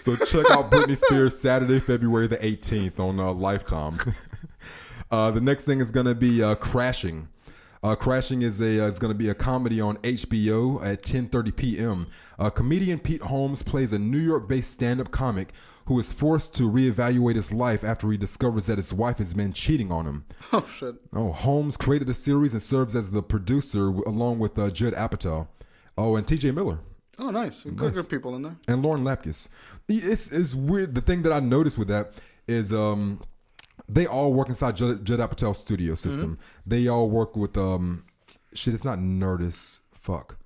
so 0.00 0.14
check 0.16 0.50
out 0.50 0.70
Britney 0.70 0.96
Spears 0.96 1.38
Saturday, 1.38 1.80
February 1.80 2.26
the 2.26 2.44
eighteenth 2.44 3.00
on 3.00 3.18
uh, 3.18 3.32
Lifetime. 3.32 3.98
uh, 5.10 5.30
the 5.30 5.40
next 5.40 5.64
thing 5.64 5.80
is 5.80 5.90
gonna 5.90 6.14
be 6.14 6.42
uh, 6.42 6.54
Crashing. 6.54 7.28
Uh, 7.82 7.94
Crashing 7.94 8.42
is 8.42 8.60
a 8.60 8.84
uh, 8.84 8.88
is 8.88 8.98
going 8.98 9.12
to 9.12 9.18
be 9.18 9.28
a 9.28 9.34
comedy 9.34 9.80
on 9.80 9.98
HBO 9.98 10.84
at 10.84 11.02
10:30 11.02 11.54
p.m. 11.56 12.06
Uh, 12.38 12.50
comedian 12.50 12.98
Pete 12.98 13.22
Holmes 13.22 13.62
plays 13.62 13.92
a 13.92 13.98
New 14.00 14.18
York-based 14.18 14.70
stand-up 14.70 15.10
comic 15.12 15.52
who 15.88 15.98
is 15.98 16.12
forced 16.12 16.54
to 16.54 16.70
reevaluate 16.70 17.34
his 17.34 17.52
life 17.52 17.82
after 17.82 18.10
he 18.10 18.16
discovers 18.16 18.66
that 18.66 18.78
his 18.78 18.94
wife 18.94 19.18
has 19.18 19.34
been 19.34 19.52
cheating 19.52 19.90
on 19.90 20.06
him. 20.06 20.24
Oh 20.52 20.66
shit. 20.78 20.94
Oh, 21.12 21.32
Holmes 21.32 21.76
created 21.76 22.06
the 22.08 22.14
series 22.14 22.52
and 22.54 22.62
serves 22.62 22.94
as 22.96 23.10
the 23.10 23.22
producer 23.22 23.88
along 23.88 24.38
with 24.38 24.58
uh, 24.58 24.70
Judd 24.70 24.94
Apatow. 24.94 25.48
Oh, 25.98 26.16
and 26.16 26.26
T.J. 26.26 26.52
Miller 26.52 26.78
Oh 27.18 27.30
nice. 27.30 27.64
Good, 27.64 27.76
Nice. 27.80 27.94
good 27.94 28.08
people 28.08 28.36
in 28.36 28.42
there. 28.42 28.56
and 28.68 28.80
Lauren 28.82 29.02
Lapkus. 29.02 29.48
It's, 29.88 30.30
it's 30.30 30.54
weird. 30.54 30.94
The 30.94 31.00
thing 31.00 31.22
that 31.22 31.32
I 31.32 31.40
noticed 31.40 31.76
with 31.76 31.88
that 31.88 32.12
is 32.46 32.72
um, 32.72 33.20
they 33.88 34.06
all 34.06 34.32
work 34.32 34.48
inside 34.48 34.76
Judd, 34.76 35.04
Judd 35.04 35.18
Apatow's 35.18 35.58
studio 35.58 35.94
system. 35.96 36.38
They 36.64 36.86
all 36.86 37.10
work 37.10 37.36
with 37.36 37.56
um, 37.58 38.04
shit. 38.54 38.72
It's 38.74 38.84
not 38.84 38.98
Nerdist. 39.00 39.80
Fuck. 39.92 40.37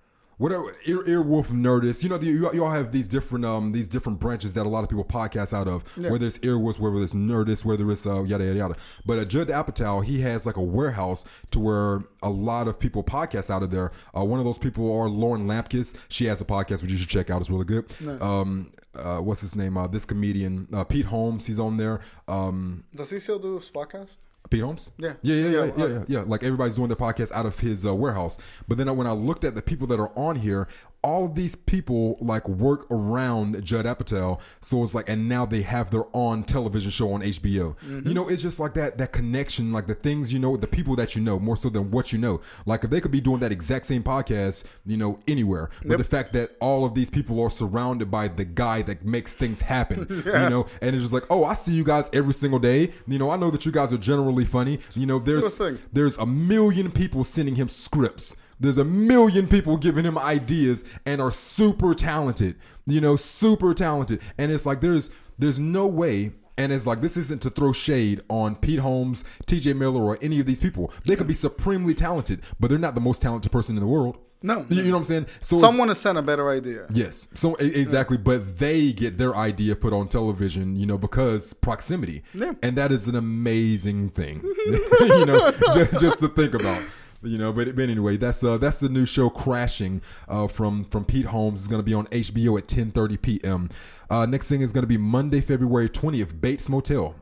Whatever, 0.42 0.74
Ear, 0.86 1.04
Earwolf, 1.04 1.52
Nerdist. 1.52 2.02
You 2.02 2.08
know, 2.08 2.18
the, 2.18 2.26
you, 2.26 2.52
you 2.52 2.64
all 2.64 2.70
have 2.72 2.90
these 2.90 3.06
different 3.06 3.44
um 3.44 3.70
these 3.70 3.86
different 3.86 4.18
branches 4.18 4.54
that 4.54 4.66
a 4.66 4.68
lot 4.68 4.82
of 4.82 4.90
people 4.90 5.04
podcast 5.04 5.52
out 5.56 5.68
of. 5.68 5.84
Yeah. 5.96 6.10
Whether 6.10 6.26
it's 6.26 6.38
Earwolf, 6.38 6.80
whether 6.80 7.00
it's 7.00 7.12
Nerdist, 7.12 7.64
whether 7.64 7.88
it's 7.92 8.04
uh, 8.04 8.24
yada 8.24 8.44
yada 8.46 8.58
yada. 8.58 8.76
But 9.06 9.20
uh, 9.20 9.24
Judd 9.24 9.48
Apatow, 9.48 10.04
he 10.04 10.22
has 10.22 10.44
like 10.44 10.56
a 10.56 10.60
warehouse 10.60 11.24
to 11.52 11.60
where 11.60 12.02
a 12.24 12.30
lot 12.30 12.66
of 12.66 12.80
people 12.80 13.04
podcast 13.04 13.50
out 13.50 13.62
of 13.62 13.70
there. 13.70 13.92
Uh, 14.16 14.24
one 14.24 14.40
of 14.40 14.44
those 14.44 14.58
people 14.58 14.92
are 14.92 15.08
Lauren 15.08 15.46
Lapkus. 15.46 15.94
She 16.08 16.26
has 16.26 16.40
a 16.40 16.44
podcast 16.44 16.82
which 16.82 16.90
you 16.90 16.98
should 16.98 17.08
check 17.08 17.30
out. 17.30 17.40
It's 17.40 17.48
really 17.48 17.64
good. 17.64 17.88
Nice. 18.00 18.20
Um, 18.20 18.72
uh, 18.96 19.18
what's 19.18 19.42
his 19.42 19.54
name? 19.54 19.76
Uh, 19.76 19.86
this 19.86 20.04
comedian, 20.04 20.66
uh, 20.72 20.82
Pete 20.82 21.06
Holmes. 21.06 21.46
He's 21.46 21.60
on 21.60 21.76
there. 21.76 22.00
Um, 22.26 22.82
Does 22.96 23.10
he 23.10 23.20
still 23.20 23.38
do 23.38 23.54
his 23.54 23.70
podcast? 23.70 24.18
Pete 24.50 24.62
Holmes? 24.62 24.92
Yeah. 24.98 25.14
Yeah, 25.22 25.34
yeah, 25.34 25.48
yeah, 25.48 25.64
Yeah, 25.64 25.72
yeah, 25.76 25.86
yeah, 25.86 26.04
yeah. 26.08 26.20
Like 26.22 26.42
everybody's 26.42 26.74
doing 26.76 26.88
their 26.88 26.96
podcast 26.96 27.32
out 27.32 27.46
of 27.46 27.58
his 27.60 27.86
uh, 27.86 27.94
warehouse. 27.94 28.38
But 28.68 28.78
then 28.78 28.94
when 28.96 29.06
I 29.06 29.12
looked 29.12 29.44
at 29.44 29.54
the 29.54 29.62
people 29.62 29.86
that 29.88 30.00
are 30.00 30.16
on 30.18 30.36
here, 30.36 30.68
all 31.02 31.24
of 31.24 31.34
these 31.34 31.54
people 31.56 32.16
like 32.20 32.48
work 32.48 32.86
around 32.90 33.62
Judd 33.64 33.84
Apatow. 33.86 34.40
So 34.60 34.82
it's 34.82 34.94
like, 34.94 35.08
and 35.08 35.28
now 35.28 35.44
they 35.44 35.62
have 35.62 35.90
their 35.90 36.04
own 36.14 36.44
television 36.44 36.90
show 36.90 37.12
on 37.12 37.22
HBO. 37.22 37.76
Mm-hmm. 37.78 38.08
You 38.08 38.14
know, 38.14 38.28
it's 38.28 38.42
just 38.42 38.60
like 38.60 38.74
that 38.74 38.98
that 38.98 39.12
connection, 39.12 39.72
like 39.72 39.86
the 39.88 39.94
things 39.94 40.32
you 40.32 40.38
know, 40.38 40.56
the 40.56 40.66
people 40.68 40.94
that 40.96 41.16
you 41.16 41.22
know, 41.22 41.38
more 41.40 41.56
so 41.56 41.68
than 41.68 41.90
what 41.90 42.12
you 42.12 42.18
know. 42.18 42.40
Like 42.66 42.84
if 42.84 42.90
they 42.90 43.00
could 43.00 43.10
be 43.10 43.20
doing 43.20 43.40
that 43.40 43.50
exact 43.52 43.86
same 43.86 44.02
podcast, 44.02 44.64
you 44.86 44.96
know, 44.96 45.18
anywhere. 45.26 45.70
But 45.82 45.90
Yep. 45.90 45.98
the 45.98 46.04
fact 46.04 46.32
that 46.34 46.56
all 46.60 46.84
of 46.84 46.94
these 46.94 47.10
people 47.10 47.40
are 47.42 47.50
surrounded 47.50 48.10
by 48.10 48.28
the 48.28 48.44
guy 48.44 48.82
that 48.82 49.04
makes 49.04 49.34
things 49.34 49.62
happen, 49.62 50.06
Yeah. 50.26 50.44
you 50.44 50.50
know, 50.50 50.66
and 50.80 50.94
it's 50.94 51.02
just 51.04 51.12
like, 51.14 51.24
oh, 51.30 51.44
I 51.44 51.54
see 51.54 51.72
you 51.72 51.84
guys 51.84 52.08
every 52.12 52.34
single 52.34 52.58
day. 52.58 52.92
You 53.08 53.18
know, 53.18 53.30
I 53.30 53.36
know 53.36 53.50
that 53.50 53.66
you 53.66 53.72
guys 53.72 53.92
are 53.92 53.98
generally 53.98 54.44
funny. 54.44 54.78
You 54.94 55.06
know, 55.06 55.18
there's 55.18 55.58
there's 55.92 56.16
a 56.18 56.26
million 56.26 56.90
people 56.92 57.24
sending 57.24 57.56
him 57.56 57.68
scripts. 57.68 58.36
There's 58.62 58.78
a 58.78 58.84
million 58.84 59.48
people 59.48 59.76
giving 59.76 60.04
him 60.04 60.16
ideas 60.16 60.84
and 61.04 61.20
are 61.20 61.32
super 61.32 61.94
talented. 61.94 62.56
You 62.86 63.00
know, 63.00 63.16
super 63.16 63.74
talented. 63.74 64.20
And 64.38 64.50
it's 64.52 64.64
like 64.66 64.80
there's 64.80 65.10
there's 65.38 65.58
no 65.58 65.86
way 65.86 66.32
and 66.58 66.70
it's 66.72 66.86
like 66.86 67.00
this 67.00 67.16
isn't 67.16 67.42
to 67.42 67.50
throw 67.50 67.72
shade 67.72 68.20
on 68.28 68.56
Pete 68.56 68.78
Holmes, 68.78 69.24
TJ 69.46 69.76
Miller, 69.76 70.02
or 70.02 70.18
any 70.22 70.38
of 70.38 70.46
these 70.46 70.60
people. 70.60 70.92
They 71.04 71.16
could 71.16 71.26
be 71.26 71.34
supremely 71.34 71.94
talented, 71.94 72.42
but 72.60 72.68
they're 72.68 72.78
not 72.78 72.94
the 72.94 73.00
most 73.00 73.22
talented 73.22 73.50
person 73.50 73.76
in 73.76 73.80
the 73.80 73.86
world. 73.86 74.18
No. 74.44 74.66
You, 74.68 74.76
you 74.82 74.82
know 74.90 74.92
what 74.92 74.98
I'm 75.00 75.04
saying? 75.06 75.26
So 75.40 75.56
Someone 75.56 75.88
has 75.88 76.00
sent 76.00 76.18
a 76.18 76.22
better 76.22 76.50
idea. 76.50 76.86
Yes. 76.92 77.28
So 77.34 77.54
exactly, 77.56 78.16
but 78.16 78.58
they 78.58 78.92
get 78.92 79.16
their 79.16 79.34
idea 79.36 79.76
put 79.76 79.92
on 79.92 80.08
television, 80.08 80.76
you 80.76 80.84
know, 80.84 80.98
because 80.98 81.52
proximity, 81.52 82.22
Yeah. 82.34 82.52
and 82.62 82.76
that 82.76 82.92
is 82.92 83.06
an 83.06 83.14
amazing 83.14 84.10
thing, 84.10 84.42
you 85.00 85.26
know, 85.26 85.50
just, 85.74 86.00
just 86.00 86.18
to 86.20 86.28
think 86.28 86.54
about. 86.54 86.82
You 87.24 87.38
know, 87.38 87.52
but, 87.52 87.74
but 87.76 87.88
anyway, 87.88 88.16
that's 88.16 88.42
uh 88.42 88.58
that's 88.58 88.80
the 88.80 88.88
new 88.88 89.06
show 89.06 89.30
Crashing 89.30 90.02
uh 90.28 90.48
from 90.48 90.84
from 90.86 91.04
Pete 91.04 91.26
Holmes. 91.26 91.60
is 91.62 91.68
gonna 91.68 91.82
be 91.82 91.94
on 91.94 92.06
HBO 92.08 92.58
at 92.58 92.66
10:30 92.66 93.22
p.m. 93.22 93.68
Uh, 94.10 94.26
next 94.26 94.48
thing 94.48 94.60
is 94.60 94.72
gonna 94.72 94.86
be 94.86 94.96
Monday, 94.96 95.40
February 95.40 95.88
20th. 95.88 96.40
Bates 96.40 96.68
Motel. 96.68 97.14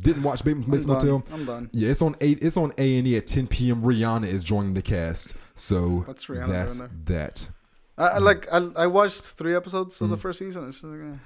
Didn't 0.00 0.22
watch 0.24 0.44
Bates, 0.44 0.66
Bates. 0.66 0.84
Motel. 0.84 1.24
I'm 1.32 1.44
done. 1.46 1.70
Yeah, 1.72 1.90
it's 1.90 2.02
on 2.02 2.16
eight. 2.20 2.38
It's 2.42 2.56
on 2.56 2.72
A 2.78 2.98
and 2.98 3.06
E 3.08 3.16
at 3.16 3.26
10 3.26 3.46
p.m. 3.46 3.82
Rihanna 3.82 4.26
is 4.26 4.44
joining 4.44 4.74
the 4.74 4.82
cast. 4.82 5.34
So 5.54 6.04
Rihanna 6.06 6.48
that's 6.48 6.82
that. 7.06 7.48
I, 7.98 8.06
I 8.08 8.18
like 8.18 8.46
I, 8.52 8.68
I 8.76 8.86
watched 8.88 9.22
three 9.22 9.54
episodes 9.56 9.94
Mm-hmm. 9.96 10.04
of 10.04 10.10
the 10.10 10.16
first 10.18 10.38
season. 10.38 10.68
It's 10.68 10.80
just 10.82 10.92
like, 10.92 11.00
eh. 11.14 11.18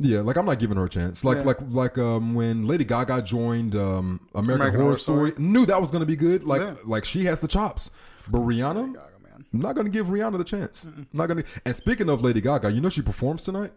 Yeah, 0.00 0.20
like 0.20 0.36
I'm 0.36 0.46
not 0.46 0.58
giving 0.60 0.76
her 0.76 0.84
a 0.84 0.88
chance. 0.88 1.24
Like 1.24 1.38
Yeah. 1.38 1.42
like 1.44 1.58
like 1.70 1.98
um 1.98 2.34
when 2.34 2.66
Lady 2.66 2.84
Gaga 2.84 3.22
joined 3.22 3.74
um 3.74 4.20
American, 4.34 4.54
American 4.54 4.70
Horror, 4.80 4.82
Horror 4.84 4.96
Story, 4.96 5.30
Story. 5.32 5.44
knew 5.44 5.66
that 5.66 5.80
was 5.80 5.90
gonna 5.90 6.06
be 6.06 6.16
good. 6.16 6.44
Like 6.44 6.60
Yeah. 6.60 6.74
like 6.84 7.04
she 7.04 7.24
has 7.24 7.40
the 7.40 7.48
chops. 7.48 7.90
But 8.30 8.42
Rihanna, 8.42 8.94
Gaga. 8.94 9.06
I'm 9.52 9.60
not 9.60 9.74
gonna 9.74 9.88
give 9.88 10.06
Rihanna 10.08 10.38
the 10.38 10.44
chance. 10.44 10.86
Not 11.12 11.26
gonna. 11.26 11.42
And 11.64 11.74
speaking 11.74 12.08
of 12.08 12.22
Lady 12.22 12.40
Gaga, 12.40 12.70
you 12.70 12.80
know 12.80 12.88
she 12.90 13.02
performs 13.02 13.42
tonight. 13.42 13.72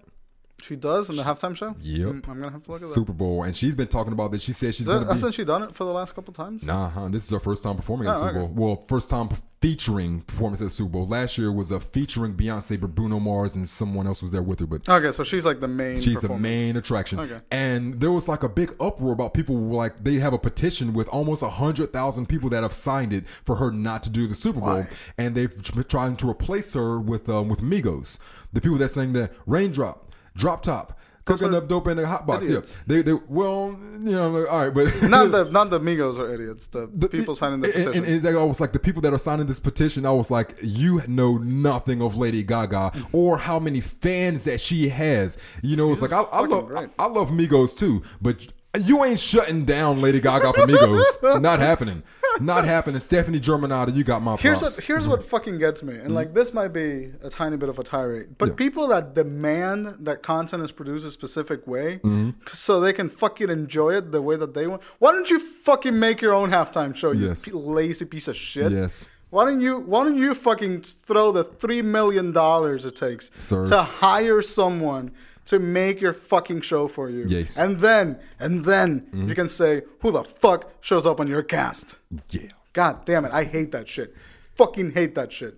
She 0.61 0.76
does 0.76 1.09
in 1.09 1.15
the 1.15 1.24
halftime 1.24 1.55
show. 1.55 1.76
Yep. 1.82 2.07
Mm, 2.07 2.28
I'm 2.30 2.39
gonna 2.39 2.51
have 2.51 2.61
to 2.63 2.72
look 2.72 2.82
at 2.84 2.88
that. 2.89 2.93
Super 2.93 3.13
Bowl, 3.13 3.41
and 3.41 3.55
she's 3.57 3.74
been 3.74 3.88
talking 3.88 4.13
about 4.13 4.32
that. 4.32 4.43
She 4.43 4.53
said 4.53 4.76
she's 4.76 4.86
that- 4.86 4.93
gonna 4.93 5.05
be. 5.05 5.11
hasn't 5.13 5.34
she 5.34 5.43
done 5.43 5.63
it 5.63 5.74
for 5.74 5.86
the 5.86 5.91
last 5.91 6.13
couple 6.13 6.34
times? 6.36 6.63
Nah, 6.63 6.89
huh, 6.89 7.07
this 7.07 7.24
is 7.24 7.32
her 7.32 7.39
first 7.39 7.63
time 7.63 7.78
performing 7.78 8.07
at 8.07 8.15
Oh, 8.17 8.19
Super 8.19 8.30
okay. 8.30 8.53
Bowl. 8.53 8.67
Well, 8.67 8.86
first 8.88 9.09
time 9.09 9.30
featuring 9.62 10.22
performance 10.22 10.59
at 10.59 10.66
the 10.66 10.72
Super 10.72 10.89
Bowl. 10.89 11.07
Last 11.07 11.38
year 11.38 11.51
was 11.51 11.70
a 11.70 11.80
featuring 11.80 12.34
Beyonce, 12.34 12.82
but 12.82 12.95
Bruno 12.95 13.20
Mars 13.20 13.55
and 13.55 13.70
someone 13.70 14.07
else 14.07 14.22
was 14.22 14.32
there 14.32 14.41
with 14.41 14.59
her. 14.59 14.66
But 14.66 14.89
Okay, 14.89 15.12
so 15.12 15.24
she's 15.24 15.45
like 15.45 15.59
the 15.59 15.68
main. 15.68 15.99
She's 16.01 16.22
the 16.22 16.36
main 16.36 16.76
attraction. 16.78 17.20
Okay. 17.20 17.39
And 17.51 17.99
there 17.99 18.12
was 18.12 18.28
like 18.28 18.41
a 18.41 18.49
big 18.49 18.76
uproar 18.80 19.14
about 19.14 19.36
people 19.36 19.55
were 19.55 19.76
like 19.78 20.03
they 20.03 20.16
have 20.16 20.34
a 20.34 20.39
petition 20.39 20.93
with 20.93 21.07
almost 21.09 21.43
a 21.43 21.49
hundred 21.49 21.93
thousand 21.93 22.26
people 22.28 22.49
that 22.49 22.64
have 22.64 22.74
signed 22.74 23.14
it 23.14 23.28
for 23.43 23.57
her 23.57 23.72
not 23.72 24.01
to 24.03 24.09
do 24.09 24.26
the 24.28 24.36
Super 24.36 24.59
Bowl, 24.59 24.70
Why? 24.70 24.88
and 25.18 25.36
they've 25.36 25.62
tr- 25.62 25.84
trying 25.84 26.16
to 26.18 26.30
replace 26.30 26.74
her 26.74 26.99
with 26.99 27.30
um, 27.30 27.47
with 27.47 27.62
Migos, 27.62 28.18
the 28.51 28.62
people 28.62 28.80
that 28.80 28.89
sang 28.89 29.14
the 29.14 29.30
raindrop, 29.45 30.09
drop 30.36 30.64
top. 30.64 30.97
Those 31.26 31.39
Cooking 31.39 31.53
are 31.53 31.57
up 31.57 31.67
dope 31.67 31.88
in 31.88 31.97
the 31.97 32.07
hot 32.07 32.26
box. 32.26 32.49
Yeah, 32.49 32.61
they, 32.88 33.03
they, 33.03 33.13
well, 33.13 33.78
you 33.99 34.11
know, 34.11 34.45
all 34.47 34.65
right, 34.65 34.74
but 34.74 35.01
Not 35.09 35.32
the 35.32 35.43
not 35.51 35.69
the 35.69 35.80
Migos 35.80 36.17
are 36.17 36.34
idiots. 36.34 36.67
The, 36.67 36.89
the 36.91 37.07
people 37.07 37.36
signing 37.36 37.61
the 37.61 37.67
petition. 37.67 37.93
And, 37.93 38.05
and 38.05 38.24
like, 38.24 38.36
I 38.36 38.43
was 38.43 38.59
like 38.59 38.72
the 38.72 38.80
people 38.80 39.01
that 39.03 39.13
are 39.13 39.19
signing 39.19 39.45
this 39.45 39.59
petition. 39.59 40.05
I 40.05 40.11
was 40.11 40.32
like, 40.32 40.55
you 40.61 41.03
know 41.07 41.38
nothing 41.38 42.01
of 42.01 42.17
Lady 42.17 42.43
Gaga 42.43 42.91
mm. 42.93 43.07
or 43.11 43.38
how 43.38 43.59
many 43.59 43.82
fans 43.82 44.45
that 44.45 44.59
she 44.59 44.89
has. 44.89 45.38
You 45.61 45.76
know, 45.76 45.91
it's 45.91 46.01
like 46.01 46.11
I, 46.11 46.22
I 46.22 46.41
love 46.41 46.72
I 46.97 47.07
love 47.07 47.30
Migos 47.30 47.78
too, 47.78 48.01
but 48.19 48.47
you 48.80 49.03
ain't 49.03 49.19
shutting 49.19 49.65
down 49.65 50.01
Lady 50.01 50.19
Gaga 50.22 50.53
for 50.53 50.61
Migos. 50.61 51.41
Not 51.41 51.59
happening. 51.59 52.03
Not 52.39 52.63
happening. 52.63 53.01
Stefani 53.01 53.39
Germanotta, 53.39 53.93
you 53.93 54.03
got 54.05 54.22
my 54.22 54.32
props. 54.38 54.43
Here's 54.43 54.61
what 54.61 54.74
here's 54.86 55.07
what 55.07 55.26
fucking 55.26 55.57
gets 55.59 55.84
me, 55.84 55.93
and 55.95 56.03
Mm-hmm. 56.03 56.13
like 56.13 56.34
this 56.34 56.53
might 56.53 56.69
be 56.69 57.11
a 57.22 57.30
tiny 57.30 57.57
bit 57.57 57.67
of 57.67 57.78
a 57.80 57.84
tirade, 57.84 58.38
but 58.38 58.55
people 58.55 58.88
that 58.88 59.13
demand 59.13 59.97
that 59.99 60.24
content 60.24 60.63
is 60.63 60.72
produced 60.72 61.05
a 61.05 61.11
specific 61.11 61.67
way, 61.67 61.97
Mm-hmm. 62.03 62.30
so 62.47 62.80
they 62.80 62.93
can 62.93 63.09
fucking 63.09 63.49
enjoy 63.49 63.95
it 63.97 64.11
the 64.11 64.22
way 64.22 64.38
that 64.38 64.53
they 64.53 64.67
want. 64.67 64.82
Why 64.99 65.11
don't 65.11 65.30
you 65.30 65.39
fucking 65.39 65.99
make 65.99 66.22
your 66.22 66.34
own 66.34 66.49
halftime 66.51 66.95
show? 66.95 67.11
You 67.11 67.28
Yes. 67.28 67.45
p- 67.45 67.51
lazy 67.51 68.05
piece 68.05 68.28
of 68.30 68.36
shit. 68.38 68.72
Yes. 68.72 69.05
Why 69.32 69.45
don't 69.45 69.59
you 69.61 69.80
Why 69.80 70.03
don't 70.05 70.17
you 70.17 70.34
fucking 70.34 70.82
throw 70.82 71.32
the 71.32 71.43
three 71.43 71.82
million 71.82 72.32
dollars 72.32 72.86
it 72.86 72.95
takes 72.95 73.32
Sir. 73.41 73.65
to 73.67 73.82
hire 73.84 74.41
someone 74.41 75.11
to 75.52 75.60
make 75.60 76.02
your 76.02 76.14
fucking 76.14 76.62
show 76.62 76.88
for 76.88 77.10
you? 77.10 77.26
Yes. 77.28 77.54
Mm-hmm. 77.54 77.62
And 77.62 77.80
then 77.80 78.20
and 78.39 78.66
then 78.66 79.28
you 79.28 79.36
can 79.36 79.47
say 79.47 79.84
who 79.99 80.12
the 80.12 80.24
fuck 80.24 80.72
shows 80.82 81.06
up 81.06 81.20
on 81.20 81.28
your 81.28 81.43
cast. 81.43 81.97
Yeah. 82.30 82.49
God 82.74 83.06
damn 83.06 83.26
it! 83.26 83.32
I 83.32 83.43
hate 83.43 83.72
that 83.74 83.88
shit. 83.88 84.16
Fucking 84.56 84.91
hate 84.93 85.14
that 85.16 85.32
shit. 85.32 85.58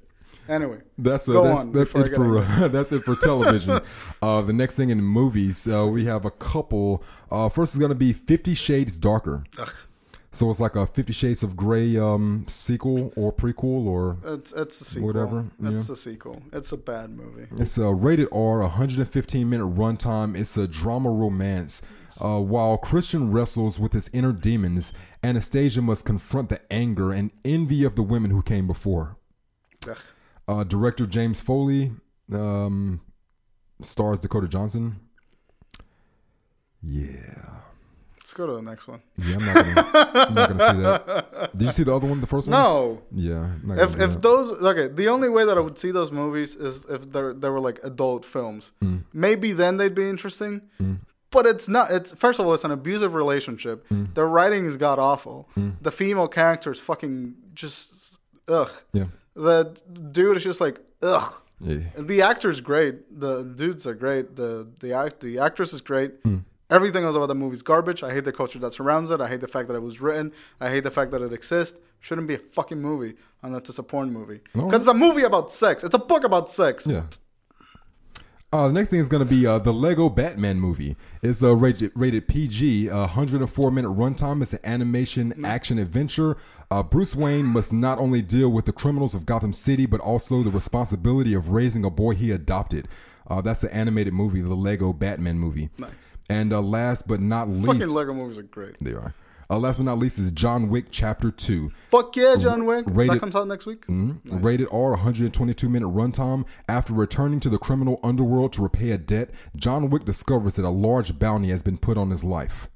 Anyway, 0.49 0.79
That's, 0.97 1.29
uh, 1.29 1.33
Go 1.33 1.43
that's, 1.43 1.59
on 1.61 1.71
that's 1.71 1.95
it 1.95 2.15
for 2.15 2.39
uh, 2.39 2.67
that's 2.75 2.91
it 2.91 3.05
for 3.05 3.15
television. 3.15 3.79
uh, 4.21 4.41
the 4.41 4.51
next 4.51 4.75
thing 4.75 4.89
in 4.89 5.01
movies, 5.01 5.67
uh, 5.67 5.87
we 5.87 6.03
have 6.05 6.25
a 6.25 6.31
couple. 6.31 7.01
Uh, 7.31 7.47
first 7.47 7.73
is 7.73 7.79
going 7.79 7.89
to 7.89 7.95
be 7.95 8.11
Fifty 8.11 8.53
Shades 8.53 8.97
Darker. 8.97 9.43
So 10.33 10.49
it's 10.49 10.59
like 10.59 10.75
a 10.75 10.87
Fifty 10.87 11.13
Shades 11.13 11.43
of 11.43 11.55
Grey 11.55 11.95
um, 11.95 12.45
sequel 12.49 13.13
or 13.15 13.31
prequel, 13.31 13.85
or 13.85 14.17
it's 14.25 14.51
it's 14.51 14.81
a 14.81 14.83
sequel. 14.83 15.07
Whatever, 15.07 15.45
It's 15.61 15.87
yeah. 15.87 15.93
a 15.93 15.95
sequel. 15.95 16.41
It's 16.51 16.71
a 16.71 16.77
bad 16.77 17.11
movie. 17.11 17.47
it's 17.59 17.77
a 17.77 17.93
rated 17.93 18.29
R, 18.31 18.59
115 18.61 19.47
minute 19.47 19.65
runtime. 19.75 20.35
It's 20.35 20.57
a 20.57 20.67
drama 20.67 21.11
romance. 21.11 21.83
Uh, 22.19 22.39
while 22.41 22.77
Christian 22.77 23.31
wrestles 23.31 23.77
with 23.79 23.93
his 23.93 24.09
inner 24.13 24.33
demons, 24.33 24.91
Anastasia 25.23 25.81
must 25.83 26.03
confront 26.05 26.49
the 26.49 26.61
anger 26.73 27.11
and 27.11 27.29
envy 27.45 27.83
of 27.83 27.95
the 27.95 28.03
women 28.03 28.31
who 28.31 28.41
came 28.41 28.65
before. 28.67 29.17
Ugh. 29.87 29.97
Uh, 30.47 30.63
director 30.63 31.05
James 31.05 31.41
Foley 31.41 31.91
um, 32.31 33.01
stars 33.81 34.19
Dakota 34.19 34.47
Johnson. 34.47 34.99
Yeah. 36.81 37.61
Let's 38.23 38.33
go 38.33 38.47
to 38.47 38.53
the 38.53 38.61
next 38.61 38.87
one. 38.87 39.01
Yeah, 39.17 39.35
I'm 39.35 39.45
not 39.45 39.53
gonna, 39.53 40.25
I'm 40.27 40.33
not 40.33 40.49
gonna 40.49 40.73
see 40.73 40.81
that. 40.81 41.49
Did 41.57 41.65
you 41.67 41.73
see 41.73 41.83
the 41.83 41.93
other 41.93 42.07
one, 42.07 42.21
the 42.21 42.27
first 42.27 42.47
one? 42.47 42.53
No. 42.53 43.01
Yeah. 43.13 43.49
If 43.83 43.99
if 43.99 44.21
those 44.21 44.49
okay, 44.63 44.87
the 44.87 45.09
only 45.09 45.27
way 45.27 45.43
that 45.43 45.57
I 45.57 45.59
would 45.59 45.77
see 45.77 45.91
those 45.91 46.09
movies 46.09 46.55
is 46.55 46.85
if 46.85 47.11
they 47.11 47.33
they 47.33 47.49
were 47.49 47.59
like 47.59 47.81
adult 47.83 48.23
films. 48.23 48.71
Mm. 48.81 49.03
Maybe 49.11 49.51
then 49.51 49.75
they'd 49.75 49.93
be 49.93 50.07
interesting. 50.09 50.61
But 51.31 51.45
it's 51.47 51.67
not. 51.67 51.91
It's 51.91 52.13
first 52.13 52.39
of 52.39 52.45
all, 52.45 52.53
it's 52.53 52.63
an 52.63 52.71
abusive 52.71 53.13
relationship. 53.13 53.85
Mm. 53.89 54.13
The 54.13 54.23
writing 54.23 54.67
is 54.67 54.77
god 54.77 54.99
awful. 54.99 55.49
The 55.81 55.91
female 55.91 56.29
character 56.29 56.71
is 56.71 56.79
fucking 56.79 57.35
just 57.53 58.19
ugh. 58.47 58.71
yeah. 58.93 59.07
The 59.35 59.75
dude 60.13 60.37
is 60.37 60.45
just 60.45 60.61
like 60.61 60.79
ugh. 61.01 61.41
Yeah. 61.59 61.79
The 61.97 62.21
actor's 62.21 62.61
great. 62.61 63.19
The 63.19 63.43
dudes 63.43 63.85
are 63.85 63.95
great. 63.95 64.37
The 64.37 64.65
the 64.79 64.93
act 64.93 65.19
the 65.19 65.39
actress 65.39 65.73
is 65.73 65.81
great. 65.81 66.11
Everything 66.73 67.03
else 67.03 67.15
about 67.15 67.27
the 67.27 67.35
movie 67.35 67.53
is 67.53 67.61
garbage. 67.61 68.01
I 68.01 68.11
hate 68.11 68.23
the 68.23 68.31
culture 68.31 68.57
that 68.57 68.73
surrounds 68.73 69.11
it. 69.11 69.21
I 69.21 69.27
hate 69.27 69.41
the 69.41 69.47
fact 69.47 69.67
that 69.67 69.75
it 69.75 69.83
was 69.83 70.01
written. 70.01 70.31
I 70.59 70.69
hate 70.69 70.83
the 70.83 70.89
fact 70.89 71.11
that 71.11 71.21
it 71.21 71.31
exists. 71.31 71.77
Shouldn't 71.99 72.27
be 72.27 72.33
a 72.33 72.39
fucking 72.39 72.81
movie 72.81 73.13
unless 73.43 73.69
it's 73.69 73.77
a 73.77 73.83
porn 73.83 74.11
movie. 74.11 74.39
Because 74.53 74.63
Alright. 74.63 74.81
it's 74.81 74.87
a 74.87 74.93
movie 74.95 75.21
about 75.21 75.51
sex. 75.51 75.83
It's 75.83 75.93
a 75.93 75.99
book 75.99 76.23
about 76.23 76.49
sex. 76.49 76.87
Yeah. 76.87 77.03
Uh, 78.51 78.67
the 78.67 78.73
next 78.73 78.89
thing 78.89 78.99
is 78.99 79.07
going 79.07 79.23
to 79.23 79.29
be 79.29 79.45
uh, 79.45 79.59
the 79.59 79.71
Lego 79.73 80.09
Batman 80.09 80.59
movie. 80.59 80.95
It's 81.21 81.43
uh, 81.43 81.55
rated, 81.55 81.91
rated 81.95 82.27
PG, 82.27 82.89
uh, 82.89 82.99
104 83.01 83.71
minute 83.71 83.89
runtime. 83.89 84.41
It's 84.41 84.53
an 84.53 84.59
animation 84.63 85.45
action 85.45 85.77
adventure. 85.77 86.37
Uh, 86.71 86.81
Bruce 86.81 87.15
Wayne 87.15 87.45
must 87.45 87.71
not 87.71 87.99
only 87.99 88.23
deal 88.23 88.51
with 88.51 88.65
the 88.65 88.73
criminals 88.73 89.13
of 89.13 89.27
Gotham 89.27 89.53
City, 89.53 89.85
but 89.85 90.01
also 90.01 90.41
the 90.41 90.51
responsibility 90.51 91.35
of 91.35 91.49
raising 91.49 91.85
a 91.85 91.91
boy 91.91 92.15
he 92.15 92.31
adopted. 92.31 92.87
Uh, 93.27 93.41
that's 93.41 93.61
the 93.61 93.73
animated 93.73 94.13
movie, 94.13 94.41
the 94.41 94.55
Lego 94.55 94.91
Batman 94.91 95.37
movie. 95.39 95.69
Nice. 95.77 96.12
And 96.29 96.53
uh, 96.53 96.61
last 96.61 97.07
but 97.07 97.19
not 97.19 97.49
least, 97.49 97.65
Fucking 97.67 97.89
Lego 97.89 98.13
movies 98.13 98.37
are 98.37 98.43
great. 98.43 98.75
they 98.81 98.91
are. 98.93 99.13
Uh, 99.49 99.57
last 99.59 99.75
but 99.75 99.83
not 99.83 99.99
least 99.99 100.17
is 100.17 100.31
John 100.31 100.69
Wick 100.69 100.85
Chapter 100.89 101.29
Two. 101.29 101.69
Fuck 101.89 102.15
yeah, 102.15 102.35
John 102.37 102.65
Wick. 102.65 102.85
rated- 102.87 103.15
that 103.15 103.19
comes 103.19 103.35
out 103.35 103.47
next 103.47 103.65
week. 103.65 103.85
Mhm. 103.87 104.19
Rated 104.43 104.67
R, 104.71 104.91
122 104.91 105.67
minute 105.69 105.89
runtime. 105.89 106.45
After 106.69 106.93
returning 106.93 107.39
to 107.41 107.49
the 107.49 107.57
criminal 107.59 107.99
underworld 108.03 108.53
to 108.53 108.61
repay 108.63 108.91
a 108.91 108.97
debt, 108.97 109.29
John 109.55 109.89
Wick 109.89 110.05
discovers 110.05 110.55
that 110.55 110.65
a 110.65 110.69
large 110.69 111.19
bounty 111.19 111.49
has 111.49 111.61
been 111.61 111.77
put 111.77 111.97
on 111.97 112.09
his 112.09 112.23
life. 112.23 112.69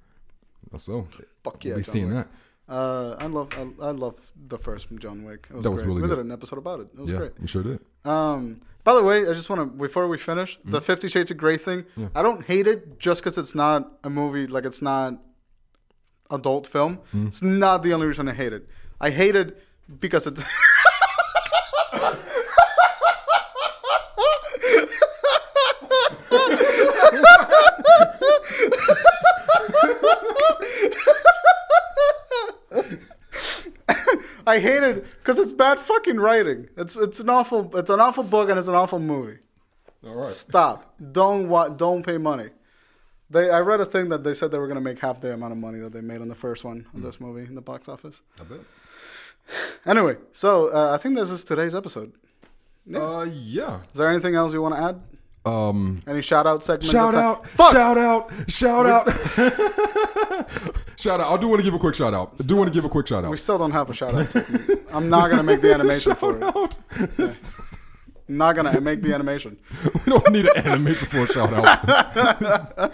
So, 0.75 1.07
Fuck 1.43 1.63
yeah, 1.63 1.69
we'll 1.71 1.77
be 1.79 1.83
John 1.83 1.91
seeing 1.93 2.13
Wick. 2.13 2.25
that. 2.25 2.31
Uh, 2.69 3.15
I 3.19 3.27
love 3.27 3.49
I, 3.57 3.61
I 3.87 3.91
love 3.91 4.15
the 4.47 4.57
first 4.57 4.87
John 4.99 5.23
Wick. 5.23 5.47
It 5.49 5.55
was 5.55 5.63
That 5.63 5.71
was 5.71 5.81
great. 5.81 5.87
really 5.89 6.01
we 6.01 6.07
good. 6.09 6.15
did 6.17 6.25
an 6.25 6.31
episode 6.31 6.57
about 6.59 6.81
it. 6.81 6.87
It 6.93 6.99
was 7.01 7.09
Yeah, 7.11 7.17
great. 7.17 7.39
we 7.39 7.47
sure 7.47 7.63
did. 7.63 7.79
Um, 8.03 8.59
by 8.83 8.93
the 8.93 9.03
way, 9.03 9.27
I 9.27 9.33
just 9.33 9.49
want 9.49 9.61
to 9.61 9.65
before 9.77 10.07
we 10.07 10.17
finish 10.17 10.57
Mm-hmm. 10.59 10.71
the 10.71 10.81
Fifty 10.81 11.07
Shades 11.07 11.31
of 11.31 11.37
Grey 11.37 11.57
thing. 11.57 11.85
I 12.13 12.21
don't 12.21 12.43
hate 12.45 12.67
it 12.67 12.99
just 12.99 13.21
because 13.21 13.37
it's 13.37 13.55
not 13.55 13.93
a 14.03 14.09
movie, 14.09 14.47
like 14.47 14.65
it's 14.65 14.81
not 14.81 15.21
adult 16.29 16.67
film. 16.67 16.97
Mm-hmm. 16.97 17.27
It's 17.27 17.41
not 17.41 17.83
the 17.83 17.93
only 17.93 18.07
reason 18.07 18.27
I 18.27 18.33
hate 18.33 18.51
it. 18.53 18.67
I 18.99 19.09
hate 19.11 19.35
it 19.35 19.57
because 19.99 20.27
it's. 20.27 20.43
I 34.47 34.59
hate 34.59 34.81
it 34.83 35.03
because 35.19 35.37
it's 35.39 35.51
bad 35.51 35.77
fucking 35.79 36.17
writing. 36.19 36.69
It's 36.77 36.95
it's 36.95 37.19
an 37.19 37.29
awful 37.29 37.75
it's 37.77 37.89
an 37.89 37.99
awful 37.99 38.23
book 38.23 38.49
and 38.49 38.57
it's 38.57 38.67
an 38.67 38.75
awful 38.75 38.99
movie. 38.99 39.39
All 40.05 40.15
right. 40.15 40.25
Stop. 40.25 40.95
Don't 41.11 41.49
wa- 41.49 41.69
don't 41.69 42.03
pay 42.05 42.17
money. 42.17 42.49
They 43.29 43.49
I 43.49 43.59
read 43.59 43.81
a 43.81 43.85
thing 43.85 44.09
that 44.09 44.23
they 44.23 44.33
said 44.33 44.51
they 44.51 44.57
were 44.59 44.67
gonna 44.69 44.81
make 44.81 44.99
half 44.99 45.19
the 45.19 45.33
amount 45.33 45.51
of 45.51 45.59
money 45.59 45.79
that 45.79 45.91
they 45.91 46.01
made 46.01 46.21
on 46.21 46.29
the 46.29 46.35
first 46.35 46.63
one 46.63 46.87
of 46.95 47.01
this 47.01 47.19
movie 47.19 47.43
in 47.45 47.55
the 47.55 47.61
box 47.61 47.89
office. 47.89 48.21
I 48.39 48.43
bet. 48.45 48.59
Anyway, 49.85 50.17
so 50.31 50.67
uh, 50.73 50.93
I 50.93 50.97
think 50.97 51.15
this 51.15 51.29
is 51.29 51.43
today's 51.43 51.75
episode. 51.75 52.13
Uh, 52.93 53.27
yeah. 53.29 53.81
Is 53.91 53.97
there 53.97 54.07
anything 54.09 54.35
else 54.35 54.53
you 54.53 54.61
want 54.61 54.75
to 54.75 54.81
add? 54.81 55.01
Um, 55.45 56.01
Any 56.05 56.21
shout 56.21 56.45
out 56.45 56.61
segments? 56.63 56.91
shout 56.91 57.15
out, 57.15 57.47
Fuck. 57.47 57.71
shout 57.71 57.97
out, 57.97 58.29
shout 58.49 58.85
out, 58.85 59.05
shout 60.97 61.21
out. 61.21 61.37
I 61.37 61.41
do 61.41 61.47
want 61.47 61.59
to 61.59 61.63
give 61.63 61.73
a 61.73 61.79
quick 61.79 61.95
shout 61.95 62.13
out. 62.13 62.33
I 62.39 62.43
do 62.43 62.55
want 62.57 62.67
to 62.67 62.73
give 62.73 62.83
a 62.83 62.89
quick 62.89 63.07
shout 63.07 63.23
out. 63.23 63.31
We 63.31 63.37
still 63.37 63.57
don't 63.57 63.71
have 63.71 63.89
a 63.89 63.93
shout 63.93 64.13
out. 64.13 64.35
I'm 64.93 65.09
not 65.09 65.29
gonna 65.29 65.43
make 65.43 65.61
the 65.61 65.73
animation 65.73 66.15
for 66.21 66.37
it. 66.37 66.77
I'm 68.29 68.37
not 68.37 68.55
gonna 68.55 68.81
make 68.81 69.01
the 69.01 69.13
animation. 69.13 69.57
we 70.05 70.11
don't 70.11 70.29
need 70.31 70.45
an 70.45 70.67
animation 70.67 71.07
for 71.07 71.19
a 71.19 71.27
shout 71.27 71.53
out. 71.53 72.91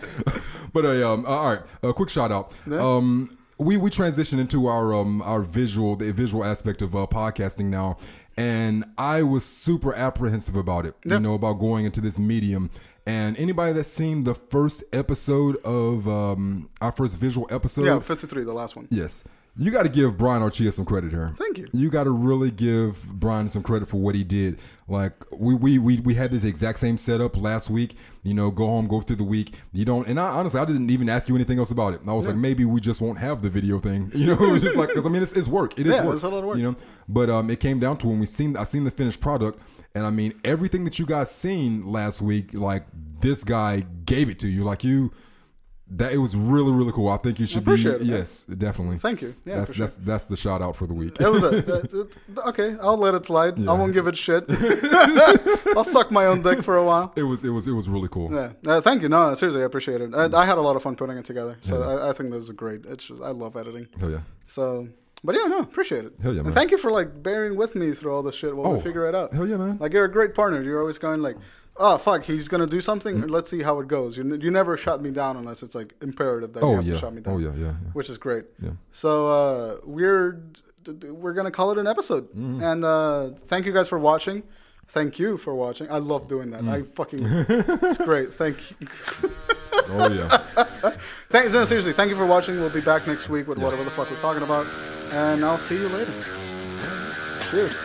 but 0.73 0.85
uh, 0.85 1.13
um, 1.13 1.25
all 1.25 1.49
right, 1.49 1.61
a 1.81 1.93
quick 1.93 2.09
shout 2.09 2.31
out. 2.31 2.53
Um, 2.71 3.37
we 3.57 3.77
we 3.77 3.89
transition 3.89 4.39
into 4.39 4.67
our 4.67 4.93
um 4.93 5.21
our 5.21 5.41
visual 5.41 5.95
the 5.95 6.11
visual 6.11 6.43
aspect 6.43 6.81
of 6.81 6.95
uh, 6.95 7.07
podcasting 7.09 7.65
now, 7.65 7.97
and 8.37 8.83
I 8.97 9.23
was 9.23 9.45
super 9.45 9.93
apprehensive 9.93 10.55
about 10.55 10.85
it. 10.85 10.95
You 11.05 11.19
know 11.19 11.33
about 11.33 11.53
going 11.59 11.85
into 11.85 12.01
this 12.01 12.19
medium. 12.19 12.69
And 13.05 13.37
anybody 13.37 13.73
that's 13.73 13.89
seen 13.91 14.23
the 14.23 14.33
first 14.35 14.83
episode 14.93 15.57
of 15.57 16.07
um, 16.07 16.69
our 16.81 16.91
first 16.91 17.17
visual 17.17 17.47
episode, 17.51 17.85
Yeah, 17.85 17.99
53, 17.99 18.43
the 18.43 18.53
last 18.53 18.75
one. 18.75 18.87
Yes. 18.89 19.23
You 19.55 19.69
got 19.69 19.83
to 19.83 19.89
give 19.89 20.17
Brian 20.17 20.41
Archia 20.41 20.73
some 20.73 20.83
credit 20.83 21.11
here. 21.11 21.27
Thank 21.35 21.59
you. 21.59 21.67
You 21.73 21.91
got 21.91 22.05
to 22.05 22.09
really 22.09 22.49
give 22.49 23.03
Brian 23.03 23.47
some 23.47 23.61
credit 23.61 23.87
for 23.87 23.97
what 23.97 24.15
he 24.15 24.23
did. 24.23 24.57
Like 24.87 25.13
we, 25.31 25.53
we 25.53 25.77
we 25.77 25.99
we 25.99 26.15
had 26.15 26.31
this 26.31 26.43
exact 26.43 26.79
same 26.79 26.97
setup 26.97 27.37
last 27.37 27.69
week. 27.69 27.95
You 28.23 28.33
know, 28.33 28.49
go 28.49 28.65
home, 28.65 28.87
go 28.87 29.01
through 29.01 29.17
the 29.17 29.23
week. 29.23 29.53
You 29.71 29.85
don't. 29.85 30.07
And 30.07 30.19
I 30.19 30.29
honestly, 30.29 30.59
I 30.59 30.65
didn't 30.65 30.89
even 30.89 31.07
ask 31.07 31.29
you 31.29 31.35
anything 31.35 31.59
else 31.59 31.69
about 31.69 31.93
it. 31.93 32.01
I 32.07 32.13
was 32.13 32.25
like, 32.25 32.35
maybe 32.35 32.65
we 32.65 32.81
just 32.81 32.99
won't 32.99 33.19
have 33.19 33.43
the 33.43 33.49
video 33.49 33.77
thing. 33.79 34.11
You 34.15 34.27
know, 34.27 34.43
it 34.43 34.51
was 34.53 34.61
just 34.63 34.75
like 34.75 34.87
because 34.89 35.05
I 35.05 35.09
mean, 35.09 35.21
it's, 35.21 35.33
it's 35.33 35.47
work. 35.47 35.79
It 35.79 35.85
is 35.85 35.93
Yeah, 35.97 36.05
work. 36.05 36.15
it's 36.15 36.23
a 36.23 36.29
lot 36.29 36.39
of 36.39 36.45
work. 36.45 36.57
You 36.57 36.63
know, 36.63 36.75
but 37.07 37.29
um, 37.29 37.51
it 37.51 37.59
came 37.59 37.79
down 37.79 37.97
to 37.97 38.07
when 38.07 38.19
we 38.19 38.25
seen 38.25 38.57
I 38.57 38.63
seen 38.63 38.85
the 38.85 38.91
finished 38.91 39.21
product. 39.21 39.59
And 39.95 40.05
I 40.07 40.09
mean, 40.09 40.33
everything 40.43 40.85
that 40.85 40.97
you 40.97 41.05
guys 41.05 41.29
seen 41.29 41.85
last 41.85 42.21
week, 42.21 42.53
like 42.53 42.85
this 43.19 43.43
guy 43.43 43.85
gave 44.05 44.27
it 44.29 44.39
to 44.39 44.47
you. 44.47 44.63
Like 44.63 44.83
you, 44.83 45.11
that 45.91 46.11
it 46.13 46.17
was 46.17 46.35
really 46.35 46.71
really 46.71 46.91
cool. 46.91 47.09
I 47.09 47.17
think 47.17 47.39
you 47.39 47.45
should 47.45 47.63
be. 47.63 47.73
it. 47.73 48.01
Yes, 48.01 48.45
definitely. 48.45 48.97
Thank 48.97 49.21
you. 49.21 49.35
Yeah, 49.45 49.57
that's 49.57 49.71
for 49.71 49.77
sure. 49.77 49.85
that's 49.85 49.95
that's 49.97 50.25
the 50.25 50.35
shout 50.37 50.63
out 50.63 50.75
for 50.75 50.87
the 50.87 50.93
week. 50.95 51.21
It 51.21 51.29
was 51.29 51.43
a 51.43 51.49
that- 51.61 51.91
that- 51.91 52.47
okay. 52.47 52.75
I'll 52.81 52.97
let 52.97 53.13
it 53.13 53.25
slide. 53.27 53.59
I 53.67 53.73
won't 53.73 53.93
give 53.93 54.07
it 54.07 54.17
shit. 54.17 54.45
I'll 55.77 55.83
suck 55.83 56.09
my 56.11 56.25
own 56.25 56.41
dick 56.41 56.63
for 56.63 56.77
a 56.77 56.83
while. 56.85 57.13
It 57.15 57.23
was 57.23 57.43
it 57.43 57.49
was 57.49 57.67
it 57.67 57.73
was 57.73 57.87
really 57.89 58.07
cool. 58.09 58.33
Yeah. 58.33 58.53
Uh, 58.65 58.81
thank 58.81 59.03
you. 59.03 59.09
No, 59.09 59.33
seriously, 59.35 59.61
I 59.61 59.65
appreciate 59.65 60.01
it. 60.01 60.15
I, 60.15 60.25
I 60.35 60.45
had 60.45 60.57
a 60.57 60.61
lot 60.61 60.75
of 60.75 60.81
fun 60.81 60.95
putting 60.95 61.17
it 61.17 61.25
together. 61.25 61.57
So 61.61 61.83
I, 61.83 62.09
I 62.09 62.13
think 62.13 62.31
this 62.31 62.45
is 62.45 62.49
great. 62.51 62.85
It's 62.85 63.05
just 63.05 63.21
I 63.21 63.29
love 63.29 63.55
editing. 63.55 63.87
Hell 63.99 64.09
yeah. 64.09 64.21
So, 64.47 64.87
but 65.23 65.35
yeah, 65.35 65.45
no, 65.47 65.59
appreciate 65.59 66.05
it. 66.05 66.13
Hell 66.21 66.31
yeah, 66.33 66.37
man. 66.41 66.47
And 66.47 66.55
thank 66.55 66.71
you 66.71 66.77
for 66.77 66.91
like 66.91 67.21
bearing 67.23 67.55
with 67.55 67.75
me 67.75 67.91
through 67.93 68.13
all 68.13 68.21
this 68.23 68.35
shit 68.35 68.55
while 68.55 68.67
Oh, 68.67 68.75
we 68.75 68.81
figure 68.81 69.07
it 69.07 69.15
out. 69.15 69.31
hell 69.33 69.47
yeah, 69.47 69.57
man. 69.57 69.77
Like 69.79 69.93
you're 69.93 70.05
a 70.05 70.11
great 70.11 70.33
partner. 70.35 70.61
You're 70.61 70.79
always 70.79 70.97
going 70.97 71.21
like, 71.21 71.37
oh 71.77 71.97
fuck, 71.97 72.25
he's 72.25 72.47
gonna 72.47 72.67
do 72.67 72.81
something. 72.81 73.27
Let's 73.27 73.49
see 73.49 73.61
how 73.63 73.79
it 73.79 73.87
goes. 73.87 74.17
You, 74.17 74.23
n- 74.23 74.41
you 74.41 74.51
never 74.51 74.75
shut 74.77 75.01
me 75.01 75.11
down 75.11 75.37
unless 75.37 75.63
it's 75.63 75.75
like 75.75 75.93
imperative 76.01 76.53
that 76.53 76.61
you 76.63 76.69
Oh 76.69 76.75
have 76.75 76.85
yeah. 76.85 76.93
to 76.93 76.99
shut 76.99 77.13
me 77.13 77.21
down. 77.21 77.35
Oh 77.35 77.37
yeah, 77.37 77.53
yeah, 77.55 77.65
yeah. 77.65 77.71
Which 77.93 78.09
is 78.09 78.17
great. 78.17 78.45
Yeah. 78.61 78.71
So 78.91 79.27
uh, 79.27 79.77
we're 79.85 80.33
d- 80.83 80.93
d- 80.93 81.09
we're 81.09 81.33
gonna 81.33 81.51
call 81.51 81.71
it 81.71 81.77
an 81.77 81.87
episode. 81.87 82.29
Mm-hmm. 82.29 82.61
And 82.61 82.83
uh, 82.85 83.29
thank 83.47 83.65
you 83.65 83.71
guys 83.73 83.87
for 83.87 83.97
watching. 83.99 84.43
Thank 84.89 85.17
you 85.17 85.37
for 85.37 85.55
watching. 85.55 85.89
I 85.89 85.97
love 85.99 86.27
doing 86.27 86.51
that. 86.51 86.61
Mm. 86.61 86.69
I 86.69 86.83
fucking 86.83 87.21
it's 87.25 87.97
great. 87.99 88.33
Thank 88.33 88.71
you. 88.71 88.77
Oh 89.89 90.09
yeah. 90.11 90.91
Thanks. 91.29 91.53
No, 91.53 91.63
seriously, 91.63 91.93
thank 91.93 92.09
you 92.09 92.15
for 92.17 92.25
watching. 92.25 92.55
We'll 92.55 92.69
be 92.69 92.81
back 92.81 93.07
next 93.07 93.29
week 93.29 93.47
with 93.47 93.57
whatever 93.59 93.83
the 93.85 93.89
fuck 93.91 94.11
we're 94.11 94.19
talking 94.19 94.43
about, 94.43 94.67
and 95.13 95.45
I'll 95.45 95.59
see 95.59 95.75
you 95.75 95.87
later. 95.89 96.13
Cheers. 97.51 97.77